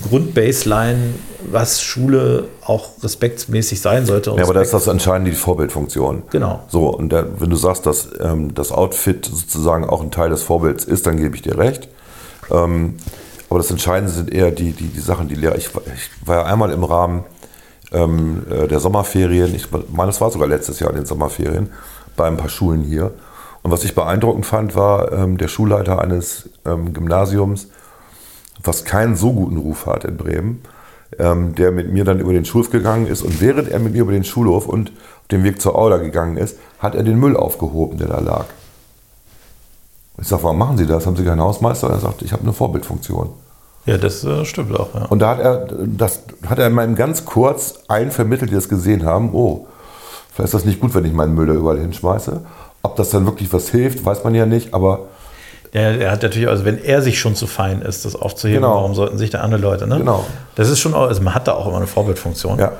Grundbaseline, 0.09 1.15
was 1.51 1.83
Schule 1.83 2.45
auch 2.65 2.91
respektmäßig 3.03 3.81
sein 3.81 4.07
sollte. 4.07 4.31
Ja, 4.37 4.45
aber 4.45 4.55
da 4.55 4.61
ist 4.63 4.73
das 4.75 4.87
entscheidend 4.87 5.29
die 5.29 5.33
Vorbildfunktion. 5.33 6.23
Genau. 6.31 6.61
So, 6.69 6.89
und 6.89 7.11
da, 7.11 7.25
wenn 7.39 7.51
du 7.51 7.57
sagst, 7.57 7.87
dass 7.87 8.09
ähm, 8.21 8.55
das 8.55 8.73
Outfit 8.73 9.27
sozusagen 9.27 9.85
auch 9.89 10.03
ein 10.03 10.11
Teil 10.11 10.31
des 10.31 10.43
Vorbilds 10.43 10.85
ist, 10.85 11.07
dann 11.07 11.17
gebe 11.17 11.37
ich 11.37 11.43
dir 11.43 11.59
recht. 11.59 11.89
Ähm, 12.51 12.95
aber 13.51 13.59
das 13.59 13.71
Entscheidende 13.71 14.13
sind 14.13 14.33
eher 14.33 14.51
die, 14.51 14.73
die, 14.73 14.87
die 14.89 15.01
Sachen, 15.01 15.29
die 15.29 15.35
Lehrer. 15.35 15.57
Ich, 15.57 15.75
war- 15.75 15.83
ich 15.87 16.27
war 16.27 16.37
ja 16.41 16.45
einmal 16.45 16.71
im 16.73 16.83
Rahmen 16.85 17.25
ähm, 17.93 18.45
äh, 18.51 18.67
der 18.67 18.81
Sommerferien, 18.81 19.55
ich 19.55 19.69
meine, 19.93 20.11
es 20.11 20.21
war 20.21 20.31
sogar 20.31 20.49
letztes 20.49 20.81
Jahr 20.81 20.91
in 20.91 20.97
den 20.97 21.07
Sommerferien, 21.07 21.71
bei 22.17 22.27
ein 22.27 22.37
paar 22.37 22.49
Schulen 22.49 22.83
hier. 22.83 23.13
Und 23.63 23.71
was 23.71 23.85
ich 23.85 23.95
beeindruckend 23.95 24.45
fand, 24.47 24.75
war 24.75 25.13
ähm, 25.13 25.39
der 25.39 25.49
Schulleiter 25.49 26.01
eines 26.01 26.49
ähm, 26.67 26.93
Gymnasiums, 26.93 27.69
was 28.65 28.85
keinen 28.85 29.17
so 29.17 29.33
guten 29.33 29.57
Ruf 29.57 29.87
hat 29.87 30.05
in 30.05 30.17
Bremen, 30.17 30.63
ähm, 31.19 31.55
der 31.55 31.71
mit 31.71 31.93
mir 31.93 32.05
dann 32.05 32.19
über 32.19 32.33
den 32.33 32.45
Schulhof 32.45 32.71
gegangen 32.71 33.07
ist. 33.07 33.23
Und 33.23 33.41
während 33.41 33.69
er 33.69 33.79
mit 33.79 33.93
mir 33.93 34.03
über 34.03 34.13
den 34.13 34.25
Schulhof 34.25 34.67
und 34.67 34.91
auf 34.91 35.29
den 35.31 35.45
Weg 35.45 35.61
zur 35.61 35.77
Aula 35.77 35.99
gegangen 35.99 36.37
ist, 36.37 36.59
hat 36.79 36.95
er 36.95 37.03
den 37.03 37.19
Müll 37.19 37.37
aufgehoben, 37.37 37.99
der 37.99 38.09
da 38.09 38.21
lag. 38.21 38.47
Ich 40.19 40.29
sage, 40.29 40.43
warum 40.45 40.59
machen 40.59 40.79
Sie 40.79 40.87
das? 40.87 41.07
Haben 41.07 41.17
Sie 41.17 41.25
keinen 41.25 41.41
Hausmeister? 41.41 41.91
Er 41.91 41.99
sagt, 41.99 42.23
ich 42.23 42.33
habe 42.33 42.43
eine 42.43 42.53
Vorbildfunktion. 42.53 43.31
Ja, 43.87 43.99
das 43.99 44.25
äh, 44.25 44.45
stimmt 44.45 44.79
auch. 44.79 44.95
Ja. 44.95 45.07
Und 45.07 45.19
da 45.19 45.31
hat 45.31 45.41
er, 45.41 45.69
das 45.87 46.23
hat 46.47 46.59
er 46.59 46.71
mal 46.71 46.93
ganz 46.95 47.25
kurz 47.25 47.81
allen 47.89 48.11
vermittelt, 48.11 48.51
die 48.51 48.55
das 48.55 48.69
gesehen 48.69 49.05
haben, 49.05 49.35
oh, 49.35 49.67
vielleicht 50.33 50.47
ist 50.47 50.55
das 50.55 50.65
nicht 50.65 50.81
gut, 50.81 50.95
wenn 50.95 51.05
ich 51.05 51.13
meinen 51.13 51.35
Müll 51.35 51.47
da 51.47 51.55
überall 51.55 51.79
hinschmeiße. 51.79 52.41
Ob 52.83 52.97
das 52.97 53.11
dann 53.11 53.27
wirklich 53.27 53.53
was 53.53 53.69
hilft, 53.69 54.05
weiß 54.05 54.25
man 54.25 54.35
ja 54.35 54.47
nicht, 54.47 54.73
aber 54.73 55.07
Der, 55.75 56.01
er 56.01 56.11
hat 56.13 56.23
natürlich, 56.23 56.49
also 56.49 56.65
wenn 56.65 56.83
er 56.83 57.03
sich 57.03 57.19
schon 57.19 57.35
zu 57.35 57.47
fein 57.49 57.83
ist, 57.83 58.05
das 58.05 58.15
aufzuheben, 58.15 58.63
Genau. 58.63 58.77
warum 58.77 58.95
sollten 58.95 59.19
sich 59.19 59.31
da 59.31 59.41
andere 59.41 59.61
Leute, 59.61 59.87
ne? 59.89 59.99
Genau. 59.99 60.25
Das 60.55 60.71
ist 60.71 60.79
schon, 60.79 60.95
auch- 60.95 61.09
also 61.09 61.21
man 61.21 61.35
hat 61.35 61.49
da 61.49 61.53
auch 61.55 61.67
immer 61.67 61.79
eine 61.79 61.87
Vorbildfunktion. 61.89 62.59
ja. 62.59 62.73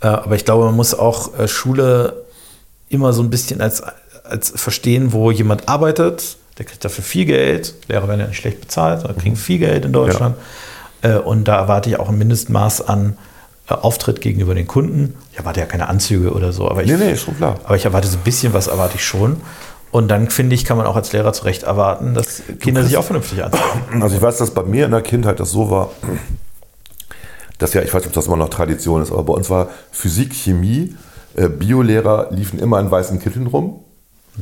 Äh, 0.00 0.06
aber 0.06 0.34
ich 0.36 0.44
glaube, 0.44 0.64
man 0.64 0.76
muss 0.76 0.94
auch 0.94 1.36
äh, 1.38 1.46
Schule 1.48 2.24
immer 2.88 3.12
so 3.12 3.20
ein 3.22 3.30
bisschen 3.30 3.60
als, 3.60 3.82
als 4.24 4.50
verstehen, 4.54 5.12
wo 5.12 5.30
jemand 5.32 5.68
arbeitet, 5.68 6.36
der 6.56 6.64
kriegt 6.66 6.84
dafür 6.84 7.02
viel 7.04 7.24
Geld, 7.26 7.74
Lehrer 7.88 8.06
werden 8.08 8.20
ja 8.20 8.26
nicht 8.28 8.38
schlecht 8.38 8.60
bezahlt, 8.60 9.00
sondern 9.00 9.18
kriegen 9.18 9.36
viel 9.36 9.58
Geld 9.58 9.84
in 9.84 9.92
Deutschland. 9.92 10.36
Äh, 11.02 11.14
und 11.16 11.44
da 11.48 11.56
erwarte 11.56 11.90
ich 11.90 11.98
auch 11.98 12.08
ein 12.08 12.16
Mindestmaß 12.16 12.86
an 12.88 13.18
Auftritt 13.66 14.20
gegenüber 14.22 14.54
den 14.54 14.66
Kunden. 14.66 15.14
Ich 15.32 15.38
erwarte 15.38 15.60
ja 15.60 15.66
keine 15.66 15.88
Anzüge 15.88 16.32
oder 16.32 16.52
so, 16.52 16.70
aber 16.70 16.82
ich, 16.84 16.88
Nee, 16.90 16.96
nee, 16.96 17.12
ist 17.12 17.22
schon 17.22 17.36
klar. 17.36 17.56
aber 17.64 17.76
ich 17.76 17.84
erwarte 17.84 18.08
so 18.08 18.16
ein 18.16 18.22
bisschen 18.24 18.54
was 18.54 18.68
erwarte 18.68 18.94
ich 18.96 19.04
schon. 19.04 19.40
Und 19.90 20.08
dann 20.08 20.28
finde 20.28 20.54
ich, 20.54 20.64
kann 20.64 20.76
man 20.76 20.86
auch 20.86 20.96
als 20.96 21.12
Lehrer 21.12 21.32
zu 21.32 21.44
Recht 21.44 21.62
erwarten, 21.62 22.12
dass 22.14 22.42
Kinder 22.60 22.82
sich 22.84 22.96
auch 22.96 23.04
vernünftig 23.04 23.42
anziehen. 23.42 23.62
Also 24.02 24.16
ich 24.16 24.22
weiß, 24.22 24.36
dass 24.38 24.50
bei 24.50 24.62
mir 24.62 24.84
in 24.84 24.90
der 24.90 25.00
Kindheit 25.02 25.40
das 25.40 25.50
so 25.50 25.70
war, 25.70 25.90
dass 27.58 27.72
ja, 27.74 27.82
ich 27.82 27.88
weiß 27.92 28.02
nicht, 28.02 28.08
ob 28.08 28.12
das 28.12 28.26
immer 28.26 28.36
noch 28.36 28.50
Tradition 28.50 29.02
ist, 29.02 29.10
aber 29.10 29.24
bei 29.24 29.32
uns 29.32 29.50
war 29.50 29.68
Physik, 29.90 30.32
Chemie, 30.34 30.94
äh, 31.36 31.48
Biolehrer 31.48 32.28
liefen 32.30 32.58
immer 32.58 32.78
in 32.80 32.90
weißen 32.90 33.18
Kitteln 33.18 33.46
rum, 33.46 33.80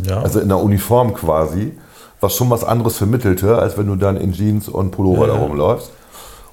Ja. 0.04 0.20
also 0.20 0.40
in 0.40 0.48
der 0.48 0.58
Uniform 0.58 1.14
quasi, 1.14 1.72
was 2.20 2.34
schon 2.34 2.50
was 2.50 2.64
anderes 2.64 2.96
vermittelte, 2.98 3.58
als 3.58 3.78
wenn 3.78 3.86
du 3.86 3.96
dann 3.96 4.16
in 4.16 4.32
Jeans 4.32 4.68
und 4.68 4.90
Pullover 4.90 5.28
Ja, 5.28 5.34
da 5.34 5.40
rumläufst. 5.40 5.90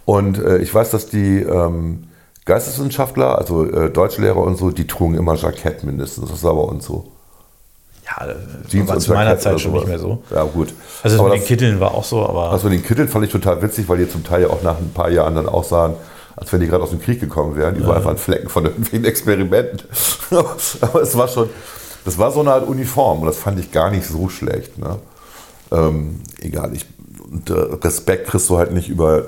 Und 0.05 0.37
äh, 0.37 0.57
ich 0.59 0.73
weiß, 0.73 0.91
dass 0.91 1.07
die 1.07 1.39
ähm, 1.39 2.03
Geisteswissenschaftler, 2.45 3.37
also 3.37 3.65
äh, 3.65 3.89
Deutschlehrer 3.89 4.37
und 4.37 4.57
so, 4.57 4.69
die 4.69 4.85
trugen 4.85 5.15
immer 5.15 5.35
Jackett 5.35 5.83
mindestens. 5.85 6.29
Das 6.29 6.43
war 6.43 6.53
bei 6.53 6.61
uns 6.61 6.85
so. 6.85 7.12
Ja, 8.05 8.27
das 8.27 8.69
Jeans 8.69 8.87
war 8.87 8.95
und 8.95 9.01
zu 9.01 9.13
meiner 9.13 9.37
Zeit 9.39 9.59
schon 9.61 9.71
sowas. 9.71 9.81
nicht 9.83 9.89
mehr 9.89 9.99
so. 9.99 10.23
Ja, 10.33 10.43
gut. 10.43 10.73
Also 11.03 11.19
Aber 11.19 11.29
mit 11.29 11.33
den 11.35 11.39
das- 11.41 11.47
Kitteln 11.47 11.79
war 11.79 11.93
auch 11.93 12.03
so, 12.03 12.25
aber 12.27 12.49
Das 12.51 12.63
mit 12.63 12.73
den 12.73 12.83
Kitteln 12.83 13.07
fand 13.07 13.25
ich 13.25 13.31
total 13.31 13.61
witzig, 13.61 13.87
weil 13.89 13.97
die 13.99 14.09
zum 14.09 14.23
Teil 14.23 14.43
ja 14.43 14.49
auch 14.49 14.61
nach 14.61 14.77
ein 14.77 14.91
paar 14.93 15.09
Jahren 15.09 15.35
dann 15.35 15.47
auch 15.47 15.63
sahen, 15.63 15.93
als 16.35 16.51
wenn 16.51 16.59
die 16.59 16.67
gerade 16.67 16.83
aus 16.83 16.89
dem 16.89 17.01
Krieg 17.01 17.19
gekommen 17.19 17.55
wären. 17.55 17.75
Überall 17.75 18.03
waren 18.03 18.17
Flecken 18.17 18.49
von 18.49 18.65
irgendwelchen 18.65 19.05
Experimenten. 19.05 19.81
Aber 20.81 21.01
es 21.01 21.15
war 21.17 21.27
schon, 21.27 21.49
das 22.05 22.17
war 22.17 22.31
so 22.31 22.39
eine 22.41 22.51
Art 22.53 22.67
Uniform 22.67 23.19
und 23.21 23.27
das 23.27 23.37
fand 23.37 23.59
ich 23.59 23.71
gar 23.71 23.89
nicht 23.91 24.05
so 24.05 24.27
schlecht. 24.29 24.77
Ne? 24.77 24.97
Ähm, 25.71 26.19
egal, 26.41 26.73
ich, 26.73 26.85
und, 27.31 27.49
äh, 27.49 27.53
Respekt 27.53 28.27
kriegst 28.27 28.49
du 28.49 28.57
halt 28.57 28.73
nicht 28.73 28.89
über 28.89 29.25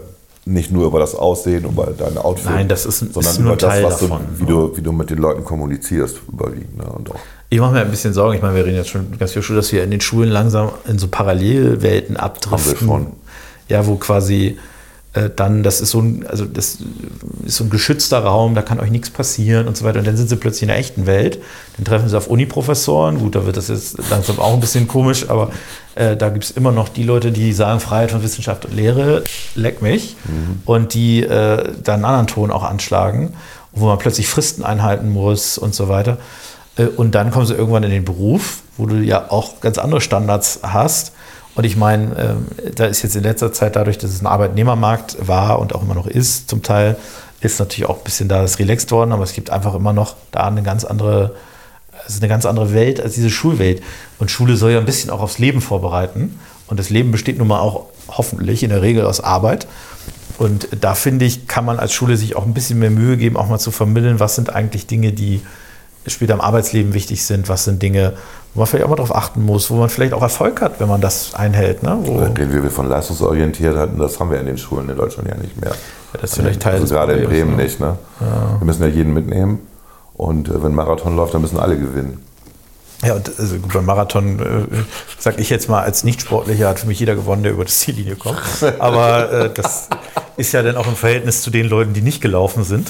nicht 0.47 0.71
nur 0.71 0.85
über 0.85 0.99
das 0.99 1.15
Aussehen, 1.15 1.63
über 1.65 1.87
dein 1.97 2.19
Outfit, 2.19 2.51
Nein, 2.51 2.67
das 2.67 2.85
ist- 2.85 2.99
sondern 2.99 3.21
ist 3.31 3.39
nur 3.39 3.53
über 3.53 3.55
das, 3.55 3.81
was 3.83 3.97
davon. 3.99 4.21
du, 4.37 4.39
wie, 4.39 4.45
du, 4.45 4.77
wie 4.77 4.81
du 4.83 4.91
mit 4.91 5.09
den 5.09 5.17
Leuten 5.17 5.43
kommunizierst, 5.43 6.17
überwiegend. 6.31 6.77
Ne? 6.77 6.83
Und 6.85 7.09
auch 7.09 7.19
Ich 7.49 7.59
mache 7.59 7.73
mir 7.73 7.81
ein 7.81 7.91
bisschen 7.91 8.13
Sorgen. 8.13 8.35
Ich 8.35 8.41
meine, 8.41 8.55
wir 8.55 8.65
reden 8.65 8.75
jetzt 8.75 8.89
schon 8.89 9.17
ganz 9.17 9.33
viel 9.33 9.41
Schule, 9.41 9.57
dass 9.57 9.71
wir 9.71 9.83
in 9.83 9.91
den 9.91 10.01
Schulen 10.01 10.29
langsam 10.29 10.71
in 10.87 10.97
so 10.97 11.07
Parallelwelten 11.07 12.17
abdriften. 12.17 12.89
Haben 12.89 13.05
wir 13.05 13.05
schon. 13.05 13.13
Ja, 13.67 13.87
wo 13.87 13.95
quasi 13.95 14.57
äh, 15.15 15.29
dann, 15.33 15.63
das 15.63 15.79
ist 15.79 15.91
so 15.91 15.99
ein, 15.99 16.25
also 16.27 16.45
das 16.45 16.77
ist 17.45 17.55
so 17.55 17.63
ein 17.63 17.69
geschützter 17.69 18.19
Raum, 18.19 18.53
da 18.53 18.61
kann 18.61 18.79
euch 18.79 18.91
nichts 18.91 19.09
passieren 19.09 19.67
und 19.67 19.77
so 19.77 19.85
weiter. 19.85 19.99
Und 19.99 20.07
dann 20.07 20.17
sind 20.17 20.27
sie 20.27 20.35
plötzlich 20.35 20.63
in 20.63 20.67
der 20.67 20.77
echten 20.77 21.05
Welt. 21.05 21.39
Dann 21.77 21.85
treffen 21.85 22.09
sie 22.09 22.17
auf 22.17 22.27
Uni-Professoren. 22.27 23.19
Gut, 23.19 23.35
da 23.35 23.45
wird 23.45 23.57
das 23.57 23.69
jetzt 23.69 23.97
langsam 24.09 24.39
auch 24.39 24.53
ein 24.53 24.59
bisschen 24.59 24.87
komisch, 24.87 25.29
aber 25.29 25.51
äh, 25.95 26.17
da 26.17 26.29
gibt 26.29 26.43
es 26.43 26.51
immer 26.51 26.71
noch 26.71 26.89
die 26.89 27.03
Leute, 27.03 27.31
die 27.31 27.53
sagen, 27.53 27.79
Freiheit 27.79 28.11
von 28.11 28.23
Wissenschaft 28.23 28.65
und 28.65 28.75
Lehre, 28.75 29.23
leck 29.55 29.81
mich. 29.81 30.17
Und 30.65 30.93
die 30.93 31.23
äh, 31.23 31.71
da 31.83 31.93
einen 31.93 32.05
anderen 32.05 32.27
Ton 32.27 32.51
auch 32.51 32.63
anschlagen, 32.63 33.33
wo 33.71 33.85
man 33.85 33.97
plötzlich 33.97 34.27
Fristen 34.27 34.63
einhalten 34.63 35.09
muss 35.11 35.57
und 35.57 35.73
so 35.73 35.87
weiter. 35.87 36.17
Äh, 36.77 36.85
Und 36.85 37.15
dann 37.15 37.31
kommen 37.31 37.45
sie 37.45 37.53
irgendwann 37.53 37.83
in 37.83 37.91
den 37.91 38.05
Beruf, 38.05 38.61
wo 38.77 38.85
du 38.85 38.95
ja 38.97 39.31
auch 39.31 39.61
ganz 39.61 39.77
andere 39.77 40.01
Standards 40.01 40.59
hast. 40.63 41.13
Und 41.55 41.63
ich 41.63 41.77
meine, 41.77 42.15
ähm, 42.19 42.47
da 42.75 42.85
ist 42.85 43.01
jetzt 43.01 43.15
in 43.15 43.23
letzter 43.23 43.53
Zeit 43.53 43.75
dadurch, 43.75 43.97
dass 43.97 44.11
es 44.11 44.21
ein 44.21 44.27
Arbeitnehmermarkt 44.27 45.17
war 45.25 45.59
und 45.59 45.73
auch 45.73 45.83
immer 45.83 45.95
noch 45.95 46.07
ist, 46.07 46.49
zum 46.49 46.61
Teil, 46.61 46.97
ist 47.39 47.59
natürlich 47.59 47.89
auch 47.89 47.97
ein 47.97 48.03
bisschen 48.03 48.27
da 48.27 48.41
das 48.41 48.59
relaxed 48.59 48.91
worden, 48.91 49.11
aber 49.11 49.23
es 49.23 49.33
gibt 49.33 49.49
einfach 49.49 49.73
immer 49.75 49.93
noch 49.93 50.15
da 50.31 50.47
eine 50.47 50.63
ganz 50.63 50.83
andere, 50.83 51.35
ist 52.07 52.21
eine 52.21 52.27
ganz 52.27 52.45
andere 52.45 52.73
Welt 52.73 52.99
als 52.99 53.13
diese 53.13 53.29
Schulwelt. 53.29 53.81
Und 54.19 54.31
Schule 54.31 54.57
soll 54.57 54.71
ja 54.71 54.79
ein 54.79 54.85
bisschen 54.85 55.09
auch 55.09 55.21
aufs 55.21 55.39
Leben 55.39 55.61
vorbereiten. 55.61 56.39
Und 56.67 56.79
das 56.79 56.89
Leben 56.89 57.11
besteht 57.11 57.37
nun 57.37 57.47
mal 57.47 57.59
auch 57.59 57.85
hoffentlich 58.09 58.63
in 58.63 58.69
der 58.69 58.81
Regel 58.81 59.05
aus 59.05 59.21
Arbeit. 59.21 59.67
Und 60.37 60.67
da 60.81 60.95
finde 60.95 61.25
ich, 61.25 61.47
kann 61.47 61.63
man 61.63 61.79
als 61.79 61.93
Schule 61.93 62.17
sich 62.17 62.35
auch 62.35 62.45
ein 62.45 62.53
bisschen 62.53 62.79
mehr 62.79 62.89
Mühe 62.89 63.15
geben, 63.15 63.37
auch 63.37 63.47
mal 63.47 63.59
zu 63.59 63.71
vermitteln, 63.71 64.19
was 64.19 64.35
sind 64.35 64.53
eigentlich 64.53 64.87
Dinge, 64.87 65.13
die 65.13 65.41
später 66.07 66.33
im 66.33 66.41
Arbeitsleben 66.41 66.93
wichtig 66.93 67.25
sind, 67.25 67.49
was 67.49 67.65
sind 67.65 67.81
Dinge, 67.81 68.13
wo 68.53 68.59
man 68.59 68.67
vielleicht 68.67 68.85
auch 68.85 68.89
mal 68.89 68.95
drauf 68.95 69.15
achten 69.15 69.43
muss, 69.43 69.69
wo 69.69 69.75
man 69.75 69.89
vielleicht 69.89 70.13
auch 70.13 70.21
Erfolg 70.21 70.61
hat, 70.61 70.79
wenn 70.79 70.87
man 70.87 71.01
das 71.01 71.35
einhält. 71.35 71.83
Ne? 71.83 71.97
Wo, 72.03 72.19
Dann 72.19 72.37
reden 72.37 72.63
wir 72.63 72.71
von 72.71 72.87
leistungsorientiert 72.87 73.75
hatten, 73.75 73.97
das 73.97 74.19
haben 74.19 74.31
wir 74.31 74.39
in 74.39 74.45
den 74.45 74.57
Schulen 74.57 74.89
in 74.89 74.95
Deutschland 74.95 75.29
ja 75.29 75.35
nicht 75.35 75.59
mehr. 75.59 75.71
das 76.13 76.31
ist 76.31 76.37
vielleicht 76.37 76.61
Teil 76.61 76.79
also 76.81 76.93
gerade 76.93 77.13
in 77.13 77.23
Problems, 77.23 77.45
Bremen 77.45 77.57
ne? 77.57 77.63
nicht. 77.63 77.79
Ne? 77.79 77.97
Wir 78.59 78.65
müssen 78.65 78.83
ja 78.83 78.89
jeden 78.89 79.13
mitnehmen. 79.13 79.59
Und 80.15 80.47
äh, 80.47 80.63
wenn 80.63 80.73
Marathon 80.73 81.15
läuft, 81.15 81.33
dann 81.33 81.41
müssen 81.41 81.59
alle 81.59 81.77
gewinnen. 81.77 82.23
Ja, 83.03 83.15
und 83.15 83.29
also 83.37 83.57
gut, 83.57 83.73
beim 83.73 83.85
Marathon, 83.85 84.39
äh, 84.39 84.83
sag 85.19 85.39
ich 85.39 85.49
jetzt 85.49 85.69
mal, 85.69 85.81
als 85.81 86.03
Nichtsportlicher 86.03 86.69
hat 86.69 86.79
für 86.79 86.87
mich 86.87 86.99
jeder 86.99 87.15
gewonnen, 87.15 87.43
der 87.43 87.51
über 87.51 87.65
die 87.65 87.71
Ziellinie 87.71 88.15
kommt. 88.15 88.39
Aber 88.79 89.31
äh, 89.31 89.53
das 89.53 89.89
ist 90.37 90.53
ja 90.53 90.63
dann 90.63 90.77
auch 90.77 90.87
im 90.87 90.95
Verhältnis 90.95 91.41
zu 91.41 91.49
den 91.49 91.67
Leuten, 91.67 91.93
die 91.93 92.01
nicht 92.01 92.21
gelaufen 92.21 92.63
sind. 92.63 92.89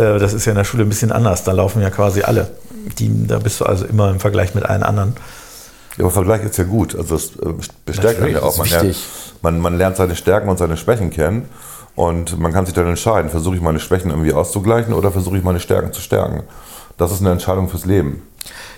Äh, 0.00 0.18
das 0.18 0.32
ist 0.32 0.46
ja 0.46 0.52
in 0.52 0.56
der 0.56 0.64
Schule 0.64 0.84
ein 0.84 0.88
bisschen 0.88 1.12
anders. 1.12 1.44
Da 1.44 1.52
laufen 1.52 1.82
ja 1.82 1.90
quasi 1.90 2.22
alle. 2.22 2.48
Die, 2.98 3.26
da 3.26 3.38
bist 3.38 3.60
du 3.60 3.66
also 3.66 3.84
immer 3.84 4.10
im 4.10 4.20
Vergleich 4.20 4.54
mit 4.54 4.64
allen 4.64 4.82
anderen. 4.82 5.14
Ja, 5.96 6.04
aber 6.04 6.10
Vergleich 6.10 6.42
ist 6.44 6.56
ja 6.56 6.64
gut. 6.64 6.96
Also 6.96 7.14
es 7.14 7.36
äh, 7.36 7.52
bestärkt 7.84 8.22
einen 8.22 8.32
ja 8.32 8.42
auch. 8.42 8.56
Man 8.56 8.68
lernt, 8.68 8.96
man, 9.42 9.60
man 9.60 9.78
lernt 9.78 9.96
seine 9.96 10.16
Stärken 10.16 10.48
und 10.48 10.58
seine 10.58 10.76
Schwächen 10.76 11.10
kennen. 11.10 11.48
Und 11.94 12.38
man 12.38 12.52
kann 12.52 12.64
sich 12.64 12.74
dann 12.74 12.86
entscheiden, 12.86 13.30
versuche 13.30 13.56
ich 13.56 13.60
meine 13.60 13.80
Schwächen 13.80 14.10
irgendwie 14.10 14.32
auszugleichen 14.32 14.94
oder 14.94 15.10
versuche 15.10 15.36
ich 15.36 15.44
meine 15.44 15.60
Stärken 15.60 15.92
zu 15.92 16.00
stärken. 16.00 16.44
Das 16.96 17.12
ist 17.12 17.20
eine 17.20 17.32
Entscheidung 17.32 17.68
fürs 17.68 17.84
Leben. 17.84 18.22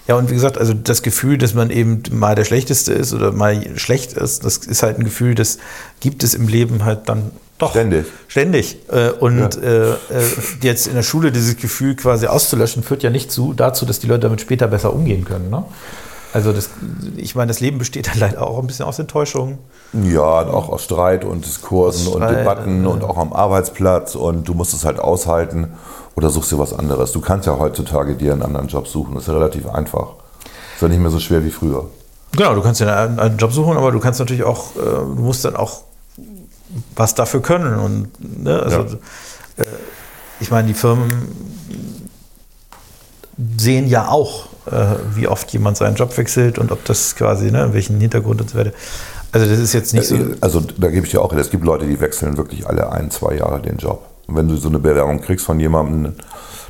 Ja, 0.08 0.16
und 0.16 0.30
wie 0.30 0.34
gesagt, 0.34 0.58
also 0.58 0.74
das 0.74 1.02
Gefühl, 1.02 1.38
dass 1.38 1.54
man 1.54 1.70
eben 1.70 2.02
mal 2.10 2.34
der 2.34 2.44
Schlechteste 2.44 2.92
ist 2.92 3.12
oder 3.12 3.30
mal 3.30 3.78
schlecht 3.78 4.14
ist, 4.14 4.44
das 4.44 4.56
ist 4.56 4.82
halt 4.82 4.98
ein 4.98 5.04
Gefühl, 5.04 5.36
das 5.36 5.58
gibt 6.00 6.24
es 6.24 6.34
im 6.34 6.48
Leben 6.48 6.84
halt 6.84 7.08
dann 7.08 7.30
doch. 7.62 7.70
Ständig. 7.70 8.06
Ständig. 8.28 8.76
Äh, 8.90 9.10
Und 9.10 9.62
äh, 9.62 9.92
äh, 9.92 9.94
jetzt 10.60 10.86
in 10.86 10.94
der 10.94 11.02
Schule 11.02 11.32
dieses 11.32 11.56
Gefühl 11.56 11.96
quasi 11.96 12.26
auszulöschen, 12.26 12.82
führt 12.82 13.02
ja 13.02 13.10
nicht 13.10 13.30
zu, 13.30 13.52
dazu, 13.52 13.86
dass 13.86 14.00
die 14.00 14.06
Leute 14.06 14.22
damit 14.22 14.40
später 14.40 14.66
besser 14.68 14.92
umgehen 14.92 15.24
können. 15.24 15.50
Ne? 15.50 15.64
Also 16.32 16.52
das, 16.52 16.70
ich 17.16 17.34
meine, 17.34 17.48
das 17.48 17.60
Leben 17.60 17.78
besteht 17.78 18.08
dann 18.08 18.18
leider 18.18 18.42
auch 18.46 18.58
ein 18.58 18.66
bisschen 18.66 18.86
aus 18.86 18.98
Enttäuschungen. 18.98 19.58
Ja, 19.92 20.40
und 20.40 20.48
auch 20.48 20.70
aus 20.70 20.84
Streit 20.84 21.24
und 21.24 21.44
Diskursen 21.44 22.08
Aus 22.08 22.14
und 22.14 22.22
Streit, 22.22 22.38
Debatten 22.38 22.84
ja. 22.84 22.90
und 22.90 23.04
auch 23.04 23.18
am 23.18 23.32
Arbeitsplatz 23.32 24.14
und 24.14 24.48
du 24.48 24.54
musst 24.54 24.72
es 24.72 24.84
halt 24.84 24.98
aushalten 24.98 25.74
oder 26.14 26.30
suchst 26.30 26.50
dir 26.50 26.58
was 26.58 26.72
anderes. 26.72 27.12
Du 27.12 27.20
kannst 27.20 27.46
ja 27.46 27.58
heutzutage 27.58 28.14
dir 28.14 28.32
einen 28.32 28.42
anderen 28.42 28.68
Job 28.68 28.88
suchen. 28.88 29.14
Das 29.14 29.24
ist 29.24 29.28
ja 29.28 29.34
relativ 29.34 29.68
einfach. 29.68 30.14
Ist 30.74 30.82
ja 30.82 30.88
nicht 30.88 31.00
mehr 31.00 31.10
so 31.10 31.20
schwer 31.20 31.44
wie 31.44 31.50
früher. 31.50 31.84
Genau, 32.34 32.54
du 32.54 32.62
kannst 32.62 32.80
ja 32.80 33.04
einen, 33.04 33.20
einen 33.20 33.36
Job 33.36 33.52
suchen, 33.52 33.76
aber 33.76 33.92
du 33.92 34.00
kannst 34.00 34.18
natürlich 34.18 34.42
auch, 34.42 34.74
äh, 34.76 34.80
du 34.80 35.20
musst 35.20 35.44
dann 35.44 35.54
auch 35.54 35.82
was 36.96 37.14
dafür 37.14 37.42
können. 37.42 37.78
Und 37.78 38.42
ne, 38.44 38.60
also, 38.62 38.78
Ja. 38.78 39.64
äh, 39.64 39.66
ich 40.40 40.50
meine, 40.50 40.68
die 40.68 40.74
Firmen 40.74 41.10
sehen 43.56 43.88
ja 43.88 44.08
auch, 44.08 44.46
äh, 44.66 44.96
wie 45.14 45.26
oft 45.26 45.52
jemand 45.52 45.76
seinen 45.76 45.96
Job 45.96 46.16
wechselt 46.16 46.58
und 46.58 46.72
ob 46.72 46.84
das 46.84 47.16
quasi, 47.16 47.50
ne, 47.50 47.72
welchen 47.72 48.00
Hintergrund 48.00 48.40
und 48.40 48.50
so 48.50 48.58
weiter. 48.58 48.72
Also 49.32 49.48
das 49.48 49.58
ist 49.58 49.72
jetzt 49.72 49.94
nicht 49.94 50.06
so. 50.06 50.16
Also 50.40 50.60
da 50.60 50.88
gebe 50.90 51.06
ich 51.06 51.12
dir 51.12 51.22
auch 51.22 51.32
recht. 51.32 51.40
Es 51.40 51.50
gibt 51.50 51.64
Leute, 51.64 51.86
die 51.86 51.98
wechseln 52.00 52.36
wirklich 52.36 52.66
alle 52.66 52.92
ein, 52.92 53.10
zwei 53.10 53.34
Jahre 53.36 53.60
den 53.62 53.78
Job. 53.78 54.06
Und 54.26 54.36
wenn 54.36 54.46
du 54.46 54.56
so 54.56 54.68
eine 54.68 54.78
Bewerbung 54.78 55.20
kriegst 55.20 55.46
von 55.46 55.58
jemandem, 55.58 56.14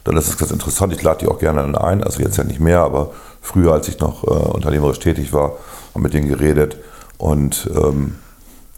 dann 0.05 0.16
ist 0.16 0.28
es 0.28 0.38
ganz 0.38 0.53
interessant. 0.53 0.92
Ich 0.92 1.03
lade 1.03 1.18
die 1.20 1.28
auch 1.28 1.38
gerne 1.38 1.62
dann 1.62 1.74
ein. 1.74 2.05
Also 2.05 2.22
jetzt 2.22 2.36
ja 2.36 2.44
nicht 2.44 2.61
mehr, 2.61 2.80
aber 2.80 3.11
früher, 3.40 3.72
als 3.72 3.88
ich 3.88 3.98
noch 3.98 4.24
äh, 4.24 4.28
unternehmerisch 4.30 5.00
tätig 5.00 5.32
war, 5.32 5.53
haben 5.92 6.03
mit 6.03 6.14
denen 6.14 6.28
geredet. 6.28 6.76
Und 7.18 7.68
ähm, 7.74 8.16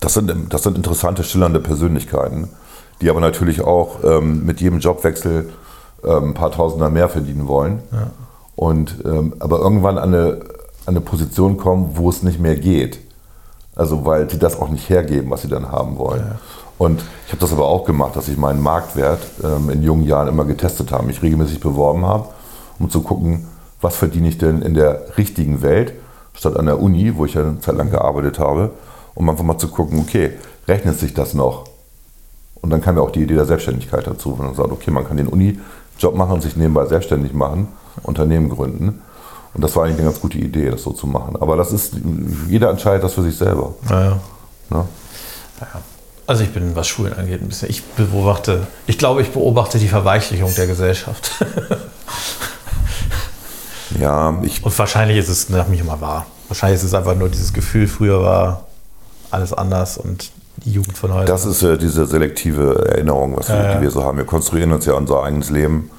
das, 0.04 0.14
sind, 0.14 0.52
das 0.52 0.62
sind 0.62 0.76
interessante, 0.76 1.24
schillernde 1.24 1.60
Persönlichkeiten, 1.60 2.48
die 3.00 3.08
aber 3.08 3.20
natürlich 3.20 3.62
auch 3.62 4.04
ähm, 4.04 4.44
mit 4.44 4.60
jedem 4.60 4.78
Jobwechsel 4.78 5.50
ähm, 6.04 6.30
ein 6.30 6.34
paar 6.34 6.52
Tausender 6.52 6.90
mehr 6.90 7.08
verdienen 7.08 7.48
wollen. 7.48 7.80
Und, 8.54 8.96
ähm, 9.04 9.34
aber 9.38 9.58
irgendwann 9.58 9.96
an 9.96 10.14
eine, 10.14 10.40
an 10.86 10.96
eine 10.96 11.00
Position 11.00 11.56
kommen, 11.56 11.92
wo 11.94 12.10
es 12.10 12.22
nicht 12.22 12.38
mehr 12.38 12.56
geht. 12.56 13.00
Also 13.74 14.04
weil 14.04 14.28
sie 14.30 14.38
das 14.38 14.60
auch 14.60 14.68
nicht 14.68 14.88
hergeben, 14.90 15.30
was 15.30 15.42
sie 15.42 15.48
dann 15.48 15.72
haben 15.72 15.98
wollen. 15.98 16.38
Und 16.76 17.02
ich 17.26 17.32
habe 17.32 17.40
das 17.40 17.52
aber 17.52 17.66
auch 17.66 17.84
gemacht, 17.84 18.14
dass 18.14 18.28
ich 18.28 18.36
meinen 18.36 18.60
Marktwert 18.60 19.20
ähm, 19.42 19.70
in 19.70 19.82
jungen 19.82 20.04
Jahren 20.04 20.28
immer 20.28 20.44
getestet 20.44 20.92
habe, 20.92 21.06
mich 21.06 21.22
regelmäßig 21.22 21.60
beworben 21.60 22.04
habe, 22.04 22.28
um 22.78 22.90
zu 22.90 23.00
gucken, 23.00 23.48
was 23.80 23.96
verdiene 23.96 24.28
ich 24.28 24.38
denn 24.38 24.60
in 24.60 24.74
der 24.74 25.16
richtigen 25.16 25.62
Welt, 25.62 25.94
statt 26.34 26.56
an 26.56 26.66
der 26.66 26.80
Uni, 26.80 27.16
wo 27.16 27.24
ich 27.24 27.34
ja 27.34 27.42
eine 27.42 27.60
Zeit 27.60 27.76
lang 27.76 27.90
gearbeitet 27.90 28.38
habe, 28.38 28.70
um 29.14 29.28
einfach 29.28 29.44
mal 29.44 29.58
zu 29.58 29.68
gucken, 29.68 30.00
okay, 30.00 30.32
rechnet 30.66 30.98
sich 30.98 31.14
das 31.14 31.34
noch? 31.34 31.64
Und 32.60 32.70
dann 32.70 32.80
kam 32.80 32.96
ja 32.96 33.02
auch 33.02 33.10
die 33.10 33.22
Idee 33.22 33.34
der 33.34 33.44
Selbstständigkeit 33.44 34.06
dazu, 34.06 34.38
wo 34.38 34.42
man 34.42 34.54
sagt, 34.54 34.72
okay, 34.72 34.90
man 34.90 35.06
kann 35.06 35.16
den 35.16 35.28
Uni-Job 35.28 36.14
machen 36.16 36.32
und 36.32 36.42
sich 36.42 36.56
nebenbei 36.56 36.86
selbstständig 36.86 37.34
machen, 37.34 37.68
Unternehmen 38.02 38.48
gründen. 38.48 39.02
Und 39.52 39.62
das 39.62 39.76
war 39.76 39.84
eigentlich 39.84 39.98
eine 39.98 40.08
ganz 40.08 40.20
gute 40.20 40.38
Idee, 40.38 40.70
das 40.70 40.82
so 40.82 40.92
zu 40.92 41.06
machen. 41.06 41.36
Aber 41.40 41.56
das 41.56 41.72
ist, 41.72 41.94
jeder 42.48 42.70
entscheidet 42.70 43.04
das 43.04 43.14
für 43.14 43.22
sich 43.22 43.36
selber. 43.36 43.74
Naja. 43.88 44.18
Ne? 44.70 44.84
Also 46.26 46.42
ich 46.42 46.52
bin, 46.52 46.74
was 46.74 46.88
Schulen 46.88 47.12
angeht, 47.12 47.42
ein 47.42 47.48
bisschen. 47.48 47.68
Ich 47.68 47.84
beobachte, 47.84 48.66
ich 48.86 48.98
glaube, 48.98 49.22
ich 49.22 49.30
beobachte 49.30 49.78
die 49.78 49.88
Verweichlichung 49.88 50.52
der 50.54 50.66
Gesellschaft. 50.66 51.32
Ja, 53.98 54.36
ich, 54.42 54.64
Und 54.64 54.76
wahrscheinlich 54.78 55.18
ist 55.18 55.28
es 55.28 55.48
nach 55.48 55.68
mich 55.68 55.80
immer 55.80 56.00
wahr. 56.00 56.26
Wahrscheinlich 56.48 56.80
ist 56.80 56.84
es 56.84 56.94
einfach 56.94 57.14
nur 57.14 57.28
dieses 57.28 57.52
Gefühl, 57.52 57.86
früher 57.86 58.22
war 58.22 58.66
alles 59.34 59.52
anders 59.52 59.98
und 59.98 60.30
die 60.64 60.72
Jugend 60.72 60.96
von 60.96 61.12
heute. 61.12 61.26
das 61.26 61.44
ist 61.44 61.62
äh, 61.62 61.76
diese 61.76 62.06
selektive 62.06 62.88
Erinnerung, 62.88 63.36
was 63.36 63.48
wir, 63.48 63.74
die 63.74 63.82
wir 63.82 63.90
so 63.90 64.04
haben. 64.04 64.18
Wir 64.18 64.24
konstruieren 64.24 64.72
uns 64.72 64.86
ja 64.86 64.94
unser 64.94 65.22
eigenes 65.22 65.50
Leben. 65.50 65.90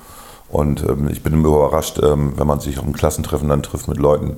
Und 0.50 0.84
ähm, 0.84 1.10
ich 1.10 1.22
bin 1.24 1.34
immer 1.34 1.50
überrascht, 1.50 2.00
ähm, 2.02 2.34
wenn 2.38 2.48
man 2.48 2.60
sich 2.60 2.78
auf 2.78 2.84
einem 2.86 2.94
Klassentreffen 2.94 3.50
dann 3.50 3.64
trifft 3.64 3.88
mit 3.88 3.98
Leuten 3.98 4.38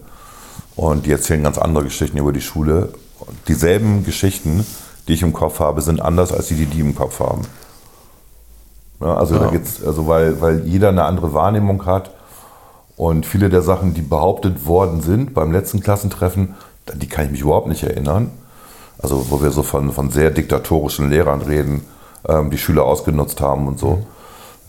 und 0.75 1.05
die 1.05 1.11
erzählen 1.11 1.43
ganz 1.43 1.57
andere 1.57 1.83
Geschichten 1.83 2.17
über 2.17 2.33
die 2.33 2.41
Schule. 2.41 2.89
Und 3.19 3.37
dieselben 3.47 4.03
Geschichten, 4.05 4.65
die 5.07 5.13
ich 5.13 5.21
im 5.21 5.33
Kopf 5.33 5.59
habe, 5.59 5.81
sind 5.81 6.01
anders 6.01 6.31
als 6.31 6.47
die, 6.47 6.55
die 6.55 6.65
die 6.65 6.79
im 6.79 6.95
Kopf 6.95 7.19
haben. 7.19 7.43
Ja, 9.01 9.15
also, 9.15 9.35
Ja. 9.35 9.41
da 9.41 9.47
geht's, 9.51 9.83
also 9.85 10.07
weil, 10.07 10.41
weil 10.41 10.65
jeder 10.65 10.89
eine 10.89 11.03
andere 11.03 11.33
Wahrnehmung 11.33 11.85
hat 11.85 12.11
und 12.95 13.25
viele 13.25 13.49
der 13.49 13.61
Sachen, 13.61 13.93
die 13.93 14.01
behauptet 14.01 14.65
worden 14.65 15.01
sind 15.01 15.33
beim 15.33 15.51
letzten 15.51 15.81
Klassentreffen, 15.81 16.55
die 16.95 17.07
kann 17.07 17.25
ich 17.25 17.31
mich 17.31 17.41
überhaupt 17.41 17.67
nicht 17.67 17.83
erinnern. 17.83 18.31
Also 18.99 19.27
wo 19.29 19.41
wir 19.41 19.51
so 19.51 19.63
von, 19.63 19.91
von 19.91 20.09
sehr 20.09 20.31
diktatorischen 20.31 21.09
Lehrern 21.09 21.41
reden, 21.41 21.85
ähm, 22.27 22.49
die 22.49 22.57
Schüler 22.57 22.83
ausgenutzt 22.83 23.41
haben 23.41 23.67
und 23.67 23.79
so. 23.79 24.05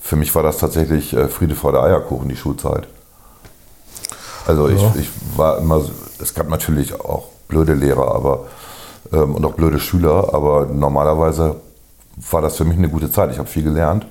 Für 0.01 0.17
mich 0.17 0.35
war 0.35 0.43
das 0.43 0.59
tatsächlich 0.59 1.15
äh, 1.15 1.29
Friede 1.29 1.55
vor 1.55 1.73
der 1.73 1.83
Eierkuchen, 1.83 2.29
die 2.29 2.37
Schulzeit. 2.37 2.87
Also 4.47 4.69
ich, 4.69 4.81
Ja. 4.81 4.95
ich 4.99 5.11
war 5.37 5.59
immer, 5.59 5.83
es 6.21 6.35
gab 6.35 6.49
natürlich 6.49 6.99
auch 7.01 7.27
blöde 7.49 7.75
Lehrer 7.75 8.15
aber, 8.15 8.47
ähm, 9.13 9.35
und 9.35 9.45
auch 9.45 9.53
blöde 9.53 9.79
Schüler, 9.79 10.33
aber 10.33 10.67
normalerweise 10.67 11.57
war 12.31 12.43
das 12.43 12.57
für 12.57 12.65
mich 12.65 12.77
eine 12.79 12.89
gute 12.89 13.11
Zeit. 13.11 13.31
Ich 13.31 13.39
habe 13.39 13.49
viel 13.49 13.63
gelernt 13.63 14.07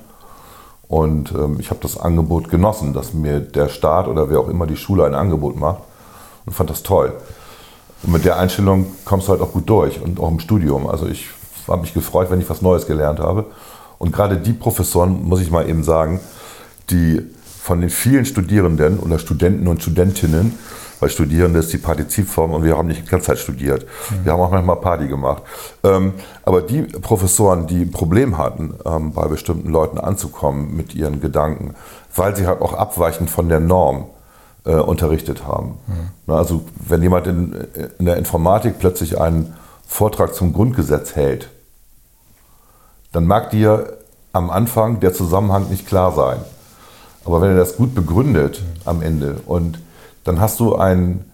und 0.88 1.32
ähm, 1.32 1.56
ich 1.60 1.70
habe 1.70 1.80
das 1.80 1.98
Angebot 1.98 2.50
genossen, 2.50 2.92
dass 2.92 3.12
mir 3.12 3.40
der 3.40 3.68
Staat 3.68 4.08
oder 4.08 4.30
wer 4.30 4.40
auch 4.40 4.48
immer 4.48 4.66
die 4.66 4.76
Schule 4.76 5.04
ein 5.04 5.14
Angebot 5.14 5.56
macht 5.56 5.82
und 6.46 6.52
fand 6.52 6.70
das 6.70 6.82
toll. 6.82 7.12
Und 8.02 8.12
mit 8.12 8.24
der 8.24 8.38
Einstellung 8.38 8.86
kommst 9.04 9.28
du 9.28 9.32
halt 9.32 9.40
auch 9.40 9.52
gut 9.52 9.68
durch 9.68 10.00
und 10.00 10.20
auch 10.20 10.30
im 10.30 10.40
Studium. 10.40 10.86
Also 10.86 11.06
ich 11.06 11.28
habe 11.66 11.82
mich 11.82 11.94
gefreut, 11.94 12.30
wenn 12.30 12.40
ich 12.40 12.48
was 12.48 12.62
Neues 12.62 12.86
gelernt 12.86 13.18
habe. 13.18 13.46
Und 13.98 14.12
gerade 14.12 14.36
die 14.36 14.52
Professoren, 14.52 15.24
muss 15.24 15.40
ich 15.40 15.50
mal 15.50 15.68
eben 15.68 15.82
sagen, 15.82 16.20
die 16.90 17.20
von 17.60 17.80
den 17.80 17.90
vielen 17.90 18.24
Studierenden 18.24 18.98
oder 18.98 19.18
Studenten 19.18 19.66
und 19.66 19.82
Studentinnen, 19.82 20.54
weil 21.00 21.10
Studierende 21.10 21.58
ist 21.58 21.72
die 21.72 21.78
Partizipform 21.78 22.52
und 22.52 22.64
wir 22.64 22.76
haben 22.76 22.88
nicht 22.88 23.04
die 23.04 23.10
ganze 23.10 23.26
Zeit 23.26 23.38
studiert. 23.38 23.86
Wir 24.22 24.32
haben 24.32 24.40
auch 24.40 24.50
manchmal 24.50 24.76
Party 24.76 25.06
gemacht. 25.06 25.42
Ähm, 25.84 26.14
aber 26.44 26.62
die 26.62 26.82
Professoren, 26.82 27.66
die 27.66 27.82
ein 27.82 27.90
Problem 27.90 28.38
hatten, 28.38 28.74
ähm, 28.84 29.12
bei 29.12 29.26
bestimmten 29.28 29.70
Leuten 29.70 29.98
anzukommen 29.98 30.76
mit 30.76 30.94
ihren 30.94 31.20
Gedanken, 31.20 31.74
weil 32.14 32.34
sie 32.34 32.46
halt 32.46 32.62
auch 32.62 32.72
abweichend 32.72 33.30
von 33.30 33.48
der 33.48 33.60
Norm 33.60 34.06
äh, 34.68 34.74
unterrichtet 34.74 35.46
haben. 35.46 35.78
Na, 36.26 36.36
Also 36.36 36.62
wenn 36.86 37.02
jemand 37.02 37.26
in, 37.26 37.56
in 37.98 38.04
der 38.04 38.18
Informatik 38.18 38.78
plötzlich 38.78 39.18
einen 39.18 39.54
Vortrag 39.86 40.34
zum 40.34 40.52
Grundgesetz 40.52 41.16
hält, 41.16 41.48
dann 43.12 43.24
mag 43.24 43.50
dir 43.50 43.96
am 44.32 44.50
Anfang 44.50 45.00
der 45.00 45.14
Zusammenhang 45.14 45.70
nicht 45.70 45.86
klar 45.86 46.12
sein. 46.12 46.38
Aber 47.24 47.40
wenn 47.40 47.50
er 47.50 47.56
das 47.56 47.76
gut 47.76 47.94
begründet 47.94 48.62
am 48.84 49.00
Ende 49.00 49.40
und 49.46 49.78
dann 50.24 50.38
hast 50.38 50.60
du 50.60 50.76
einen, 50.76 51.24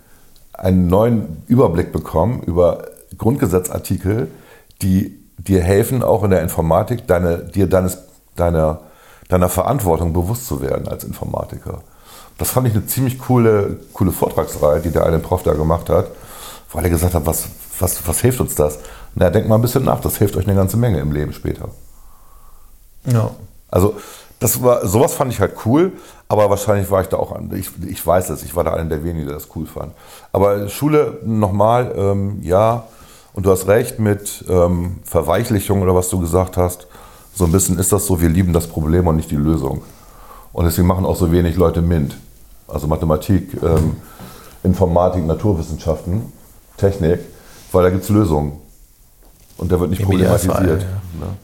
einen 0.52 0.86
neuen 0.86 1.42
Überblick 1.48 1.92
bekommen 1.92 2.40
über 2.42 2.84
Grundgesetzartikel, 3.18 4.28
die 4.80 5.18
dir 5.38 5.60
helfen, 5.60 6.04
auch 6.04 6.22
in 6.22 6.30
der 6.30 6.42
Informatik 6.42 7.08
deine, 7.08 7.38
dir 7.38 7.68
deines, 7.68 7.98
deiner, 8.36 8.82
deiner 9.28 9.48
Verantwortung 9.48 10.12
bewusst 10.12 10.46
zu 10.46 10.60
werden 10.62 10.86
als 10.86 11.02
Informatiker. 11.02 11.82
Das 12.38 12.50
fand 12.50 12.66
ich 12.66 12.74
eine 12.74 12.86
ziemlich 12.86 13.18
coole, 13.18 13.78
coole 13.92 14.10
Vortragsreihe, 14.12 14.80
die 14.80 14.90
der 14.90 15.06
eine 15.06 15.18
Prof 15.20 15.42
da 15.44 15.54
gemacht 15.54 15.88
hat, 15.88 16.08
weil 16.72 16.84
er 16.84 16.90
gesagt 16.90 17.14
hat, 17.14 17.24
was, 17.26 17.48
was, 17.78 18.06
was 18.06 18.20
hilft 18.20 18.40
uns 18.40 18.54
das? 18.54 18.78
Na, 19.14 19.30
denkt 19.30 19.48
mal 19.48 19.54
ein 19.56 19.62
bisschen 19.62 19.84
nach, 19.84 20.00
das 20.00 20.16
hilft 20.18 20.36
euch 20.36 20.46
eine 20.46 20.56
ganze 20.56 20.76
Menge 20.76 20.98
im 21.00 21.12
Leben 21.12 21.32
später. 21.32 21.68
ja. 23.06 23.30
Also 23.70 23.96
das 24.40 24.62
war, 24.62 24.86
sowas 24.86 25.14
fand 25.14 25.32
ich 25.32 25.40
halt 25.40 25.54
cool, 25.64 25.92
aber 26.28 26.50
wahrscheinlich 26.50 26.90
war 26.90 27.00
ich 27.00 27.08
da 27.08 27.16
auch, 27.16 27.32
an- 27.32 27.50
ich, 27.54 27.70
ich 27.88 28.04
weiß 28.06 28.30
es, 28.30 28.42
ich 28.42 28.54
war 28.54 28.62
da 28.62 28.72
einer 28.74 28.88
der 28.88 29.02
wenigen, 29.04 29.26
der 29.26 29.34
das 29.36 29.48
cool 29.56 29.66
fand. 29.66 29.92
Aber 30.32 30.68
Schule 30.68 31.18
nochmal, 31.24 31.92
ähm, 31.96 32.38
ja, 32.42 32.84
und 33.32 33.46
du 33.46 33.50
hast 33.50 33.66
recht 33.66 33.98
mit 33.98 34.44
ähm, 34.48 34.98
Verweichlichung 35.04 35.82
oder 35.82 35.94
was 35.94 36.08
du 36.08 36.20
gesagt 36.20 36.56
hast. 36.56 36.86
So 37.34 37.46
ein 37.46 37.52
bisschen 37.52 37.78
ist 37.80 37.90
das 37.90 38.06
so, 38.06 38.20
wir 38.20 38.28
lieben 38.28 38.52
das 38.52 38.68
Problem 38.68 39.06
und 39.08 39.16
nicht 39.16 39.30
die 39.30 39.36
Lösung. 39.36 39.82
Und 40.52 40.66
deswegen 40.66 40.86
machen 40.86 41.04
auch 41.04 41.16
so 41.16 41.32
wenig 41.32 41.56
Leute 41.56 41.80
MINT. 41.82 42.16
Also 42.68 42.86
Mathematik, 42.86 43.56
ähm, 43.62 43.96
Informatik, 44.62 45.24
Naturwissenschaften, 45.26 46.32
Technik, 46.76 47.20
weil 47.72 47.84
da 47.84 47.90
gibt 47.90 48.04
es 48.04 48.08
Lösungen. 48.08 48.60
Und 49.56 49.70
der 49.70 49.78
wird 49.80 49.90
nicht 49.90 50.00
Im 50.00 50.06
problematisiert. 50.06 50.82
ja. 50.82 50.88
Ne? 51.20 51.36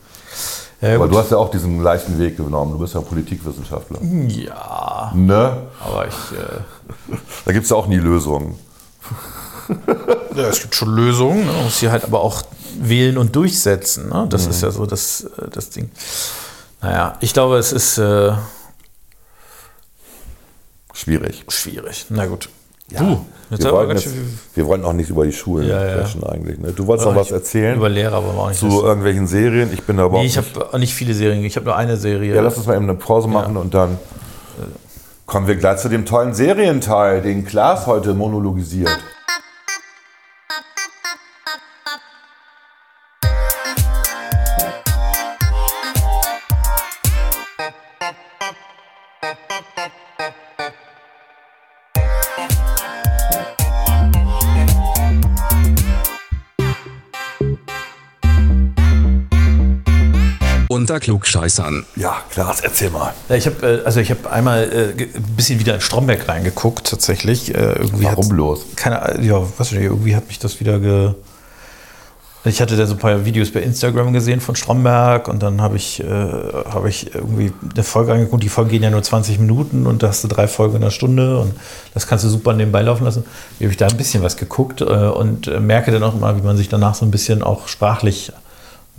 Ja, 0.81 0.95
Aber 0.97 1.09
du 1.09 1.19
hast 1.19 1.31
ja 1.31 1.37
auch 1.37 1.51
diesen 1.51 1.83
leichten 1.83 2.19
Weg 2.19 2.39
genommen. 2.39 2.73
Du 2.73 2.79
bist 2.79 2.95
ja 2.95 3.01
Politikwissenschaftler. 3.03 3.99
ja, 4.03 5.13
Ne? 5.15 5.57
aber 5.85 6.07
ich. 6.09 6.15
Äh, 6.15 7.17
Da 7.45 7.53
gibt 7.53 7.65
es 7.65 7.71
ja 7.71 7.77
auch 7.77 7.87
nie 7.87 7.99
Lösungen. 7.99 8.55
Ja, 10.35 10.45
es 10.49 10.61
gibt 10.61 10.75
schon 10.75 10.89
Lösungen. 10.95 11.41
Ne? 11.47 11.53
Man 11.53 11.65
muss 11.65 11.79
sie 11.79 11.91
halt 11.91 12.03
aber 12.05 12.21
auch 12.21 12.43
wählen 12.81 13.19
und 13.19 13.37
durchsetzen. 13.37 14.09
Ne? 14.09 14.27
Das 14.29 14.47
ist 14.47 14.63
ja 14.63 14.71
so 14.73 14.85
das, 14.87 15.23
äh, 15.39 15.49
das 15.53 15.71
Ding. 15.71 15.91
Naja, 16.83 17.17
ich 17.21 17.33
glaube, 17.33 17.59
es 17.59 17.73
ist 17.73 17.99
äh, 17.99 18.33
Schwierig. 21.01 21.45
schwierig. 21.49 22.07
Na 22.11 22.27
gut. 22.27 22.49
Ja. 22.91 23.01
Du, 23.01 23.25
jetzt 23.51 23.63
Wir 23.65 23.73
wollten, 23.73 23.93
jetzt, 23.93 24.09
wir 24.55 24.67
wollten 24.67 24.85
auch 24.85 24.93
nicht 24.93 25.09
über 25.11 25.25
die 25.25 25.33
Schulen 25.33 25.69
Ja, 25.69 25.85
ja. 25.85 25.93
sprechen 26.07 26.25
eigentlich. 26.25 26.59
Ne? 26.59 26.73
Du 26.73 26.87
wolltest 26.89 27.09
noch 27.09 27.15
was 27.15 27.31
erzählen 27.31 27.77
Über 27.77 27.89
Lehrer, 27.89 28.17
aber 28.17 28.29
auch 28.37 28.49
nicht. 28.49 28.59
zu 28.59 28.67
das- 28.67 28.83
irgendwelchen 28.83 29.27
Serien. 29.29 29.73
Ich 29.73 29.83
bin 29.85 29.97
da 29.97 30.07
überhaupt 30.07 30.23
nee, 30.25 30.29
ich 30.29 30.37
habe 30.37 30.79
nicht 30.79 30.93
viele 30.95 31.15
Serien. 31.15 31.45
Ich 31.45 31.55
habe 31.57 31.67
nur 31.67 31.77
eine 31.77 31.97
Serie. 31.97 32.35
Ja, 32.35 32.41
lass 32.43 32.57
uns 32.57 32.67
mal 32.67 32.75
eben 32.75 32.85
eine 32.89 32.99
Pause 32.99 33.29
machen 33.29 33.57
und 33.57 33.75
dann 33.75 33.97
kommen 35.27 35.47
wir 35.47 35.55
gleich 35.57 35.79
zu 35.79 35.89
dem 35.89 36.05
tollen 36.05 36.35
Serienteil, 36.35 37.23
den 37.23 37.45
Klaas 37.47 37.87
heute 37.87 38.15
monologisiert. 38.15 38.91
Klugscheißern. 61.01 61.85
Ja, 61.97 62.19
Klaas, 62.31 62.61
erzähl 62.61 62.91
mal. 62.91 63.13
Ja, 63.29 63.37
ich 63.37 63.47
habe 63.47 63.81
äh, 63.81 63.85
also 63.85 64.01
ich 64.01 64.11
habe 64.11 64.31
einmal 64.31 64.95
äh, 64.99 65.03
ein 65.17 65.23
bisschen 65.37 65.59
wieder 65.59 65.75
in 65.75 65.81
Stromberg 65.81 66.29
reingeguckt 66.29 66.87
tatsächlich. 66.89 67.55
Äh, 67.55 67.59
irgendwie 67.73 68.05
Warum 68.05 68.19
hat's- 68.19 68.29
bloß? 68.29 68.67
Keine 68.77 69.19
ja, 69.23 69.41
weiß 69.59 69.73
nicht, 69.73 69.83
irgendwie 69.83 70.15
hat 70.15 70.27
mich 70.29 70.39
das 70.39 70.61
wieder 70.61 70.79
ge. 70.79 71.15
Ich 72.43 72.63
hatte 72.63 72.75
da 72.75 72.87
so 72.87 72.95
ein 72.95 72.99
paar 72.99 73.27
Videos 73.27 73.51
bei 73.53 73.61
Instagram 73.61 74.15
gesehen 74.15 74.41
von 74.41 74.57
Stromberg 74.57 75.29
und 75.29 75.43
dann 75.43 75.61
habe 75.61 75.77
ich, 75.77 76.01
äh, 76.03 76.07
habe 76.07 76.89
ich 76.89 77.15
irgendwie 77.15 77.53
eine 77.75 77.85
Folge 77.85 78.15
angeguckt. 78.15 78.43
Die 78.43 78.49
Folgen 78.49 78.71
gehen 78.71 78.83
ja 78.83 78.89
nur 78.89 79.03
20 79.03 79.39
Minuten 79.39 79.87
und 79.87 80.03
da 80.03 80.09
hast 80.09 80.25
du 80.25 80.29
drei 80.29 80.49
Folgen 80.49 80.77
in 80.77 80.83
einer 80.83 80.91
Stunde 80.91 81.39
und 81.39 81.53
das 81.93 82.07
kannst 82.07 82.25
du 82.25 82.31
super 82.31 82.55
nebenbei 82.55 82.81
laufen 82.81 83.05
lassen. 83.05 83.25
Wie 83.59 83.67
habe 83.67 83.73
ich 83.73 83.77
da 83.77 83.89
ein 83.89 83.97
bisschen 83.99 84.23
was 84.23 84.39
geguckt 84.39 84.81
äh, 84.81 84.85
und 84.85 85.49
äh, 85.49 85.61
merke 85.61 85.91
dann 85.91 86.03
auch 86.03 86.15
mal, 86.15 86.35
wie 86.39 86.41
man 86.41 86.57
sich 86.57 86.71
danach 86.71 86.95
so 86.95 87.05
ein 87.05 87.11
bisschen 87.11 87.43
auch 87.43 87.69
sprachlich 87.69 88.33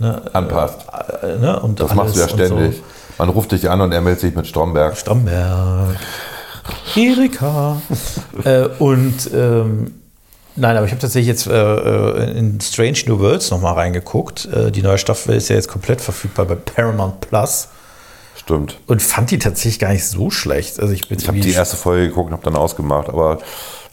ne, 0.02 0.22
Anpasst. 0.32 0.80
äh, 1.22 1.38
ne, 1.38 1.60
und 1.60 1.80
Das 1.80 1.94
machst 1.94 2.16
du 2.16 2.20
ja 2.20 2.28
ständig. 2.28 2.76
So. 2.76 2.82
Man 3.18 3.28
ruft 3.28 3.52
dich 3.52 3.70
an 3.70 3.80
und 3.80 3.92
er 3.92 4.00
meldet 4.00 4.20
sich 4.20 4.34
mit 4.34 4.46
Stromberg. 4.46 4.96
Stromberg. 4.96 5.96
Erika. 6.96 7.80
äh, 8.44 8.66
und 8.78 9.30
ähm, 9.32 9.94
nein, 10.56 10.76
aber 10.76 10.86
ich 10.86 10.92
habe 10.92 11.00
tatsächlich 11.00 11.28
jetzt 11.28 11.46
äh, 11.46 11.52
äh, 11.52 12.38
in 12.38 12.60
Strange 12.60 12.98
New 13.06 13.20
Worlds 13.20 13.50
nochmal 13.50 13.74
reingeguckt. 13.74 14.46
Äh, 14.46 14.70
die 14.70 14.82
neue 14.82 14.98
Staffel 14.98 15.34
ist 15.36 15.48
ja 15.48 15.56
jetzt 15.56 15.68
komplett 15.68 16.00
verfügbar 16.00 16.46
bei 16.46 16.54
Paramount 16.56 17.20
Plus. 17.20 17.68
Stimmt. 18.36 18.78
Und 18.86 19.02
fand 19.02 19.30
die 19.30 19.38
tatsächlich 19.38 19.78
gar 19.78 19.92
nicht 19.92 20.06
so 20.06 20.30
schlecht. 20.30 20.80
Also 20.80 20.92
ich 20.92 21.08
Ich 21.10 21.28
habe 21.28 21.38
die 21.38 21.52
erste 21.52 21.76
Folge 21.76 22.08
geguckt 22.08 22.28
und 22.28 22.32
habe 22.32 22.44
dann 22.44 22.56
ausgemacht, 22.56 23.08
aber 23.08 23.38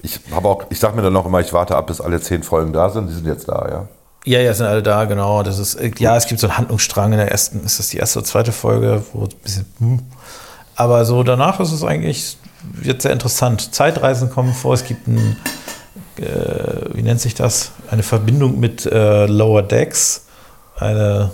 ich 0.01 0.19
habe 0.31 0.47
auch, 0.47 0.63
ich 0.69 0.79
sage 0.79 0.95
mir 0.95 1.01
dann 1.01 1.13
noch 1.13 1.25
immer, 1.25 1.39
ich 1.41 1.53
warte 1.53 1.75
ab, 1.75 1.87
bis 1.87 2.01
alle 2.01 2.19
zehn 2.21 2.41
Folgen 2.41 2.73
da 2.73 2.89
sind. 2.89 3.09
Die 3.09 3.13
sind 3.13 3.27
jetzt 3.27 3.47
da, 3.47 3.67
ja. 3.69 3.87
Ja, 4.25 4.39
ja, 4.39 4.53
sind 4.53 4.65
alle 4.65 4.83
da, 4.83 5.05
genau. 5.05 5.43
Das 5.43 5.59
ist, 5.59 5.75
äh, 5.75 5.91
ja, 5.97 6.15
es 6.15 6.27
gibt 6.27 6.39
so 6.39 6.47
einen 6.47 6.57
Handlungsstrang 6.57 7.13
in 7.13 7.17
der 7.17 7.31
ersten, 7.31 7.63
ist 7.63 7.79
das 7.79 7.89
die 7.89 7.97
erste 7.97 8.19
oder 8.19 8.27
zweite 8.27 8.51
Folge, 8.51 9.03
wo 9.13 9.23
ein 9.23 9.29
bisschen, 9.43 9.65
hm. 9.79 9.99
aber 10.75 11.05
so 11.05 11.23
danach 11.23 11.59
ist 11.59 11.71
es 11.71 11.83
eigentlich 11.83 12.37
jetzt 12.83 13.03
sehr 13.03 13.13
interessant. 13.13 13.73
Zeitreisen 13.73 14.29
kommen 14.29 14.53
vor, 14.53 14.73
es 14.73 14.83
gibt 14.83 15.07
ein, 15.07 15.37
äh, 16.17 16.93
wie 16.93 17.01
nennt 17.01 17.21
sich 17.21 17.33
das? 17.33 17.71
Eine 17.89 18.03
Verbindung 18.03 18.59
mit 18.59 18.85
äh, 18.85 19.25
Lower 19.25 19.61
Decks, 19.63 20.25
eine 20.77 21.31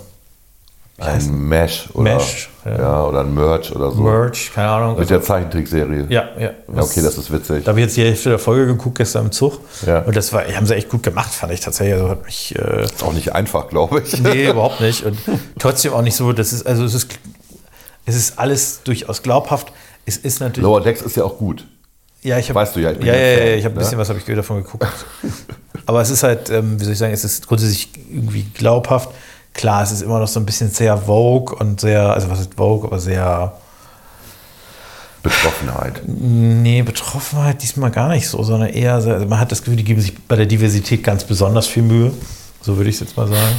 Ein 0.98 1.48
Mesh 1.48 1.90
oder, 1.92 2.14
Mesh, 2.14 2.48
ja. 2.64 2.78
ja. 2.78 3.04
oder 3.04 3.20
ein 3.20 3.34
Merch 3.34 3.70
oder 3.76 3.90
so. 3.90 4.00
Merch, 4.00 4.50
keine 4.54 4.68
Ahnung. 4.68 4.98
Mit 4.98 5.10
der 5.10 5.20
Zeichentrickserie. 5.20 6.06
ja, 6.08 6.30
ja. 6.38 6.40
Ja, 6.40 6.52
okay, 6.82 7.02
das 7.02 7.18
ist 7.18 7.30
witzig. 7.30 7.64
Da 7.64 7.70
habe 7.70 7.80
ich 7.80 7.86
jetzt 7.86 7.98
die 7.98 8.04
Hälfte 8.04 8.30
der 8.30 8.38
Folge 8.38 8.66
geguckt 8.66 8.96
gestern 8.96 9.26
im 9.26 9.32
Zug. 9.32 9.60
Ja. 9.86 10.00
Und 10.00 10.16
das 10.16 10.32
war, 10.32 10.46
haben 10.46 10.66
sie 10.66 10.74
echt 10.74 10.88
gut 10.88 11.02
gemacht, 11.02 11.34
fand 11.34 11.52
ich 11.52 11.60
tatsächlich. 11.60 11.96
Also 11.96 12.08
hat 12.08 12.24
mich 12.24 12.54
äh, 12.58 12.84
Ist 12.84 13.02
auch 13.02 13.12
nicht 13.12 13.34
einfach, 13.34 13.68
glaube 13.68 14.00
ich. 14.00 14.18
Nee, 14.22 14.48
überhaupt 14.48 14.80
nicht. 14.80 15.04
Und 15.04 15.18
trotzdem 15.58 15.92
auch 15.92 16.00
nicht 16.00 16.16
so, 16.16 16.32
das 16.32 16.54
ist, 16.54 16.66
also 16.66 16.84
es 16.84 16.94
ist, 16.94 17.08
es 18.06 18.16
ist 18.16 18.38
alles 18.38 18.82
durchaus 18.82 19.22
glaubhaft. 19.22 19.72
Es 20.06 20.16
ist 20.16 20.40
natürlich. 20.40 20.62
Lower 20.62 20.80
Decks 20.80 21.02
ist 21.02 21.16
ja 21.16 21.24
auch 21.24 21.36
gut. 21.36 21.66
ja, 22.22 22.38
ich 22.38 22.48
hab, 22.48 22.56
weißt 22.56 22.74
du 22.74 22.80
ja, 22.80 22.92
ich 22.92 22.98
bin 22.98 23.06
ja, 23.08 23.14
ja 23.14 23.20
ja, 23.20 23.54
ich 23.56 23.64
habe 23.66 23.74
ein 23.74 23.78
ne? 23.78 23.80
bisschen 23.80 23.98
was 23.98 24.08
habe 24.08 24.18
ich 24.18 24.24
davon 24.24 24.62
geguckt. 24.62 24.86
Aber 25.84 26.00
es 26.00 26.10
ist 26.10 26.22
halt, 26.22 26.48
ähm, 26.48 26.80
wie 26.80 26.84
soll 26.84 26.94
ich 26.94 26.98
sagen, 26.98 27.12
es 27.12 27.22
ist 27.22 27.46
grundsätzlich 27.46 27.90
irgendwie 28.10 28.44
glaubhaft. 28.54 29.10
Klar, 29.56 29.82
es 29.82 29.90
ist 29.90 30.02
immer 30.02 30.18
noch 30.18 30.28
so 30.28 30.38
ein 30.38 30.46
bisschen 30.46 30.70
sehr 30.70 30.96
Vogue 30.98 31.56
und 31.56 31.80
sehr, 31.80 32.12
also 32.12 32.28
was 32.30 32.40
ist 32.40 32.54
Vogue, 32.54 32.86
aber 32.86 32.98
sehr, 33.00 33.52
Betroffenheit. 35.22 36.02
nee, 36.06 36.82
Betroffenheit 36.82 37.60
diesmal 37.62 37.90
gar 37.90 38.10
nicht 38.10 38.28
so, 38.28 38.42
sondern 38.44 38.68
eher, 38.68 39.00
sehr, 39.00 39.14
also 39.14 39.26
man 39.26 39.40
hat 39.40 39.50
das 39.50 39.60
Gefühl, 39.62 39.76
die 39.76 39.82
geben 39.82 40.00
sich 40.00 40.16
bei 40.28 40.36
der 40.36 40.46
Diversität 40.46 41.02
ganz 41.02 41.24
besonders 41.24 41.66
viel 41.66 41.82
Mühe. 41.82 42.12
So 42.62 42.76
würde 42.76 42.90
ich 42.90 42.96
es 42.96 43.00
jetzt 43.00 43.16
mal 43.16 43.26
sagen. 43.26 43.56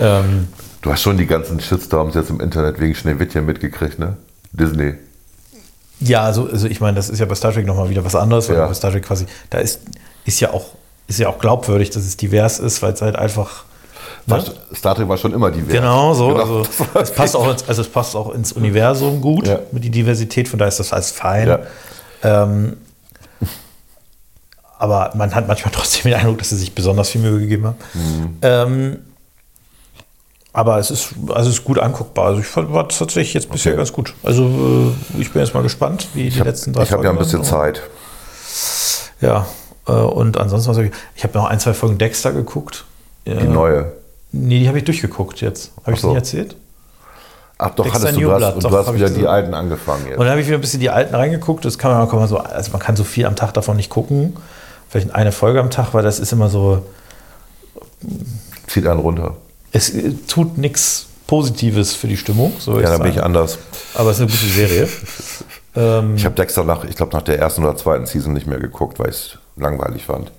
Ähm, 0.00 0.48
Du 0.80 0.90
hast 0.92 1.02
schon 1.02 1.16
die 1.18 1.26
ganzen 1.26 1.60
Shitstorms 1.60 2.14
jetzt 2.14 2.30
im 2.30 2.40
Internet 2.40 2.78
wegen 2.80 2.94
Schneewittchen 2.94 3.44
mitgekriegt, 3.46 3.98
ne? 3.98 4.16
Disney. 4.52 4.94
Ja, 6.00 6.22
also, 6.22 6.46
also 6.48 6.66
ich 6.68 6.80
meine, 6.80 6.94
das 6.96 7.08
ist 7.08 7.18
ja 7.18 7.26
bei 7.26 7.34
Star 7.34 7.52
Trek 7.52 7.66
nochmal 7.66 7.88
wieder 7.90 8.04
was 8.04 8.14
anderes, 8.14 8.48
weil 8.48 8.56
Ja. 8.56 8.66
bei 8.66 8.74
Star 8.74 8.92
Trek 8.92 9.02
quasi, 9.04 9.26
da 9.50 9.58
ist, 9.58 9.80
ist 10.26 10.40
ja 10.40 10.50
auch, 10.52 10.66
ist 11.06 11.18
ja 11.18 11.28
auch 11.28 11.38
glaubwürdig, 11.38 11.90
dass 11.90 12.04
es 12.04 12.16
divers 12.16 12.58
ist, 12.58 12.82
weil 12.82 12.92
es 12.92 13.02
halt 13.02 13.16
einfach. 13.16 13.64
Ne? 14.26 14.32
War- 14.36 14.44
Star 14.74 14.94
Trek 14.94 15.08
war 15.08 15.16
schon 15.18 15.32
immer 15.34 15.50
divers. 15.50 15.72
Genau 15.72 16.14
so. 16.14 16.28
Genau. 16.28 16.40
Also, 16.40 16.66
es 17.00 17.10
passt 17.12 17.36
auch 17.36 17.50
ins, 17.50 17.68
also 17.68 17.82
es 17.82 17.88
passt 17.88 18.16
auch 18.16 18.32
ins 18.34 18.52
Universum 18.52 19.20
gut 19.20 19.46
Ja. 19.48 19.58
mit 19.72 19.84
die 19.84 19.90
Diversität, 19.90 20.48
von 20.48 20.58
daher 20.58 20.68
ist 20.68 20.80
das 20.80 20.92
alles 20.92 21.10
fein. 21.10 21.48
Ja. 21.48 21.58
Ähm, 22.22 22.76
aber 24.78 25.12
man 25.14 25.34
hat 25.34 25.46
manchmal 25.46 25.72
trotzdem 25.74 26.10
den 26.10 26.14
Eindruck, 26.20 26.38
dass 26.38 26.50
sie 26.50 26.56
sich 26.56 26.74
besonders 26.74 27.10
viel 27.10 27.20
Mühe 27.20 27.38
gegeben 27.40 27.66
haben. 27.66 27.76
Mhm. 27.94 28.36
Ähm, 28.42 28.96
aber 30.52 30.78
es 30.78 30.90
ist, 30.90 31.08
also 31.28 31.50
es 31.50 31.56
ist 31.58 31.64
gut 31.64 31.78
anguckbar. 31.80 32.26
Also 32.26 32.40
ich 32.40 32.46
fand 32.46 32.72
war 32.72 32.88
tatsächlich 32.88 33.34
jetzt 33.34 33.50
bisher 33.50 33.72
Okay. 33.72 33.78
ganz 33.78 33.92
gut. 33.92 34.14
Also 34.22 34.44
äh, 34.44 35.20
ich 35.20 35.32
bin 35.32 35.42
jetzt 35.42 35.52
mal 35.52 35.62
gespannt, 35.64 36.06
wie 36.14 36.22
die 36.22 36.28
Ich 36.28 36.38
habe 36.38 36.48
letzten 36.48 36.72
drei 36.72 36.82
hab 36.84 36.90
ja 36.90 36.96
ein 37.10 37.16
Folgen 37.16 37.18
bisschen. 37.18 37.44
Zeit. 37.44 37.82
Ja, 39.20 39.46
äh, 39.88 39.92
und 39.92 40.36
ansonsten, 40.36 40.70
was 40.70 40.76
hab 40.76 40.84
ich, 40.84 40.92
ich 41.16 41.24
habe 41.24 41.36
noch 41.36 41.46
ein, 41.46 41.58
zwei 41.58 41.74
Folgen 41.74 41.98
Dexter 41.98 42.32
geguckt. 42.32 42.84
Die 43.26 43.32
neue. 43.32 43.92
Nee, 44.36 44.60
die 44.60 44.68
habe 44.68 44.78
ich 44.78 44.84
durchgeguckt 44.84 45.40
jetzt. 45.40 45.70
Habe 45.82 45.92
ich 45.92 45.98
Ach 45.98 46.02
so. 46.02 46.10
nie 46.10 46.16
erzählt? 46.16 46.56
Ach 47.56 47.70
doch, 47.70 47.84
Dexter 47.84 48.00
hattest 48.00 48.16
du, 48.16 48.20
du 48.22 48.32
hast, 48.32 48.54
und 48.54 48.64
doch, 48.64 48.70
du 48.70 48.76
hast 48.78 48.94
wieder 48.94 49.10
die 49.10 49.26
alten 49.28 49.54
angefangen 49.54 50.06
jetzt. 50.08 50.18
Und 50.18 50.24
dann 50.24 50.30
habe 50.30 50.40
ich 50.40 50.48
wieder 50.48 50.58
ein 50.58 50.60
bisschen 50.60 50.80
die 50.80 50.90
alten 50.90 51.14
reingeguckt. 51.14 51.64
Das 51.64 51.78
kann 51.78 51.92
man, 51.92 52.08
kann 52.08 52.18
man 52.18 52.26
so, 52.26 52.38
also 52.38 52.72
man 52.72 52.80
kann 52.80 52.96
so 52.96 53.04
viel 53.04 53.26
am 53.26 53.36
Tag 53.36 53.54
davon 53.54 53.76
nicht 53.76 53.90
gucken. 53.90 54.36
Vielleicht 54.88 55.14
eine 55.14 55.30
Folge 55.30 55.60
am 55.60 55.70
Tag, 55.70 55.94
weil 55.94 56.02
das 56.02 56.18
ist 56.18 56.32
immer 56.32 56.48
so, 56.48 56.84
Zieht 58.66 58.86
einen 58.86 59.00
runter. 59.00 59.36
es 59.72 59.90
äh, 59.90 60.12
tut 60.26 60.58
nichts 60.58 61.06
Positives 61.26 61.94
für 61.94 62.08
die 62.08 62.16
Stimmung. 62.16 62.52
So 62.58 62.80
Ja, 62.80 62.90
da 62.90 62.98
bin 62.98 63.12
ich 63.12 63.22
anders. 63.22 63.58
Aber 63.94 64.10
es 64.10 64.16
ist 64.18 64.22
eine 64.22 64.30
gute 64.30 64.46
Serie. 64.46 64.88
ähm, 65.76 66.16
Ich 66.16 66.24
habe 66.24 66.34
Dexter 66.34 66.64
nach, 66.64 66.84
ich 66.84 66.96
glaube, 66.96 67.12
nach 67.16 67.22
der 67.22 67.38
ersten 67.38 67.62
oder 67.62 67.76
zweiten 67.76 68.06
Season 68.06 68.32
nicht 68.32 68.46
mehr 68.46 68.58
geguckt, 68.58 68.98
weil 68.98 69.10
ich 69.10 69.16
es 69.16 69.38
langweilig 69.56 70.04
fand. 70.04 70.32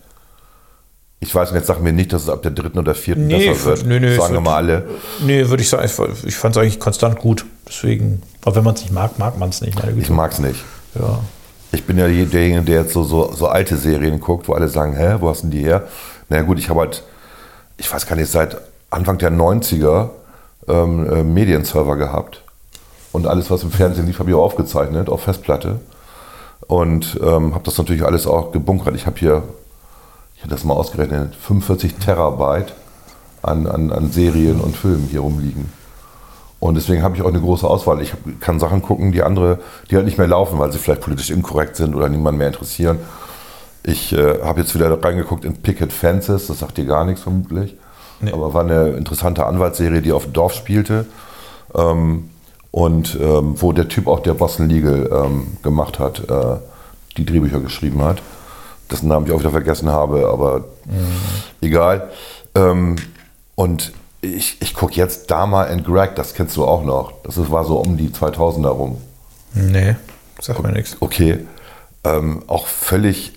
Ich 1.20 1.34
weiß, 1.34 1.50
und 1.52 1.56
jetzt 1.56 1.68
sagen 1.68 1.84
wir 1.84 1.92
nicht, 1.94 2.14
dass 2.14 2.24
es 2.24 2.30
ab 2.30 2.42
der 2.44 2.52
dritten 2.52 2.78
oder 2.78 2.94
vierten 2.94 3.28
Nee, 3.28 3.48
besser 3.50 3.66
wird. 3.66 3.86
nee, 3.86 4.00
nee, 4.00 4.16
sagen 4.16 4.34
wir 4.34 4.42
mal 4.42 4.58
alle. 4.58 4.84
nee, 5.26 5.48
würde 5.48 5.64
ich 5.64 5.70
sagen, 5.70 5.86
ich, 5.86 6.24
ich 6.26 6.36
fand 6.36 6.56
es 6.56 6.62
eigentlich 6.62 6.80
konstant 6.80 7.18
gut. 7.20 7.46
Deswegen, 7.68 8.22
aber 8.44 8.58
wenn 8.58 8.64
man 8.64 8.76
es 8.76 8.82
nicht 8.82 8.94
mag, 8.94 9.18
mag 9.18 9.38
man 9.40 9.50
es 9.50 9.62
nicht. 9.62 9.78
Ich 9.98 10.10
mag 10.10 10.32
es 10.34 10.40
nicht. 10.40 10.64
Ja. 10.94 11.20
Ich 11.72 11.84
bin 11.86 11.98
ja 11.98 12.08
derjenige, 12.08 12.62
der 12.62 12.82
jetzt 12.84 12.94
so, 12.94 13.04
so, 13.04 13.32
so 13.34 13.48
alte 13.48 13.76
Serien 13.78 14.20
guckt, 14.20 14.48
wo 14.48 14.54
alle 14.54 14.68
sagen, 14.68 14.96
hä, 14.96 15.16
wo 15.20 15.30
hast 15.30 15.42
denn 15.42 15.52
die 15.52 15.64
her? 15.64 15.88
Na 16.30 16.42
gut, 16.42 16.60
ich 16.60 16.70
habe 16.70 16.82
halt, 16.82 17.04
ich 17.78 17.92
weiß 17.92 18.06
gar 18.08 18.16
nicht, 18.16 18.32
seit 18.32 18.58
Anfang 18.92 19.18
der 19.18 19.32
90er 19.32 20.10
ähm, 20.68 21.12
äh, 21.12 21.24
Medienserver 21.24 21.96
gehabt. 21.98 22.44
Und 23.12 23.26
alles, 23.28 23.50
was 23.50 23.64
im 23.64 23.72
Fernsehen 23.72 24.06
lief, 24.06 24.20
habe 24.20 24.30
ich 24.30 24.36
auch 24.36 24.44
aufgezeichnet 24.44 25.10
auf 25.10 25.24
Festplatte. 25.24 25.80
Und 26.68 27.20
ähm, 27.22 27.54
habe 27.54 27.64
das 27.64 27.78
natürlich 27.78 28.04
alles 28.06 28.28
auch 28.28 28.52
gebunkert. 28.52 28.96
Ich 28.96 29.06
habe 29.06 29.18
hier, 29.18 29.44
habe 30.46 30.54
das 30.54 30.64
mal 30.64 30.76
ausgerechnet, 30.76 31.36
45 31.36 31.96
Terabyte 31.96 32.74
an, 33.42 33.66
an, 33.66 33.92
an 33.92 34.12
Serien 34.12 34.60
und 34.60 34.78
Filmen 34.78 35.08
hier 35.10 35.22
rumliegen. 35.22 35.72
Und 36.60 36.76
deswegen 36.76 37.02
habe 37.02 37.16
ich 37.16 37.24
auch 37.24 37.30
eine 37.30 37.42
große 37.42 37.68
Auswahl. 37.68 38.00
Ich 38.02 38.14
kann 38.40 38.60
Sachen 38.60 38.84
gucken, 38.84 39.12
die 39.12 39.24
andere, 39.24 39.60
die 39.90 39.96
halt 39.96 40.06
nicht 40.06 40.20
mehr 40.20 40.28
laufen, 40.28 40.60
weil 40.60 40.72
sie 40.72 40.78
vielleicht 40.78 41.02
politisch 41.02 41.32
inkorrekt 41.32 41.76
sind 41.76 41.96
oder 41.96 42.10
niemanden 42.10 42.38
mehr 42.38 42.48
interessieren. 42.48 43.00
Ich 43.84 44.14
äh, 44.14 44.42
habe 44.44 44.62
jetzt 44.62 44.76
wieder 44.76 45.04
reingeguckt 45.04 45.46
in 45.46 45.58
Picket 45.58 45.92
Fences, 45.92 46.48
das 46.48 46.60
sagt 46.60 46.78
dir 46.78 46.86
gar 46.86 47.06
nichts 47.06 47.22
vermutlich. 47.22 47.76
Nee. 48.22 48.32
Aber 48.32 48.54
war 48.54 48.64
eine 48.64 48.90
interessante 48.90 49.46
Anwaltsserie, 49.48 50.02
die 50.02 50.12
auf 50.12 50.26
dem 50.26 50.34
Dorf 50.34 50.54
spielte. 50.54 51.08
Ähm, 51.76 52.30
und 52.70 53.18
ähm, 53.20 53.60
wo 53.60 53.72
der 53.72 53.88
Typ 53.88 54.08
auch, 54.08 54.20
der 54.20 54.36
Boston 54.36 54.70
Legal 54.70 55.10
ähm, 55.12 55.58
gemacht 55.64 55.98
hat, 55.98 56.30
äh, 56.30 56.58
die 57.18 57.26
Drehbücher 57.26 57.62
geschrieben 57.62 58.04
hat. 58.04 58.22
Dessen 58.92 59.08
Namen 59.08 59.26
ich 59.26 59.32
auch 59.32 59.40
wieder 59.40 59.52
vergessen 59.52 59.90
habe, 59.90 60.28
aber 60.28 60.66
egal. 61.62 62.10
Ähm, 62.54 62.98
und 63.56 63.94
ich, 64.22 64.62
ich 64.62 64.74
gucke 64.74 64.94
jetzt 64.96 65.30
Dama 65.32 65.64
and 65.64 65.86
Greg, 65.86 66.16
das 66.16 66.34
kennst 66.34 66.56
du 66.58 66.66
auch 66.66 66.84
noch. 66.84 67.14
Das 67.24 67.38
war 67.52 67.64
so 67.66 67.78
um 67.78 67.98
die 67.98 68.10
2000er 68.10 68.68
rum. 68.70 68.98
Nee, 69.54 69.96
sagt 70.42 70.62
mir 70.62 70.72
nichts. 70.72 70.98
Okay. 71.00 71.46
Ähm, 72.04 72.44
auch 72.48 72.68
völlig 72.68 73.34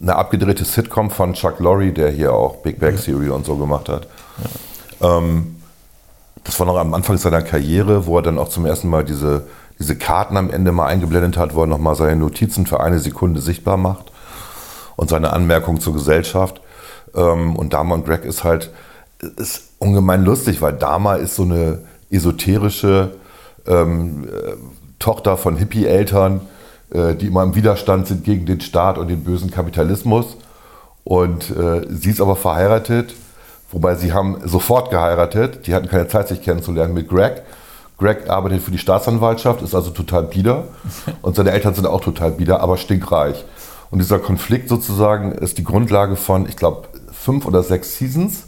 eine 0.00 0.14
abgedrehte 0.14 0.64
Sitcom 0.64 1.10
von 1.10 1.34
Chuck 1.34 1.58
Lorre, 1.58 1.92
der 1.92 2.10
hier 2.10 2.32
auch 2.32 2.56
Big 2.58 2.78
Bang 2.78 2.96
Theory 2.96 3.30
und 3.30 3.44
so 3.44 3.56
gemacht 3.56 3.88
hat. 3.88 4.06
Ähm, 5.00 5.56
das 6.44 6.58
war 6.58 6.66
noch 6.66 6.76
am 6.76 6.94
Anfang 6.94 7.16
seiner 7.16 7.42
Karriere, 7.42 8.06
wo 8.06 8.18
er 8.18 8.22
dann 8.22 8.38
auch 8.38 8.48
zum 8.48 8.66
ersten 8.66 8.88
Mal 8.88 9.04
diese, 9.04 9.46
diese 9.78 9.96
Karten 9.96 10.36
am 10.36 10.50
Ende 10.50 10.72
mal 10.72 10.86
eingeblendet 10.86 11.36
hat, 11.36 11.54
wo 11.54 11.62
er 11.62 11.66
nochmal 11.66 11.94
seine 11.94 12.16
Notizen 12.16 12.66
für 12.66 12.80
eine 12.80 12.98
Sekunde 12.98 13.40
sichtbar 13.40 13.76
macht 13.76 14.11
und 14.96 15.10
seine 15.10 15.32
Anmerkung 15.32 15.80
zur 15.80 15.94
Gesellschaft. 15.94 16.60
Ähm, 17.14 17.56
und 17.56 17.72
Dama 17.72 17.94
und 17.94 18.06
Greg 18.06 18.24
ist 18.24 18.44
halt 18.44 18.70
ist 19.36 19.64
ungemein 19.78 20.24
lustig, 20.24 20.62
weil 20.62 20.72
Dama 20.72 21.14
ist 21.14 21.36
so 21.36 21.44
eine 21.44 21.80
esoterische 22.10 23.12
ähm, 23.66 24.24
äh, 24.24 24.54
Tochter 24.98 25.36
von 25.36 25.56
Hippie-Eltern, 25.56 26.40
äh, 26.92 27.14
die 27.14 27.26
immer 27.26 27.42
im 27.42 27.54
Widerstand 27.54 28.06
sind 28.06 28.24
gegen 28.24 28.46
den 28.46 28.60
Staat 28.60 28.98
und 28.98 29.08
den 29.08 29.24
bösen 29.24 29.50
Kapitalismus. 29.50 30.36
Und 31.04 31.50
äh, 31.50 31.86
sie 31.88 32.10
ist 32.10 32.20
aber 32.20 32.36
verheiratet, 32.36 33.14
wobei 33.70 33.94
sie 33.94 34.12
haben 34.12 34.38
sofort 34.44 34.90
geheiratet. 34.90 35.66
Die 35.66 35.74
hatten 35.74 35.88
keine 35.88 36.08
Zeit, 36.08 36.28
sich 36.28 36.42
kennenzulernen 36.42 36.94
mit 36.94 37.08
Greg. 37.08 37.42
Greg 37.98 38.28
arbeitet 38.28 38.62
für 38.62 38.70
die 38.70 38.78
Staatsanwaltschaft, 38.78 39.62
ist 39.62 39.74
also 39.74 39.90
total 39.90 40.24
bieder. 40.24 40.64
Und 41.22 41.36
seine 41.36 41.52
Eltern 41.52 41.74
sind 41.74 41.86
auch 41.86 42.00
total 42.00 42.32
bieder, 42.32 42.60
aber 42.60 42.76
stinkreich. 42.76 43.44
Und 43.92 43.98
dieser 43.98 44.18
Konflikt 44.18 44.70
sozusagen 44.70 45.32
ist 45.32 45.58
die 45.58 45.64
Grundlage 45.64 46.16
von, 46.16 46.48
ich 46.48 46.56
glaube, 46.56 46.88
fünf 47.12 47.44
oder 47.44 47.62
sechs 47.62 47.98
Seasons. 47.98 48.44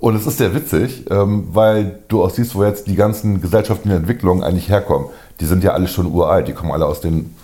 Und 0.00 0.16
es 0.16 0.26
ist 0.26 0.38
sehr 0.38 0.54
witzig, 0.54 1.04
ähm, 1.10 1.48
weil 1.52 1.98
du 2.08 2.24
auch 2.24 2.30
siehst, 2.30 2.54
wo 2.54 2.64
jetzt 2.64 2.86
die 2.86 2.96
ganzen 2.96 3.42
gesellschaftlichen 3.42 3.94
Entwicklungen 3.94 4.42
eigentlich 4.42 4.70
herkommen. 4.70 5.08
Die 5.38 5.44
sind 5.44 5.62
ja 5.62 5.72
alle 5.72 5.86
schon 5.86 6.06
uralt, 6.06 6.48
die 6.48 6.54
kommen 6.54 6.72
alle 6.72 6.86
aus 6.86 7.02
den 7.02 7.36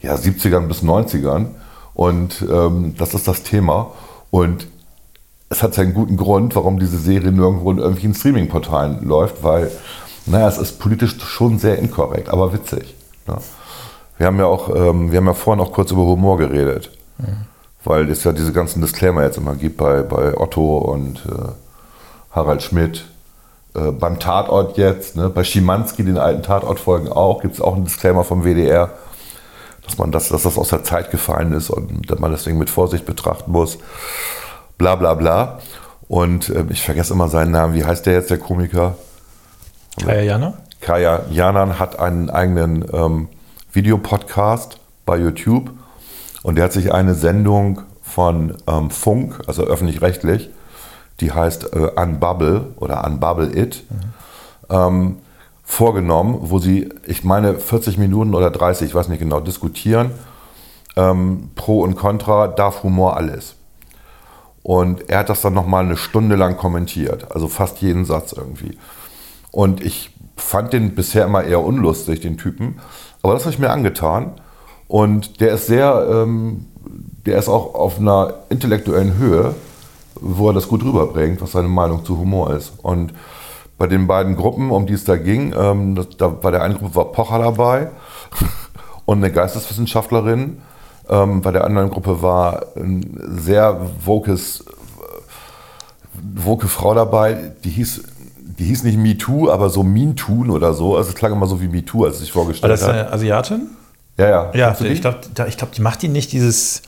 ja, 0.00 0.14
70ern 0.14 0.68
bis 0.68 0.84
90ern. 0.84 1.46
Und 1.94 2.46
ähm, 2.48 2.94
das 2.96 3.14
ist 3.14 3.26
das 3.26 3.42
Thema. 3.42 3.90
Und 4.30 4.68
es 5.48 5.64
hat 5.64 5.74
seinen 5.74 5.94
guten 5.94 6.16
Grund, 6.16 6.54
warum 6.54 6.78
diese 6.78 6.98
Serie 6.98 7.32
nirgendwo 7.32 7.72
in 7.72 7.78
irgendwelchen 7.78 8.14
Streaming-Portalen 8.14 9.04
läuft, 9.04 9.42
weil, 9.42 9.72
naja, 10.26 10.46
es 10.46 10.58
ist 10.58 10.78
politisch 10.78 11.16
schon 11.20 11.58
sehr 11.58 11.76
inkorrekt, 11.80 12.28
aber 12.28 12.52
witzig. 12.52 12.94
Ne? 13.26 13.38
Wir 14.18 14.26
haben 14.26 14.38
ja 14.38 14.46
auch, 14.46 14.74
ähm, 14.74 15.10
wir 15.12 15.18
haben 15.18 15.26
ja 15.26 15.34
vorhin 15.34 15.62
auch 15.62 15.72
kurz 15.72 15.90
über 15.90 16.02
Humor 16.02 16.38
geredet. 16.38 16.90
Weil 17.84 18.10
es 18.10 18.24
ja 18.24 18.32
diese 18.32 18.52
ganzen 18.52 18.80
Disclaimer 18.80 19.22
jetzt 19.22 19.38
immer 19.38 19.54
gibt 19.54 19.76
bei, 19.76 20.02
bei 20.02 20.36
Otto 20.36 20.78
und 20.78 21.24
äh, 21.26 21.52
Harald 22.32 22.62
Schmidt. 22.62 23.04
Äh, 23.74 23.92
beim 23.92 24.18
Tatort 24.18 24.76
jetzt, 24.76 25.16
ne, 25.16 25.28
bei 25.28 25.44
Schimanski, 25.44 26.02
den 26.04 26.18
alten 26.18 26.42
Tatortfolgen 26.42 27.12
auch, 27.12 27.42
gibt 27.42 27.54
es 27.54 27.60
auch 27.60 27.74
einen 27.74 27.84
Disclaimer 27.84 28.24
vom 28.24 28.44
WDR, 28.44 28.90
dass 29.84 29.98
man 29.98 30.10
das, 30.10 30.30
dass 30.30 30.42
das 30.42 30.58
aus 30.58 30.68
der 30.68 30.82
Zeit 30.82 31.10
gefallen 31.10 31.52
ist 31.52 31.70
und 31.70 32.10
dass 32.10 32.18
man 32.18 32.30
deswegen 32.32 32.58
mit 32.58 32.70
Vorsicht 32.70 33.06
betrachten 33.06 33.52
muss. 33.52 33.78
Bla 34.78 34.96
bla 34.96 35.14
bla. 35.14 35.60
Und 36.08 36.48
äh, 36.48 36.64
ich 36.70 36.82
vergesse 36.82 37.12
immer 37.12 37.28
seinen 37.28 37.52
Namen. 37.52 37.74
Wie 37.74 37.84
heißt 37.84 38.06
der 38.06 38.14
jetzt, 38.14 38.30
der 38.30 38.38
Komiker? 38.38 38.96
Kaya 40.02 40.22
Jana? 40.22 40.54
Kaya 40.80 41.24
Janan 41.30 41.78
hat 41.78 41.98
einen 41.98 42.30
eigenen 42.30 42.84
ähm, 42.92 43.28
Videopodcast 43.76 44.80
bei 45.04 45.18
YouTube 45.18 45.70
und 46.42 46.56
der 46.56 46.64
hat 46.64 46.72
sich 46.72 46.92
eine 46.92 47.14
Sendung 47.14 47.82
von 48.02 48.56
ähm, 48.66 48.90
Funk, 48.90 49.42
also 49.46 49.62
öffentlich-rechtlich, 49.64 50.50
die 51.20 51.32
heißt 51.32 51.74
äh, 51.74 51.90
Unbubble 51.94 52.72
oder 52.76 53.04
Unbubble 53.04 53.54
It, 53.56 53.84
ähm, 54.70 55.18
vorgenommen, 55.62 56.38
wo 56.40 56.58
sie, 56.58 56.88
ich 57.06 57.22
meine, 57.22 57.58
40 57.58 57.98
Minuten 57.98 58.34
oder 58.34 58.50
30, 58.50 58.88
ich 58.88 58.94
weiß 58.94 59.08
nicht 59.08 59.18
genau, 59.18 59.40
diskutieren, 59.40 60.12
ähm, 60.96 61.50
Pro 61.54 61.82
und 61.82 61.96
Contra, 61.96 62.48
darf 62.48 62.82
Humor 62.82 63.16
alles. 63.16 63.56
Und 64.62 65.10
er 65.10 65.18
hat 65.18 65.28
das 65.28 65.42
dann 65.42 65.54
nochmal 65.54 65.84
eine 65.84 65.96
Stunde 65.96 66.36
lang 66.36 66.56
kommentiert, 66.56 67.30
also 67.32 67.46
fast 67.46 67.78
jeden 67.78 68.04
Satz 68.04 68.32
irgendwie. 68.32 68.78
Und 69.52 69.84
ich 69.84 70.10
fand 70.36 70.72
den 70.72 70.94
bisher 70.94 71.24
immer 71.24 71.44
eher 71.44 71.62
unlustig, 71.62 72.20
den 72.20 72.36
Typen. 72.36 72.80
Aber 73.26 73.34
das 73.34 73.44
habe 73.44 73.54
ich 73.54 73.58
mir 73.58 73.70
angetan. 73.70 74.32
Und 74.86 75.40
der 75.40 75.54
ist 75.54 75.66
sehr, 75.66 76.06
ähm, 76.08 76.66
der 77.26 77.38
ist 77.38 77.48
auch 77.48 77.74
auf 77.74 77.98
einer 77.98 78.34
intellektuellen 78.50 79.18
Höhe, 79.18 79.54
wo 80.20 80.48
er 80.48 80.54
das 80.54 80.68
gut 80.68 80.84
rüberbringt, 80.84 81.42
was 81.42 81.50
seine 81.52 81.66
Meinung 81.66 82.04
zu 82.04 82.18
Humor 82.18 82.54
ist. 82.54 82.74
Und 82.82 83.12
bei 83.78 83.88
den 83.88 84.06
beiden 84.06 84.36
Gruppen, 84.36 84.70
um 84.70 84.86
die 84.86 84.94
es 84.94 85.02
da 85.02 85.16
ging, 85.16 85.52
ähm, 85.58 85.96
das, 85.96 86.10
da 86.16 86.28
bei 86.28 86.52
der 86.52 86.62
einen 86.62 86.78
Gruppe 86.78 86.94
war 86.94 87.06
Pocher 87.06 87.40
dabei 87.40 87.90
und 89.06 89.18
eine 89.18 89.32
Geisteswissenschaftlerin. 89.32 90.62
Ähm, 91.08 91.42
bei 91.42 91.50
der 91.50 91.64
anderen 91.64 91.90
Gruppe 91.90 92.22
war 92.22 92.66
ein 92.76 93.20
sehr 93.40 93.80
wokes, 94.04 94.64
woke 96.14 96.68
Frau 96.68 96.94
dabei, 96.94 97.52
die 97.64 97.70
hieß, 97.70 98.04
die 98.58 98.64
hieß 98.64 98.84
nicht 98.84 98.98
MeToo, 98.98 99.50
aber 99.50 99.70
so 99.70 99.82
Mean 99.82 100.16
Tun 100.16 100.50
oder 100.50 100.72
so. 100.74 100.96
Also 100.96 101.10
es 101.10 101.14
klang 101.14 101.32
immer 101.32 101.46
so 101.46 101.60
wie 101.60 101.68
MeToo, 101.68 102.04
als 102.04 102.20
War 102.20 102.26
vorgestellt 102.28 102.72
das 102.72 102.82
hat. 102.82 102.90
eine 102.90 103.12
Asiatin? 103.12 103.68
Ja, 104.16 104.28
ja. 104.28 104.50
Ja, 104.54 104.76
ich 104.80 105.00
glaube, 105.00 105.18
ich 105.48 105.56
glaub, 105.56 105.72
die 105.72 105.82
macht 105.82 106.02
die 106.02 106.08
nicht 106.08 106.32
dieses 106.32 106.82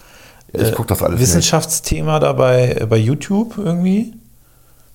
Ja, 0.52 0.66
ich 0.66 0.74
guck 0.74 0.86
das 0.86 1.02
alles 1.02 1.20
nicht. 1.20 1.28
Wissenschaftsthema 1.28 2.20
da 2.20 2.32
bei, 2.32 2.86
bei 2.88 2.96
YouTube 2.96 3.58
irgendwie. 3.58 4.14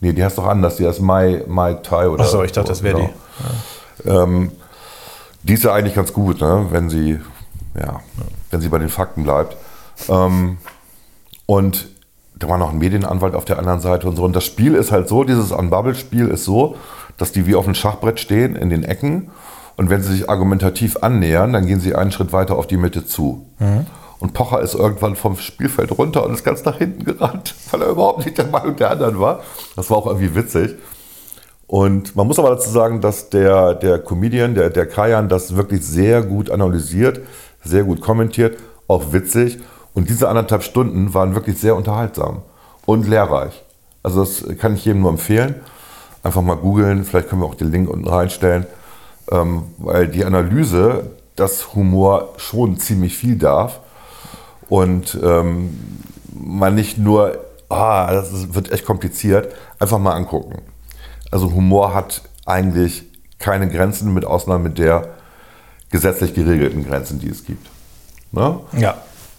Nee, 0.02 0.14
die 0.14 0.24
heißt 0.24 0.38
doch 0.38 0.48
anders. 0.48 0.78
Die 0.78 0.88
heißt 0.88 1.02
Mai, 1.02 1.44
Mai 1.48 1.76
Tai 1.76 2.10
oder 2.10 2.24
Achso, 2.24 2.44
ich 2.44 2.52
dachte, 2.52 2.70
das 2.70 2.84
wäre 2.84 3.10
die. 4.06 4.10
Ähm, 4.10 4.52
die 5.44 5.54
ist 5.54 5.64
ja 5.64 5.74
eigentlich 5.74 5.96
ganz 5.96 6.12
gut, 6.12 6.42
ne? 6.42 6.68
wenn, 6.72 6.90
sie, 6.90 7.20
ja, 7.80 8.02
wenn 8.50 8.62
sie 8.62 8.70
bei 8.70 8.80
den 8.80 8.90
Fakten 8.90 9.24
bleibt. 9.24 9.56
Ähm, 10.10 10.58
und 11.46 11.88
da 12.36 12.50
war 12.50 12.58
noch 12.58 12.72
ein 12.72 12.78
Medienanwalt 12.78 13.36
auf 13.36 13.46
der 13.46 13.60
anderen 13.60 13.80
Seite 13.80 14.08
und 14.08 14.16
so. 14.16 14.24
Und 14.24 14.36
das 14.36 14.46
Spiel 14.46 14.76
ist 14.76 14.92
halt 14.92 15.08
so, 15.08 15.24
dieses 15.24 15.52
Unbubble-Spiel 15.52 16.28
ist 16.28 16.46
so, 16.46 16.76
dass 17.18 17.32
die 17.32 17.46
wie 17.46 17.56
auf 17.56 17.66
einem 17.66 17.76
Schachbrett 17.76 18.20
stehen 18.20 18.56
in 18.56 18.70
den 18.70 18.84
Ecken. 18.84 19.30
Und 19.76 19.90
wenn 19.90 20.02
sie 20.02 20.14
sich 20.14 20.30
argumentativ 20.30 20.98
annähern, 21.02 21.54
dann 21.54 21.66
gehen 21.66 21.80
sie 21.80 21.96
einen 21.96 22.12
Schritt 22.12 22.34
weiter 22.34 22.58
auf 22.58 22.68
die 22.68 22.78
Mitte 22.78 23.06
zu. 23.06 23.46
Und 24.20 24.34
Pocher 24.34 24.62
ist 24.62 24.74
irgendwann 24.74 25.16
vom 25.16 25.36
Spielfeld 25.38 25.98
runter 25.98 26.26
und 26.26 26.34
ist 26.34 26.44
ganz 26.44 26.64
nach 26.64 26.78
hinten 26.78 27.04
gerannt, 27.04 27.56
weil 27.72 27.82
er 27.82 27.90
überhaupt 27.90 28.26
nicht 28.26 28.38
der 28.38 28.48
Meinung 28.48 28.76
der 28.76 28.92
anderen 28.92 29.20
war. 29.20 29.42
Das 29.76 29.90
war 29.90 29.98
auch 29.98 30.08
irgendwie 30.08 30.36
witzig. 30.36 30.76
Und 31.68 32.16
man 32.16 32.28
muss 32.28 32.40
aber 32.40 32.52
dazu 32.52 32.70
sagen, 32.70 33.02
dass 33.02 33.30
der, 33.30 33.74
der 33.74 34.00
Comedian, 34.00 34.54
der, 34.54 34.70
der 34.70 34.86
Kajan, 34.86 35.28
das 35.28 35.56
wirklich 35.56 35.84
sehr 35.84 36.22
gut 36.22 36.52
analysiert, 36.52 37.22
sehr 37.64 37.84
gut 37.84 38.00
kommentiert, 38.00 38.58
auch 38.88 39.12
witzig. 39.12 39.60
Und 39.94 40.10
diese 40.10 40.30
anderthalb 40.30 40.64
Stunden 40.64 41.14
waren 41.14 41.36
wirklich 41.36 41.60
sehr 41.60 41.76
unterhaltsam 41.76 42.42
und 42.86 43.08
lehrreich. 43.08 43.64
Also 44.02 44.22
das 44.22 44.44
kann 44.58 44.76
ich 44.76 44.86
jedem 44.86 45.02
nur 45.02 45.12
empfehlen. 45.12 45.56
Einfach 46.24 46.42
mal 46.42 46.56
googeln, 46.56 47.04
vielleicht 47.06 47.30
können 47.30 47.42
wir 47.42 47.48
auch 47.48 47.56
den 47.56 47.72
Link 47.72 47.90
unten 47.90 48.08
reinstellen. 48.08 48.66
Ähm, 49.32 49.64
weil 49.78 50.08
die 50.08 50.26
Analyse, 50.26 51.12
dass 51.36 51.74
Humor 51.76 52.34
schon 52.38 52.78
ziemlich 52.78 53.18
viel 53.18 53.38
darf 53.38 53.80
und 54.70 55.18
ähm, 55.24 55.78
man 56.34 56.76
nicht 56.76 56.98
nur, 56.98 57.38
ah, 57.70 58.12
das 58.12 58.34
ist, 58.34 58.56
wird 58.56 58.72
echt 58.72 58.86
kompliziert, 58.86 59.54
einfach 59.80 60.00
mal 60.00 60.14
angucken. 60.14 60.62
Also 61.32 61.54
Humor 61.54 61.94
hat 61.94 62.22
eigentlich 62.46 63.06
keine 63.40 63.70
Grenzen, 63.70 64.14
mit 64.14 64.26
Ausnahme 64.26 64.70
der 64.70 65.10
gesetzlich 65.90 66.34
geregelten 66.34 66.86
Grenzen, 66.86 67.20
die 67.20 67.30
es 67.30 67.46
gibt. 67.46 67.68
Ne? 68.32 68.60
Ja. 68.78 68.96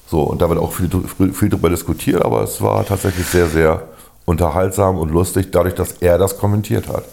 So, 0.07 0.23
und 0.23 0.43
da 0.43 0.49
wird 0.49 0.59
auch 0.59 0.73
viel, 0.73 0.91
viel 1.33 1.49
darüber 1.49 1.71
diskutiert, 1.71 2.25
aber 2.25 2.43
es 2.43 2.61
war 2.61 2.85
tatsächlich 2.85 3.27
sehr, 3.27 3.49
sehr 3.49 3.83
unterhaltsam 4.27 4.99
und 4.99 5.11
lustig, 5.11 5.51
dadurch, 5.51 5.75
dass 5.75 5.93
er 6.01 6.19
das 6.19 6.39
kommentiert 6.39 6.89
hat. 6.89 7.05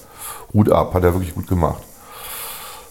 Hut 0.54 0.72
ab, 0.72 0.94
hat 0.94 1.04
er 1.04 1.14
wirklich 1.14 1.34
gut 1.34 1.48
gemacht. 1.48 1.82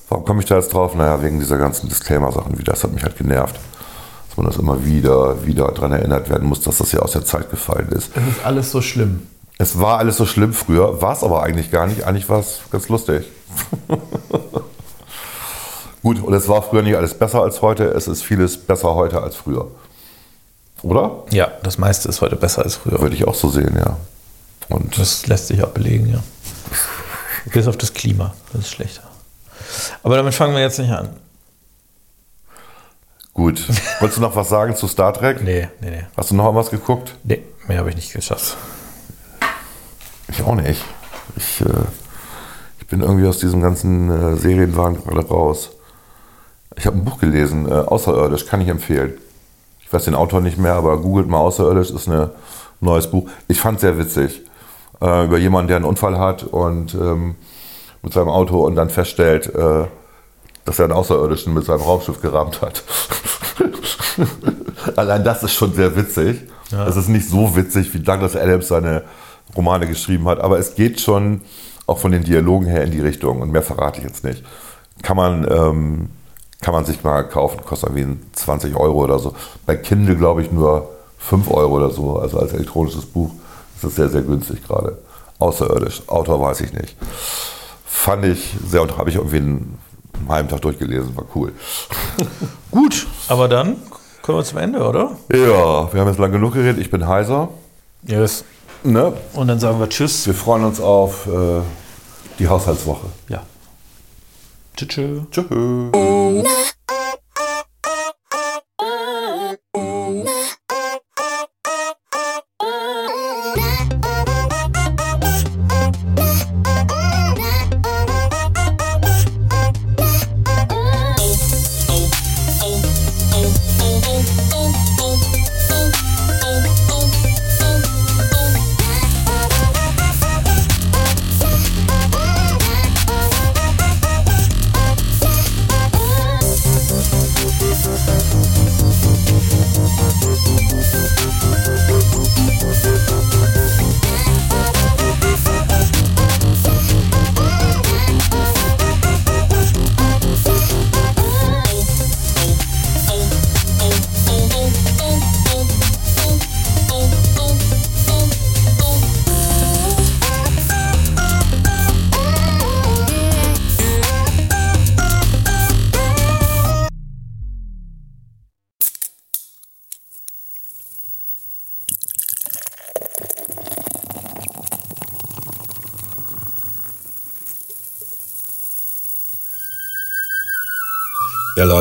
Warum 0.08 0.24
komme 0.24 0.40
ich 0.40 0.46
da 0.46 0.56
jetzt 0.56 0.72
drauf? 0.72 0.94
Naja, 0.94 1.22
wegen 1.22 1.38
dieser 1.38 1.58
ganzen 1.58 1.88
Disclaimer-Sachen, 1.88 2.58
wie 2.58 2.64
das 2.64 2.82
hat 2.82 2.92
mich 2.92 3.04
halt 3.04 3.16
genervt. 3.16 3.60
Dass 4.28 4.36
man 4.36 4.46
das 4.46 4.56
immer 4.56 4.84
wieder, 4.84 5.46
wieder 5.46 5.68
daran 5.68 5.92
erinnert 5.92 6.28
werden 6.30 6.48
muss, 6.48 6.60
dass 6.62 6.78
das 6.78 6.92
ja 6.92 7.00
aus 7.00 7.12
der 7.12 7.24
Zeit 7.24 7.50
gefallen 7.50 7.88
ist. 7.90 8.10
Es 8.16 8.36
ist 8.36 8.44
alles 8.44 8.70
so 8.72 8.82
schlimm. 8.82 9.26
Es 9.58 9.78
war 9.78 9.98
alles 9.98 10.16
so 10.16 10.26
schlimm 10.26 10.52
früher, 10.52 11.02
war 11.02 11.12
es 11.12 11.22
aber 11.22 11.42
eigentlich 11.42 11.70
gar 11.70 11.86
nicht. 11.86 12.04
Eigentlich 12.04 12.28
war 12.28 12.40
es 12.40 12.60
ganz 12.70 12.88
lustig. 12.88 13.26
Gut, 16.02 16.22
und 16.22 16.32
es 16.32 16.48
war 16.48 16.62
früher 16.62 16.82
nicht 16.82 16.96
alles 16.96 17.14
besser 17.14 17.42
als 17.42 17.60
heute. 17.60 17.84
Es 17.84 18.08
ist 18.08 18.22
vieles 18.22 18.56
besser 18.56 18.94
heute 18.94 19.22
als 19.22 19.36
früher. 19.36 19.68
Oder? 20.82 21.24
Ja, 21.30 21.50
das 21.62 21.78
meiste 21.78 22.08
ist 22.08 22.20
heute 22.20 22.36
besser 22.36 22.62
als 22.62 22.76
früher. 22.76 23.00
Würde 23.00 23.14
ich 23.16 23.26
auch 23.26 23.34
so 23.34 23.48
sehen, 23.50 23.76
ja. 23.76 23.96
Und 24.68 24.98
Das 24.98 25.26
lässt 25.26 25.48
sich 25.48 25.62
auch 25.62 25.70
belegen, 25.70 26.06
ja. 26.08 26.22
Bis 27.52 27.66
auf 27.66 27.76
das 27.76 27.92
Klima, 27.92 28.34
das 28.52 28.62
ist 28.62 28.70
schlechter. 28.70 29.02
Aber 30.02 30.16
damit 30.16 30.34
fangen 30.34 30.54
wir 30.54 30.60
jetzt 30.62 30.78
nicht 30.78 30.90
an. 30.92 31.10
gut. 33.34 33.62
Wolltest 34.00 34.18
du 34.18 34.22
noch 34.22 34.36
was 34.36 34.48
sagen 34.48 34.74
zu 34.76 34.88
Star 34.88 35.12
Trek? 35.12 35.42
Nee, 35.42 35.68
nee, 35.80 35.90
nee. 35.90 36.06
Hast 36.16 36.30
du 36.30 36.34
noch 36.34 36.54
was 36.54 36.70
geguckt? 36.70 37.14
Nee, 37.24 37.42
mehr 37.66 37.78
habe 37.78 37.90
ich 37.90 37.96
nicht 37.96 38.12
geschafft. 38.12 38.56
Ich 40.28 40.42
auch 40.42 40.54
nicht. 40.54 40.82
Ich, 41.36 41.60
äh, 41.62 41.64
ich 42.80 42.86
bin 42.86 43.00
irgendwie 43.00 43.26
aus 43.26 43.38
diesem 43.38 43.60
ganzen 43.62 44.10
äh, 44.10 44.36
Serienwahn 44.36 45.02
gerade 45.02 45.26
raus. 45.26 45.70
Ich 46.76 46.86
habe 46.86 46.96
ein 46.96 47.04
Buch 47.04 47.18
gelesen, 47.18 47.68
äh, 47.68 47.72
Außerirdisch, 47.74 48.46
kann 48.46 48.60
ich 48.60 48.68
empfehlen. 48.68 49.14
Ich 49.90 49.94
weiß 49.94 50.04
den 50.04 50.14
Autor 50.14 50.40
nicht 50.40 50.56
mehr, 50.56 50.74
aber 50.74 50.98
googelt 50.98 51.26
mal 51.26 51.38
Außerirdisch, 51.38 51.90
ist 51.90 52.08
ein 52.08 52.30
neues 52.80 53.10
Buch. 53.10 53.28
Ich 53.48 53.60
fand 53.60 53.78
es 53.78 53.80
sehr 53.80 53.98
witzig. 53.98 54.42
Äh, 55.02 55.24
über 55.24 55.36
jemanden, 55.36 55.66
der 55.66 55.78
einen 55.78 55.84
Unfall 55.84 56.16
hat 56.16 56.44
und 56.44 56.94
ähm, 56.94 57.34
mit 58.00 58.12
seinem 58.12 58.28
Auto 58.28 58.64
und 58.64 58.76
dann 58.76 58.88
feststellt, 58.88 59.52
äh, 59.52 59.86
dass 60.64 60.78
er 60.78 60.84
einen 60.84 60.92
Außerirdischen 60.92 61.52
mit 61.52 61.64
seinem 61.64 61.80
Raumschiff 61.80 62.22
gerammt 62.22 62.62
hat. 62.62 62.84
Allein 64.96 65.24
das 65.24 65.42
ist 65.42 65.54
schon 65.54 65.72
sehr 65.74 65.96
witzig. 65.96 66.38
Es 66.86 66.94
ist 66.94 67.08
nicht 67.08 67.28
so 67.28 67.56
witzig, 67.56 67.92
wie 67.92 67.98
Douglas 67.98 68.36
Adams 68.36 68.68
seine 68.68 69.02
Romane 69.56 69.88
geschrieben 69.88 70.28
hat, 70.28 70.38
aber 70.38 70.60
es 70.60 70.76
geht 70.76 71.00
schon 71.00 71.40
auch 71.88 71.98
von 71.98 72.12
den 72.12 72.22
Dialogen 72.22 72.66
her 72.66 72.84
in 72.84 72.92
die 72.92 73.00
Richtung 73.00 73.40
und 73.40 73.50
mehr 73.50 73.62
verrate 73.62 73.98
ich 73.98 74.06
jetzt 74.06 74.22
nicht. 74.22 74.44
Kann 75.02 75.16
man, 75.16 75.50
ähm, 75.50 76.10
kann 76.60 76.74
man 76.74 76.84
sich 76.84 77.02
mal 77.02 77.22
kaufen, 77.22 77.60
kostet 77.64 77.96
irgendwie 77.96 78.18
20 78.32 78.76
Euro 78.76 79.04
oder 79.04 79.18
so. 79.18 79.34
Bei 79.66 79.76
Kindle 79.76 80.16
glaube 80.16 80.42
ich 80.42 80.52
nur 80.52 80.88
5 81.18 81.50
Euro 81.50 81.76
oder 81.76 81.90
so, 81.90 82.18
also 82.18 82.38
als 82.38 82.52
elektronisches 82.52 83.06
Buch 83.06 83.30
ist 83.74 83.84
das 83.84 83.94
sehr, 83.94 84.08
sehr 84.08 84.22
günstig 84.22 84.66
gerade. 84.66 84.98
Außerirdisch, 85.38 86.02
Autor 86.06 86.40
weiß 86.40 86.60
ich 86.60 86.72
nicht. 86.72 86.96
Fand 87.86 88.24
ich 88.24 88.54
sehr, 88.66 88.82
und 88.82 88.96
habe 88.98 89.10
ich 89.10 89.16
irgendwie 89.16 89.38
einen, 89.38 89.78
halben 90.28 90.48
Tag 90.48 90.60
durchgelesen, 90.60 91.16
war 91.16 91.24
cool. 91.34 91.52
Gut, 92.70 93.06
aber 93.28 93.48
dann 93.48 93.76
kommen 94.22 94.38
wir 94.38 94.44
zum 94.44 94.58
Ende, 94.58 94.86
oder? 94.86 95.16
Ja, 95.32 95.92
wir 95.92 96.00
haben 96.00 96.08
jetzt 96.08 96.18
lang 96.18 96.30
genug 96.30 96.52
geredet, 96.52 96.78
ich 96.78 96.90
bin 96.90 97.08
heiser. 97.08 97.48
Yes. 98.06 98.44
Ne? 98.82 99.12
Und 99.34 99.48
dann 99.48 99.58
sagen 99.58 99.78
wir 99.78 99.88
Tschüss. 99.88 100.26
Wir 100.26 100.34
freuen 100.34 100.64
uns 100.64 100.80
auf 100.80 101.26
äh, 101.26 101.60
die 102.38 102.48
Haushaltswoche. 102.48 103.06
Ja. 103.28 103.42
Tschüss. 104.88 105.22
tschüss. 105.30 106.44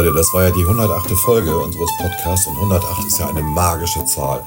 Leute, 0.10 0.18
das 0.18 0.34
war 0.34 0.44
ja 0.44 0.50
die 0.50 0.64
108. 0.64 1.12
Folge 1.12 1.56
unseres 1.56 1.90
Podcasts 2.00 2.48
und 2.48 2.56
108 2.56 3.06
ist 3.06 3.20
ja 3.20 3.28
eine 3.28 3.44
magische 3.44 4.04
Zahl. 4.06 4.44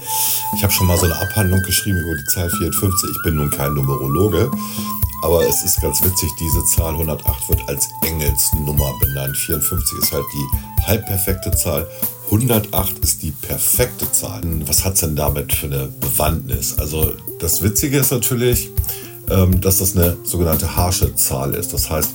Ich 0.57 0.63
habe 0.65 0.73
schon 0.73 0.89
mal 0.89 0.99
so 0.99 1.05
eine 1.05 1.15
Abhandlung 1.21 1.63
geschrieben 1.63 1.99
über 1.99 2.17
die 2.17 2.25
Zahl 2.25 2.51
54. 2.51 3.11
Ich 3.11 3.23
bin 3.23 3.37
nun 3.37 3.49
kein 3.49 3.75
Numerologe, 3.75 4.51
aber 5.23 5.47
es 5.47 5.63
ist 5.63 5.81
ganz 5.81 6.03
witzig, 6.03 6.33
diese 6.41 6.65
Zahl 6.65 6.95
108 6.95 7.49
wird 7.49 7.69
als 7.69 7.89
Engelsnummer 8.05 8.93
benannt. 8.99 9.37
54 9.37 9.99
ist 9.99 10.13
halt 10.13 10.25
die 10.33 10.83
halbperfekte 10.85 11.53
Zahl. 11.53 11.89
108 12.27 12.99
ist 12.99 13.23
die 13.23 13.31
perfekte 13.31 14.11
Zahl. 14.11 14.43
Was 14.67 14.85
hat 14.85 14.95
es 14.95 15.01
denn 15.01 15.15
damit 15.15 15.53
für 15.53 15.67
eine 15.67 15.87
Bewandtnis? 16.01 16.77
Also 16.79 17.13
das 17.39 17.63
Witzige 17.63 17.99
ist 17.99 18.11
natürlich, 18.11 18.71
ähm, 19.31 19.61
dass 19.61 19.79
das 19.79 19.95
eine 19.95 20.17
sogenannte 20.25 20.75
harsche 20.75 21.15
Zahl 21.15 21.55
ist. 21.55 21.73
Das 21.73 21.89
heißt, 21.89 22.11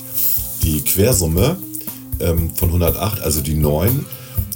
die 0.64 0.82
Quersumme 0.82 1.58
ähm, 2.20 2.54
von 2.56 2.70
108, 2.70 3.22
also 3.22 3.42
die 3.42 3.56
9, 3.56 4.06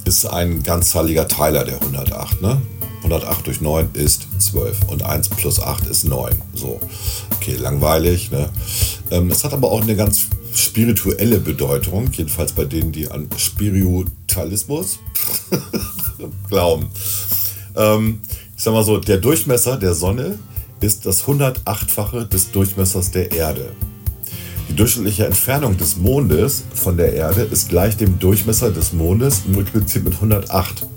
ist 0.05 0.25
ein 0.25 0.63
ganzzahliger 0.63 1.27
Teiler 1.27 1.63
der 1.63 1.81
108. 1.81 2.41
Ne? 2.41 2.61
108 3.03 3.47
durch 3.47 3.61
9 3.61 3.89
ist 3.93 4.27
12 4.37 4.89
und 4.89 5.03
1 5.03 5.29
plus 5.29 5.59
8 5.59 5.87
ist 5.87 6.05
9. 6.05 6.41
So, 6.53 6.79
okay, 7.35 7.55
langweilig. 7.55 8.31
Ne? 8.31 8.49
Ähm, 9.09 9.29
es 9.29 9.43
hat 9.43 9.53
aber 9.53 9.71
auch 9.71 9.81
eine 9.81 9.95
ganz 9.95 10.27
spirituelle 10.53 11.39
Bedeutung, 11.39 12.09
jedenfalls 12.11 12.51
bei 12.53 12.65
denen, 12.65 12.91
die 12.91 13.09
an 13.09 13.29
Spiritualismus 13.37 14.99
glauben. 16.49 16.89
Ähm, 17.75 18.21
ich 18.55 18.63
sag 18.63 18.73
mal 18.73 18.83
so, 18.83 18.97
der 18.97 19.17
Durchmesser 19.17 19.77
der 19.77 19.95
Sonne 19.95 20.37
ist 20.81 21.05
das 21.05 21.25
108-fache 21.25 22.25
des 22.25 22.51
Durchmessers 22.51 23.11
der 23.11 23.31
Erde. 23.31 23.71
Die 24.71 24.77
durchschnittliche 24.77 25.25
Entfernung 25.25 25.75
des 25.75 25.97
Mondes 25.97 26.63
von 26.73 26.95
der 26.95 27.11
Erde 27.11 27.41
ist 27.41 27.67
gleich 27.67 27.97
dem 27.97 28.19
Durchmesser 28.19 28.71
des 28.71 28.93
Mondes 28.93 29.41
multipliziert 29.45 30.05
mit 30.05 30.13
108. 30.13 30.87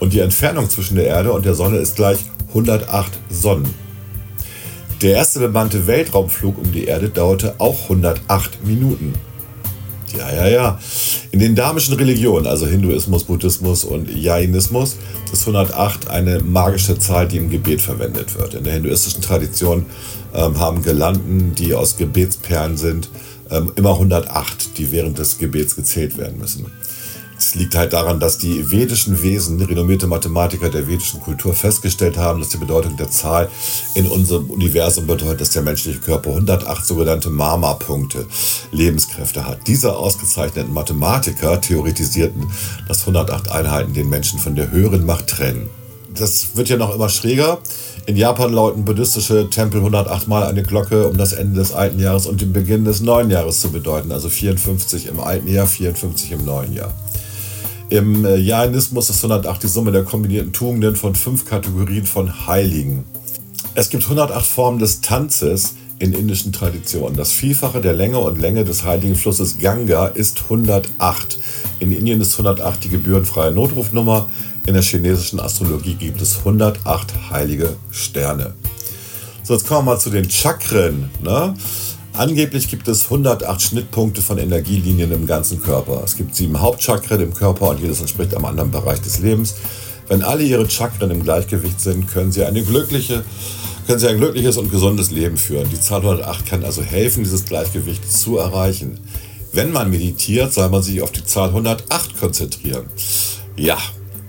Und 0.00 0.14
die 0.14 0.20
Entfernung 0.20 0.70
zwischen 0.70 0.96
der 0.96 1.04
Erde 1.04 1.30
und 1.30 1.44
der 1.44 1.52
Sonne 1.52 1.76
ist 1.76 1.96
gleich 1.96 2.20
108 2.48 3.12
Sonnen. 3.28 3.68
Der 5.02 5.16
erste 5.16 5.38
bemannte 5.38 5.86
Weltraumflug 5.86 6.56
um 6.56 6.72
die 6.72 6.86
Erde 6.86 7.10
dauerte 7.10 7.56
auch 7.58 7.82
108 7.82 8.64
Minuten. 8.64 9.12
Ja, 10.16 10.32
ja, 10.32 10.48
ja. 10.48 10.78
In 11.30 11.40
den 11.40 11.54
dhamischen 11.54 11.96
Religionen, 11.96 12.46
also 12.46 12.66
Hinduismus, 12.66 13.24
Buddhismus 13.24 13.84
und 13.84 14.08
Jainismus, 14.08 14.96
ist 15.30 15.42
108 15.42 16.08
eine 16.08 16.40
magische 16.40 16.98
Zahl, 16.98 17.28
die 17.28 17.36
im 17.36 17.50
Gebet 17.50 17.82
verwendet 17.82 18.34
wird. 18.38 18.54
In 18.54 18.64
der 18.64 18.72
hinduistischen 18.72 19.20
Tradition 19.20 19.84
ähm, 20.34 20.58
haben 20.58 20.82
Gelanden, 20.82 21.54
die 21.54 21.74
aus 21.74 21.96
Gebetsperlen 21.96 22.76
sind, 22.76 23.08
ähm, 23.50 23.72
immer 23.76 23.92
108, 23.92 24.78
die 24.78 24.90
während 24.90 25.18
des 25.18 25.38
Gebets 25.38 25.76
gezählt 25.76 26.18
werden 26.18 26.38
müssen. 26.38 26.66
Es 27.36 27.54
liegt 27.56 27.74
halt 27.74 27.92
daran, 27.92 28.20
dass 28.20 28.38
die 28.38 28.70
vedischen 28.70 29.22
Wesen, 29.22 29.60
renommierte 29.60 30.06
Mathematiker 30.06 30.70
der 30.70 30.86
vedischen 30.86 31.20
Kultur, 31.20 31.52
festgestellt 31.52 32.16
haben, 32.16 32.40
dass 32.40 32.50
die 32.50 32.58
Bedeutung 32.58 32.96
der 32.96 33.10
Zahl 33.10 33.50
in 33.94 34.06
unserem 34.06 34.50
Universum 34.50 35.06
bedeutet, 35.06 35.40
dass 35.40 35.50
der 35.50 35.62
menschliche 35.62 35.98
Körper 35.98 36.30
108 36.30 36.86
sogenannte 36.86 37.30
Mama-Punkte, 37.30 38.26
Lebenskräfte 38.70 39.46
hat. 39.46 39.66
Diese 39.66 39.96
ausgezeichneten 39.96 40.72
Mathematiker 40.72 41.60
theoretisierten, 41.60 42.50
dass 42.88 43.00
108 43.00 43.50
Einheiten 43.50 43.94
den 43.94 44.08
Menschen 44.08 44.38
von 44.38 44.54
der 44.54 44.70
höheren 44.70 45.04
Macht 45.04 45.26
trennen. 45.26 45.68
Das 46.14 46.56
wird 46.56 46.68
ja 46.68 46.76
noch 46.76 46.94
immer 46.94 47.08
schräger. 47.08 47.58
In 48.06 48.16
Japan 48.16 48.52
läuten 48.52 48.84
buddhistische 48.84 49.50
Tempel 49.50 49.80
108 49.80 50.28
Mal 50.28 50.44
eine 50.44 50.62
Glocke, 50.62 51.08
um 51.08 51.16
das 51.16 51.32
Ende 51.32 51.56
des 51.56 51.72
alten 51.72 51.98
Jahres 51.98 52.26
und 52.26 52.40
den 52.40 52.52
Beginn 52.52 52.84
des 52.84 53.00
neuen 53.00 53.30
Jahres 53.30 53.60
zu 53.60 53.72
bedeuten. 53.72 54.12
Also 54.12 54.28
54 54.28 55.06
im 55.06 55.18
alten 55.18 55.48
Jahr, 55.48 55.66
54 55.66 56.32
im 56.32 56.44
neuen 56.44 56.72
Jahr. 56.72 56.94
Im 57.88 58.24
äh, 58.24 58.36
Jainismus 58.36 59.10
ist 59.10 59.24
108 59.24 59.62
die 59.62 59.68
Summe 59.68 59.92
der 59.92 60.04
kombinierten 60.04 60.52
Tugenden 60.52 60.96
von 60.96 61.14
fünf 61.14 61.44
Kategorien 61.44 62.06
von 62.06 62.46
Heiligen. 62.46 63.04
Es 63.74 63.88
gibt 63.88 64.04
108 64.04 64.46
Formen 64.46 64.78
des 64.78 65.00
Tanzes 65.00 65.74
in 65.98 66.12
indischen 66.12 66.52
Traditionen. 66.52 67.16
Das 67.16 67.32
Vielfache 67.32 67.80
der 67.80 67.92
Länge 67.92 68.18
und 68.18 68.40
Länge 68.40 68.64
des 68.64 68.84
heiligen 68.84 69.16
Flusses 69.16 69.58
Ganga 69.58 70.06
ist 70.06 70.42
108. 70.44 71.38
In 71.80 71.92
Indien 71.92 72.20
ist 72.20 72.32
108 72.32 72.84
die 72.84 72.88
gebührenfreie 72.88 73.50
Notrufnummer. 73.52 74.28
In 74.66 74.72
der 74.72 74.82
chinesischen 74.82 75.40
Astrologie 75.40 75.94
gibt 75.94 76.22
es 76.22 76.38
108 76.38 77.30
heilige 77.30 77.76
Sterne. 77.90 78.54
So, 79.42 79.52
jetzt 79.52 79.66
kommen 79.66 79.86
wir 79.86 79.92
mal 79.92 80.00
zu 80.00 80.08
den 80.08 80.30
Chakren. 80.30 81.10
Ne? 81.22 81.54
Angeblich 82.14 82.70
gibt 82.70 82.88
es 82.88 83.04
108 83.04 83.60
Schnittpunkte 83.60 84.22
von 84.22 84.38
Energielinien 84.38 85.12
im 85.12 85.26
ganzen 85.26 85.62
Körper. 85.62 86.00
Es 86.02 86.16
gibt 86.16 86.34
sieben 86.34 86.58
Hauptchakren 86.58 87.20
im 87.20 87.34
Körper 87.34 87.68
und 87.68 87.80
jedes 87.80 88.00
entspricht 88.00 88.34
einem 88.34 88.46
anderen 88.46 88.70
Bereich 88.70 89.02
des 89.02 89.18
Lebens. 89.18 89.56
Wenn 90.08 90.22
alle 90.22 90.42
ihre 90.42 90.68
Chakren 90.70 91.10
im 91.10 91.22
Gleichgewicht 91.22 91.78
sind, 91.78 92.10
können 92.10 92.32
sie, 92.32 92.44
eine 92.44 92.62
glückliche, 92.62 93.22
können 93.86 93.98
sie 93.98 94.08
ein 94.08 94.16
glückliches 94.16 94.56
und 94.56 94.70
gesundes 94.70 95.10
Leben 95.10 95.36
führen. 95.36 95.68
Die 95.68 95.80
Zahl 95.80 96.00
108 96.00 96.46
kann 96.46 96.64
also 96.64 96.80
helfen, 96.80 97.22
dieses 97.22 97.44
Gleichgewicht 97.44 98.10
zu 98.10 98.38
erreichen. 98.38 98.98
Wenn 99.52 99.72
man 99.72 99.90
meditiert, 99.90 100.54
soll 100.54 100.70
man 100.70 100.82
sich 100.82 101.02
auf 101.02 101.12
die 101.12 101.24
Zahl 101.24 101.48
108 101.50 102.18
konzentrieren. 102.18 102.86
Ja, 103.56 103.76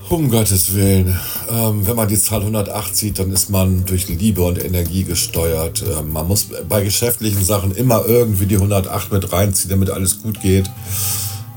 um 0.10 0.30
Gottes 0.30 0.74
Willen. 0.76 1.20
Ähm, 1.50 1.88
wenn 1.88 1.96
man 1.96 2.08
die 2.08 2.18
Zahl 2.18 2.42
108 2.42 2.96
sieht, 2.96 3.20
dann 3.20 3.32
ist 3.32 3.50
man 3.50 3.86
durch 3.86 4.08
Liebe 4.08 4.44
und 4.44 4.64
Energie 4.64 5.04
gesteuert. 5.04 5.84
Ähm, 5.84 6.12
man 6.14 6.28
muss 6.28 6.48
bei 6.68 6.84
geschäftlichen 6.84 7.44
Sachen 7.44 7.76
immer 7.76 8.06
irgendwie 8.06 8.46
die 8.46 8.56
108 8.56 9.12
mit 9.12 9.32
reinziehen, 9.32 9.70
damit 9.70 9.90
alles 9.90 10.22
gut 10.22 10.42
geht. 10.42 10.70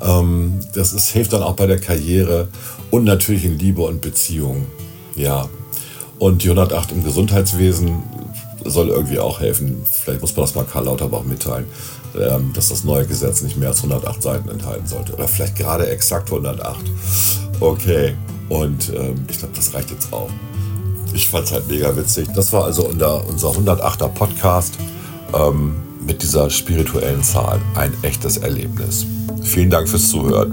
Ähm, 0.03 0.61
das 0.75 0.93
ist, 0.93 1.09
hilft 1.11 1.33
dann 1.33 1.43
auch 1.43 1.57
bei 1.57 1.67
der 1.67 1.81
Karriere 1.81 2.49
und 2.91 3.05
natürlich 3.05 3.45
in 3.45 3.59
Liebe 3.59 3.83
und 3.83 4.01
Beziehung. 4.01 4.67
Ja. 5.15 5.49
Und 6.19 6.43
die 6.43 6.49
108 6.49 6.93
im 6.93 7.05
Gesundheitswesen 7.05 8.03
soll 8.65 8.89
irgendwie 8.89 9.19
auch 9.19 9.41
helfen. 9.41 9.83
Vielleicht 9.85 10.21
muss 10.21 10.35
man 10.35 10.45
das 10.45 10.55
mal 10.55 10.65
Karl 10.65 10.87
Lauterbach 10.87 11.23
mitteilen, 11.23 11.67
ähm, 12.19 12.53
dass 12.55 12.71
das 12.71 12.83
neue 12.83 13.07
Gesetz 13.07 13.43
nicht 13.43 13.57
mehr 13.57 13.69
als 13.69 13.79
108 13.79 14.23
Seiten 14.23 14.49
enthalten 14.49 14.87
sollte. 14.87 15.13
Oder 15.15 15.29
vielleicht 15.29 15.57
gerade 15.57 15.89
exakt 15.89 16.31
108. 16.31 16.77
Okay. 17.61 18.15
Und 18.49 18.93
ähm, 18.95 19.25
ich 19.29 19.39
glaube, 19.39 19.55
das 19.55 19.75
reicht 19.75 19.91
jetzt 19.91 20.13
auch. 20.13 20.31
Ich 21.13 21.29
fand 21.29 21.47
es 21.47 21.53
halt 21.53 21.69
mega 21.69 21.97
witzig. 21.97 22.29
Das 22.35 22.53
war 22.53 22.65
also 22.65 22.87
unser, 22.87 23.27
unser 23.27 23.49
108er 23.49 24.09
Podcast 24.09 24.79
ähm, 25.35 25.77
mit 26.07 26.23
dieser 26.23 26.51
spirituellen 26.51 27.23
Zahl. 27.23 27.61
Ein 27.75 27.93
echtes 28.03 28.39
Erlebnis. 28.39 29.07
Vielen 29.43 29.71
Dank 29.71 29.89
fürs 29.89 30.09
Zuhören. 30.09 30.53